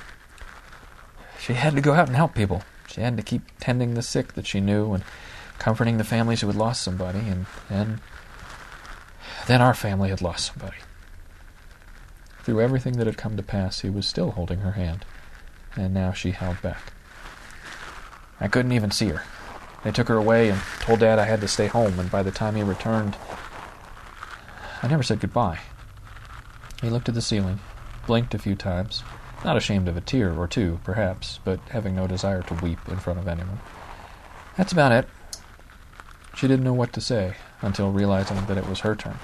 She 1.39 1.53
had 1.53 1.75
to 1.75 1.81
go 1.81 1.93
out 1.93 2.07
and 2.07 2.15
help 2.15 2.33
people. 2.33 2.63
She 2.87 3.01
had 3.01 3.15
to 3.17 3.23
keep 3.23 3.43
tending 3.59 3.93
the 3.93 4.01
sick 4.01 4.33
that 4.33 4.47
she 4.47 4.59
knew 4.59 4.93
and 4.93 5.03
comforting 5.59 5.97
the 5.97 6.03
families 6.03 6.41
who 6.41 6.47
had 6.47 6.55
lost 6.55 6.81
somebody, 6.81 7.19
and 7.19 7.45
then. 7.69 8.01
then 9.47 9.61
our 9.61 9.75
family 9.75 10.09
had 10.09 10.21
lost 10.21 10.51
somebody. 10.51 10.77
Through 12.43 12.61
everything 12.61 12.93
that 12.93 13.05
had 13.05 13.17
come 13.17 13.37
to 13.37 13.43
pass, 13.43 13.81
he 13.81 13.89
was 13.89 14.07
still 14.07 14.31
holding 14.31 14.59
her 14.59 14.71
hand, 14.71 15.05
and 15.75 15.93
now 15.93 16.11
she 16.11 16.31
held 16.31 16.59
back. 16.63 16.91
I 18.39 18.47
couldn't 18.47 18.71
even 18.71 18.89
see 18.89 19.09
her. 19.09 19.23
They 19.83 19.91
took 19.91 20.07
her 20.09 20.17
away 20.17 20.49
and 20.49 20.61
told 20.79 20.99
Dad 20.99 21.19
I 21.19 21.25
had 21.25 21.41
to 21.41 21.47
stay 21.47 21.67
home, 21.67 21.99
and 21.99 22.11
by 22.11 22.23
the 22.23 22.31
time 22.31 22.55
he 22.55 22.63
returned, 22.63 23.17
I 24.83 24.87
never 24.87 25.03
said 25.03 25.19
goodbye. 25.19 25.59
He 26.81 26.89
looked 26.89 27.09
at 27.09 27.15
the 27.15 27.21
ceiling, 27.21 27.59
blinked 28.05 28.33
a 28.33 28.39
few 28.39 28.55
times, 28.55 29.03
not 29.43 29.57
ashamed 29.57 29.87
of 29.87 29.97
a 29.97 30.01
tear 30.01 30.33
or 30.33 30.47
two, 30.47 30.79
perhaps, 30.83 31.39
but 31.43 31.59
having 31.69 31.95
no 31.95 32.07
desire 32.07 32.43
to 32.43 32.53
weep 32.55 32.79
in 32.87 32.97
front 32.97 33.19
of 33.19 33.27
anyone. 33.27 33.59
That's 34.57 34.71
about 34.71 34.91
it. 34.91 35.07
She 36.35 36.47
didn't 36.47 36.65
know 36.65 36.73
what 36.73 36.93
to 36.93 37.01
say 37.01 37.35
until 37.61 37.91
realizing 37.91 38.45
that 38.45 38.57
it 38.57 38.67
was 38.67 38.81
her 38.81 38.95
turn. 38.95 39.17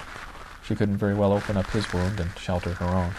She 0.62 0.74
couldn't 0.74 0.98
very 0.98 1.14
well 1.14 1.32
open 1.32 1.56
up 1.56 1.70
his 1.70 1.92
wound 1.92 2.20
and 2.20 2.36
shelter 2.38 2.74
her 2.74 2.86
own. 2.86 3.12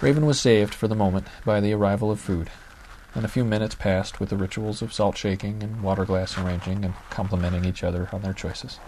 Raven 0.00 0.26
was 0.26 0.40
saved 0.40 0.74
for 0.74 0.88
the 0.88 0.94
moment 0.94 1.28
by 1.44 1.60
the 1.60 1.72
arrival 1.72 2.10
of 2.10 2.20
food, 2.20 2.50
and 3.16 3.24
a 3.24 3.28
few 3.28 3.44
minutes 3.44 3.74
passed 3.74 4.20
with 4.20 4.28
the 4.28 4.36
rituals 4.36 4.82
of 4.82 4.92
salt 4.92 5.16
shaking 5.16 5.62
and 5.62 5.82
water 5.82 6.04
glass 6.04 6.36
arranging 6.36 6.84
and 6.84 6.92
complimenting 7.08 7.64
each 7.64 7.82
other 7.82 8.10
on 8.12 8.20
their 8.20 8.34
choices. 8.34 8.78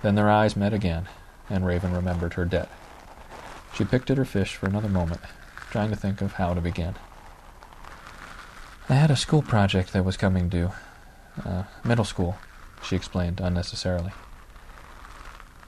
Then 0.00 0.14
their 0.14 0.30
eyes 0.30 0.54
met 0.54 0.72
again, 0.72 1.08
and 1.50 1.66
Raven 1.66 1.92
remembered 1.92 2.34
her 2.34 2.44
debt. 2.44 2.70
She 3.74 3.84
picked 3.84 4.10
at 4.10 4.16
her 4.16 4.24
fish 4.24 4.54
for 4.54 4.66
another 4.66 4.88
moment, 4.88 5.20
trying 5.70 5.90
to 5.90 5.96
think 5.96 6.22
of 6.22 6.34
how 6.34 6.54
to 6.54 6.60
begin. 6.60 6.94
I 8.88 8.94
had 8.94 9.10
a 9.10 9.16
school 9.16 9.42
project 9.42 9.92
that 9.92 10.04
was 10.04 10.16
coming 10.16 10.48
due. 10.48 10.70
Uh, 11.44 11.64
middle 11.84 12.04
school, 12.04 12.38
she 12.82 12.94
explained 12.94 13.40
unnecessarily. 13.40 14.12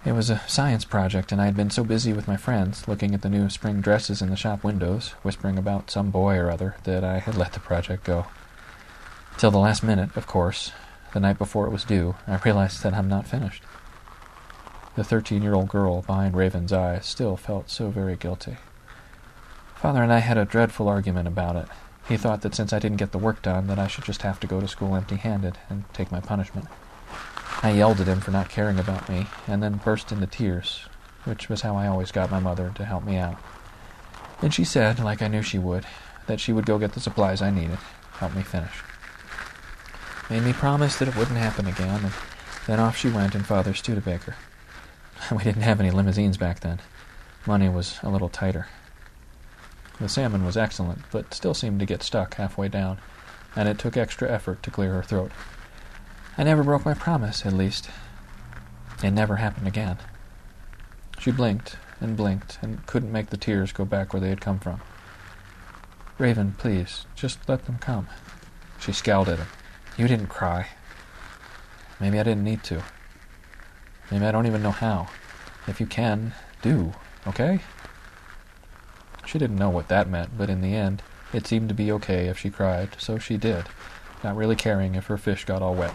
It 0.03 0.13
was 0.13 0.31
a 0.31 0.41
science 0.49 0.87
project, 0.87 1.31
and 1.31 1.43
I 1.43 1.45
had 1.45 1.57
been 1.57 1.69
so 1.69 1.85
busy 1.85 2.15
with 2.15 2.27
my 2.27 2.39
friends, 2.39 2.89
looking 2.89 3.15
at 3.15 3.21
the 3.21 3.29
new 3.29 3.51
spring 3.51 3.83
dresses 3.83 4.23
in 4.23 4.31
the 4.31 4.37
shop 4.37 4.65
windows, 4.65 5.11
whispering 5.23 5.59
about 5.59 5.91
some 5.91 6.11
boy 6.11 6.37
or 6.37 6.51
other, 6.51 6.77
that 6.85 7.05
I 7.05 7.19
had 7.19 7.37
let 7.37 7.53
the 7.53 7.61
project 7.61 8.05
go. 8.05 8.25
Till 9.37 9.51
the 9.51 9.59
last 9.59 9.83
minute, 9.83 10.17
of 10.17 10.27
course, 10.27 10.73
the 11.13 11.21
night 11.21 11.37
before 11.37 11.67
it 11.67 11.71
was 11.71 11.85
due, 11.85 12.15
I 12.27 12.37
realized 12.37 12.83
that 12.83 12.95
I'm 12.95 13.09
not 13.09 13.27
finished. 13.27 13.63
The 14.97 15.05
thirteen-year-old 15.05 15.69
girl 15.69 16.01
behind 16.01 16.35
Raven's 16.35 16.73
eyes 16.73 17.05
still 17.05 17.37
felt 17.37 17.69
so 17.69 17.91
very 17.91 18.17
guilty. 18.17 18.57
Father 19.77 20.03
and 20.03 20.13
I 20.13 20.21
had 20.21 20.39
a 20.39 20.47
dreadful 20.47 20.89
argument 20.89 21.29
about 21.29 21.57
it. 21.57 21.67
He 22.09 22.17
thought 22.17 22.41
that 22.41 22.55
since 22.55 22.73
I 22.73 22.79
didn't 22.79 22.97
get 22.97 23.13
the 23.13 23.19
work 23.19 23.43
done, 23.43 23.67
that 23.67 23.79
I 23.79 23.87
should 23.87 24.05
just 24.05 24.23
have 24.23 24.41
to 24.41 24.47
go 24.47 24.61
to 24.61 24.69
school 24.69 24.97
empty-handed 24.97 25.59
and 25.69 25.85
take 25.93 26.11
my 26.11 26.21
punishment. 26.21 26.69
I 27.63 27.73
yelled 27.73 28.01
at 28.01 28.07
him 28.07 28.21
for 28.21 28.31
not 28.31 28.49
caring 28.49 28.79
about 28.79 29.09
me, 29.09 29.27
and 29.47 29.63
then 29.63 29.81
burst 29.85 30.13
into 30.13 30.27
tears, 30.27 30.87
which 31.25 31.51
was 31.51 31.61
how 31.61 31.77
I 31.77 31.89
always 31.89 32.11
got 32.11 32.31
my 32.31 32.41
mother 32.41 32.73
to 32.75 32.85
help 32.87 33.05
me 33.05 33.17
out. 33.17 33.37
And 34.41 34.55
she 34.55 34.65
said, 34.65 34.99
like 34.99 35.21
I 35.21 35.29
knew 35.29 35.43
she 35.43 35.59
would, 35.59 35.85
that 36.27 36.41
she 36.41 36.53
would 36.55 36.65
go 36.65 36.79
get 36.79 36.93
the 36.93 37.01
supplies 37.01 37.43
I 37.43 37.51
needed, 37.51 37.79
help 38.13 38.35
me 38.35 38.43
finish. 38.43 38.83
Made 40.31 40.43
me 40.43 40.55
promise 40.55 40.97
that 40.97 41.09
it 41.09 41.17
wouldn't 41.17 41.37
happen 41.37 41.67
again, 41.67 42.05
and 42.05 42.13
then 42.67 42.81
off 42.81 42.97
she 42.97 43.11
went 43.11 43.35
in 43.35 43.43
Father's 43.43 43.79
Studebaker. 43.79 44.37
We 45.31 45.45
didn't 45.45 45.63
have 45.63 45.81
any 45.81 45.91
limousines 45.91 46.39
back 46.39 46.61
then. 46.61 46.81
Money 47.47 47.69
was 47.69 47.99
a 48.03 48.09
little 48.09 48.31
tighter. 48.31 48.69
The 50.01 50.09
salmon 50.09 50.47
was 50.47 50.57
excellent, 50.57 51.03
but 51.11 51.35
still 51.35 51.53
seemed 51.53 51.79
to 51.81 51.87
get 51.87 52.03
stuck 52.03 52.35
halfway 52.35 52.69
down, 52.69 52.99
and 53.55 53.69
it 53.69 53.79
took 53.79 53.99
extra 53.99 54.31
effort 54.31 54.63
to 54.63 54.71
clear 54.71 54.95
her 54.95 55.03
throat. 55.03 55.31
I 56.41 56.43
never 56.43 56.65
broke 56.65 56.87
my 56.87 56.95
promise, 56.95 57.45
at 57.45 57.53
least. 57.53 57.91
It 59.05 59.11
never 59.11 59.37
happened 59.37 59.69
again. 59.69 59.99
She 61.19 61.31
blinked 61.31 61.77
and 62.01 62.17
blinked 62.17 62.59
and 62.63 62.87
couldn't 62.87 63.13
make 63.13 63.29
the 63.29 63.37
tears 63.37 63.73
go 63.73 63.85
back 63.85 64.15
where 64.15 64.21
they 64.21 64.31
had 64.31 64.41
come 64.41 64.59
from. 64.59 64.81
Raven, 66.17 66.55
please, 66.57 67.05
just 67.15 67.47
let 67.47 67.67
them 67.67 67.77
come. 67.77 68.09
She 68.79 68.91
scowled 68.91 69.29
at 69.29 69.39
him. 69.39 69.49
You 69.99 70.09
didn't 70.09 70.29
cry. 70.29 70.69
Maybe 72.01 72.19
I 72.19 72.23
didn't 72.23 72.45
need 72.45 72.65
to. 72.65 72.85
Maybe 74.11 74.25
I 74.25 74.33
don't 74.33 74.47
even 74.47 74.63
know 74.63 74.71
how. 74.71 75.09
If 75.67 75.79
you 75.79 75.85
can, 75.85 76.33
do, 76.63 76.95
okay? 77.27 77.61
She 79.27 79.39
didn't 79.39 79.59
know 79.59 79.69
what 79.69 79.89
that 79.89 80.09
meant, 80.09 80.39
but 80.39 80.49
in 80.49 80.63
the 80.63 80.75
end, 80.75 81.03
it 81.35 81.47
seemed 81.47 81.69
to 81.69 81.75
be 81.75 81.93
okay 81.93 82.29
if 82.29 82.39
she 82.39 82.49
cried, 82.49 82.97
so 82.97 83.19
she 83.19 83.37
did, 83.37 83.67
not 84.25 84.37
really 84.37 84.57
caring 84.57 84.95
if 84.95 85.09
her 85.09 85.19
fish 85.19 85.45
got 85.45 85.61
all 85.61 85.75
wet. 85.75 85.95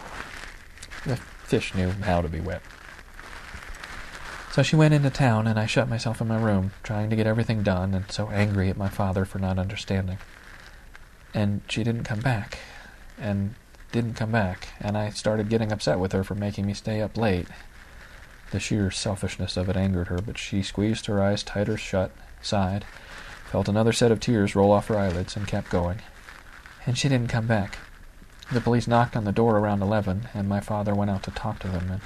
The 1.04 1.16
fish 1.16 1.74
knew 1.74 1.90
how 1.90 2.20
to 2.20 2.28
be 2.28 2.40
wet. 2.40 2.62
So 4.52 4.62
she 4.62 4.76
went 4.76 4.94
into 4.94 5.10
town, 5.10 5.46
and 5.46 5.58
I 5.58 5.66
shut 5.66 5.88
myself 5.88 6.20
in 6.20 6.28
my 6.28 6.40
room, 6.40 6.72
trying 6.82 7.10
to 7.10 7.16
get 7.16 7.26
everything 7.26 7.62
done, 7.62 7.94
and 7.94 8.10
so 8.10 8.30
angry 8.30 8.70
at 8.70 8.76
my 8.76 8.88
father 8.88 9.24
for 9.24 9.38
not 9.38 9.58
understanding. 9.58 10.18
And 11.34 11.60
she 11.68 11.84
didn't 11.84 12.04
come 12.04 12.20
back. 12.20 12.58
And 13.18 13.54
didn't 13.92 14.14
come 14.14 14.32
back, 14.32 14.68
and 14.80 14.96
I 14.96 15.10
started 15.10 15.48
getting 15.48 15.72
upset 15.72 15.98
with 15.98 16.12
her 16.12 16.24
for 16.24 16.34
making 16.34 16.66
me 16.66 16.74
stay 16.74 17.00
up 17.00 17.16
late. 17.16 17.46
The 18.50 18.60
sheer 18.60 18.90
selfishness 18.90 19.56
of 19.56 19.68
it 19.68 19.76
angered 19.76 20.08
her, 20.08 20.18
but 20.18 20.38
she 20.38 20.62
squeezed 20.62 21.06
her 21.06 21.22
eyes 21.22 21.42
tighter 21.42 21.76
shut, 21.76 22.10
sighed, 22.42 22.84
felt 23.50 23.68
another 23.68 23.92
set 23.92 24.12
of 24.12 24.20
tears 24.20 24.54
roll 24.54 24.72
off 24.72 24.88
her 24.88 24.98
eyelids, 24.98 25.36
and 25.36 25.46
kept 25.46 25.70
going. 25.70 26.00
And 26.84 26.98
she 26.98 27.08
didn't 27.08 27.30
come 27.30 27.46
back. 27.46 27.78
The 28.50 28.60
police 28.60 28.86
knocked 28.86 29.16
on 29.16 29.24
the 29.24 29.32
door 29.32 29.58
around 29.58 29.82
eleven, 29.82 30.28
and 30.32 30.48
my 30.48 30.60
father 30.60 30.94
went 30.94 31.10
out 31.10 31.24
to 31.24 31.32
talk 31.32 31.58
to 31.60 31.68
them, 31.68 31.90
and 31.90 32.00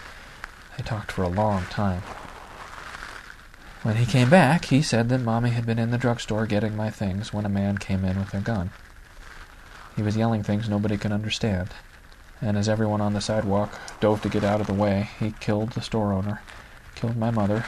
they 0.76 0.82
talked 0.82 1.12
for 1.12 1.22
a 1.22 1.28
long 1.28 1.64
time. 1.64 2.02
When 3.82 3.96
he 3.96 4.06
came 4.06 4.30
back, 4.30 4.66
he 4.66 4.80
said 4.80 5.10
that 5.10 5.18
Mommy 5.18 5.50
had 5.50 5.66
been 5.66 5.78
in 5.78 5.90
the 5.90 5.98
drugstore 5.98 6.46
getting 6.46 6.76
my 6.76 6.90
things 6.90 7.32
when 7.32 7.44
a 7.44 7.50
man 7.50 7.78
came 7.78 8.04
in 8.04 8.18
with 8.18 8.32
a 8.32 8.40
gun. 8.40 8.70
He 9.96 10.02
was 10.02 10.16
yelling 10.16 10.42
things 10.42 10.68
nobody 10.68 10.96
could 10.96 11.12
understand, 11.12 11.70
and 12.40 12.56
as 12.56 12.68
everyone 12.70 13.02
on 13.02 13.12
the 13.12 13.20
sidewalk 13.20 13.78
dove 14.00 14.22
to 14.22 14.30
get 14.30 14.44
out 14.44 14.62
of 14.62 14.66
the 14.66 14.72
way, 14.72 15.10
he 15.18 15.32
killed 15.40 15.72
the 15.72 15.82
store 15.82 16.12
owner, 16.12 16.40
killed 16.94 17.16
my 17.16 17.30
mother, 17.30 17.64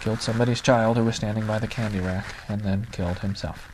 killed 0.00 0.20
somebody's 0.20 0.60
child 0.60 0.96
who 0.96 1.04
was 1.04 1.14
standing 1.14 1.46
by 1.46 1.60
the 1.60 1.68
candy 1.68 2.00
rack, 2.00 2.34
and 2.48 2.62
then 2.62 2.88
killed 2.90 3.20
himself. 3.20 3.69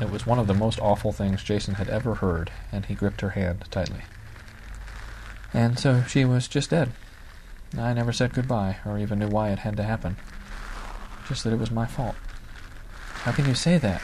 It 0.00 0.10
was 0.10 0.26
one 0.26 0.38
of 0.38 0.46
the 0.46 0.54
most 0.54 0.80
awful 0.80 1.12
things 1.12 1.42
Jason 1.42 1.74
had 1.74 1.88
ever 1.88 2.16
heard, 2.16 2.50
and 2.72 2.86
he 2.86 2.94
gripped 2.94 3.20
her 3.20 3.30
hand 3.30 3.64
tightly. 3.70 4.02
And 5.52 5.78
so 5.78 6.02
she 6.04 6.24
was 6.24 6.48
just 6.48 6.70
dead. 6.70 6.92
I 7.76 7.92
never 7.92 8.12
said 8.12 8.32
goodbye, 8.32 8.78
or 8.86 8.98
even 8.98 9.18
knew 9.18 9.28
why 9.28 9.50
it 9.50 9.60
had 9.60 9.76
to 9.76 9.82
happen. 9.82 10.16
Just 11.28 11.44
that 11.44 11.52
it 11.52 11.58
was 11.58 11.70
my 11.70 11.86
fault. 11.86 12.16
How 13.22 13.32
can 13.32 13.46
you 13.46 13.54
say 13.54 13.78
that? 13.78 14.02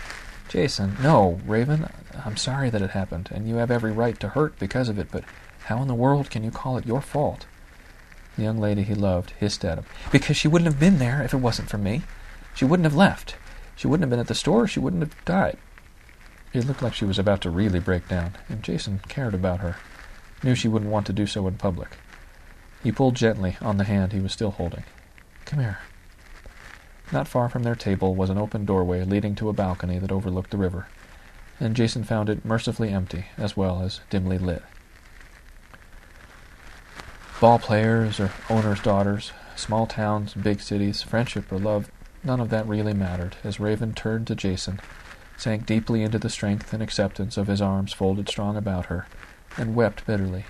Jason, 0.49 0.97
no, 1.03 1.40
Raven, 1.47 1.88
I'm 2.24 2.36
sorry 2.36 2.70
that 2.70 2.82
it 2.82 2.90
happened, 2.90 3.30
and 3.32 3.49
you 3.49 3.57
have 3.57 3.70
every 3.70 3.92
right 3.92 4.18
to 4.20 4.28
hurt 4.28 4.59
because 4.59 4.88
of 4.88 4.99
it, 4.99 5.09
but 5.11 5.24
how 5.64 5.82
in 5.82 5.88
the 5.88 5.94
world 5.94 6.30
can 6.30 6.44
you 6.44 6.51
call 6.51 6.76
it 6.76 6.86
your 6.86 7.01
fault? 7.01 7.47
The 8.36 8.42
young 8.42 8.59
lady 8.59 8.82
he 8.82 8.94
loved 8.94 9.30
hissed 9.30 9.64
at 9.64 9.78
him. 9.78 9.86
Because 10.12 10.36
she 10.36 10.47
wouldn't 10.47 10.70
have 10.70 10.78
been 10.78 10.99
there 10.99 11.22
if 11.22 11.32
it 11.32 11.38
wasn't 11.38 11.70
for 11.70 11.78
me. 11.78 12.03
She 12.55 12.64
wouldn't 12.64 12.84
have 12.84 12.94
left. 12.94 13.36
She 13.74 13.86
wouldn't 13.86 14.05
have 14.05 14.11
been 14.11 14.20
at 14.20 14.28
the 14.28 14.34
store. 14.34 14.68
She 14.68 14.78
wouldn't 14.78 15.03
have 15.03 15.24
died. 15.24 15.59
It 16.53 16.66
looked 16.66 16.82
like 16.82 16.94
she 16.94 17.05
was 17.05 17.18
about 17.18 17.40
to 17.42 17.51
really 17.51 17.80
break 17.80 18.09
down, 18.09 18.36
and 18.49 18.62
Jason 18.62 19.01
cared 19.09 19.34
about 19.34 19.61
her, 19.61 19.76
knew 20.42 20.55
she 20.55 20.68
wouldn't 20.68 20.90
want 20.90 21.07
to 21.07 21.12
do 21.12 21.26
so 21.26 21.47
in 21.47 21.57
public. 21.57 21.99
He 22.82 22.92
pulled 22.92 23.16
gently 23.16 23.57
on 23.61 23.76
the 23.76 23.84
hand 23.84 24.12
he 24.12 24.20
was 24.20 24.32
still 24.32 24.53
holding. 24.53 24.84
Come 25.44 25.61
here. 25.61 25.78
Not 27.12 27.28
far 27.28 27.49
from 27.49 27.62
their 27.62 27.74
table 27.74 28.14
was 28.14 28.30
an 28.30 28.38
open 28.38 28.64
doorway 28.64 29.05
leading 29.05 29.34
to 29.36 29.49
a 29.49 29.53
balcony 29.53 29.99
that 29.99 30.12
overlooked 30.12 30.51
the 30.51 30.57
river, 30.57 30.86
and 31.61 31.76
Jason 31.76 32.05
found 32.05 32.28
it 32.28 32.44
mercifully 32.44 32.90
empty 32.90 33.26
as 33.36 33.57
well 33.57 33.82
as 33.82 34.01
dimly 34.11 34.38
lit. 34.38 34.62
Ball 37.40 37.59
players 37.59 38.18
or 38.18 38.32
owners' 38.49 38.80
daughters, 38.80 39.32
small 39.57 39.86
towns, 39.86 40.32
big 40.34 40.61
cities, 40.61 41.03
friendship 41.03 41.53
or 41.53 41.59
love, 41.59 41.90
none 42.24 42.40
of 42.40 42.51
that 42.51 42.66
really 42.66 42.94
mattered 42.94 43.36
as 43.44 43.61
Raven 43.61 43.92
turned 43.92 44.26
to 44.28 44.34
Jason 44.34 44.80
sank 45.37 45.66
deeply 45.66 46.03
into 46.03 46.18
the 46.18 46.30
strength 46.30 46.72
and 46.72 46.82
acceptance 46.82 47.37
of 47.37 47.47
his 47.47 47.61
arms 47.61 47.93
folded 47.93 48.28
strong 48.28 48.57
about 48.57 48.87
her, 48.87 49.07
and 49.57 49.74
wept 49.74 50.07
bitterly, 50.07 50.45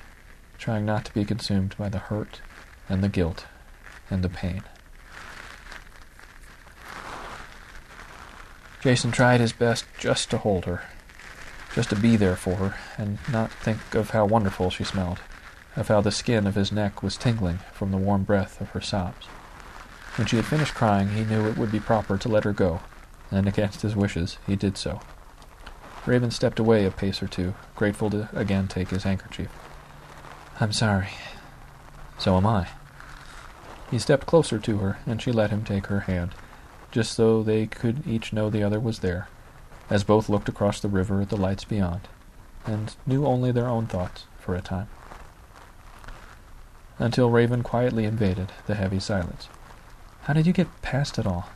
trying 0.59 0.85
not 0.85 1.05
to 1.05 1.15
be 1.15 1.25
consumed 1.25 1.75
by 1.77 1.89
the 1.89 1.99
hurt 1.99 2.41
and 2.89 3.03
the 3.03 3.09
guilt 3.09 3.47
and 4.11 4.23
the 4.23 4.29
pain. 4.29 4.63
Jason 8.81 9.11
tried 9.11 9.41
his 9.41 9.53
best 9.53 9.85
just 9.99 10.31
to 10.31 10.39
hold 10.39 10.65
her, 10.65 10.83
just 11.75 11.91
to 11.91 11.97
be 11.97 12.15
there 12.15 12.37
for 12.37 12.55
her, 12.55 12.77
and 12.97 13.19
not 13.31 13.51
think 13.51 13.95
of 13.95 14.11
how 14.11 14.25
wonderful 14.25 14.71
she 14.71 14.85
smelled, 14.85 15.19
of 15.75 15.89
how 15.89 16.01
the 16.01 16.13
skin 16.13 16.47
of 16.47 16.55
his 16.55 16.71
neck 16.71 17.03
was 17.03 17.17
tingling 17.17 17.59
from 17.73 17.91
the 17.91 17.97
warm 17.97 18.23
breath 18.23 18.61
of 18.61 18.71
her 18.71 18.81
sobs. 18.81 19.27
When 20.15 20.29
she 20.29 20.37
had 20.37 20.45
finished 20.45 20.75
crying, 20.75 21.09
he 21.09 21.25
knew 21.25 21.49
it 21.49 21.59
would 21.59 21.73
be 21.73 21.81
proper 21.81 22.17
to 22.17 22.29
let 22.29 22.45
her 22.45 22.53
go, 22.53 22.81
and 23.31 23.49
against 23.49 23.83
his 23.83 23.97
wishes 23.97 24.39
he 24.47 24.57
did 24.57 24.77
so. 24.77 25.01
Raven 26.07 26.31
stepped 26.31 26.59
away 26.59 26.85
a 26.85 26.91
pace 26.91 27.23
or 27.23 27.27
two, 27.27 27.55
grateful 27.75 28.11
to 28.11 28.29
again 28.33 28.69
take 28.69 28.91
his 28.91 29.03
handkerchief. 29.03 29.51
I'm 30.61 30.73
sorry. 30.73 31.09
So 32.19 32.37
am 32.37 32.47
I. 32.47 32.69
He 33.91 33.99
stepped 33.99 34.27
closer 34.27 34.59
to 34.59 34.79
her, 34.79 34.99
and 35.07 35.21
she 35.21 35.33
let 35.33 35.51
him 35.51 35.65
take 35.65 35.87
her 35.87 36.01
hand, 36.01 36.35
just 36.91 37.13
so 37.13 37.43
they 37.43 37.67
could 37.67 38.07
each 38.07 38.33
know 38.33 38.51
the 38.51 38.63
other 38.63 38.81
was 38.81 39.01
there, 39.01 39.29
as 39.91 40.05
both 40.05 40.29
looked 40.29 40.49
across 40.49 40.81
the 40.81 40.89
river 40.89 41.21
at 41.21 41.29
the 41.29 41.37
lights 41.37 41.65
beyond, 41.65 42.09
and 42.65 42.97
knew 43.07 43.27
only 43.27 43.53
their 43.53 43.69
own 43.69 43.87
thoughts 43.87 44.25
for 44.39 44.55
a 44.55 44.61
time. 44.61 44.89
Until 46.99 47.31
Raven 47.31 47.63
quietly 47.63 48.05
invaded 48.05 48.53
the 48.67 48.75
heavy 48.75 48.99
silence. 48.99 49.49
How 50.23 50.33
did 50.33 50.47
you 50.47 50.53
get 50.53 50.83
past 50.83 51.19
it 51.19 51.27
all? 51.27 51.49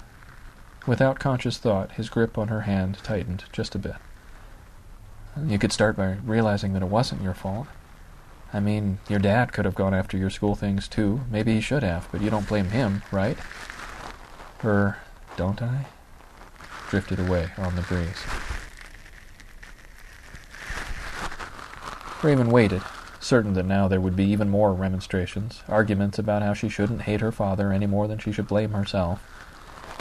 Without 0.86 1.18
conscious 1.18 1.58
thought, 1.58 1.92
his 1.92 2.08
grip 2.08 2.38
on 2.38 2.48
her 2.48 2.62
hand 2.62 2.98
tightened 3.02 3.44
just 3.52 3.74
a 3.74 3.78
bit. 3.78 3.96
You 5.46 5.58
could 5.58 5.72
start 5.72 5.96
by 5.96 6.16
realizing 6.24 6.72
that 6.72 6.82
it 6.82 6.88
wasn't 6.88 7.22
your 7.22 7.34
fault. 7.34 7.66
I 8.52 8.60
mean, 8.60 8.98
your 9.08 9.18
dad 9.18 9.52
could 9.52 9.64
have 9.64 9.74
gone 9.74 9.94
after 9.94 10.16
your 10.16 10.30
school 10.30 10.56
things 10.56 10.88
too. 10.88 11.20
Maybe 11.30 11.54
he 11.54 11.60
should 11.60 11.82
have, 11.82 12.08
but 12.10 12.20
you 12.22 12.30
don't 12.30 12.48
blame 12.48 12.70
him, 12.70 13.02
right? 13.12 13.38
Or 14.64 14.98
don't 15.36 15.62
I? 15.62 15.86
Drifted 16.88 17.20
away 17.20 17.50
on 17.56 17.76
the 17.76 17.82
breeze. 17.82 18.24
Raven 22.22 22.50
waited, 22.50 22.82
certain 23.20 23.52
that 23.54 23.66
now 23.66 23.86
there 23.86 24.00
would 24.00 24.16
be 24.16 24.24
even 24.24 24.48
more 24.48 24.74
remonstrations, 24.74 25.62
arguments 25.68 26.18
about 26.18 26.42
how 26.42 26.54
she 26.54 26.68
shouldn't 26.68 27.02
hate 27.02 27.20
her 27.20 27.32
father 27.32 27.72
any 27.72 27.86
more 27.86 28.08
than 28.08 28.18
she 28.18 28.32
should 28.32 28.48
blame 28.48 28.72
herself 28.72 29.22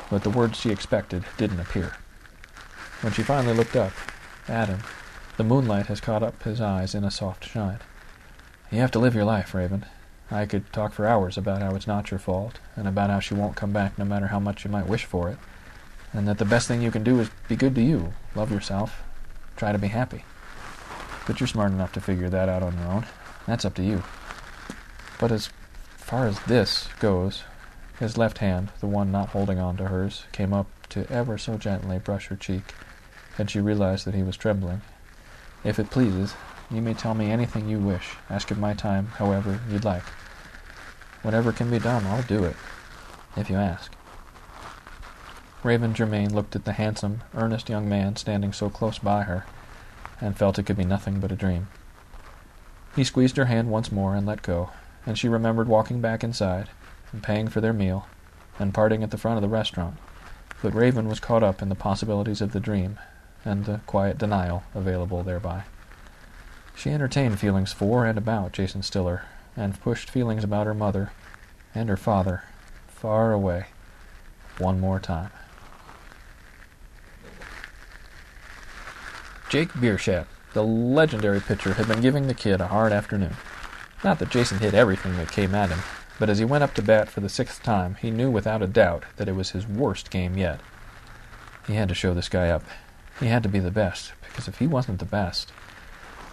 but 0.09 0.23
the 0.23 0.29
words 0.29 0.57
she 0.57 0.69
expected 0.69 1.23
didn't 1.37 1.59
appear. 1.59 1.95
When 3.01 3.13
she 3.13 3.23
finally 3.23 3.53
looked 3.53 3.75
up 3.75 3.93
Adam, 4.47 4.79
the 5.37 5.43
moonlight 5.43 5.85
has 5.85 6.01
caught 6.01 6.23
up 6.23 6.43
his 6.43 6.59
eyes 6.59 6.93
in 6.93 7.03
a 7.03 7.11
soft 7.11 7.45
shine. 7.47 7.79
You 8.71 8.79
have 8.79 8.91
to 8.91 8.99
live 8.99 9.15
your 9.15 9.25
life, 9.25 9.53
Raven. 9.53 9.85
I 10.31 10.45
could 10.45 10.71
talk 10.71 10.93
for 10.93 11.07
hours 11.07 11.37
about 11.37 11.61
how 11.61 11.75
it's 11.75 11.87
not 11.87 12.11
your 12.11 12.19
fault, 12.19 12.59
and 12.75 12.87
about 12.87 13.09
how 13.09 13.19
she 13.19 13.33
won't 13.33 13.55
come 13.55 13.71
back 13.71 13.97
no 13.97 14.05
matter 14.05 14.27
how 14.27 14.39
much 14.39 14.63
you 14.63 14.69
might 14.69 14.87
wish 14.87 15.05
for 15.05 15.29
it, 15.29 15.37
and 16.13 16.27
that 16.27 16.37
the 16.37 16.45
best 16.45 16.67
thing 16.67 16.81
you 16.81 16.91
can 16.91 17.03
do 17.03 17.19
is 17.19 17.29
be 17.47 17.55
good 17.55 17.73
to 17.75 17.81
you, 17.81 18.13
love 18.35 18.51
yourself, 18.51 19.01
try 19.55 19.71
to 19.71 19.77
be 19.77 19.87
happy. 19.87 20.23
But 21.25 21.39
you're 21.39 21.47
smart 21.47 21.71
enough 21.71 21.93
to 21.93 22.01
figure 22.01 22.29
that 22.29 22.49
out 22.49 22.63
on 22.63 22.77
your 22.77 22.87
own. 22.87 23.05
That's 23.47 23.65
up 23.65 23.75
to 23.75 23.83
you. 23.83 24.03
But 25.19 25.31
as 25.31 25.49
far 25.97 26.27
as 26.27 26.39
this 26.41 26.89
goes, 26.99 27.43
his 27.99 28.17
left 28.17 28.37
hand, 28.37 28.69
the 28.79 28.87
one 28.87 29.11
not 29.11 29.29
holding 29.29 29.59
on 29.59 29.75
to 29.77 29.85
hers, 29.85 30.23
came 30.31 30.53
up 30.53 30.67
to 30.87 31.09
ever 31.11 31.37
so 31.37 31.57
gently 31.57 31.99
brush 31.99 32.27
her 32.27 32.35
cheek, 32.35 32.73
and 33.37 33.51
she 33.51 33.59
realized 33.59 34.05
that 34.05 34.15
he 34.15 34.23
was 34.23 34.37
trembling. 34.37 34.81
If 35.63 35.77
it 35.77 35.89
pleases, 35.89 36.33
you 36.71 36.81
may 36.81 36.93
tell 36.93 37.13
me 37.13 37.29
anything 37.29 37.67
you 37.67 37.77
wish. 37.77 38.15
Ask 38.29 38.51
of 38.51 38.57
my 38.57 38.73
time, 38.73 39.07
however 39.17 39.59
you'd 39.69 39.83
like. 39.83 40.03
Whatever 41.23 41.51
can 41.51 41.69
be 41.69 41.79
done, 41.79 42.05
I'll 42.05 42.23
do 42.23 42.45
it, 42.45 42.55
if 43.35 43.49
you 43.49 43.57
ask. 43.57 43.91
Raven 45.61 45.93
Germain 45.93 46.33
looked 46.33 46.55
at 46.55 46.63
the 46.63 46.73
handsome, 46.73 47.21
earnest 47.35 47.67
young 47.67 47.89
man 47.89 48.15
standing 48.15 48.53
so 48.53 48.69
close 48.69 48.97
by 48.97 49.23
her, 49.23 49.45
and 50.21 50.37
felt 50.37 50.57
it 50.57 50.63
could 50.63 50.77
be 50.77 50.85
nothing 50.85 51.19
but 51.19 51.33
a 51.33 51.35
dream. 51.35 51.67
He 52.95 53.03
squeezed 53.03 53.35
her 53.35 53.45
hand 53.45 53.69
once 53.69 53.91
more 53.91 54.15
and 54.15 54.25
let 54.25 54.41
go, 54.41 54.69
and 55.05 55.19
she 55.19 55.27
remembered 55.27 55.67
walking 55.67 55.99
back 55.99 56.23
inside, 56.23 56.69
and 57.11 57.23
paying 57.23 57.47
for 57.47 57.61
their 57.61 57.73
meal, 57.73 58.07
and 58.57 58.73
parting 58.73 59.03
at 59.03 59.11
the 59.11 59.17
front 59.17 59.37
of 59.37 59.41
the 59.41 59.47
restaurant, 59.47 59.97
but 60.61 60.73
Raven 60.73 61.07
was 61.07 61.19
caught 61.19 61.43
up 61.43 61.61
in 61.61 61.69
the 61.69 61.75
possibilities 61.75 62.41
of 62.41 62.51
the 62.51 62.59
dream, 62.59 62.99
and 63.45 63.65
the 63.65 63.79
quiet 63.85 64.17
denial 64.17 64.63
available 64.73 65.23
thereby. 65.23 65.63
She 66.75 66.91
entertained 66.91 67.39
feelings 67.39 67.73
for 67.73 68.05
and 68.05 68.17
about 68.17 68.53
Jason 68.53 68.83
Stiller, 68.83 69.23
and 69.55 69.79
pushed 69.81 70.09
feelings 70.09 70.43
about 70.43 70.65
her 70.65 70.73
mother 70.73 71.11
and 71.75 71.89
her 71.89 71.97
father 71.97 72.43
far 72.87 73.33
away 73.33 73.65
one 74.57 74.79
more 74.79 74.99
time. 74.99 75.31
Jake 79.49 79.69
Bierschat, 79.69 80.27
the 80.53 80.63
legendary 80.63 81.39
pitcher, 81.39 81.73
had 81.73 81.87
been 81.87 82.01
giving 82.01 82.27
the 82.27 82.33
kid 82.33 82.61
a 82.61 82.67
hard 82.67 82.91
afternoon. 82.91 83.35
Not 84.03 84.19
that 84.19 84.29
Jason 84.29 84.59
hit 84.59 84.73
everything 84.73 85.17
that 85.17 85.31
came 85.31 85.55
at 85.55 85.69
him, 85.69 85.79
but 86.19 86.29
as 86.29 86.37
he 86.37 86.45
went 86.45 86.63
up 86.63 86.73
to 86.75 86.81
bat 86.81 87.09
for 87.09 87.21
the 87.21 87.29
sixth 87.29 87.63
time, 87.63 87.95
he 87.95 88.11
knew 88.11 88.29
without 88.29 88.61
a 88.61 88.67
doubt 88.67 89.05
that 89.15 89.29
it 89.29 89.35
was 89.35 89.51
his 89.51 89.65
worst 89.65 90.11
game 90.11 90.37
yet. 90.37 90.59
He 91.65 91.75
had 91.75 91.87
to 91.89 91.95
show 91.95 92.13
this 92.13 92.29
guy 92.29 92.49
up. 92.49 92.63
He 93.19 93.27
had 93.27 93.43
to 93.43 93.49
be 93.49 93.59
the 93.59 93.71
best, 93.71 94.11
because 94.21 94.47
if 94.47 94.59
he 94.59 94.67
wasn't 94.67 94.99
the 94.99 95.05
best, 95.05 95.51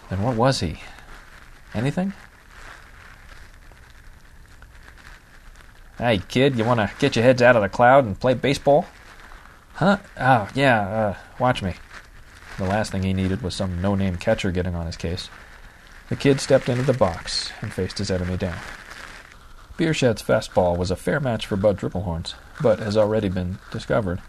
then 0.09 0.21
what 0.21 0.35
was 0.35 0.59
he? 0.59 0.81
Anything? 1.73 2.13
Hey, 5.97 6.19
kid, 6.27 6.57
you 6.57 6.63
want 6.63 6.79
to 6.79 6.91
get 6.99 7.15
your 7.15 7.23
heads 7.23 7.41
out 7.41 7.55
of 7.55 7.61
the 7.61 7.69
cloud 7.69 8.05
and 8.05 8.19
play 8.19 8.33
baseball? 8.33 8.85
Huh? 9.73 9.97
Oh, 10.19 10.47
yeah, 10.53 10.81
uh, 10.81 11.15
watch 11.39 11.63
me. 11.63 11.75
The 12.57 12.65
last 12.65 12.91
thing 12.91 13.03
he 13.03 13.13
needed 13.13 13.41
was 13.41 13.55
some 13.55 13.81
no-name 13.81 14.17
catcher 14.17 14.51
getting 14.51 14.75
on 14.75 14.85
his 14.85 14.97
case. 14.97 15.29
The 16.09 16.15
kid 16.15 16.39
stepped 16.39 16.69
into 16.69 16.83
the 16.83 16.93
box 16.93 17.51
and 17.61 17.71
faced 17.71 17.97
his 17.97 18.11
enemy 18.11 18.37
down. 18.37 18.57
Bierschadt's 19.77 20.23
fastball 20.23 20.75
was 20.75 20.89
a 20.89 20.95
fair 20.95 21.19
match 21.19 21.45
for 21.45 21.55
Bud 21.55 21.77
Triplehorn's, 21.77 22.33
but 22.59 22.79
has 22.79 22.97
already 22.97 23.29
been 23.29 23.59
discovered 23.71 24.21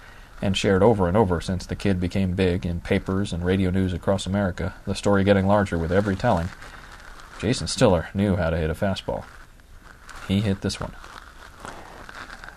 and 0.42 0.54
shared 0.54 0.82
over 0.82 1.08
and 1.08 1.16
over 1.16 1.40
since 1.40 1.64
the 1.64 1.74
kid 1.74 1.98
became 1.98 2.34
big 2.34 2.66
in 2.66 2.80
papers 2.82 3.32
and 3.32 3.42
radio 3.42 3.70
news 3.70 3.94
across 3.94 4.26
America, 4.26 4.74
the 4.86 4.94
story 4.94 5.24
getting 5.24 5.46
larger 5.46 5.78
with 5.78 5.90
every 5.90 6.14
telling. 6.14 6.50
Jason 7.40 7.66
Stiller 7.66 8.08
knew 8.12 8.36
how 8.36 8.50
to 8.50 8.58
hit 8.58 8.68
a 8.68 8.74
fastball. 8.74 9.24
He 10.28 10.40
hit 10.40 10.60
this 10.60 10.78
one. 10.78 10.94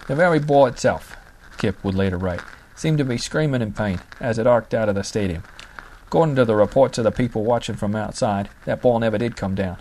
The 0.07 0.15
very 0.15 0.39
ball 0.39 0.65
itself, 0.65 1.15
Kip 1.57 1.81
would 1.85 1.95
later 1.95 2.17
write, 2.17 2.41
seemed 2.75 2.97
to 2.97 3.05
be 3.05 3.17
screaming 3.17 3.61
in 3.61 3.71
pain 3.71 4.01
as 4.19 4.37
it 4.37 4.45
arced 4.47 4.73
out 4.73 4.89
of 4.89 4.95
the 4.95 5.03
stadium. 5.03 5.43
According 6.07 6.35
to 6.35 6.43
the 6.43 6.57
reports 6.57 6.97
of 6.97 7.05
the 7.05 7.11
people 7.11 7.45
watching 7.45 7.75
from 7.75 7.95
outside, 7.95 8.49
that 8.65 8.81
ball 8.81 8.99
never 8.99 9.17
did 9.17 9.37
come 9.37 9.55
down. 9.55 9.77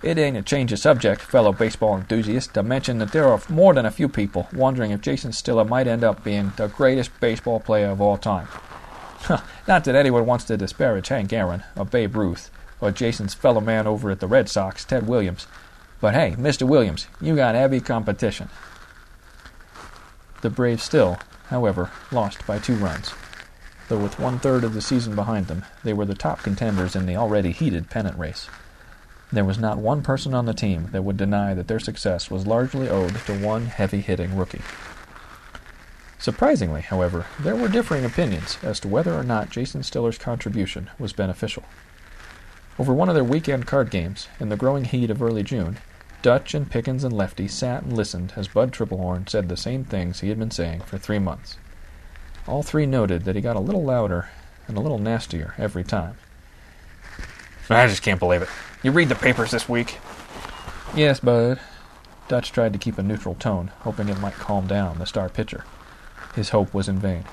It 0.00 0.16
ain't 0.16 0.36
a 0.36 0.42
change 0.42 0.72
of 0.72 0.78
subject, 0.78 1.20
fellow 1.20 1.52
baseball 1.52 1.96
enthusiasts, 1.96 2.52
to 2.52 2.62
mention 2.62 2.98
that 2.98 3.10
there 3.10 3.28
are 3.28 3.40
more 3.48 3.74
than 3.74 3.84
a 3.84 3.90
few 3.90 4.08
people 4.08 4.48
wondering 4.52 4.92
if 4.92 5.00
Jason 5.00 5.32
Stiller 5.32 5.64
might 5.64 5.88
end 5.88 6.04
up 6.04 6.22
being 6.22 6.52
the 6.56 6.68
greatest 6.68 7.18
baseball 7.18 7.58
player 7.58 7.90
of 7.90 8.00
all 8.00 8.16
time. 8.16 8.46
Not 9.66 9.82
that 9.84 9.96
anyone 9.96 10.24
wants 10.24 10.44
to 10.44 10.56
disparage 10.56 11.08
Hank 11.08 11.32
Aaron, 11.32 11.64
or 11.76 11.84
Babe 11.84 12.14
Ruth, 12.14 12.48
or 12.80 12.92
Jason's 12.92 13.34
fellow 13.34 13.60
man 13.60 13.88
over 13.88 14.10
at 14.12 14.20
the 14.20 14.28
Red 14.28 14.48
Sox, 14.48 14.84
Ted 14.84 15.08
Williams. 15.08 15.48
But 16.00 16.14
hey, 16.14 16.36
Mr. 16.38 16.62
Williams, 16.62 17.08
you 17.20 17.34
got 17.34 17.56
heavy 17.56 17.80
competition. 17.80 18.48
The 20.42 20.50
Braves 20.50 20.84
still, 20.84 21.18
however, 21.48 21.90
lost 22.12 22.46
by 22.46 22.60
two 22.60 22.76
runs. 22.76 23.12
Though 23.88 23.98
with 23.98 24.20
one 24.20 24.38
third 24.38 24.62
of 24.62 24.74
the 24.74 24.80
season 24.80 25.16
behind 25.16 25.48
them, 25.48 25.64
they 25.82 25.92
were 25.92 26.04
the 26.04 26.14
top 26.14 26.42
contenders 26.42 26.94
in 26.94 27.06
the 27.06 27.16
already 27.16 27.50
heated 27.50 27.90
pennant 27.90 28.16
race. 28.16 28.48
There 29.30 29.44
was 29.44 29.58
not 29.58 29.78
one 29.78 30.02
person 30.02 30.32
on 30.32 30.46
the 30.46 30.54
team 30.54 30.88
that 30.92 31.04
would 31.04 31.18
deny 31.18 31.52
that 31.52 31.68
their 31.68 31.78
success 31.78 32.30
was 32.30 32.46
largely 32.46 32.88
owed 32.88 33.14
to 33.26 33.38
one 33.38 33.66
heavy 33.66 34.00
hitting 34.00 34.36
rookie. 34.36 34.62
Surprisingly, 36.18 36.80
however, 36.80 37.26
there 37.38 37.54
were 37.54 37.68
differing 37.68 38.04
opinions 38.04 38.58
as 38.62 38.80
to 38.80 38.88
whether 38.88 39.14
or 39.14 39.22
not 39.22 39.50
Jason 39.50 39.82
Stiller's 39.82 40.18
contribution 40.18 40.90
was 40.98 41.12
beneficial. 41.12 41.64
Over 42.78 42.94
one 42.94 43.08
of 43.08 43.14
their 43.14 43.24
weekend 43.24 43.66
card 43.66 43.90
games, 43.90 44.28
in 44.40 44.48
the 44.48 44.56
growing 44.56 44.84
heat 44.84 45.10
of 45.10 45.22
early 45.22 45.42
June, 45.42 45.78
Dutch 46.22 46.54
and 46.54 46.70
Pickens 46.70 47.04
and 47.04 47.12
Lefty 47.12 47.48
sat 47.48 47.82
and 47.82 47.92
listened 47.92 48.32
as 48.34 48.48
Bud 48.48 48.72
Triplehorn 48.72 49.28
said 49.28 49.48
the 49.48 49.56
same 49.56 49.84
things 49.84 50.20
he 50.20 50.28
had 50.28 50.38
been 50.38 50.50
saying 50.50 50.80
for 50.80 50.98
three 50.98 51.18
months. 51.18 51.56
All 52.46 52.62
three 52.62 52.86
noted 52.86 53.24
that 53.24 53.36
he 53.36 53.42
got 53.42 53.56
a 53.56 53.60
little 53.60 53.84
louder 53.84 54.30
and 54.66 54.76
a 54.76 54.80
little 54.80 54.98
nastier 54.98 55.54
every 55.58 55.84
time. 55.84 56.16
I 57.70 57.86
just 57.86 58.02
can't 58.02 58.18
believe 58.18 58.42
it. 58.42 58.48
You 58.82 58.92
read 58.92 59.08
the 59.08 59.16
papers 59.16 59.50
this 59.50 59.68
week? 59.68 59.98
Yes, 60.94 61.20
Bud. 61.20 61.58
Dutch 62.28 62.52
tried 62.52 62.72
to 62.74 62.78
keep 62.78 62.98
a 62.98 63.02
neutral 63.02 63.34
tone, 63.34 63.72
hoping 63.80 64.08
it 64.08 64.20
might 64.20 64.34
calm 64.34 64.66
down 64.66 64.98
the 64.98 65.06
star 65.06 65.28
pitcher. 65.28 65.64
His 66.34 66.50
hope 66.50 66.72
was 66.72 66.88
in 66.88 66.98
vain. 66.98 67.24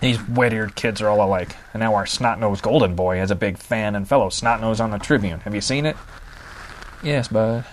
These 0.00 0.22
wet-eared 0.28 0.76
kids 0.76 1.02
are 1.02 1.08
all 1.08 1.22
alike, 1.22 1.56
and 1.72 1.80
now 1.80 1.94
our 1.94 2.06
snot-nosed 2.06 2.62
golden 2.62 2.94
boy 2.94 3.16
has 3.16 3.30
a 3.30 3.34
big 3.34 3.58
fan 3.58 3.94
and 3.94 4.06
fellow 4.08 4.28
snot-nose 4.28 4.80
on 4.80 4.90
the 4.92 4.98
Tribune. 4.98 5.40
Have 5.40 5.54
you 5.54 5.60
seen 5.60 5.86
it? 5.86 5.96
Yes, 7.02 7.28
Bud. 7.28 7.64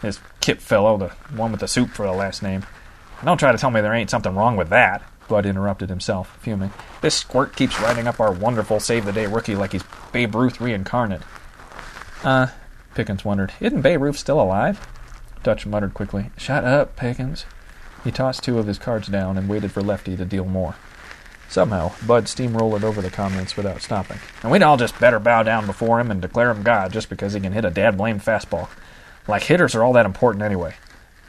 This 0.00 0.18
Kip 0.40 0.60
fellow, 0.60 0.96
the 0.96 1.08
one 1.36 1.50
with 1.50 1.60
the 1.60 1.68
soup 1.68 1.90
for 1.90 2.06
the 2.06 2.12
last 2.12 2.42
name. 2.42 2.64
Don't 3.22 3.38
try 3.38 3.52
to 3.52 3.58
tell 3.58 3.70
me 3.70 3.82
there 3.82 3.92
ain't 3.92 4.10
something 4.10 4.34
wrong 4.34 4.56
with 4.56 4.70
that. 4.70 5.02
Bud 5.28 5.44
interrupted 5.44 5.90
himself, 5.90 6.38
fuming. 6.40 6.72
This 7.02 7.14
squirt 7.14 7.54
keeps 7.54 7.78
writing 7.80 8.08
up 8.08 8.18
our 8.18 8.32
wonderful 8.32 8.80
save-the-day 8.80 9.26
rookie 9.26 9.54
like 9.54 9.72
he's 9.72 9.84
Babe 10.12 10.34
Ruth 10.34 10.60
reincarnate. 10.60 11.22
Uh, 12.22 12.48
Pickens 12.94 13.24
wondered, 13.24 13.52
isn't 13.60 13.82
Ruth 13.82 14.18
still 14.18 14.40
alive? 14.40 14.86
Dutch 15.42 15.64
muttered 15.66 15.94
quickly, 15.94 16.30
Shut 16.36 16.64
up, 16.64 16.96
Pickens. 16.96 17.46
He 18.04 18.10
tossed 18.10 18.42
two 18.42 18.58
of 18.58 18.66
his 18.66 18.78
cards 18.78 19.08
down 19.08 19.38
and 19.38 19.48
waited 19.48 19.72
for 19.72 19.82
Lefty 19.82 20.16
to 20.16 20.24
deal 20.24 20.44
more. 20.44 20.74
Somehow, 21.48 21.92
Bud 22.06 22.26
steamrolled 22.26 22.84
over 22.84 23.02
the 23.02 23.10
comments 23.10 23.56
without 23.56 23.82
stopping. 23.82 24.18
And 24.42 24.52
we'd 24.52 24.62
all 24.62 24.76
just 24.76 25.00
better 25.00 25.18
bow 25.18 25.42
down 25.42 25.66
before 25.66 25.98
him 25.98 26.10
and 26.10 26.22
declare 26.22 26.50
him 26.50 26.62
God 26.62 26.92
just 26.92 27.08
because 27.08 27.32
he 27.32 27.40
can 27.40 27.52
hit 27.52 27.64
a 27.64 27.70
dad 27.70 27.96
blamed 27.96 28.22
fastball. 28.22 28.68
Like 29.26 29.42
hitters 29.44 29.74
are 29.74 29.82
all 29.82 29.92
that 29.94 30.06
important 30.06 30.44
anyway. 30.44 30.74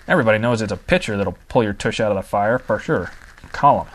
Everybody 0.08 0.38
knows 0.38 0.62
it's 0.62 0.72
a 0.72 0.78
pitcher 0.78 1.18
that'll 1.18 1.38
pull 1.48 1.64
your 1.64 1.74
tush 1.74 2.00
out 2.00 2.12
of 2.12 2.18
the 2.18 2.22
fire, 2.22 2.60
for 2.60 2.80
sure. 2.80 3.12
Call 3.52 3.86
him. 3.86 3.94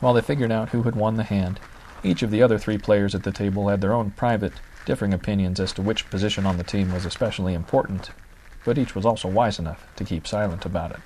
While 0.00 0.12
they 0.12 0.20
figured 0.20 0.52
out 0.52 0.70
who 0.70 0.82
had 0.82 0.94
won 0.94 1.16
the 1.16 1.24
hand, 1.24 1.58
each 2.02 2.22
of 2.22 2.30
the 2.30 2.42
other 2.42 2.58
three 2.58 2.78
players 2.78 3.14
at 3.14 3.22
the 3.22 3.32
table 3.32 3.68
had 3.68 3.80
their 3.80 3.94
own 3.94 4.10
private 4.10 4.52
differing 4.86 5.12
opinions 5.12 5.60
as 5.60 5.72
to 5.74 5.82
which 5.82 6.08
position 6.08 6.46
on 6.46 6.56
the 6.56 6.64
team 6.64 6.92
was 6.92 7.04
especially 7.04 7.52
important, 7.52 8.10
but 8.64 8.78
each 8.78 8.94
was 8.94 9.04
also 9.04 9.28
wise 9.28 9.58
enough 9.58 9.86
to 9.96 10.04
keep 10.04 10.26
silent 10.26 10.64
about 10.64 10.92
it. 10.92 11.00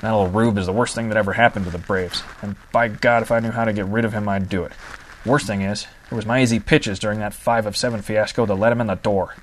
That 0.00 0.12
old 0.12 0.34
rube 0.34 0.58
is 0.58 0.66
the 0.66 0.72
worst 0.72 0.94
thing 0.94 1.08
that 1.08 1.16
ever 1.16 1.34
happened 1.34 1.66
to 1.66 1.70
the 1.70 1.78
Braves, 1.78 2.22
and 2.42 2.56
by 2.72 2.88
God, 2.88 3.22
if 3.22 3.30
I 3.30 3.38
knew 3.38 3.52
how 3.52 3.64
to 3.64 3.72
get 3.72 3.86
rid 3.86 4.04
of 4.04 4.12
him, 4.12 4.28
I'd 4.28 4.48
do 4.48 4.64
it. 4.64 4.72
Worst 5.24 5.46
thing 5.46 5.62
is, 5.62 5.86
it 6.10 6.14
was 6.14 6.26
my 6.26 6.42
easy 6.42 6.60
pitches 6.60 6.98
during 6.98 7.20
that 7.20 7.34
5 7.34 7.66
of 7.66 7.76
7 7.76 8.02
fiasco 8.02 8.46
that 8.46 8.54
let 8.54 8.72
him 8.72 8.80
in 8.80 8.88
the 8.88 8.94
door. 8.96 9.34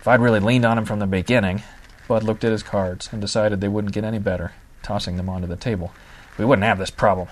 If 0.00 0.06
I'd 0.06 0.20
really 0.20 0.40
leaned 0.40 0.64
on 0.64 0.78
him 0.78 0.84
from 0.84 1.00
the 1.00 1.06
beginning, 1.06 1.62
Bud 2.06 2.22
looked 2.22 2.44
at 2.44 2.52
his 2.52 2.62
cards 2.62 3.08
and 3.12 3.20
decided 3.20 3.60
they 3.60 3.68
wouldn't 3.68 3.92
get 3.92 4.04
any 4.04 4.18
better, 4.18 4.52
tossing 4.82 5.16
them 5.16 5.28
onto 5.28 5.46
the 5.46 5.56
table. 5.56 5.92
We 6.38 6.44
wouldn't 6.44 6.64
have 6.64 6.78
this 6.78 6.90
problem. 6.90 7.28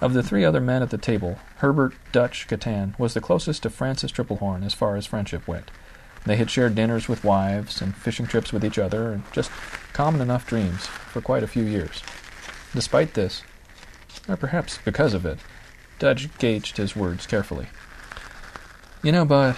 Of 0.00 0.12
the 0.12 0.22
three 0.22 0.44
other 0.44 0.60
men 0.60 0.82
at 0.82 0.90
the 0.90 0.98
table, 0.98 1.38
Herbert 1.56 1.94
Dutch 2.12 2.46
Catan 2.48 2.98
was 2.98 3.14
the 3.14 3.20
closest 3.20 3.62
to 3.62 3.70
Francis 3.70 4.12
Triplehorn 4.12 4.64
as 4.64 4.74
far 4.74 4.96
as 4.96 5.06
friendship 5.06 5.46
went. 5.48 5.70
They 6.26 6.36
had 6.36 6.50
shared 6.50 6.74
dinners 6.74 7.08
with 7.08 7.24
wives 7.24 7.80
and 7.80 7.94
fishing 7.94 8.26
trips 8.26 8.52
with 8.52 8.64
each 8.64 8.78
other 8.78 9.12
and 9.12 9.22
just 9.32 9.50
common 9.92 10.20
enough 10.20 10.46
dreams 10.46 10.86
for 10.86 11.20
quite 11.20 11.42
a 11.42 11.48
few 11.48 11.64
years. 11.64 12.02
Despite 12.74 13.14
this, 13.14 13.42
or 14.28 14.36
perhaps 14.36 14.78
because 14.84 15.14
of 15.14 15.24
it, 15.26 15.38
Dutch 15.98 16.36
gauged 16.38 16.76
his 16.76 16.96
words 16.96 17.26
carefully. 17.26 17.68
You 19.02 19.12
know, 19.12 19.24
Bud, 19.24 19.56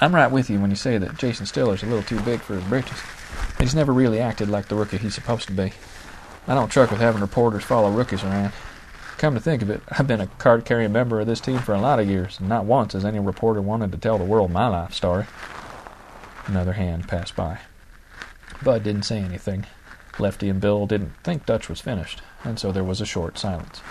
I'm 0.00 0.14
right 0.14 0.30
with 0.30 0.48
you 0.48 0.60
when 0.60 0.70
you 0.70 0.76
say 0.76 0.96
that 0.96 1.18
Jason 1.18 1.44
Stiller's 1.44 1.82
a 1.82 1.86
little 1.86 2.02
too 2.02 2.20
big 2.20 2.40
for 2.40 2.54
his 2.54 2.64
britches. 2.64 2.98
He's 3.58 3.74
never 3.74 3.92
really 3.92 4.20
acted 4.20 4.48
like 4.48 4.68
the 4.68 4.76
rookie 4.76 4.96
he's 4.96 5.14
supposed 5.14 5.48
to 5.48 5.52
be. 5.52 5.72
I 6.46 6.54
don't 6.54 6.70
truck 6.70 6.90
with 6.90 7.00
having 7.00 7.20
reporters 7.20 7.64
follow 7.64 7.90
rookies 7.90 8.24
around. 8.24 8.52
Come 9.20 9.34
to 9.34 9.40
think 9.40 9.60
of 9.60 9.68
it, 9.68 9.82
I've 9.90 10.06
been 10.06 10.22
a 10.22 10.28
card 10.38 10.64
carrying 10.64 10.92
member 10.92 11.20
of 11.20 11.26
this 11.26 11.40
team 11.40 11.58
for 11.58 11.74
a 11.74 11.78
lot 11.78 12.00
of 12.00 12.08
years, 12.08 12.40
and 12.40 12.48
not 12.48 12.64
once 12.64 12.94
has 12.94 13.04
any 13.04 13.18
reporter 13.18 13.60
wanted 13.60 13.92
to 13.92 13.98
tell 13.98 14.16
the 14.16 14.24
world 14.24 14.50
my 14.50 14.66
life 14.66 14.94
story. 14.94 15.26
Another 16.46 16.72
hand 16.72 17.06
passed 17.06 17.36
by. 17.36 17.58
Bud 18.62 18.82
didn't 18.82 19.02
say 19.02 19.18
anything. 19.18 19.66
Lefty 20.18 20.48
and 20.48 20.58
Bill 20.58 20.86
didn't 20.86 21.12
think 21.22 21.44
Dutch 21.44 21.68
was 21.68 21.82
finished, 21.82 22.22
and 22.44 22.58
so 22.58 22.72
there 22.72 22.82
was 22.82 23.02
a 23.02 23.04
short 23.04 23.36
silence. 23.36 23.82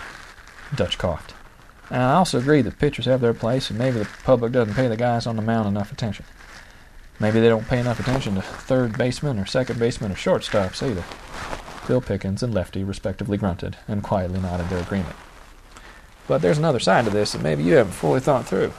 Dutch 0.74 0.98
coughed. 0.98 1.36
I 1.92 2.14
also 2.14 2.40
agree 2.40 2.64
that 2.64 2.80
pitchers 2.80 3.06
have 3.06 3.22
their 3.22 3.36
place, 3.36 3.70
and 3.70 3.78
maybe 3.78 4.00
the 4.00 4.10
public 4.24 4.52
doesn't 4.52 4.74
pay 4.74 4.88
the 4.88 4.98
guys 4.98 5.28
on 5.28 5.36
the 5.36 5.44
mound 5.44 5.68
enough 5.68 5.92
attention. 5.92 6.26
Maybe 7.20 7.40
they 7.40 7.50
don't 7.50 7.68
pay 7.68 7.80
enough 7.80 8.00
attention 8.00 8.34
to 8.34 8.42
third 8.42 8.98
baseman 8.98 9.38
or 9.38 9.46
second 9.46 9.78
baseman 9.78 10.12
or 10.12 10.16
shortstops 10.16 10.82
either. 10.82 11.04
Bill 11.90 12.02
Pickens 12.02 12.44
and 12.44 12.54
Lefty 12.54 12.84
respectively 12.84 13.36
grunted 13.36 13.76
and 13.88 14.04
quietly 14.04 14.40
nodded 14.40 14.70
their 14.70 14.78
agreement. 14.78 15.16
But 16.28 16.44
there's 16.44 16.60
another 16.60 16.80
side 16.80 17.06
to 17.06 17.10
this 17.10 17.32
that 17.32 17.42
maybe 17.42 17.64
you 17.64 17.74
haven't 17.74 17.94
fully 17.94 18.20
thought 18.20 18.46
through. 18.46 18.74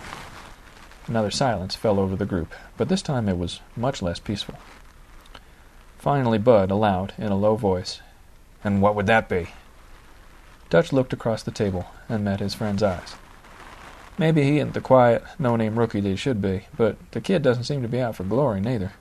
Another 1.08 1.32
silence 1.32 1.74
fell 1.74 1.98
over 1.98 2.14
the 2.14 2.24
group, 2.24 2.54
but 2.76 2.88
this 2.88 3.02
time 3.02 3.28
it 3.28 3.36
was 3.36 3.58
much 3.74 4.00
less 4.00 4.20
peaceful. 4.20 4.54
Finally, 5.98 6.38
Bud, 6.38 6.70
aloud, 6.70 7.12
in 7.18 7.32
a 7.32 7.36
low 7.36 7.56
voice, 7.56 8.00
And 8.62 8.80
what 8.80 8.94
would 8.94 9.08
that 9.08 9.28
be? 9.28 9.48
Dutch 10.68 10.92
looked 10.92 11.12
across 11.12 11.42
the 11.42 11.50
table 11.50 11.86
and 12.08 12.24
met 12.24 12.38
his 12.38 12.54
friend's 12.54 12.84
eyes. 12.84 13.16
Maybe 14.18 14.44
he 14.44 14.60
ain't 14.60 14.72
the 14.72 14.80
quiet, 14.80 15.24
no-name 15.36 15.80
rookie 15.80 16.00
that 16.00 16.08
he 16.08 16.14
should 16.14 16.40
be, 16.40 16.68
but 16.76 16.96
the 17.10 17.20
kid 17.20 17.42
doesn't 17.42 17.64
seem 17.64 17.82
to 17.82 17.88
be 17.88 18.00
out 18.00 18.14
for 18.14 18.22
glory, 18.22 18.60
neither. 18.60 18.92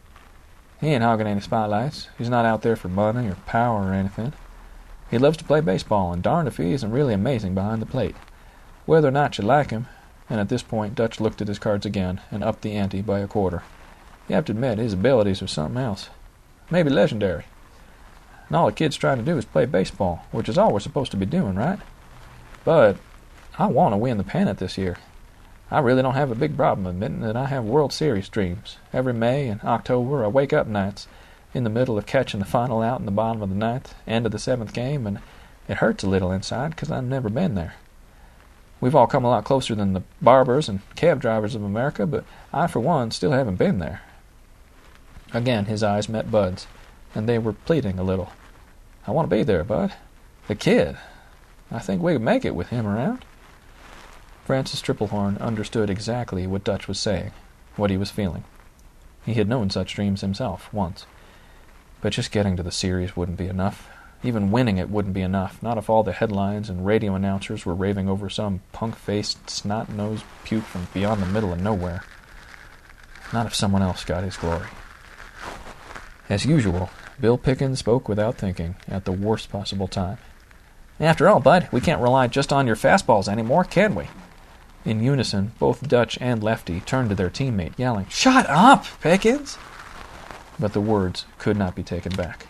He 0.79 0.87
ain't 0.87 1.03
hogging 1.03 1.27
any 1.27 1.41
spotlights. 1.41 2.07
He's 2.17 2.29
not 2.29 2.45
out 2.45 2.61
there 2.61 2.75
for 2.75 2.87
money 2.87 3.27
or 3.27 3.35
power 3.45 3.89
or 3.89 3.93
anything. 3.93 4.33
He 5.11 5.17
loves 5.17 5.37
to 5.37 5.43
play 5.43 5.59
baseball, 5.59 6.13
and 6.13 6.23
darned 6.23 6.47
if 6.47 6.57
he 6.57 6.71
isn't 6.71 6.91
really 6.91 7.13
amazing 7.13 7.53
behind 7.53 7.81
the 7.81 7.87
plate. 7.87 8.15
Whether 8.85 9.07
or 9.07 9.11
not 9.11 9.37
you 9.37 9.43
like 9.43 9.71
him, 9.71 9.87
and 10.29 10.39
at 10.39 10.49
this 10.49 10.63
point 10.63 10.95
Dutch 10.95 11.19
looked 11.19 11.41
at 11.41 11.47
his 11.47 11.59
cards 11.59 11.85
again 11.85 12.21
and 12.31 12.43
upped 12.43 12.61
the 12.61 12.73
ante 12.73 13.01
by 13.01 13.19
a 13.19 13.27
quarter. 13.27 13.63
You 14.27 14.35
have 14.35 14.45
to 14.45 14.51
admit 14.51 14.77
his 14.77 14.93
abilities 14.93 15.41
are 15.41 15.47
something 15.47 15.81
else. 15.81 16.09
Maybe 16.69 16.89
legendary. 16.89 17.45
And 18.47 18.55
all 18.55 18.67
the 18.67 18.71
kid's 18.71 18.95
trying 18.95 19.17
to 19.17 19.23
do 19.23 19.37
is 19.37 19.45
play 19.45 19.65
baseball, 19.65 20.25
which 20.31 20.47
is 20.47 20.57
all 20.57 20.71
we're 20.71 20.79
supposed 20.79 21.11
to 21.11 21.17
be 21.17 21.25
doing, 21.25 21.55
right? 21.55 21.79
But 22.63 22.97
I 23.57 23.65
want 23.67 23.93
to 23.93 23.97
win 23.97 24.17
the 24.17 24.23
pennant 24.23 24.59
this 24.59 24.77
year. 24.77 24.97
I 25.71 25.79
really 25.79 26.01
don't 26.01 26.15
have 26.15 26.31
a 26.31 26.35
big 26.35 26.57
problem 26.57 26.87
admitting 26.87 27.21
that 27.21 27.35
I 27.35 27.45
have 27.45 27.63
World 27.63 27.93
Series 27.93 28.27
dreams. 28.27 28.77
Every 28.91 29.13
May 29.13 29.47
and 29.47 29.61
October, 29.63 30.25
I 30.25 30.27
wake 30.27 30.51
up 30.51 30.65
nights 30.65 31.07
in 31.53 31.63
the 31.63 31.69
middle 31.69 31.97
of 31.97 32.07
catching 32.07 32.39
the 32.39 32.45
final 32.45 32.81
out 32.81 32.99
in 32.99 33.05
the 33.05 33.11
bottom 33.11 33.43
of 33.43 33.49
the 33.49 33.55
ninth, 33.55 33.93
end 34.07 34.25
of 34.25 34.31
the 34.31 34.39
seventh 34.39 34.73
game, 34.73 35.05
and 35.05 35.19
it 35.67 35.77
hurts 35.77 36.03
a 36.03 36.09
little 36.09 36.31
inside 36.31 36.71
because 36.71 36.89
I've 36.89 37.03
never 37.03 37.29
been 37.29 37.53
there. 37.53 37.75
We've 38.81 38.95
all 38.95 39.07
come 39.07 39.25
a 39.25 39.29
lot 39.29 39.43
closer 39.43 39.75
than 39.75 39.93
the 39.93 40.03
barbers 40.21 40.69
and 40.69 40.79
cab 40.95 41.21
drivers 41.21 41.53
of 41.53 41.63
America, 41.63 42.07
but 42.07 42.23
I, 42.51 42.65
for 42.65 42.79
one, 42.79 43.11
still 43.11 43.31
haven't 43.31 43.57
been 43.57 43.77
there. 43.77 44.01
Again, 45.33 45.65
his 45.65 45.83
eyes 45.83 46.09
met 46.09 46.31
Bud's, 46.31 46.65
and 47.13 47.29
they 47.29 47.37
were 47.37 47.53
pleading 47.53 47.99
a 47.99 48.03
little. 48.03 48.31
I 49.05 49.11
want 49.11 49.29
to 49.29 49.35
be 49.35 49.43
there, 49.43 49.63
Bud. 49.63 49.93
The 50.47 50.55
kid. 50.55 50.97
I 51.69 51.77
think 51.77 52.01
we 52.01 52.13
could 52.13 52.21
make 52.21 52.45
it 52.45 52.55
with 52.55 52.69
him 52.69 52.87
around. 52.87 53.25
Francis 54.49 54.81
Triplehorn 54.81 55.39
understood 55.39 55.91
exactly 55.91 56.47
what 56.47 56.63
Dutch 56.63 56.87
was 56.87 56.97
saying, 56.97 57.33
what 57.75 57.91
he 57.91 57.97
was 57.97 58.09
feeling. 58.09 58.43
He 59.23 59.35
had 59.35 59.47
known 59.47 59.69
such 59.69 59.93
dreams 59.93 60.21
himself, 60.21 60.73
once. 60.73 61.05
But 62.01 62.13
just 62.13 62.31
getting 62.31 62.57
to 62.57 62.63
the 62.63 62.71
series 62.71 63.15
wouldn't 63.15 63.37
be 63.37 63.45
enough. 63.45 63.87
Even 64.23 64.49
winning 64.49 64.79
it 64.79 64.89
wouldn't 64.89 65.13
be 65.13 65.21
enough, 65.21 65.61
not 65.61 65.77
if 65.77 65.87
all 65.87 66.01
the 66.01 66.13
headlines 66.13 66.67
and 66.67 66.83
radio 66.83 67.13
announcers 67.13 67.63
were 67.63 67.75
raving 67.75 68.09
over 68.09 68.27
some 68.27 68.61
punk-faced, 68.71 69.47
snot-nosed 69.47 70.25
puke 70.43 70.63
from 70.63 70.87
beyond 70.95 71.21
the 71.21 71.27
middle 71.27 71.53
of 71.53 71.61
nowhere. 71.61 72.03
Not 73.31 73.45
if 73.45 73.53
someone 73.53 73.83
else 73.83 74.03
got 74.03 74.23
his 74.23 74.35
glory. 74.35 74.69
As 76.27 76.47
usual, 76.47 76.89
Bill 77.21 77.37
Pickens 77.37 77.77
spoke 77.77 78.09
without 78.09 78.39
thinking, 78.39 78.77
at 78.87 79.05
the 79.05 79.11
worst 79.11 79.51
possible 79.51 79.87
time. 79.87 80.17
After 80.99 81.29
all, 81.29 81.39
Bud, 81.39 81.69
we 81.71 81.81
can't 81.81 82.01
rely 82.01 82.25
just 82.25 82.51
on 82.51 82.65
your 82.65 82.75
fastballs 82.75 83.27
anymore, 83.27 83.63
can 83.63 83.93
we? 83.93 84.07
In 84.85 85.03
unison, 85.03 85.51
both 85.59 85.87
Dutch 85.87 86.17
and 86.21 86.41
Lefty 86.41 86.79
turned 86.81 87.09
to 87.09 87.15
their 87.15 87.29
teammate, 87.29 87.77
yelling, 87.77 88.07
Shut 88.09 88.45
up, 88.49 88.85
Pickens! 89.01 89.57
But 90.57 90.73
the 90.73 90.81
words 90.81 91.25
could 91.37 91.57
not 91.57 91.75
be 91.75 91.83
taken 91.83 92.15
back. 92.15 92.47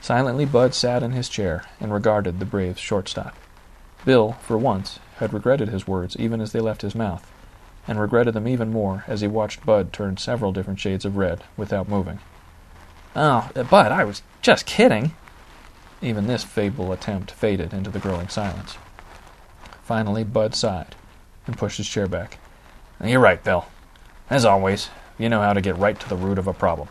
Silently, 0.00 0.44
Bud 0.44 0.74
sat 0.74 1.02
in 1.02 1.12
his 1.12 1.28
chair 1.28 1.64
and 1.80 1.92
regarded 1.92 2.38
the 2.38 2.44
Braves 2.44 2.80
shortstop. 2.80 3.36
Bill, 4.04 4.32
for 4.40 4.56
once, 4.56 5.00
had 5.16 5.34
regretted 5.34 5.68
his 5.68 5.88
words 5.88 6.16
even 6.18 6.40
as 6.40 6.52
they 6.52 6.60
left 6.60 6.82
his 6.82 6.94
mouth, 6.94 7.30
and 7.86 8.00
regretted 8.00 8.34
them 8.34 8.48
even 8.48 8.72
more 8.72 9.04
as 9.06 9.20
he 9.20 9.26
watched 9.26 9.66
Bud 9.66 9.92
turn 9.92 10.16
several 10.16 10.52
different 10.52 10.78
shades 10.78 11.04
of 11.04 11.16
red 11.16 11.42
without 11.56 11.88
moving. 11.88 12.20
Oh, 13.16 13.50
Bud, 13.54 13.92
I 13.92 14.04
was 14.04 14.22
just 14.40 14.66
kidding. 14.66 15.14
Even 16.00 16.28
this 16.28 16.44
feeble 16.44 16.92
attempt 16.92 17.32
faded 17.32 17.74
into 17.74 17.90
the 17.90 17.98
growing 17.98 18.28
silence. 18.28 18.78
Finally, 19.82 20.24
Bud 20.24 20.54
sighed 20.54 20.94
and 21.46 21.58
pushed 21.58 21.78
his 21.78 21.88
chair 21.88 22.06
back. 22.06 22.38
You're 23.04 23.20
right, 23.20 23.42
Bill. 23.42 23.66
As 24.28 24.44
always, 24.44 24.90
you 25.18 25.28
know 25.28 25.40
how 25.40 25.52
to 25.52 25.60
get 25.60 25.76
right 25.76 25.98
to 25.98 26.08
the 26.08 26.16
root 26.16 26.38
of 26.38 26.46
a 26.46 26.52
problem. 26.52 26.88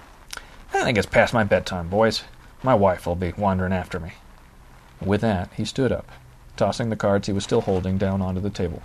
I 0.74 0.84
think 0.84 0.98
it's 0.98 1.08
past 1.08 1.34
my 1.34 1.44
bedtime, 1.44 1.90
boys. 1.90 2.24
My 2.62 2.74
wife 2.74 3.06
will 3.06 3.16
be 3.16 3.34
wandering 3.38 3.74
after 3.74 4.00
me. 4.00 4.14
With 5.02 5.22
that, 5.22 5.50
he 5.56 5.66
stood 5.66 5.92
up, 5.92 6.10
tossing 6.58 6.90
the 6.90 6.96
cards 6.96 7.28
he 7.28 7.34
was 7.34 7.44
still 7.44 7.62
holding 7.62 7.98
down 7.98 8.22
onto 8.22 8.42
the 8.42 8.50
table. 8.50 8.82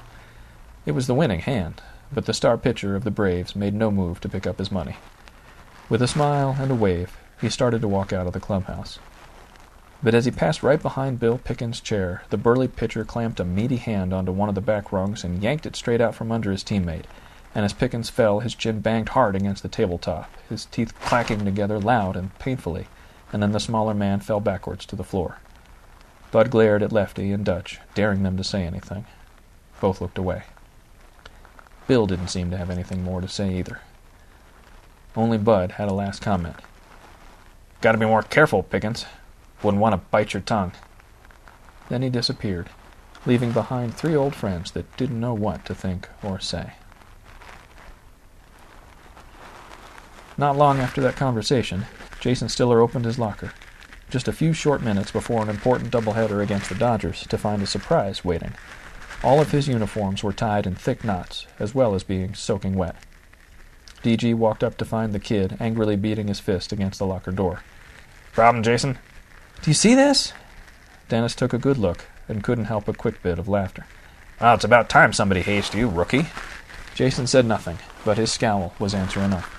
It 0.87 0.93
was 0.93 1.07
the 1.07 1.15
winning 1.15 1.41
hand, 1.41 1.83
but 2.13 2.27
the 2.27 2.35
star 2.35 2.57
pitcher 2.57 2.95
of 2.95 3.05
the 3.05 3.11
Braves 3.11 3.57
made 3.57 3.75
no 3.75 3.91
move 3.91 4.21
to 4.21 4.29
pick 4.29 4.47
up 4.47 4.59
his 4.59 4.71
money. 4.71 4.97
With 5.89 6.03
a 6.03 6.09
smile 6.09 6.57
and 6.59 6.71
a 6.71 6.75
wave, 6.75 7.17
he 7.41 7.49
started 7.49 7.81
to 7.81 7.89
walk 7.89 8.13
out 8.13 8.27
of 8.27 8.33
the 8.33 8.41
clubhouse. 8.41 8.99
But 10.05 10.15
as 10.15 10.27
he 10.27 10.31
passed 10.31 10.63
right 10.63 10.81
behind 10.81 11.19
Bill 11.19 11.39
Pickens' 11.39 11.81
chair, 11.81 12.23
the 12.31 12.37
burly 12.37 12.69
pitcher 12.69 13.05
clamped 13.05 13.41
a 13.41 13.45
meaty 13.45 13.79
hand 13.79 14.13
onto 14.13 14.31
one 14.31 14.49
of 14.49 14.55
the 14.55 14.61
back 14.61 14.93
rungs 14.93 15.25
and 15.25 15.43
yanked 15.43 15.67
it 15.67 15.75
straight 15.75 16.01
out 16.01 16.15
from 16.15 16.31
under 16.31 16.53
his 16.53 16.63
teammate, 16.63 17.07
and 17.57 17.65
as 17.65 17.73
Pickens 17.73 18.11
fell, 18.11 18.39
his 18.39 18.55
chin 18.55 18.79
banged 18.79 19.09
hard 19.09 19.35
against 19.35 19.65
the 19.65 19.69
tabletop, 19.69 20.31
his 20.49 20.67
teeth 20.67 20.93
clacking 21.01 21.45
together 21.45 21.81
loud 21.81 22.15
and 22.15 22.39
painfully 22.39 22.87
and 23.35 23.43
then 23.43 23.51
the 23.51 23.59
smaller 23.59 23.95
man 23.95 24.21
fell 24.21 24.39
backwards 24.39 24.87
to 24.87 24.95
the 24.95 25.03
floor. 25.03 25.39
Bud 26.31 26.51
glared 26.51 26.85
at 26.85 26.93
Lefty 26.93 27.33
and 27.33 27.45
Dutch, 27.45 27.81
daring 27.93 28.23
them 28.23 28.37
to 28.37 28.45
say 28.45 28.63
anything. 28.63 29.07
Both 29.81 30.01
looked 30.01 30.19
away. 30.19 30.45
Bill 31.89 32.07
didn't 32.07 32.29
seem 32.29 32.53
to 32.53 32.57
have 32.57 32.71
anything 32.71 33.03
more 33.03 33.21
to 33.21 33.27
say 33.27 33.59
either. 33.59 33.81
Only 35.17 35.37
Bud 35.37 35.73
had 35.73 35.89
a 35.89 35.93
last 35.93 36.23
comment. 36.23 36.55
Gotta 37.81 37.99
be 37.99 38.07
more 38.07 38.23
careful, 38.23 38.63
Pickens. 38.63 39.05
Wouldn't 39.65 39.81
want 39.81 39.95
to 39.95 40.09
bite 40.11 40.35
your 40.35 40.43
tongue. 40.43 40.73
Then 41.89 42.03
he 42.03 42.11
disappeared, 42.11 42.69
leaving 43.25 43.53
behind 43.53 43.95
three 43.95 44.15
old 44.15 44.35
friends 44.35 44.71
that 44.73 44.95
didn't 44.99 45.19
know 45.19 45.33
what 45.33 45.65
to 45.65 45.75
think 45.75 46.07
or 46.23 46.39
say. 46.39 46.75
Not 50.37 50.59
long 50.59 50.81
after 50.81 51.01
that 51.01 51.17
conversation, 51.17 51.87
Jason 52.21 52.51
Stiller 52.51 52.81
opened 52.81 53.07
his 53.07 53.19
locker, 53.19 53.53
just 54.11 54.29
a 54.29 54.33
few 54.33 54.53
short 54.53 54.83
minutes 54.83 55.11
before 55.11 55.43
an 55.43 55.49
important 55.49 55.91
doubleheader 55.91 56.43
against 56.43 56.69
the 56.69 56.75
Dodgers, 56.75 57.27
to 57.29 57.39
find 57.39 57.63
a 57.63 57.67
surprise 57.67 58.23
waiting. 58.23 58.53
All 59.23 59.41
of 59.41 59.53
his 59.53 59.67
uniforms 59.67 60.23
were 60.23 60.35
tied 60.35 60.67
in 60.67 60.75
thick 60.75 61.05
knots, 61.05 61.47
as 61.59 61.75
well 61.75 61.95
as 61.95 62.05
being 62.05 62.35
soaking 62.35 62.75
wet. 62.75 62.97
DG 64.03 64.35
walked 64.35 64.63
up 64.63 64.77
to 64.77 64.85
find 64.85 65.15
the 65.15 65.19
kid 65.19 65.57
angrily 65.59 65.97
beating 65.97 66.29
his 66.29 66.41
fist 66.41 66.71
against 66.71 66.99
the 66.99 67.07
locker 67.07 67.33
door. 67.33 67.63
Problem, 68.35 68.63
Jason? 68.63 68.99
Do 69.63 69.71
you 69.71 69.75
see 69.75 69.95
this? 69.95 70.33
Dennis 71.09 71.35
took 71.35 71.53
a 71.53 71.59
good 71.59 71.79
look 71.79 72.05
and 72.29 72.45
couldn't 72.45 72.67
help 72.67 72.89
a 72.89 72.93
quick 72.93 73.23
bit 73.23 73.39
of 73.39 73.49
laughter. 73.49 73.87
Well, 74.41 74.55
it's 74.55 74.65
about 74.65 74.89
time 74.89 75.13
somebody 75.13 75.43
hazed 75.43 75.75
you, 75.75 75.89
rookie. 75.89 76.27
Jason 76.95 77.27
said 77.27 77.47
nothing, 77.47 77.79
but 78.05 78.19
his 78.19 78.33
scowl 78.33 78.75
was 78.79 78.95
answer 78.95 79.21
enough. 79.21 79.51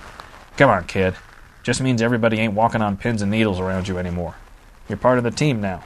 Come 0.56 0.70
on, 0.70 0.84
kid. 0.86 1.14
Just 1.62 1.80
means 1.80 2.00
everybody 2.00 2.38
ain't 2.38 2.54
walking 2.54 2.82
on 2.82 2.96
pins 2.96 3.22
and 3.22 3.30
needles 3.30 3.58
around 3.58 3.88
you 3.88 3.98
anymore. 3.98 4.36
You're 4.88 4.96
part 4.96 5.18
of 5.18 5.24
the 5.24 5.30
team 5.30 5.60
now. 5.60 5.82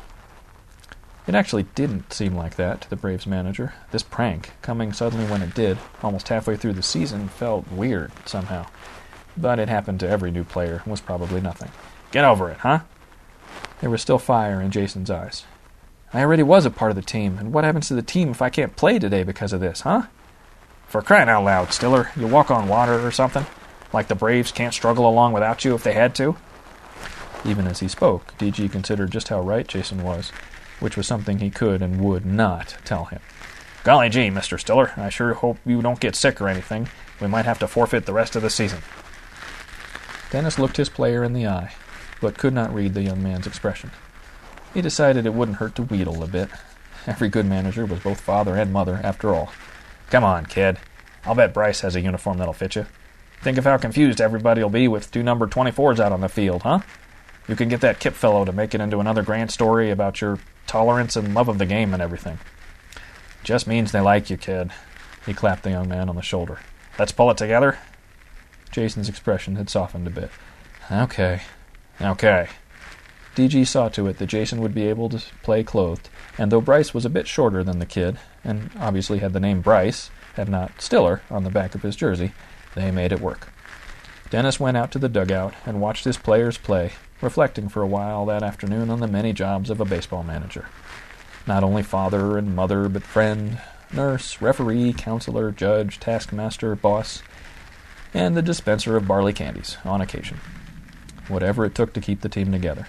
It 1.27 1.35
actually 1.35 1.65
didn't 1.74 2.12
seem 2.12 2.35
like 2.35 2.57
that 2.57 2.81
to 2.82 2.91
the 2.91 2.97
Braves 2.97 3.27
manager. 3.27 3.74
This 3.91 4.03
prank, 4.03 4.53
coming 4.62 4.93
suddenly 4.93 5.24
when 5.27 5.43
it 5.43 5.55
did, 5.55 5.78
almost 6.03 6.28
halfway 6.28 6.57
through 6.57 6.73
the 6.74 6.82
season, 6.82 7.28
felt 7.28 7.70
weird 7.70 8.11
somehow. 8.27 8.66
But 9.37 9.59
it 9.59 9.69
happened 9.69 10.01
to 10.01 10.09
every 10.09 10.31
new 10.31 10.45
player 10.45 10.82
and 10.85 10.91
was 10.91 11.01
probably 11.01 11.41
nothing. 11.41 11.70
Get 12.11 12.24
over 12.24 12.51
it, 12.51 12.59
huh? 12.59 12.81
There 13.81 13.90
was 13.90 14.02
still 14.02 14.19
fire 14.19 14.61
in 14.61 14.70
Jason's 14.70 15.11
eyes. 15.11 15.44
I 16.12 16.20
already 16.20 16.43
was 16.43 16.66
a 16.66 16.70
part 16.70 16.90
of 16.90 16.97
the 16.97 17.02
team, 17.02 17.39
and 17.39 17.52
what 17.52 17.65
happens 17.65 17.89
to 17.89 17.94
the 17.94 18.02
team 18.02 18.31
if 18.31 18.43
I 18.43 18.51
can't 18.51 18.77
play 18.77 18.98
today 18.98 19.23
because 19.23 19.52
of 19.52 19.61
this, 19.61 19.82
huh? 19.82 20.02
For 20.86 21.02
crying 21.02 21.28
out 21.28 21.44
loud, 21.44 21.73
Stiller, 21.73 22.11
you 22.16 22.27
walk 22.27 22.51
on 22.51 22.69
water 22.69 23.07
or 23.07 23.12
something? 23.12 23.47
Like 23.93 24.09
the 24.09 24.15
Braves 24.15 24.52
can't 24.52 24.74
struggle 24.74 25.09
along 25.09 25.32
without 25.32 25.65
you 25.65 25.74
if 25.74 25.85
they 25.85 25.93
had 25.93 26.15
to? 26.16 26.36
Even 27.44 27.66
as 27.66 27.81
he 27.81 27.89
spoke, 27.89 28.36
DG 28.39 28.70
considered 28.70 29.11
just 29.11 29.28
how 29.28 29.40
right 29.40 29.66
Jason 29.66 30.02
was, 30.02 30.31
which 30.81 30.97
was 30.97 31.07
something 31.07 31.39
he 31.39 31.48
could 31.48 31.81
and 31.81 32.01
would 32.01 32.27
not 32.27 32.77
tell 32.85 33.07
him. 33.07 33.20
Golly 33.82 34.11
gee, 34.11 34.28
Mr. 34.28 34.61
Stiller, 34.61 34.93
I 34.97 35.09
sure 35.09 35.32
hope 35.35 35.59
you 35.65 35.81
don't 35.81 36.01
get 36.01 36.15
sick 36.15 36.40
or 36.40 36.48
anything. 36.48 36.89
We 37.20 37.28
might 37.28 37.47
have 37.47 37.59
to 37.61 37.69
forfeit 37.69 38.05
the 38.05 38.12
rest 38.12 38.36
of 38.36 38.43
the 38.43 38.51
season. 38.51 38.81
Dennis 40.31 40.59
looked 40.59 40.77
his 40.77 40.89
player 40.89 41.24
in 41.24 41.32
the 41.32 41.47
eye, 41.47 41.73
but 42.20 42.38
could 42.38 42.52
not 42.52 42.74
read 42.74 42.94
the 42.94 43.02
young 43.02 43.22
man's 43.22 43.47
expression. 43.47 43.90
He 44.74 44.82
decided 44.82 45.26
it 45.26 45.34
wouldn't 45.34 45.59
hurt 45.59 45.74
to 45.76 45.82
wheedle 45.82 46.22
a 46.22 46.26
bit. 46.26 46.48
Every 47.06 47.28
good 47.28 47.47
manager 47.47 47.86
was 47.86 48.01
both 48.01 48.20
father 48.20 48.56
and 48.56 48.72
mother, 48.72 49.01
after 49.02 49.34
all. 49.34 49.52
Come 50.10 50.24
on, 50.24 50.47
kid. 50.47 50.78
I'll 51.24 51.34
bet 51.34 51.55
Bryce 51.55 51.80
has 51.80 51.97
a 51.97 52.01
uniform 52.01 52.38
that'll 52.38 52.52
fit 52.52 52.76
you. 52.76 52.86
Think 53.42 53.59
of 53.59 53.64
how 53.64 53.78
confused 53.78 54.20
everybody 54.20 54.62
will 54.62 54.70
be 54.70 54.86
with 54.86 55.10
two 55.10 55.22
number 55.22 55.47
24s 55.47 55.98
out 55.98 56.12
on 56.12 56.20
the 56.20 56.28
field, 56.28 56.62
huh? 56.62 56.80
You 57.48 57.56
can 57.56 57.68
get 57.68 57.80
that 57.80 57.98
Kip 57.98 58.14
fellow 58.14 58.44
to 58.44 58.52
make 58.52 58.74
it 58.74 58.80
into 58.80 59.01
another 59.01 59.22
grand 59.22 59.51
story 59.51 59.90
about 59.90 60.20
your 60.20 60.38
tolerance 60.66 61.16
and 61.16 61.34
love 61.34 61.48
of 61.48 61.59
the 61.59 61.66
game 61.66 61.92
and 61.92 62.02
everything. 62.02 62.38
Just 63.42 63.66
means 63.66 63.90
they 63.90 64.01
like 64.01 64.30
you, 64.30 64.36
kid. 64.36 64.70
He 65.26 65.34
clapped 65.34 65.62
the 65.62 65.70
young 65.70 65.88
man 65.88 66.09
on 66.09 66.16
the 66.16 66.22
shoulder. 66.22 66.60
Let's 66.98 67.12
pull 67.12 67.30
it 67.30 67.38
together. 67.38 67.78
Jason's 68.70 69.09
expression 69.09 69.56
had 69.56 69.70
softened 69.70 70.06
a 70.06 70.10
bit. 70.10 70.30
Okay. 70.92 71.40
Okay. 72.01 72.48
DG 73.36 73.66
saw 73.66 73.89
to 73.90 74.06
it 74.06 74.18
that 74.18 74.27
Jason 74.27 74.60
would 74.60 74.74
be 74.74 74.89
able 74.89 75.09
to 75.09 75.22
play 75.43 75.62
clothed, 75.62 76.09
and 76.39 76.51
though 76.51 76.60
Bryce 76.60 76.93
was 76.93 77.05
a 77.05 77.10
bit 77.10 77.28
shorter 77.28 77.62
than 77.62 77.78
the 77.78 77.86
kid, 77.86 78.18
and 78.43 78.70
obviously 78.78 79.18
had 79.18 79.32
the 79.32 79.40
name 79.40 79.60
Bryce, 79.60 80.10
had 80.35 80.48
not 80.48 80.81
Stiller, 80.81 81.22
on 81.31 81.44
the 81.44 81.51
back 81.51 81.74
of 81.74 81.82
his 81.82 81.97
jersey, 81.97 82.32
they 82.74 82.90
made 82.90 83.12
it 83.12 83.20
work. 83.20 83.52
Dennis 84.31 84.60
went 84.60 84.77
out 84.77 84.90
to 84.93 84.98
the 84.98 85.09
dugout 85.09 85.55
and 85.66 85.81
watched 85.81 86.05
his 86.05 86.16
players 86.16 86.56
play, 86.56 86.93
reflecting 87.20 87.68
for 87.68 87.82
a 87.82 87.86
while 87.86 88.27
that 88.27 88.43
afternoon 88.43 88.90
on 88.90 89.01
the 89.01 89.09
many 89.09 89.32
jobs 89.32 89.70
of 89.70 89.81
a 89.81 89.85
baseball 89.85 90.22
manager. 90.22 90.66
Not 91.47 91.64
only 91.64 91.82
father 91.82 92.39
and 92.39 92.55
mother, 92.55 92.89
but 92.89 93.02
friend, 93.02 93.60
nurse, 93.93 94.40
referee, 94.40 94.93
counselor, 94.93 95.51
judge, 95.51 95.98
taskmaster, 96.01 96.74
boss, 96.74 97.22
and 98.14 98.36
the 98.36 98.43
dispenser 98.43 98.97
of 98.97 99.06
barley 99.09 99.32
candies 99.32 99.77
on 99.85 100.01
occasion. 100.01 100.39
Whatever 101.31 101.65
it 101.65 101.74
took 101.74 101.93
to 101.94 102.01
keep 102.01 102.20
the 102.20 102.28
team 102.28 102.51
together. 102.51 102.86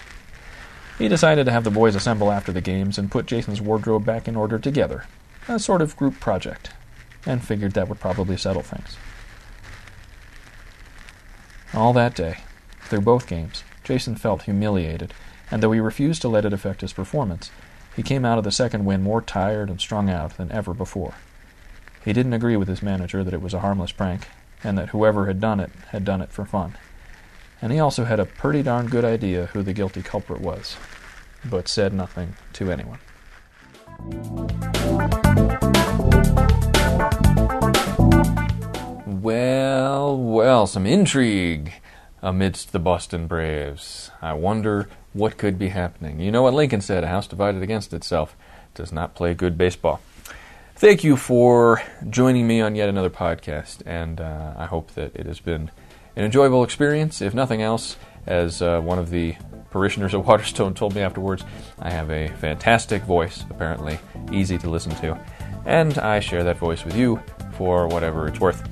He 0.98 1.08
decided 1.08 1.46
to 1.46 1.52
have 1.52 1.64
the 1.64 1.70
boys 1.70 1.94
assemble 1.94 2.30
after 2.30 2.52
the 2.52 2.60
games 2.60 2.98
and 2.98 3.10
put 3.10 3.26
Jason's 3.26 3.60
wardrobe 3.60 4.04
back 4.04 4.28
in 4.28 4.36
order 4.36 4.58
together, 4.58 5.06
a 5.48 5.58
sort 5.58 5.80
of 5.80 5.96
group 5.96 6.20
project, 6.20 6.70
and 7.24 7.42
figured 7.42 7.72
that 7.72 7.88
would 7.88 8.00
probably 8.00 8.36
settle 8.36 8.62
things. 8.62 8.96
All 11.72 11.92
that 11.92 12.14
day, 12.14 12.38
through 12.82 13.00
both 13.00 13.26
games, 13.26 13.64
Jason 13.84 14.16
felt 14.16 14.42
humiliated, 14.42 15.14
and 15.50 15.62
though 15.62 15.72
he 15.72 15.80
refused 15.80 16.20
to 16.22 16.28
let 16.28 16.44
it 16.44 16.52
affect 16.52 16.82
his 16.82 16.92
performance, 16.92 17.50
he 17.94 18.02
came 18.02 18.24
out 18.24 18.38
of 18.38 18.44
the 18.44 18.50
second 18.50 18.84
win 18.84 19.02
more 19.02 19.22
tired 19.22 19.70
and 19.70 19.80
strung 19.80 20.10
out 20.10 20.36
than 20.36 20.50
ever 20.52 20.74
before. 20.74 21.14
He 22.04 22.12
didn't 22.12 22.32
agree 22.32 22.56
with 22.56 22.68
his 22.68 22.82
manager 22.82 23.22
that 23.22 23.34
it 23.34 23.42
was 23.42 23.54
a 23.54 23.60
harmless 23.60 23.92
prank, 23.92 24.28
and 24.64 24.76
that 24.76 24.90
whoever 24.90 25.26
had 25.26 25.40
done 25.40 25.60
it 25.60 25.70
had 25.90 26.04
done 26.04 26.20
it 26.20 26.32
for 26.32 26.44
fun. 26.44 26.76
And 27.62 27.72
he 27.72 27.78
also 27.78 28.04
had 28.04 28.18
a 28.18 28.24
pretty 28.24 28.64
darn 28.64 28.88
good 28.88 29.04
idea 29.04 29.46
who 29.46 29.62
the 29.62 29.72
guilty 29.72 30.02
culprit 30.02 30.40
was, 30.40 30.76
but 31.48 31.68
said 31.68 31.92
nothing 31.92 32.34
to 32.54 32.72
anyone. 32.72 32.98
Well, 39.06 40.18
well, 40.18 40.66
some 40.66 40.86
intrigue 40.86 41.74
amidst 42.20 42.72
the 42.72 42.80
Boston 42.80 43.28
Braves. 43.28 44.10
I 44.20 44.32
wonder 44.32 44.88
what 45.12 45.38
could 45.38 45.56
be 45.56 45.68
happening. 45.68 46.18
You 46.18 46.32
know 46.32 46.42
what 46.42 46.54
Lincoln 46.54 46.80
said 46.80 47.04
a 47.04 47.08
house 47.08 47.28
divided 47.28 47.62
against 47.62 47.94
itself 47.94 48.34
does 48.74 48.90
not 48.90 49.14
play 49.14 49.34
good 49.34 49.56
baseball. 49.56 50.00
Thank 50.74 51.04
you 51.04 51.16
for 51.16 51.80
joining 52.10 52.48
me 52.48 52.60
on 52.60 52.74
yet 52.74 52.88
another 52.88 53.10
podcast, 53.10 53.82
and 53.86 54.20
uh, 54.20 54.54
I 54.56 54.66
hope 54.66 54.94
that 54.94 55.14
it 55.14 55.26
has 55.26 55.38
been 55.38 55.70
an 56.16 56.24
enjoyable 56.24 56.64
experience. 56.64 57.20
If 57.20 57.34
nothing 57.34 57.62
else, 57.62 57.96
as 58.26 58.62
uh, 58.62 58.80
one 58.80 58.98
of 58.98 59.10
the 59.10 59.34
parishioners 59.70 60.14
of 60.14 60.26
Waterstone 60.26 60.74
told 60.74 60.94
me 60.94 61.00
afterwards, 61.00 61.44
I 61.78 61.90
have 61.90 62.10
a 62.10 62.28
fantastic 62.28 63.02
voice, 63.02 63.44
apparently 63.50 63.98
easy 64.30 64.58
to 64.58 64.70
listen 64.70 64.94
to, 64.96 65.18
and 65.64 65.98
I 65.98 66.20
share 66.20 66.44
that 66.44 66.58
voice 66.58 66.84
with 66.84 66.96
you 66.96 67.20
for 67.52 67.88
whatever 67.88 68.28
it's 68.28 68.40
worth. 68.40 68.68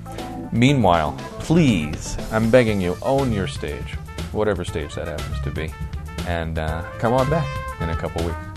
Meanwhile, 0.53 1.17
please, 1.41 2.17
I'm 2.33 2.51
begging 2.51 2.81
you, 2.81 2.97
own 3.03 3.33
your 3.33 3.47
stage, 3.47 3.95
whatever 4.33 4.65
stage 4.65 4.95
that 4.95 5.07
happens 5.07 5.41
to 5.43 5.51
be, 5.51 5.73
and 6.27 6.59
uh, 6.59 6.83
come 6.99 7.13
on 7.13 7.29
back 7.31 7.47
in 7.81 7.89
a 7.89 7.97
couple 7.97 8.25
weeks. 8.27 8.50